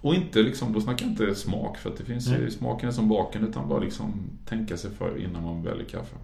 och 0.00 0.14
inte 0.14 0.42
liksom, 0.42 0.72
då 0.72 0.80
snackar 0.80 1.06
jag 1.06 1.12
inte 1.12 1.34
smak 1.34 1.78
för 1.78 1.90
att 1.90 1.96
det 1.96 2.04
finns 2.04 2.28
ju, 2.28 2.50
smaken 2.50 2.88
är 2.88 2.92
som 2.92 3.08
baken 3.08 3.48
utan 3.48 3.68
bara 3.68 3.80
liksom 3.80 4.30
tänka 4.46 4.76
sig 4.76 4.90
för 4.90 5.18
innan 5.18 5.42
man 5.42 5.62
väljer 5.62 5.84
kaffe. 5.84 6.16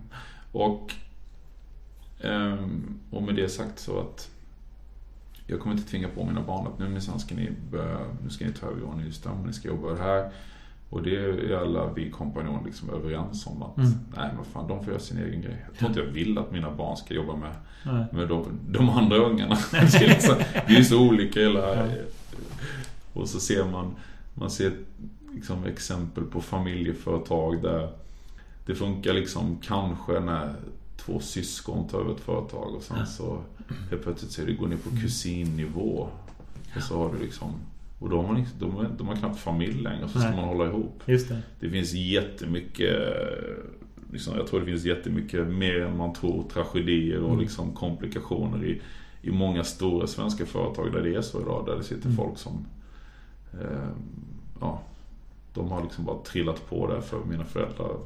Och, 0.52 0.92
ehm, 2.20 2.98
och 3.10 3.22
med 3.22 3.34
det 3.34 3.48
sagt 3.48 3.78
så 3.78 4.00
att 4.00 4.30
jag 5.46 5.60
kommer 5.60 5.76
inte 5.76 5.90
tvinga 5.90 6.08
på 6.08 6.24
mina 6.24 6.42
barn 6.42 6.66
att 6.66 6.78
nu 6.78 6.88
minsann 6.88 7.20
ska 7.20 7.34
ni 7.34 7.50
börja, 7.70 7.98
nu 8.24 8.30
ska 8.30 8.44
ni 8.44 8.52
ta 8.52 8.66
över 8.66 8.80
Johan 8.80 8.98
Nyström, 8.98 9.42
ni 9.46 9.52
ska 9.52 9.68
jobba 9.68 9.94
här. 9.94 10.30
Och 10.90 11.02
det 11.02 11.16
är 11.16 11.56
alla 11.56 11.92
vi 11.92 12.10
kompanjoner 12.10 12.64
liksom 12.64 12.90
överens 12.90 13.46
om 13.46 13.62
att 13.62 13.76
mm. 13.76 13.90
nej 14.16 14.30
men 14.36 14.44
fan, 14.44 14.68
de 14.68 14.84
får 14.84 14.92
göra 14.92 15.02
sin 15.02 15.18
egen 15.18 15.42
grej. 15.42 15.64
Jag 15.66 15.78
tror 15.78 15.90
inte 15.90 16.00
jag 16.00 16.06
vill 16.06 16.38
att 16.38 16.52
mina 16.52 16.70
barn 16.70 16.96
ska 16.96 17.14
jobba 17.14 17.36
med, 17.36 17.54
med 18.12 18.28
de, 18.28 18.46
de 18.68 18.88
andra 18.88 19.16
ungarna. 19.16 19.58
vi 20.66 20.76
är 20.76 20.82
så 20.82 21.08
olika 21.08 21.40
hela, 21.40 21.88
och 23.12 23.28
så 23.28 23.40
ser 23.40 23.64
man, 23.64 23.94
man 24.34 24.50
ser 24.50 24.72
liksom 25.34 25.64
exempel 25.64 26.24
på 26.24 26.40
familjeföretag 26.40 27.62
där 27.62 27.92
det 28.66 28.74
funkar 28.74 29.12
liksom 29.12 29.58
kanske 29.62 30.20
när 30.20 30.54
två 30.96 31.20
syskon 31.20 31.88
tar 31.88 32.00
över 32.00 32.12
ett 32.14 32.20
företag 32.20 32.74
och 32.74 32.82
sen 32.82 33.06
så 33.06 33.40
helt 33.90 34.02
plötsligt 34.02 34.32
så 34.32 34.42
det 34.42 34.52
går 34.52 34.68
ner 34.68 34.76
på 34.76 34.90
mm. 34.90 35.02
kusinnivå. 35.02 36.08
Och 36.76 36.82
så 36.82 36.98
har 36.98 37.12
du 37.12 37.24
liksom 37.24 37.52
och 37.98 38.10
de 38.10 38.24
har, 38.24 38.44
de, 38.58 38.86
de 38.98 39.08
har 39.08 39.16
knappt 39.16 39.38
familj 39.38 39.82
längre 39.82 40.08
så 40.08 40.18
ska 40.18 40.28
Nej. 40.28 40.36
man 40.36 40.48
hålla 40.48 40.66
ihop. 40.66 41.02
Just 41.06 41.28
det. 41.28 41.42
det 41.60 41.70
finns 41.70 41.92
jättemycket 41.92 42.96
liksom, 44.12 44.36
Jag 44.36 44.46
tror 44.46 44.60
det 44.60 44.66
finns 44.66 44.84
jättemycket 44.84 45.46
mer 45.46 45.80
än 45.80 45.96
man 45.96 46.12
tror 46.12 46.48
tragedier 46.48 47.20
och 47.20 47.28
mm. 47.28 47.40
liksom 47.40 47.72
komplikationer 47.72 48.64
i, 48.64 48.80
i 49.22 49.30
många 49.30 49.64
stora 49.64 50.06
svenska 50.06 50.46
företag 50.46 50.92
där 50.92 51.02
det 51.02 51.14
är 51.14 51.22
så 51.22 51.40
idag. 51.40 51.66
Där 51.66 51.76
det 51.76 51.82
sitter 51.82 52.06
mm. 52.06 52.16
folk 52.16 52.38
som 52.38 52.66
eh, 53.52 53.88
ja, 54.60 54.82
de 55.54 55.68
har 55.68 55.82
liksom 55.82 56.04
bara 56.04 56.18
trillat 56.18 56.68
på 56.68 56.86
det 56.86 57.02
för 57.02 57.24
mina 57.24 57.44
föräldrar 57.44 57.96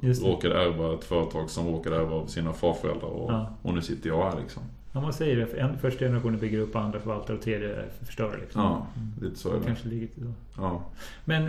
råkade 0.00 0.62
ärva 0.62 0.94
ett 0.94 1.04
företag 1.04 1.50
som 1.50 1.66
råkade 1.66 1.96
ärva 1.96 2.16
av 2.16 2.26
sina 2.26 2.52
farföräldrar 2.52 3.08
och, 3.08 3.32
ja. 3.32 3.50
och 3.62 3.74
nu 3.74 3.82
sitter 3.82 4.08
jag 4.08 4.30
här 4.30 4.40
liksom. 4.40 4.62
Ja, 4.96 5.02
man 5.02 5.12
säger 5.12 5.36
det. 5.36 5.46
En, 5.60 5.78
första 5.78 6.04
generationen 6.04 6.40
bygger 6.40 6.58
upp, 6.58 6.76
andra 6.76 7.00
förvaltar 7.00 7.34
och 7.34 7.42
tredje 7.42 7.84
förstör. 8.02 8.38
Liksom. 8.40 8.62
Ja, 8.62 8.86
lite 9.22 9.38
så 9.38 9.50
är 9.50 9.54
det. 9.58 9.64
Kanske 9.66 9.88
ligger 9.88 10.06
så. 10.06 10.20
Ja. 10.56 10.82
Men 11.24 11.42
eh, 11.42 11.48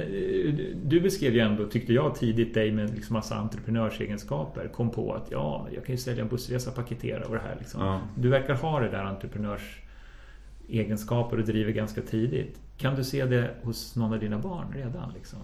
du 0.83 1.01
beskrev 1.01 1.33
ju 1.33 1.39
ändå, 1.39 1.65
tyckte 1.65 1.93
jag, 1.93 2.15
tidigt 2.15 2.53
dig 2.53 2.71
med 2.71 2.95
liksom 2.95 3.13
massa 3.13 3.35
entreprenörsegenskaper. 3.35 4.67
Kom 4.67 4.89
på 4.89 5.13
att 5.13 5.31
ja, 5.31 5.67
jag 5.75 5.85
kan 5.85 5.95
ju 5.95 6.01
sälja 6.01 6.23
en 6.23 6.29
bussresa, 6.29 6.71
paketera 6.71 7.25
och 7.25 7.33
det 7.33 7.39
här. 7.39 7.55
Liksom. 7.59 7.81
Ja. 7.81 7.99
Du 8.15 8.29
verkar 8.29 8.55
ha 8.55 8.79
det 8.79 8.89
där 8.89 9.03
entreprenörsegenskaper 9.03 11.37
och 11.37 11.45
driver 11.45 11.71
ganska 11.71 12.01
tidigt. 12.01 12.59
Kan 12.77 12.95
du 12.95 13.03
se 13.03 13.25
det 13.25 13.55
hos 13.63 13.95
någon 13.95 14.13
av 14.13 14.19
dina 14.19 14.39
barn 14.39 14.73
redan? 14.73 15.13
Liksom? 15.13 15.39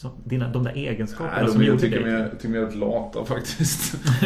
Så 0.00 0.10
dina, 0.24 0.48
de 0.48 0.64
där 0.64 0.72
egenskaperna 0.72 1.42
Nej, 1.42 1.52
som 1.52 1.64
gjorde 1.64 1.88
dig... 1.88 2.02
Jag 2.02 2.32
tycker 2.32 2.48
mer 2.48 2.62
att 2.62 2.74
lata 2.74 3.24
faktiskt. 3.24 3.94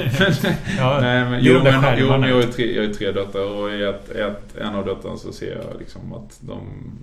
ja, 0.79 0.99
Nej, 1.01 1.31
men, 1.31 1.45
jo, 1.45 1.61
men, 1.62 1.99
jo, 1.99 2.09
men 2.09 2.29
jag 2.29 2.43
är 2.43 2.47
tre, 2.47 2.77
jag 2.77 2.85
är 2.85 2.95
tre 2.95 3.12
döttrar 3.12 3.43
och 3.43 3.70
i 3.70 3.83
ett, 3.83 4.11
ett, 4.11 4.57
en 4.57 4.75
av 4.75 4.87
döttrarna 4.87 5.16
så 5.16 5.33
ser 5.33 5.57
jag 5.57 5.81
liksom 5.81 6.12
att 6.12 6.39
de, 6.41 6.61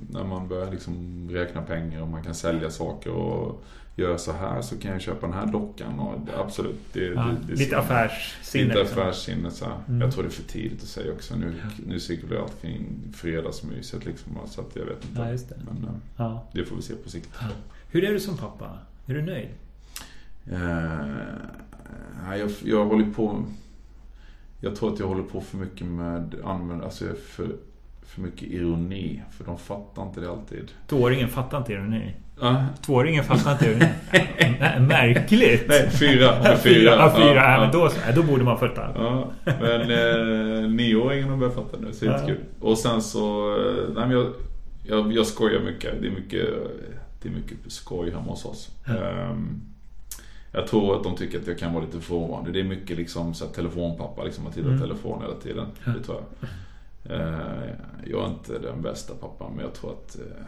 när 0.09 0.23
man 0.23 0.47
börjar 0.47 0.71
liksom 0.71 1.27
räkna 1.31 1.61
pengar 1.61 2.01
och 2.01 2.07
man 2.07 2.23
kan 2.23 2.35
sälja 2.35 2.69
saker 2.69 3.11
och 3.11 3.63
göra 3.95 4.17
så 4.17 4.31
här 4.31 4.61
så 4.61 4.77
kan 4.77 4.91
jag 4.91 5.01
köpa 5.01 5.27
den 5.27 5.35
här 5.35 5.45
dockan 5.45 5.99
och 5.99 6.15
absolut. 6.37 6.79
Det, 6.93 7.05
ja, 7.05 7.21
det, 7.21 7.53
det, 7.53 7.59
lite 7.59 7.77
affärssinne. 7.77 8.65
Lite 8.65 8.79
liksom. 8.79 8.99
affärssinne 8.99 9.51
så 9.51 9.65
mm. 9.87 10.01
Jag 10.01 10.11
tror 10.11 10.23
det 10.23 10.29
är 10.29 10.31
för 10.31 10.43
tidigt 10.43 10.83
att 10.83 10.89
säga 10.89 11.13
också. 11.13 11.35
Nu, 11.35 11.53
ja. 11.63 11.69
nu 11.87 11.99
cirkulerar 11.99 12.41
allt 12.41 12.61
kring 12.61 13.13
fredagsmyset 13.13 14.05
liksom. 14.05 14.37
Så 14.45 14.61
att 14.61 14.75
jag 14.75 14.85
vet 14.85 15.05
inte. 15.09 15.21
Ja, 15.21 15.55
det. 15.55 15.71
Men 15.71 15.83
eh, 15.83 15.95
ja. 16.17 16.47
det 16.53 16.65
får 16.65 16.75
vi 16.75 16.81
se 16.81 16.93
på 16.93 17.09
sikt. 17.09 17.29
Hur 17.93 18.03
är 18.03 18.13
du 18.13 18.19
som 18.19 18.37
pappa? 18.37 18.77
Är 19.05 19.13
du 19.13 19.21
nöjd? 19.21 19.49
Uh, 20.51 22.37
jag, 22.39 22.51
jag 22.63 22.85
håller 22.85 23.05
på... 23.05 23.43
Jag 24.59 24.75
tror 24.75 24.93
att 24.93 24.99
jag 24.99 25.07
håller 25.07 25.23
på 25.23 25.41
för 25.41 25.57
mycket 25.57 25.87
med 25.87 26.35
använd, 26.43 26.83
alltså 26.83 27.05
för, 27.29 27.47
för 28.05 28.21
mycket 28.21 28.43
ironi. 28.43 29.21
För 29.31 29.43
de 29.43 29.57
fattar 29.57 30.03
inte 30.03 30.21
det 30.21 30.29
alltid. 30.29 30.71
Tvååringen 30.87 31.29
fattar 31.29 31.57
inte 31.57 31.73
ironi? 31.73 32.15
Uh. 32.43 32.65
Tvååringen 32.85 33.23
fattar 33.23 33.51
inte 33.51 33.65
ironi? 33.65 33.89
Märkligt! 34.87 35.65
Nej, 35.67 35.89
fyra. 35.89 36.43
Fyra, 36.43 36.57
fyra. 36.57 37.11
Fyra. 37.15 37.35
Ja, 37.35 37.53
ja. 37.53 37.59
Men 37.59 37.71
då, 37.71 37.89
då 38.15 38.23
borde 38.23 38.43
man 38.43 38.59
fatta. 38.59 38.89
Ja, 38.95 39.31
men 39.43 39.81
eh, 39.81 40.69
nioåringen 40.69 41.29
har 41.29 41.37
börjat 41.37 41.55
fatta 41.55 41.77
nu, 41.79 41.93
så 41.93 42.05
det 42.05 42.11
är 42.11 42.19
ja. 42.19 42.25
kul. 42.25 42.39
Och 42.59 42.77
sen 42.77 43.01
så... 43.01 43.55
Eh, 43.55 43.93
nej, 43.95 44.07
men 44.07 44.11
jag, 44.11 44.33
jag, 44.83 45.13
jag 45.13 45.25
skojar 45.25 45.61
mycket. 45.61 46.01
Det 46.01 46.07
är 46.07 46.11
mycket 46.11 46.49
det 47.21 47.29
är 47.29 47.33
mycket 47.33 47.57
skoj 47.67 48.11
hemma 48.11 48.31
hos 48.31 48.45
oss. 48.45 48.69
Mm. 48.87 49.61
Jag 50.51 50.67
tror 50.67 50.95
att 50.97 51.03
de 51.03 51.15
tycker 51.15 51.39
att 51.39 51.47
jag 51.47 51.59
kan 51.59 51.73
vara 51.73 51.85
lite 51.85 52.01
frånvarande. 52.01 52.51
Det 52.51 52.59
är 52.59 52.63
mycket 52.63 52.97
liksom 52.97 53.33
så 53.33 53.45
här, 53.45 53.53
telefonpappa, 53.53 54.23
liksom 54.23 54.47
att 54.47 54.53
titta 54.53 54.67
Mm. 54.67 54.81
telefon 54.81 55.21
hela 55.21 55.35
tiden. 55.35 55.67
Det 55.85 56.03
tror 56.03 56.17
jag. 56.17 56.49
Eh, 57.03 57.69
jag 58.05 58.23
är 58.23 58.27
inte 58.29 58.59
den 58.59 58.81
bästa 58.81 59.13
pappan 59.13 59.51
men 59.55 59.65
jag 59.65 59.73
tror 59.73 59.91
att 59.91 60.15
eh, 60.15 60.45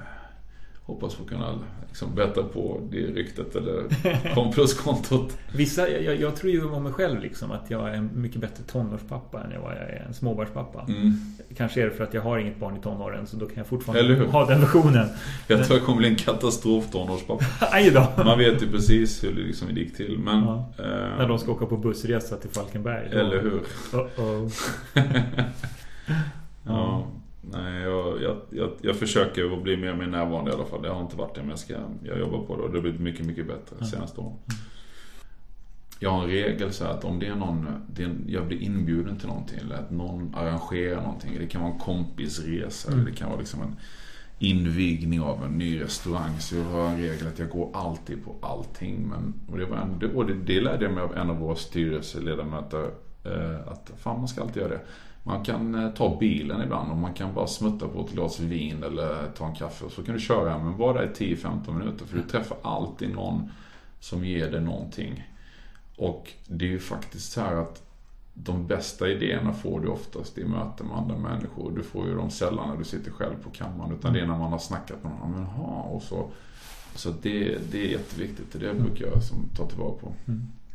Hoppas 0.86 1.16
få 1.16 1.24
kunna 1.24 1.60
liksom 1.88 2.16
bättra 2.16 2.44
på 2.44 2.82
det 2.92 2.98
ryktet 2.98 3.56
eller 3.56 3.84
kom 4.36 4.52
pluskontot. 4.52 5.38
Vissa, 5.56 5.90
jag, 5.90 6.16
jag 6.16 6.36
tror 6.36 6.52
ju 6.52 6.70
om 6.70 6.84
mig 6.84 6.94
själv 6.94 7.22
liksom 7.22 7.52
att 7.52 7.70
jag 7.72 7.90
är 7.90 7.94
en 7.94 8.10
mycket 8.22 8.42
bättre 8.42 8.64
tonårspappa 8.64 9.44
än 9.44 9.62
vad 9.62 9.72
jag 9.72 9.82
är 9.82 10.06
en 10.08 10.14
småbarnspappa. 10.14 10.86
Mm. 10.88 11.14
Kanske 11.58 11.82
är 11.82 11.86
det 11.86 11.92
för 11.92 12.04
att 12.04 12.14
jag 12.14 12.22
har 12.22 12.38
inget 12.38 12.60
barn 12.60 12.78
i 12.78 12.82
tonåren 12.82 13.28
så 13.28 13.38
då 13.38 13.46
kan 13.46 13.58
jag 13.58 13.68
fortfarande 13.68 14.26
ha 14.26 14.46
den 14.46 14.62
versionen. 14.62 15.08
Jag 15.48 15.66
tror 15.66 15.78
jag 15.78 15.86
kommer 15.86 15.98
bli 15.98 16.08
en 16.10 16.16
katastrof 16.16 16.92
tonårspappa. 16.92 17.46
Man 18.26 18.38
vet 18.38 18.62
ju 18.64 18.72
precis 18.72 19.24
hur 19.24 19.34
det 19.36 19.42
liksom 19.42 19.70
gick 19.70 19.98
till. 19.98 20.20
Men, 20.20 20.44
Ja. 20.44 20.74
eh, 20.80 20.86
När 21.18 21.28
de 21.28 21.40
ska 21.40 21.52
åka 21.52 21.66
på 21.66 21.78
bussresa 21.78 22.36
till 22.38 22.50
Falkenberg. 22.50 23.08
Eller 23.12 23.42
hur? 23.42 23.62
Uh-oh. 23.92 24.52
Ja. 26.66 27.08
Nej, 27.52 27.84
jag, 27.84 28.22
jag, 28.22 28.38
jag, 28.50 28.72
jag 28.82 28.96
försöker 28.96 29.54
att 29.54 29.64
bli 29.64 29.78
mer 29.78 29.92
och 29.92 29.98
mer 29.98 30.08
närvarande 30.08 30.52
i 30.52 30.54
alla 30.54 30.66
fall. 30.66 30.82
Det 30.82 30.90
har 30.90 31.02
inte 31.02 31.16
varit 31.18 31.36
det, 31.36 31.42
men 31.42 31.50
jag, 31.50 31.60
ska, 31.60 31.74
jag 32.04 32.20
jobbar 32.20 32.40
på 32.46 32.56
det 32.58 32.64
och 32.64 32.70
det 32.70 32.78
har 32.78 32.82
blivit 32.82 33.02
mycket, 33.02 33.26
mycket 33.26 33.48
bättre 33.48 33.76
de 33.80 33.86
senaste 33.86 34.22
åren. 34.22 34.38
Jag 36.00 36.10
har 36.10 36.24
en 36.24 36.30
regel 36.30 36.74
så 36.74 36.86
att 36.86 37.04
om 37.06 37.20
det 37.20 37.28
är 37.28 37.36
någon, 37.36 37.68
det 37.88 38.04
är 38.04 38.16
jag 38.28 38.48
blir 38.48 38.62
inbjuden 38.62 39.18
till 39.18 39.28
någonting 39.28 39.60
eller 39.60 39.76
att 39.76 39.92
någon 39.92 40.36
arrangerar 40.36 41.02
någonting. 41.02 41.36
Det 41.40 41.48
kan 41.48 41.62
vara 41.62 41.74
en 41.74 41.80
kompisresa 41.80 42.88
Mm. 42.88 43.00
eller 43.00 43.12
det 43.12 43.18
kan 43.18 43.30
vara 43.30 43.40
liksom 43.40 43.62
en 43.62 43.76
invigning 44.40 45.22
av 45.22 45.44
en 45.46 45.52
ny 45.52 45.82
restaurang. 45.82 46.40
Så 46.40 46.56
jag 46.56 46.64
har 46.64 46.88
en 46.88 46.98
regel 46.98 47.28
att 47.28 47.40
jag 47.40 47.50
går 47.50 47.70
alltid 47.74 48.26
på 48.26 48.36
allting. 48.42 49.08
Men, 49.08 49.34
och 49.52 49.58
det, 49.58 49.66
var 49.66 49.78
en, 49.78 50.00
det, 50.00 50.08
och 50.08 50.26
det, 50.26 50.34
det 50.34 50.62
lärde 50.62 50.86
jag 50.86 50.94
mig 50.94 51.04
av 51.04 51.18
en 51.18 51.30
av 51.30 51.38
våra 51.38 51.56
styrelseledamöter. 51.56 52.90
Eh, 53.26 53.68
att 53.68 53.92
fan 53.98 54.18
man 54.20 54.28
ska 54.28 54.42
alltid 54.42 54.62
göra 54.62 54.72
det. 54.74 54.82
Man 55.24 55.44
kan 55.44 55.76
eh, 55.76 55.90
ta 55.90 56.18
bilen 56.20 56.62
ibland 56.62 56.92
och 56.92 56.98
man 56.98 57.14
kan 57.14 57.34
bara 57.34 57.48
smutta 57.48 57.88
på 57.88 58.06
ett 58.06 58.12
glas 58.12 58.40
vin 58.40 58.84
eller 58.84 59.32
ta 59.38 59.48
en 59.48 59.56
kaffe. 59.56 59.90
Så 59.90 60.04
kan 60.04 60.16
du 60.16 60.22
köra 60.22 60.50
hem, 60.50 60.66
men 60.66 60.78
bara 60.78 61.04
i 61.04 61.08
10-15 61.08 61.74
minuter. 61.74 62.06
För 62.06 62.18
du 62.18 62.24
träffar 62.24 62.58
alltid 62.62 63.16
någon 63.16 63.50
som 64.00 64.26
ger 64.26 64.52
dig 64.52 64.62
någonting. 64.62 65.30
Och 65.98 66.32
det 66.48 66.66
är 66.66 66.70
ju 66.70 66.80
faktiskt 66.80 67.32
så 67.32 67.42
här 67.42 67.56
att 67.56 67.84
de 68.34 68.68
bästa 68.68 69.10
idéerna 69.10 69.54
får 69.54 69.80
du 69.80 69.88
oftast 69.88 70.38
i 70.38 70.46
möten 70.46 70.88
med 70.88 70.98
andra 70.98 71.18
människor. 71.18 71.72
Du 71.76 71.84
får 71.84 72.08
ju 72.08 72.16
dem 72.16 72.30
sällan 72.30 72.70
när 72.70 72.78
du 72.78 72.84
sitter 72.84 73.12
själv 73.12 73.36
på 73.44 73.50
kammaren. 73.50 73.92
Utan 73.92 74.14
det 74.14 74.20
är 74.20 74.28
när 74.28 74.38
man 74.38 74.52
har 74.52 74.60
snackat 74.60 75.04
med 75.04 75.12
någon. 75.12 75.32
Men, 75.32 75.44
ha, 75.44 75.82
och 75.82 76.02
så 76.02 76.30
så 76.96 77.10
det, 77.22 77.58
det 77.72 77.86
är 77.86 77.92
jätteviktigt. 77.92 78.60
Det 78.60 78.66
jag 78.66 78.82
brukar 78.82 79.06
göra 79.06 79.22
som 79.22 79.50
tar 79.58 79.68
tillvara 79.68 79.92
på. 79.92 80.14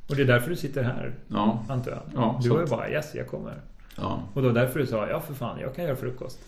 Och 0.09 0.16
det 0.16 0.22
är 0.22 0.26
därför 0.26 0.51
du 0.51 0.57
sitter 0.57 0.82
här, 0.82 1.14
Ja, 1.28 1.64
antar 1.68 1.90
jag? 1.90 2.03
Ja, 2.14 2.40
du 2.42 2.49
var 2.49 2.61
ju 2.61 2.66
bara 2.66 2.90
yes, 2.90 3.14
jag 3.14 3.28
kommer. 3.28 3.61
Ja. 4.01 4.22
Och 4.34 4.42
då 4.42 4.51
därför 4.51 4.78
du 4.78 4.86
sa 4.86 5.09
ja 5.09 5.20
för 5.20 5.34
fan, 5.34 5.61
jag 5.61 5.74
kan 5.74 5.84
göra 5.84 5.96
frukost. 5.96 6.38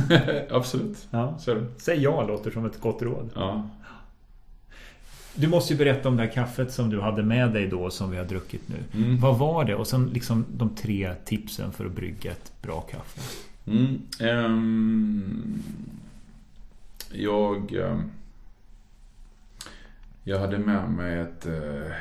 absolut. 0.50 1.08
Ja. 1.10 1.38
Så. 1.38 1.66
Säg 1.78 2.02
ja 2.02 2.26
låter 2.26 2.50
som 2.50 2.64
ett 2.64 2.80
gott 2.80 3.02
råd. 3.02 3.30
Ja. 3.34 3.68
Du 5.34 5.48
måste 5.48 5.72
ju 5.72 5.78
berätta 5.78 6.08
om 6.08 6.16
det 6.16 6.22
här 6.22 6.30
kaffet 6.30 6.72
som 6.72 6.90
du 6.90 7.00
hade 7.00 7.22
med 7.22 7.52
dig 7.52 7.66
då 7.66 7.90
som 7.90 8.10
vi 8.10 8.16
har 8.16 8.24
druckit 8.24 8.62
nu. 8.66 9.02
Mm. 9.02 9.20
Vad 9.20 9.38
var 9.38 9.64
det? 9.64 9.74
Och 9.74 9.86
sen 9.86 10.06
liksom 10.06 10.44
de 10.52 10.74
tre 10.74 11.14
tipsen 11.24 11.72
för 11.72 11.86
att 11.86 11.92
brygga 11.92 12.30
ett 12.30 12.52
bra 12.62 12.80
kaffe. 12.80 13.20
Mm, 13.66 14.02
ehm, 14.20 15.62
jag, 17.12 17.72
ehm, 17.74 18.10
jag 20.24 20.38
hade 20.38 20.58
med 20.58 20.90
mig 20.90 21.18
ett, 21.18 21.46
eh, 21.46 21.92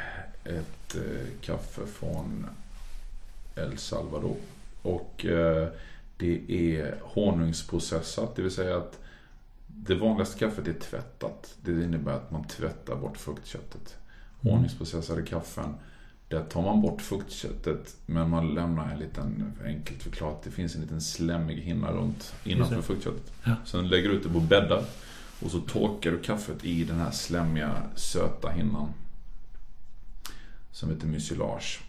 ett 0.43 0.95
eh, 0.95 1.27
kaffe 1.41 1.81
från 1.85 2.45
El 3.55 3.77
Salvador. 3.77 4.37
Och 4.81 5.25
eh, 5.25 5.67
det 6.17 6.51
är 6.51 6.99
honungsprocessat, 7.01 8.35
det 8.35 8.41
vill 8.41 8.51
säga 8.51 8.77
att 8.77 8.99
det 9.67 9.95
vanligaste 9.95 10.39
kaffet 10.39 10.67
är 10.67 10.73
tvättat. 10.73 11.55
Det 11.61 11.71
innebär 11.71 12.11
att 12.11 12.31
man 12.31 12.47
tvättar 12.47 12.95
bort 12.95 13.17
fruktköttet. 13.17 13.97
Mm. 14.41 14.55
Honungsprocessade 14.55 15.21
kaffen, 15.21 15.73
där 16.27 16.43
tar 16.43 16.61
man 16.61 16.81
bort 16.81 17.01
fruktköttet 17.01 17.95
men 18.05 18.29
man 18.29 18.53
lämnar 18.53 18.91
en 18.91 18.99
liten, 18.99 19.53
enkelt 19.65 20.03
förklarat, 20.03 20.43
det 20.43 20.51
finns 20.51 20.75
en 20.75 20.81
liten 20.81 21.01
slemmig 21.01 21.55
hinna 21.55 21.91
runt 21.91 22.33
innanför 22.43 22.81
fruktköttet. 22.81 23.33
Ja. 23.43 23.55
Sen 23.65 23.87
lägger 23.87 24.09
du 24.09 24.15
ut 24.15 24.23
det 24.23 24.29
på 24.29 24.39
bäddar 24.39 24.83
och 25.41 25.51
så 25.51 25.59
torkar 25.59 26.11
du 26.11 26.19
kaffet 26.19 26.65
i 26.65 26.83
den 26.83 26.97
här 26.97 27.11
slemmiga, 27.11 27.83
söta 27.95 28.49
hinnan. 28.49 28.93
Som 30.71 30.89
heter 30.89 31.07
mucilage. 31.07 31.79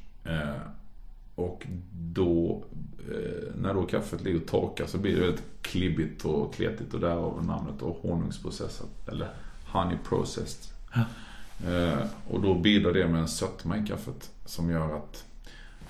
Och 1.34 1.66
då, 1.92 2.64
eh, 2.98 3.54
när 3.54 3.74
då 3.74 3.86
kaffet 3.86 4.22
ligger 4.22 4.40
och 4.40 4.46
torkar 4.46 4.86
så 4.86 4.98
blir 4.98 5.14
det 5.14 5.20
väldigt 5.20 5.44
klibbigt 5.62 6.24
och 6.24 6.54
kletigt 6.54 6.94
och 6.94 7.00
därav 7.00 7.44
namnet 7.44 7.82
och 7.82 7.98
honungsprocessat. 8.02 9.08
Eller 9.08 9.28
honey 9.66 9.96
processed. 10.08 10.72
Ja. 10.94 11.04
Eh, 11.70 12.06
och 12.28 12.40
då 12.40 12.54
bidrar 12.54 12.92
det 12.92 13.08
med 13.08 13.20
en 13.20 13.28
sötma 13.28 13.78
i 13.78 13.86
kaffet 13.86 14.30
som 14.44 14.70
gör 14.70 14.96
att... 14.96 15.24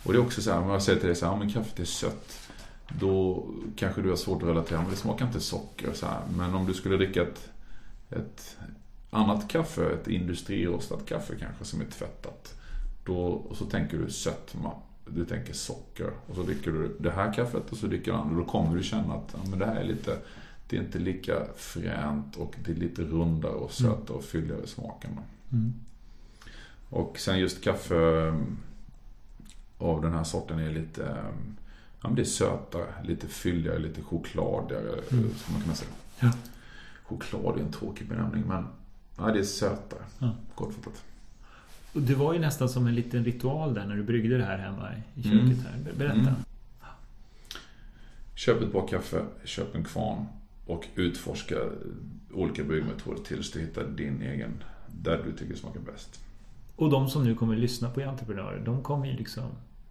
Och 0.03 0.13
det 0.13 0.19
är 0.19 0.23
också 0.23 0.43
så 0.43 0.53
här, 0.53 0.61
om 0.61 0.71
jag 0.71 0.83
säger 0.83 0.99
till 0.99 1.09
dig 1.09 1.17
så 1.17 1.27
här, 1.27 1.37
men 1.37 1.53
kaffet 1.53 1.81
är 1.81 1.85
sött. 1.85 2.51
Då 2.99 3.47
kanske 3.77 4.03
du 4.03 4.09
har 4.09 4.17
svårt 4.17 4.43
att 4.43 4.49
relatera, 4.49 4.81
men 4.81 4.91
det 4.91 4.97
smakar 4.97 5.27
inte 5.27 5.41
socker 5.41 5.93
så 5.95 6.07
här. 6.07 6.21
Men 6.37 6.55
om 6.55 6.67
du 6.67 6.75
skulle 6.75 6.97
dricka 6.97 7.23
ett, 7.23 7.51
ett 8.11 8.57
annat 9.11 9.49
kaffe, 9.49 9.85
ett 9.93 10.09
industrirostat 10.09 11.07
kaffe 11.07 11.35
kanske 11.41 11.65
som 11.65 11.81
är 11.81 11.85
tvättat. 11.85 12.55
Då, 13.05 13.23
och 13.23 13.57
så 13.57 13.65
tänker 13.65 13.99
du 13.99 14.11
sötma, 14.11 14.73
du 15.07 15.25
tänker 15.25 15.53
socker. 15.53 16.11
Och 16.27 16.35
så 16.35 16.43
dricker 16.43 16.73
du 16.73 16.97
det 17.01 17.11
här 17.11 17.33
kaffet 17.33 17.71
och 17.73 17.77
så 17.77 17.87
dricker 17.87 18.05
du 18.05 18.11
det 18.13 18.19
andra. 18.23 18.37
Då 18.37 18.45
kommer 18.45 18.77
du 18.77 18.83
känna 18.83 19.15
att 19.15 19.35
ja, 19.35 19.39
men 19.51 19.59
det 19.59 19.67
här 19.67 19.77
är 19.77 19.85
lite, 19.85 20.19
det 20.69 20.77
är 20.77 20.81
inte 20.81 20.99
lika 20.99 21.35
fränt 21.57 22.37
och 22.37 22.55
det 22.65 22.73
är 22.73 22.77
lite 22.77 23.03
rundare 23.03 23.53
och 23.53 23.73
sötare 23.73 24.17
och 24.17 24.25
fylligare 24.25 24.65
i 24.65 24.67
smaken. 24.67 25.11
Mm. 25.53 25.73
Och 26.91 27.19
sen 27.19 27.39
just 27.39 27.65
kaffe 27.65 28.27
eh, 28.27 28.35
av 29.79 30.03
den 30.03 30.13
här 30.13 30.25
sorten 30.25 30.59
är 30.59 30.71
lite 30.71 31.05
eh, 31.07 31.35
Ja, 32.03 32.09
men 32.09 32.15
det 32.17 32.23
är 32.23 32.25
sötare, 32.25 32.87
lite 33.05 33.27
fylligare, 33.29 33.79
lite 33.79 34.03
chokladigare 34.03 34.93
Mm. 34.93 35.03
skulle 35.35 35.53
man 35.53 35.63
kunna 35.63 35.75
säga. 35.75 35.91
Ja. 36.21 36.33
Choklad 37.03 37.57
är 37.59 37.63
en 37.63 37.73
tråkig 37.73 38.09
benämning 38.09 38.45
men 38.47 38.67
ja, 39.17 39.25
det 39.33 39.39
är 39.39 39.45
sötare. 39.45 40.01
Ja. 40.19 40.31
Kortfattat. 40.55 41.03
Och 41.93 42.01
det 42.01 42.15
var 42.15 42.33
ju 42.33 42.39
nästan 42.39 42.69
som 42.69 42.87
en 42.87 42.95
liten 42.95 43.25
ritual 43.25 43.75
där 43.75 43.87
när 43.87 43.97
du 43.97 44.03
bryggde 44.03 44.39
det 44.39 44.45
här 44.45 44.59
hemma 44.59 44.89
i 45.15 45.29
Mm. 45.29 45.49
köket 45.49 45.65
här. 45.65 45.79
Ber- 45.85 45.99
Berätta. 45.99 46.19
Mm. 46.19 46.35
Köp 48.35 48.63
ett 48.63 48.73
bra 48.73 48.87
kaffe, 48.87 49.25
köp 49.45 49.75
en 49.75 49.85
kvarn 49.85 50.25
och 50.67 50.87
utforska 50.95 51.55
olika 52.35 52.65
bryggmetoder 52.65 53.23
tills 53.23 53.51
du 53.53 53.61
hittar 53.61 53.85
din 53.85 54.23
egen, 54.23 54.51
där 55.03 55.23
du 55.25 55.33
tycker 55.33 55.55
smakar 55.55 55.81
bäst. 55.81 56.21
Och 56.77 56.91
de 56.91 57.09
som 57.09 57.25
nu 57.25 57.35
kommer 57.35 57.57
lyssna 57.57 57.91
på 57.91 58.01
entreprenörer, 58.01 58.63
de 58.65 58.83
kommer 58.83 59.07
ju 59.07 59.17
liksom 59.17 59.45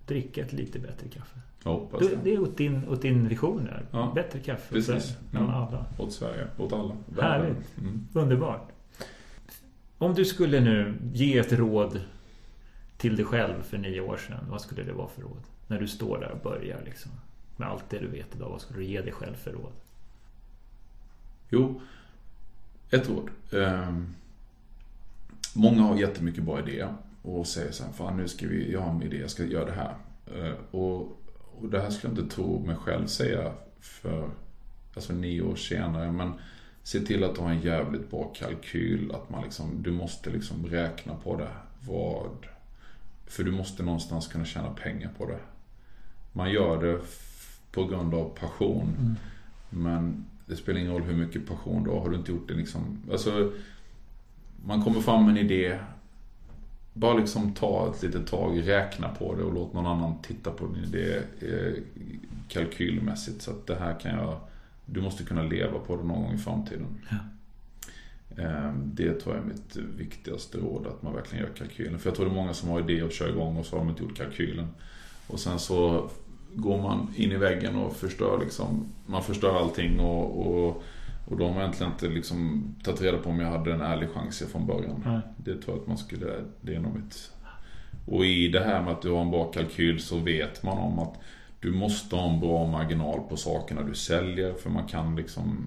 dricka 0.07 0.41
ett 0.45 0.53
lite 0.53 0.79
bättre 0.79 1.07
kaffe. 1.07 1.39
Jag 1.63 1.71
hoppas 1.71 1.99
Det, 1.99 2.17
det. 2.23 2.33
är 2.33 2.39
åt 2.41 2.57
din, 2.57 2.87
åt 2.87 3.01
din 3.01 3.27
vision 3.27 3.65
där. 3.65 3.85
Ja. 3.91 4.11
Bättre 4.15 4.39
kaffe. 4.39 4.73
Precis. 4.73 5.17
Mm. 5.33 5.49
alla. 5.49 5.85
Åt 5.97 6.13
Sverige, 6.13 6.47
åt 6.57 6.73
alla. 6.73 6.95
Härligt. 7.21 7.77
Mm. 7.81 8.07
Underbart. 8.13 8.69
Om 9.99 10.13
du 10.13 10.25
skulle 10.25 10.59
nu 10.59 10.97
ge 11.13 11.37
ett 11.37 11.53
råd 11.53 12.01
till 12.97 13.15
dig 13.15 13.25
själv 13.25 13.63
för 13.63 13.77
nio 13.77 14.01
år 14.01 14.17
sedan. 14.17 14.45
Vad 14.49 14.61
skulle 14.61 14.83
det 14.83 14.93
vara 14.93 15.07
för 15.07 15.21
råd? 15.21 15.43
När 15.67 15.79
du 15.79 15.87
står 15.87 16.19
där 16.19 16.31
och 16.31 16.39
börjar 16.39 16.81
liksom. 16.85 17.11
Med 17.57 17.67
allt 17.67 17.89
det 17.89 17.99
du 17.99 18.07
vet 18.07 18.35
idag. 18.35 18.49
Vad 18.49 18.61
skulle 18.61 18.79
du 18.79 18.85
ge 18.85 19.01
dig 19.01 19.11
själv 19.11 19.35
för 19.35 19.51
råd? 19.51 19.71
Jo, 21.49 21.81
ett 22.89 23.09
ord. 23.09 23.31
Eh, 23.53 23.93
många 25.55 25.81
har 25.81 25.97
jättemycket 25.97 26.43
bra 26.43 26.59
idéer 26.59 26.93
och 27.21 27.47
säger 27.47 27.71
så 27.71 27.83
här, 27.83 27.91
fan 27.91 28.17
nu 28.17 28.27
ska 28.27 28.47
vi, 28.47 28.71
jag 28.71 28.81
har 28.81 28.91
en 28.91 29.03
idé, 29.03 29.17
jag 29.17 29.29
ska 29.29 29.43
göra 29.43 29.65
det 29.65 29.71
här. 29.71 29.95
Eh, 30.35 30.53
och, 30.71 31.01
och 31.59 31.69
det 31.69 31.81
här 31.81 31.89
skulle 31.89 32.13
jag 32.13 32.23
inte 32.23 32.35
tro 32.35 32.65
mig 32.65 32.75
själv 32.75 33.07
säga 33.07 33.53
för 33.79 34.29
alltså 34.95 35.13
nio 35.13 35.41
år 35.41 35.55
senare. 35.55 36.11
Men 36.11 36.33
se 36.83 36.99
till 36.99 37.23
att 37.23 37.35
du 37.35 37.41
har 37.41 37.49
en 37.49 37.61
jävligt 37.61 38.11
bra 38.11 38.23
kalkyl. 38.23 39.11
Att 39.11 39.29
man 39.29 39.43
liksom, 39.43 39.83
du 39.83 39.91
måste 39.91 40.29
liksom 40.29 40.65
räkna 40.65 41.15
på 41.15 41.37
det. 41.37 41.51
Vad, 41.87 42.37
för 43.25 43.43
du 43.43 43.51
måste 43.51 43.83
någonstans 43.83 44.27
kunna 44.27 44.45
tjäna 44.45 44.69
pengar 44.69 45.09
på 45.17 45.25
det. 45.25 45.39
Man 46.33 46.51
gör 46.51 46.83
det 46.83 46.99
på 47.71 47.85
grund 47.85 48.13
av 48.13 48.29
passion. 48.39 49.15
Men 49.69 50.25
det 50.45 50.55
spelar 50.55 50.79
ingen 50.79 50.91
roll 50.91 51.01
hur 51.01 51.25
mycket 51.25 51.47
passion 51.47 51.83
du 51.83 51.89
har. 51.89 51.99
Har 51.99 52.09
du 52.09 52.15
inte 52.15 52.31
gjort 52.31 52.47
det 52.47 52.53
liksom... 52.53 53.01
Alltså, 53.11 53.51
man 54.65 54.83
kommer 54.83 55.01
fram 55.01 55.25
med 55.25 55.31
en 55.31 55.45
idé. 55.45 55.79
Bara 56.93 57.13
liksom 57.13 57.53
ta 57.53 57.93
ett 57.93 58.03
litet 58.03 58.27
tag, 58.27 58.67
räkna 58.67 59.09
på 59.09 59.35
det 59.35 59.43
och 59.43 59.53
låt 59.53 59.73
någon 59.73 59.85
annan 59.85 60.21
titta 60.21 60.51
på 60.51 60.67
din 60.67 60.83
idé 60.83 61.21
eh, 61.39 61.83
kalkylmässigt. 62.47 63.41
Så 63.41 63.51
att 63.51 63.67
det 63.67 63.75
här 63.75 63.99
kan 63.99 64.11
jag... 64.11 64.39
Du 64.91 65.01
måste 65.01 65.23
kunna 65.23 65.43
leva 65.43 65.79
på 65.79 65.95
det 65.95 66.03
någon 66.03 66.21
gång 66.21 66.33
i 66.33 66.37
framtiden. 66.37 66.87
Ja. 67.09 67.17
Eh, 68.43 68.73
det 68.73 69.13
tror 69.13 69.35
jag 69.35 69.43
är 69.43 69.47
mitt 69.47 69.75
viktigaste 69.97 70.57
råd, 70.57 70.87
att 70.87 71.01
man 71.01 71.13
verkligen 71.13 71.45
gör 71.45 71.53
kalkylen. 71.53 71.99
För 71.99 72.09
jag 72.09 72.15
tror 72.15 72.25
det 72.25 72.31
är 72.31 72.35
många 72.35 72.53
som 72.53 72.69
har 72.69 72.79
idé 72.79 73.03
och 73.03 73.11
kör 73.11 73.29
igång 73.29 73.57
och 73.57 73.65
så 73.65 73.75
har 73.75 73.85
de 73.85 73.89
inte 73.89 74.03
gjort 74.03 74.17
kalkylen. 74.17 74.67
Och 75.27 75.39
sen 75.39 75.59
så 75.59 76.09
går 76.55 76.81
man 76.81 77.07
in 77.15 77.31
i 77.31 77.37
väggen 77.37 77.75
och 77.75 77.95
förstör 77.95 78.39
liksom, 78.43 78.85
man 79.05 79.23
förstör 79.23 79.59
allting 79.59 79.99
och, 79.99 80.47
och, 80.47 80.83
och 81.27 81.37
då 81.37 81.45
har 81.45 81.53
man 81.53 81.61
egentligen 81.61 81.91
inte 81.91 82.07
liksom 82.07 82.63
tagit 82.83 83.01
reda 83.01 83.17
på 83.17 83.29
om 83.29 83.39
jag 83.39 83.51
hade 83.51 83.73
en 83.73 83.81
ärlig 83.81 84.09
chans 84.09 84.43
från 84.51 84.67
början. 84.67 85.03
Nej. 85.05 85.19
Det 85.37 85.61
tror 85.61 85.75
jag 85.75 85.81
att 85.81 85.87
man 85.87 85.97
skulle, 85.97 86.43
det 86.61 86.75
är 86.75 86.79
nog 86.79 86.95
mitt... 86.95 87.31
Och 88.05 88.25
i 88.25 88.47
det 88.47 88.59
här 88.59 88.81
med 88.81 88.93
att 88.93 89.01
du 89.01 89.09
har 89.09 89.21
en 89.21 89.31
bra 89.31 89.51
kalkyl 89.51 89.99
så 89.99 90.17
vet 90.17 90.63
man 90.63 90.77
om 90.77 90.99
att 90.99 91.13
du 91.59 91.71
måste 91.71 92.15
ha 92.15 92.33
en 92.33 92.39
bra 92.39 92.67
marginal 92.67 93.19
på 93.29 93.37
sakerna 93.37 93.81
du 93.83 93.95
säljer 93.95 94.53
för 94.53 94.69
man 94.69 94.87
kan 94.87 95.15
liksom... 95.15 95.57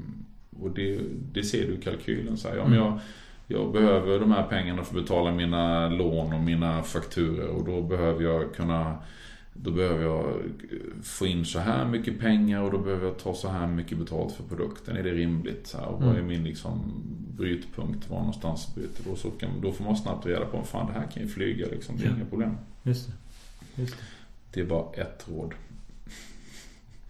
Och 0.61 0.71
det, 0.71 1.01
det 1.33 1.43
ser 1.45 1.67
du 1.67 1.75
i 1.75 1.81
kalkylen. 1.83 2.37
Så 2.37 2.49
här, 2.49 2.57
ja, 2.57 2.65
men 2.69 2.79
jag, 2.79 2.99
jag 3.47 3.73
behöver 3.73 4.19
de 4.21 4.31
här 4.33 4.43
pengarna 4.43 4.83
för 4.85 4.97
att 4.99 5.03
betala 5.03 5.33
mina 5.33 5.89
lån 5.89 6.33
och 6.33 6.41
mina 6.41 6.83
fakturer 6.83 7.49
och 7.49 7.65
då 7.65 7.83
behöver 7.83 8.23
jag 8.25 8.55
kunna 8.55 8.97
då 9.55 9.71
behöver 9.71 10.05
jag 10.05 10.35
få 11.03 11.27
in 11.27 11.45
så 11.45 11.59
här 11.59 11.85
mycket 11.85 12.21
pengar 12.21 12.63
och 12.63 12.71
då 12.71 12.79
behöver 12.79 13.07
jag 13.07 13.19
ta 13.19 13.35
så 13.35 13.49
här 13.49 13.67
mycket 13.67 13.99
betalt 13.99 14.33
för 14.35 14.43
produkten. 14.43 14.97
Är 14.97 15.03
det 15.03 15.11
rimligt? 15.11 15.67
Så 15.67 15.79
här, 15.79 15.87
och 15.87 16.01
vad 16.03 16.09
är 16.09 16.15
Mm. 16.15 16.27
min 16.27 16.45
liksom 16.45 16.93
brytpunkt? 17.37 18.11
Var 18.11 18.19
någonstans 18.19 18.75
bryter 18.75 19.05
då? 19.11 19.17
Så 19.17 19.31
kan, 19.31 19.51
då 19.61 19.73
får 19.73 19.85
man 19.85 19.97
snabbt 19.97 20.27
reda 20.27 20.45
på, 20.47 20.63
fan 20.63 20.87
det 20.87 20.93
här 20.93 21.07
kan 21.07 21.23
ju 21.23 21.29
flyga 21.29 21.67
liksom. 21.67 21.97
Det 21.97 22.05
är 22.05 22.09
Ja. 22.09 22.17
inga 22.17 22.25
problem. 22.25 22.57
Just 22.83 23.07
det. 23.07 23.13
Just 23.83 23.97
det. 23.97 24.03
Det 24.55 24.61
är 24.61 24.65
bara 24.65 24.93
ett 24.93 25.27
råd. 25.33 25.55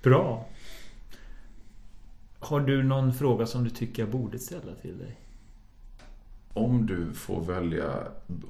Bra. 0.02 0.46
Har 2.38 2.60
du 2.60 2.82
någon 2.82 3.12
fråga 3.12 3.46
som 3.46 3.64
du 3.64 3.70
tycker 3.70 4.02
jag 4.02 4.10
borde 4.10 4.38
ställa 4.38 4.74
till 4.82 4.98
dig? 4.98 5.16
Om 6.54 6.86
du 6.86 7.12
får 7.12 7.44
välja, 7.44 7.90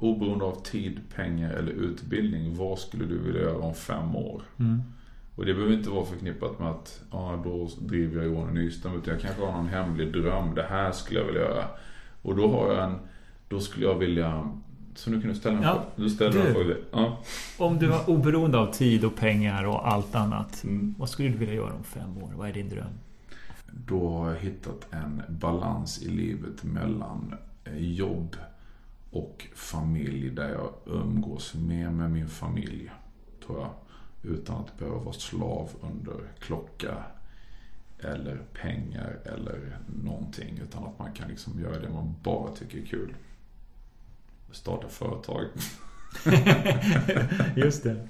oberoende 0.00 0.44
av 0.44 0.62
tid, 0.62 1.00
pengar 1.14 1.50
eller 1.50 1.72
utbildning, 1.72 2.56
vad 2.56 2.78
skulle 2.78 3.04
du 3.04 3.18
vilja 3.18 3.40
göra 3.40 3.58
om 3.58 3.74
fem 3.74 4.16
år? 4.16 4.42
Mm. 4.58 4.82
Och 5.36 5.44
det 5.44 5.54
behöver 5.54 5.74
inte 5.74 5.90
vara 5.90 6.04
förknippat 6.04 6.58
med 6.58 6.68
att 6.68 7.02
ja, 7.10 7.42
då 7.44 7.68
driver 7.80 8.22
jag 8.22 8.32
Johan 8.32 8.54
Nyström. 8.54 8.96
Utan 8.96 9.12
jag 9.12 9.22
kanske 9.22 9.44
har 9.44 9.52
någon 9.52 9.68
hemlig 9.68 10.12
dröm. 10.12 10.54
Det 10.54 10.62
här 10.62 10.92
skulle 10.92 11.20
jag 11.20 11.26
vilja 11.26 11.40
göra. 11.40 11.64
Och 12.22 12.36
då 12.36 12.48
har 12.48 12.74
jag 12.74 12.84
en... 12.84 12.98
Då 13.48 13.60
skulle 13.60 13.86
jag 13.86 13.98
vilja... 13.98 14.50
Så 14.94 15.10
nu 15.10 15.20
kan 15.20 15.30
du 15.30 15.36
ställa 15.36 15.56
en 15.56 15.62
Ja, 15.62 15.72
fråga. 15.72 15.86
Du 15.96 16.10
ställer 16.10 16.46
en 16.46 16.54
fråga. 16.54 16.74
Ja. 16.90 17.18
Om 17.58 17.78
du 17.78 17.86
var 17.86 18.10
oberoende 18.10 18.58
av 18.58 18.72
tid 18.72 19.04
och 19.04 19.16
pengar 19.16 19.64
och 19.64 19.88
allt 19.92 20.14
annat. 20.14 20.64
Mm. 20.64 20.94
Vad 20.98 21.08
skulle 21.08 21.28
du 21.28 21.36
vilja 21.38 21.54
göra 21.54 21.72
om 21.72 21.84
fem 21.84 22.18
år? 22.22 22.32
Vad 22.34 22.48
är 22.48 22.52
din 22.52 22.68
dröm? 22.68 22.92
Då 23.86 24.08
har 24.08 24.30
jag 24.30 24.38
hittat 24.40 24.86
en 24.90 25.22
balans 25.28 26.02
i 26.02 26.08
livet 26.08 26.62
mellan 26.64 27.34
eh, 27.64 27.76
jobb 27.76 28.36
och 29.10 29.46
familj. 29.54 30.30
Där 30.30 30.48
jag 30.48 30.70
umgås 30.86 31.54
mer 31.54 31.90
med 31.90 32.10
min 32.10 32.28
familj. 32.28 32.90
Tror 33.46 33.58
jag. 33.60 33.70
Utan 34.32 34.56
att 34.56 34.78
behöva 34.78 34.98
vara 34.98 35.14
slav 35.14 35.70
under 35.80 36.14
klocka 36.38 36.94
eller 37.98 38.36
pengar 38.62 39.18
eller 39.24 39.78
någonting. 40.04 40.60
Utan 40.62 40.84
att 40.84 40.98
man 40.98 41.12
kan 41.12 41.28
liksom 41.28 41.60
göra 41.60 41.78
det 41.78 41.88
man 41.88 42.14
bara 42.22 42.50
tycker 42.52 42.78
är 42.78 42.86
kul. 42.86 43.14
Starta 44.52 44.88
företag. 44.88 45.44
Just 47.56 47.82
det. 47.82 48.08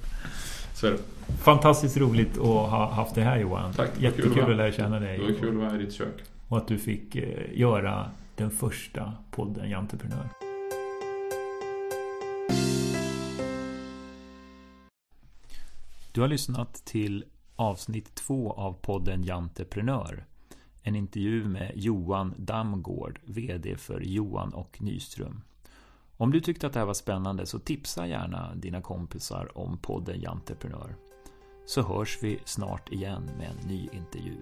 Så 0.74 0.86
är 0.86 0.90
det. 0.90 0.98
Fantastiskt 1.38 1.96
roligt 1.96 2.38
att 2.38 2.44
ha 2.46 2.90
haft 2.90 3.14
det 3.14 3.22
här 3.22 3.38
Johan. 3.38 3.72
Tack, 3.72 3.88
att 3.88 4.00
Jättekul 4.00 4.32
vara. 4.40 4.50
att 4.50 4.56
lära 4.56 4.72
känna 4.72 5.00
dig. 5.00 5.18
Det 5.18 5.24
var 5.32 5.40
kul 5.40 5.48
att 5.48 5.54
vara 5.54 5.74
i 5.80 5.84
ditt 5.84 5.94
kök. 5.94 6.22
Och 6.48 6.56
att 6.58 6.68
du 6.68 6.78
fick 6.78 7.16
eh, 7.16 7.58
göra 7.60 8.10
den 8.36 8.50
första 8.50 9.12
podden 9.30 9.70
Janteprenör. 9.70 10.28
Du 16.12 16.20
har 16.20 16.28
lyssnat 16.28 16.74
till 16.84 17.24
avsnitt 17.56 18.14
två 18.14 18.52
av 18.52 18.72
podden 18.72 19.22
Janteprenör. 19.24 20.24
En 20.82 20.96
intervju 20.96 21.44
med 21.44 21.72
Johan 21.74 22.34
Damgård, 22.36 23.20
VD 23.24 23.76
för 23.76 24.00
Johan 24.00 24.54
och 24.54 24.82
Nyström. 24.82 25.42
Om 26.16 26.32
du 26.32 26.40
tyckte 26.40 26.66
att 26.66 26.72
det 26.72 26.78
här 26.78 26.86
var 26.86 26.94
spännande 26.94 27.46
så 27.46 27.58
tipsa 27.58 28.06
gärna 28.06 28.54
dina 28.54 28.80
kompisar 28.80 29.58
om 29.58 29.78
podden 29.78 30.20
Janteprenör. 30.20 30.96
Så 31.66 31.82
hörs 31.82 32.18
vi 32.22 32.40
snart 32.44 32.92
igen 32.92 33.30
med 33.38 33.50
en 33.50 33.68
ny 33.68 33.88
intervju. 33.92 34.36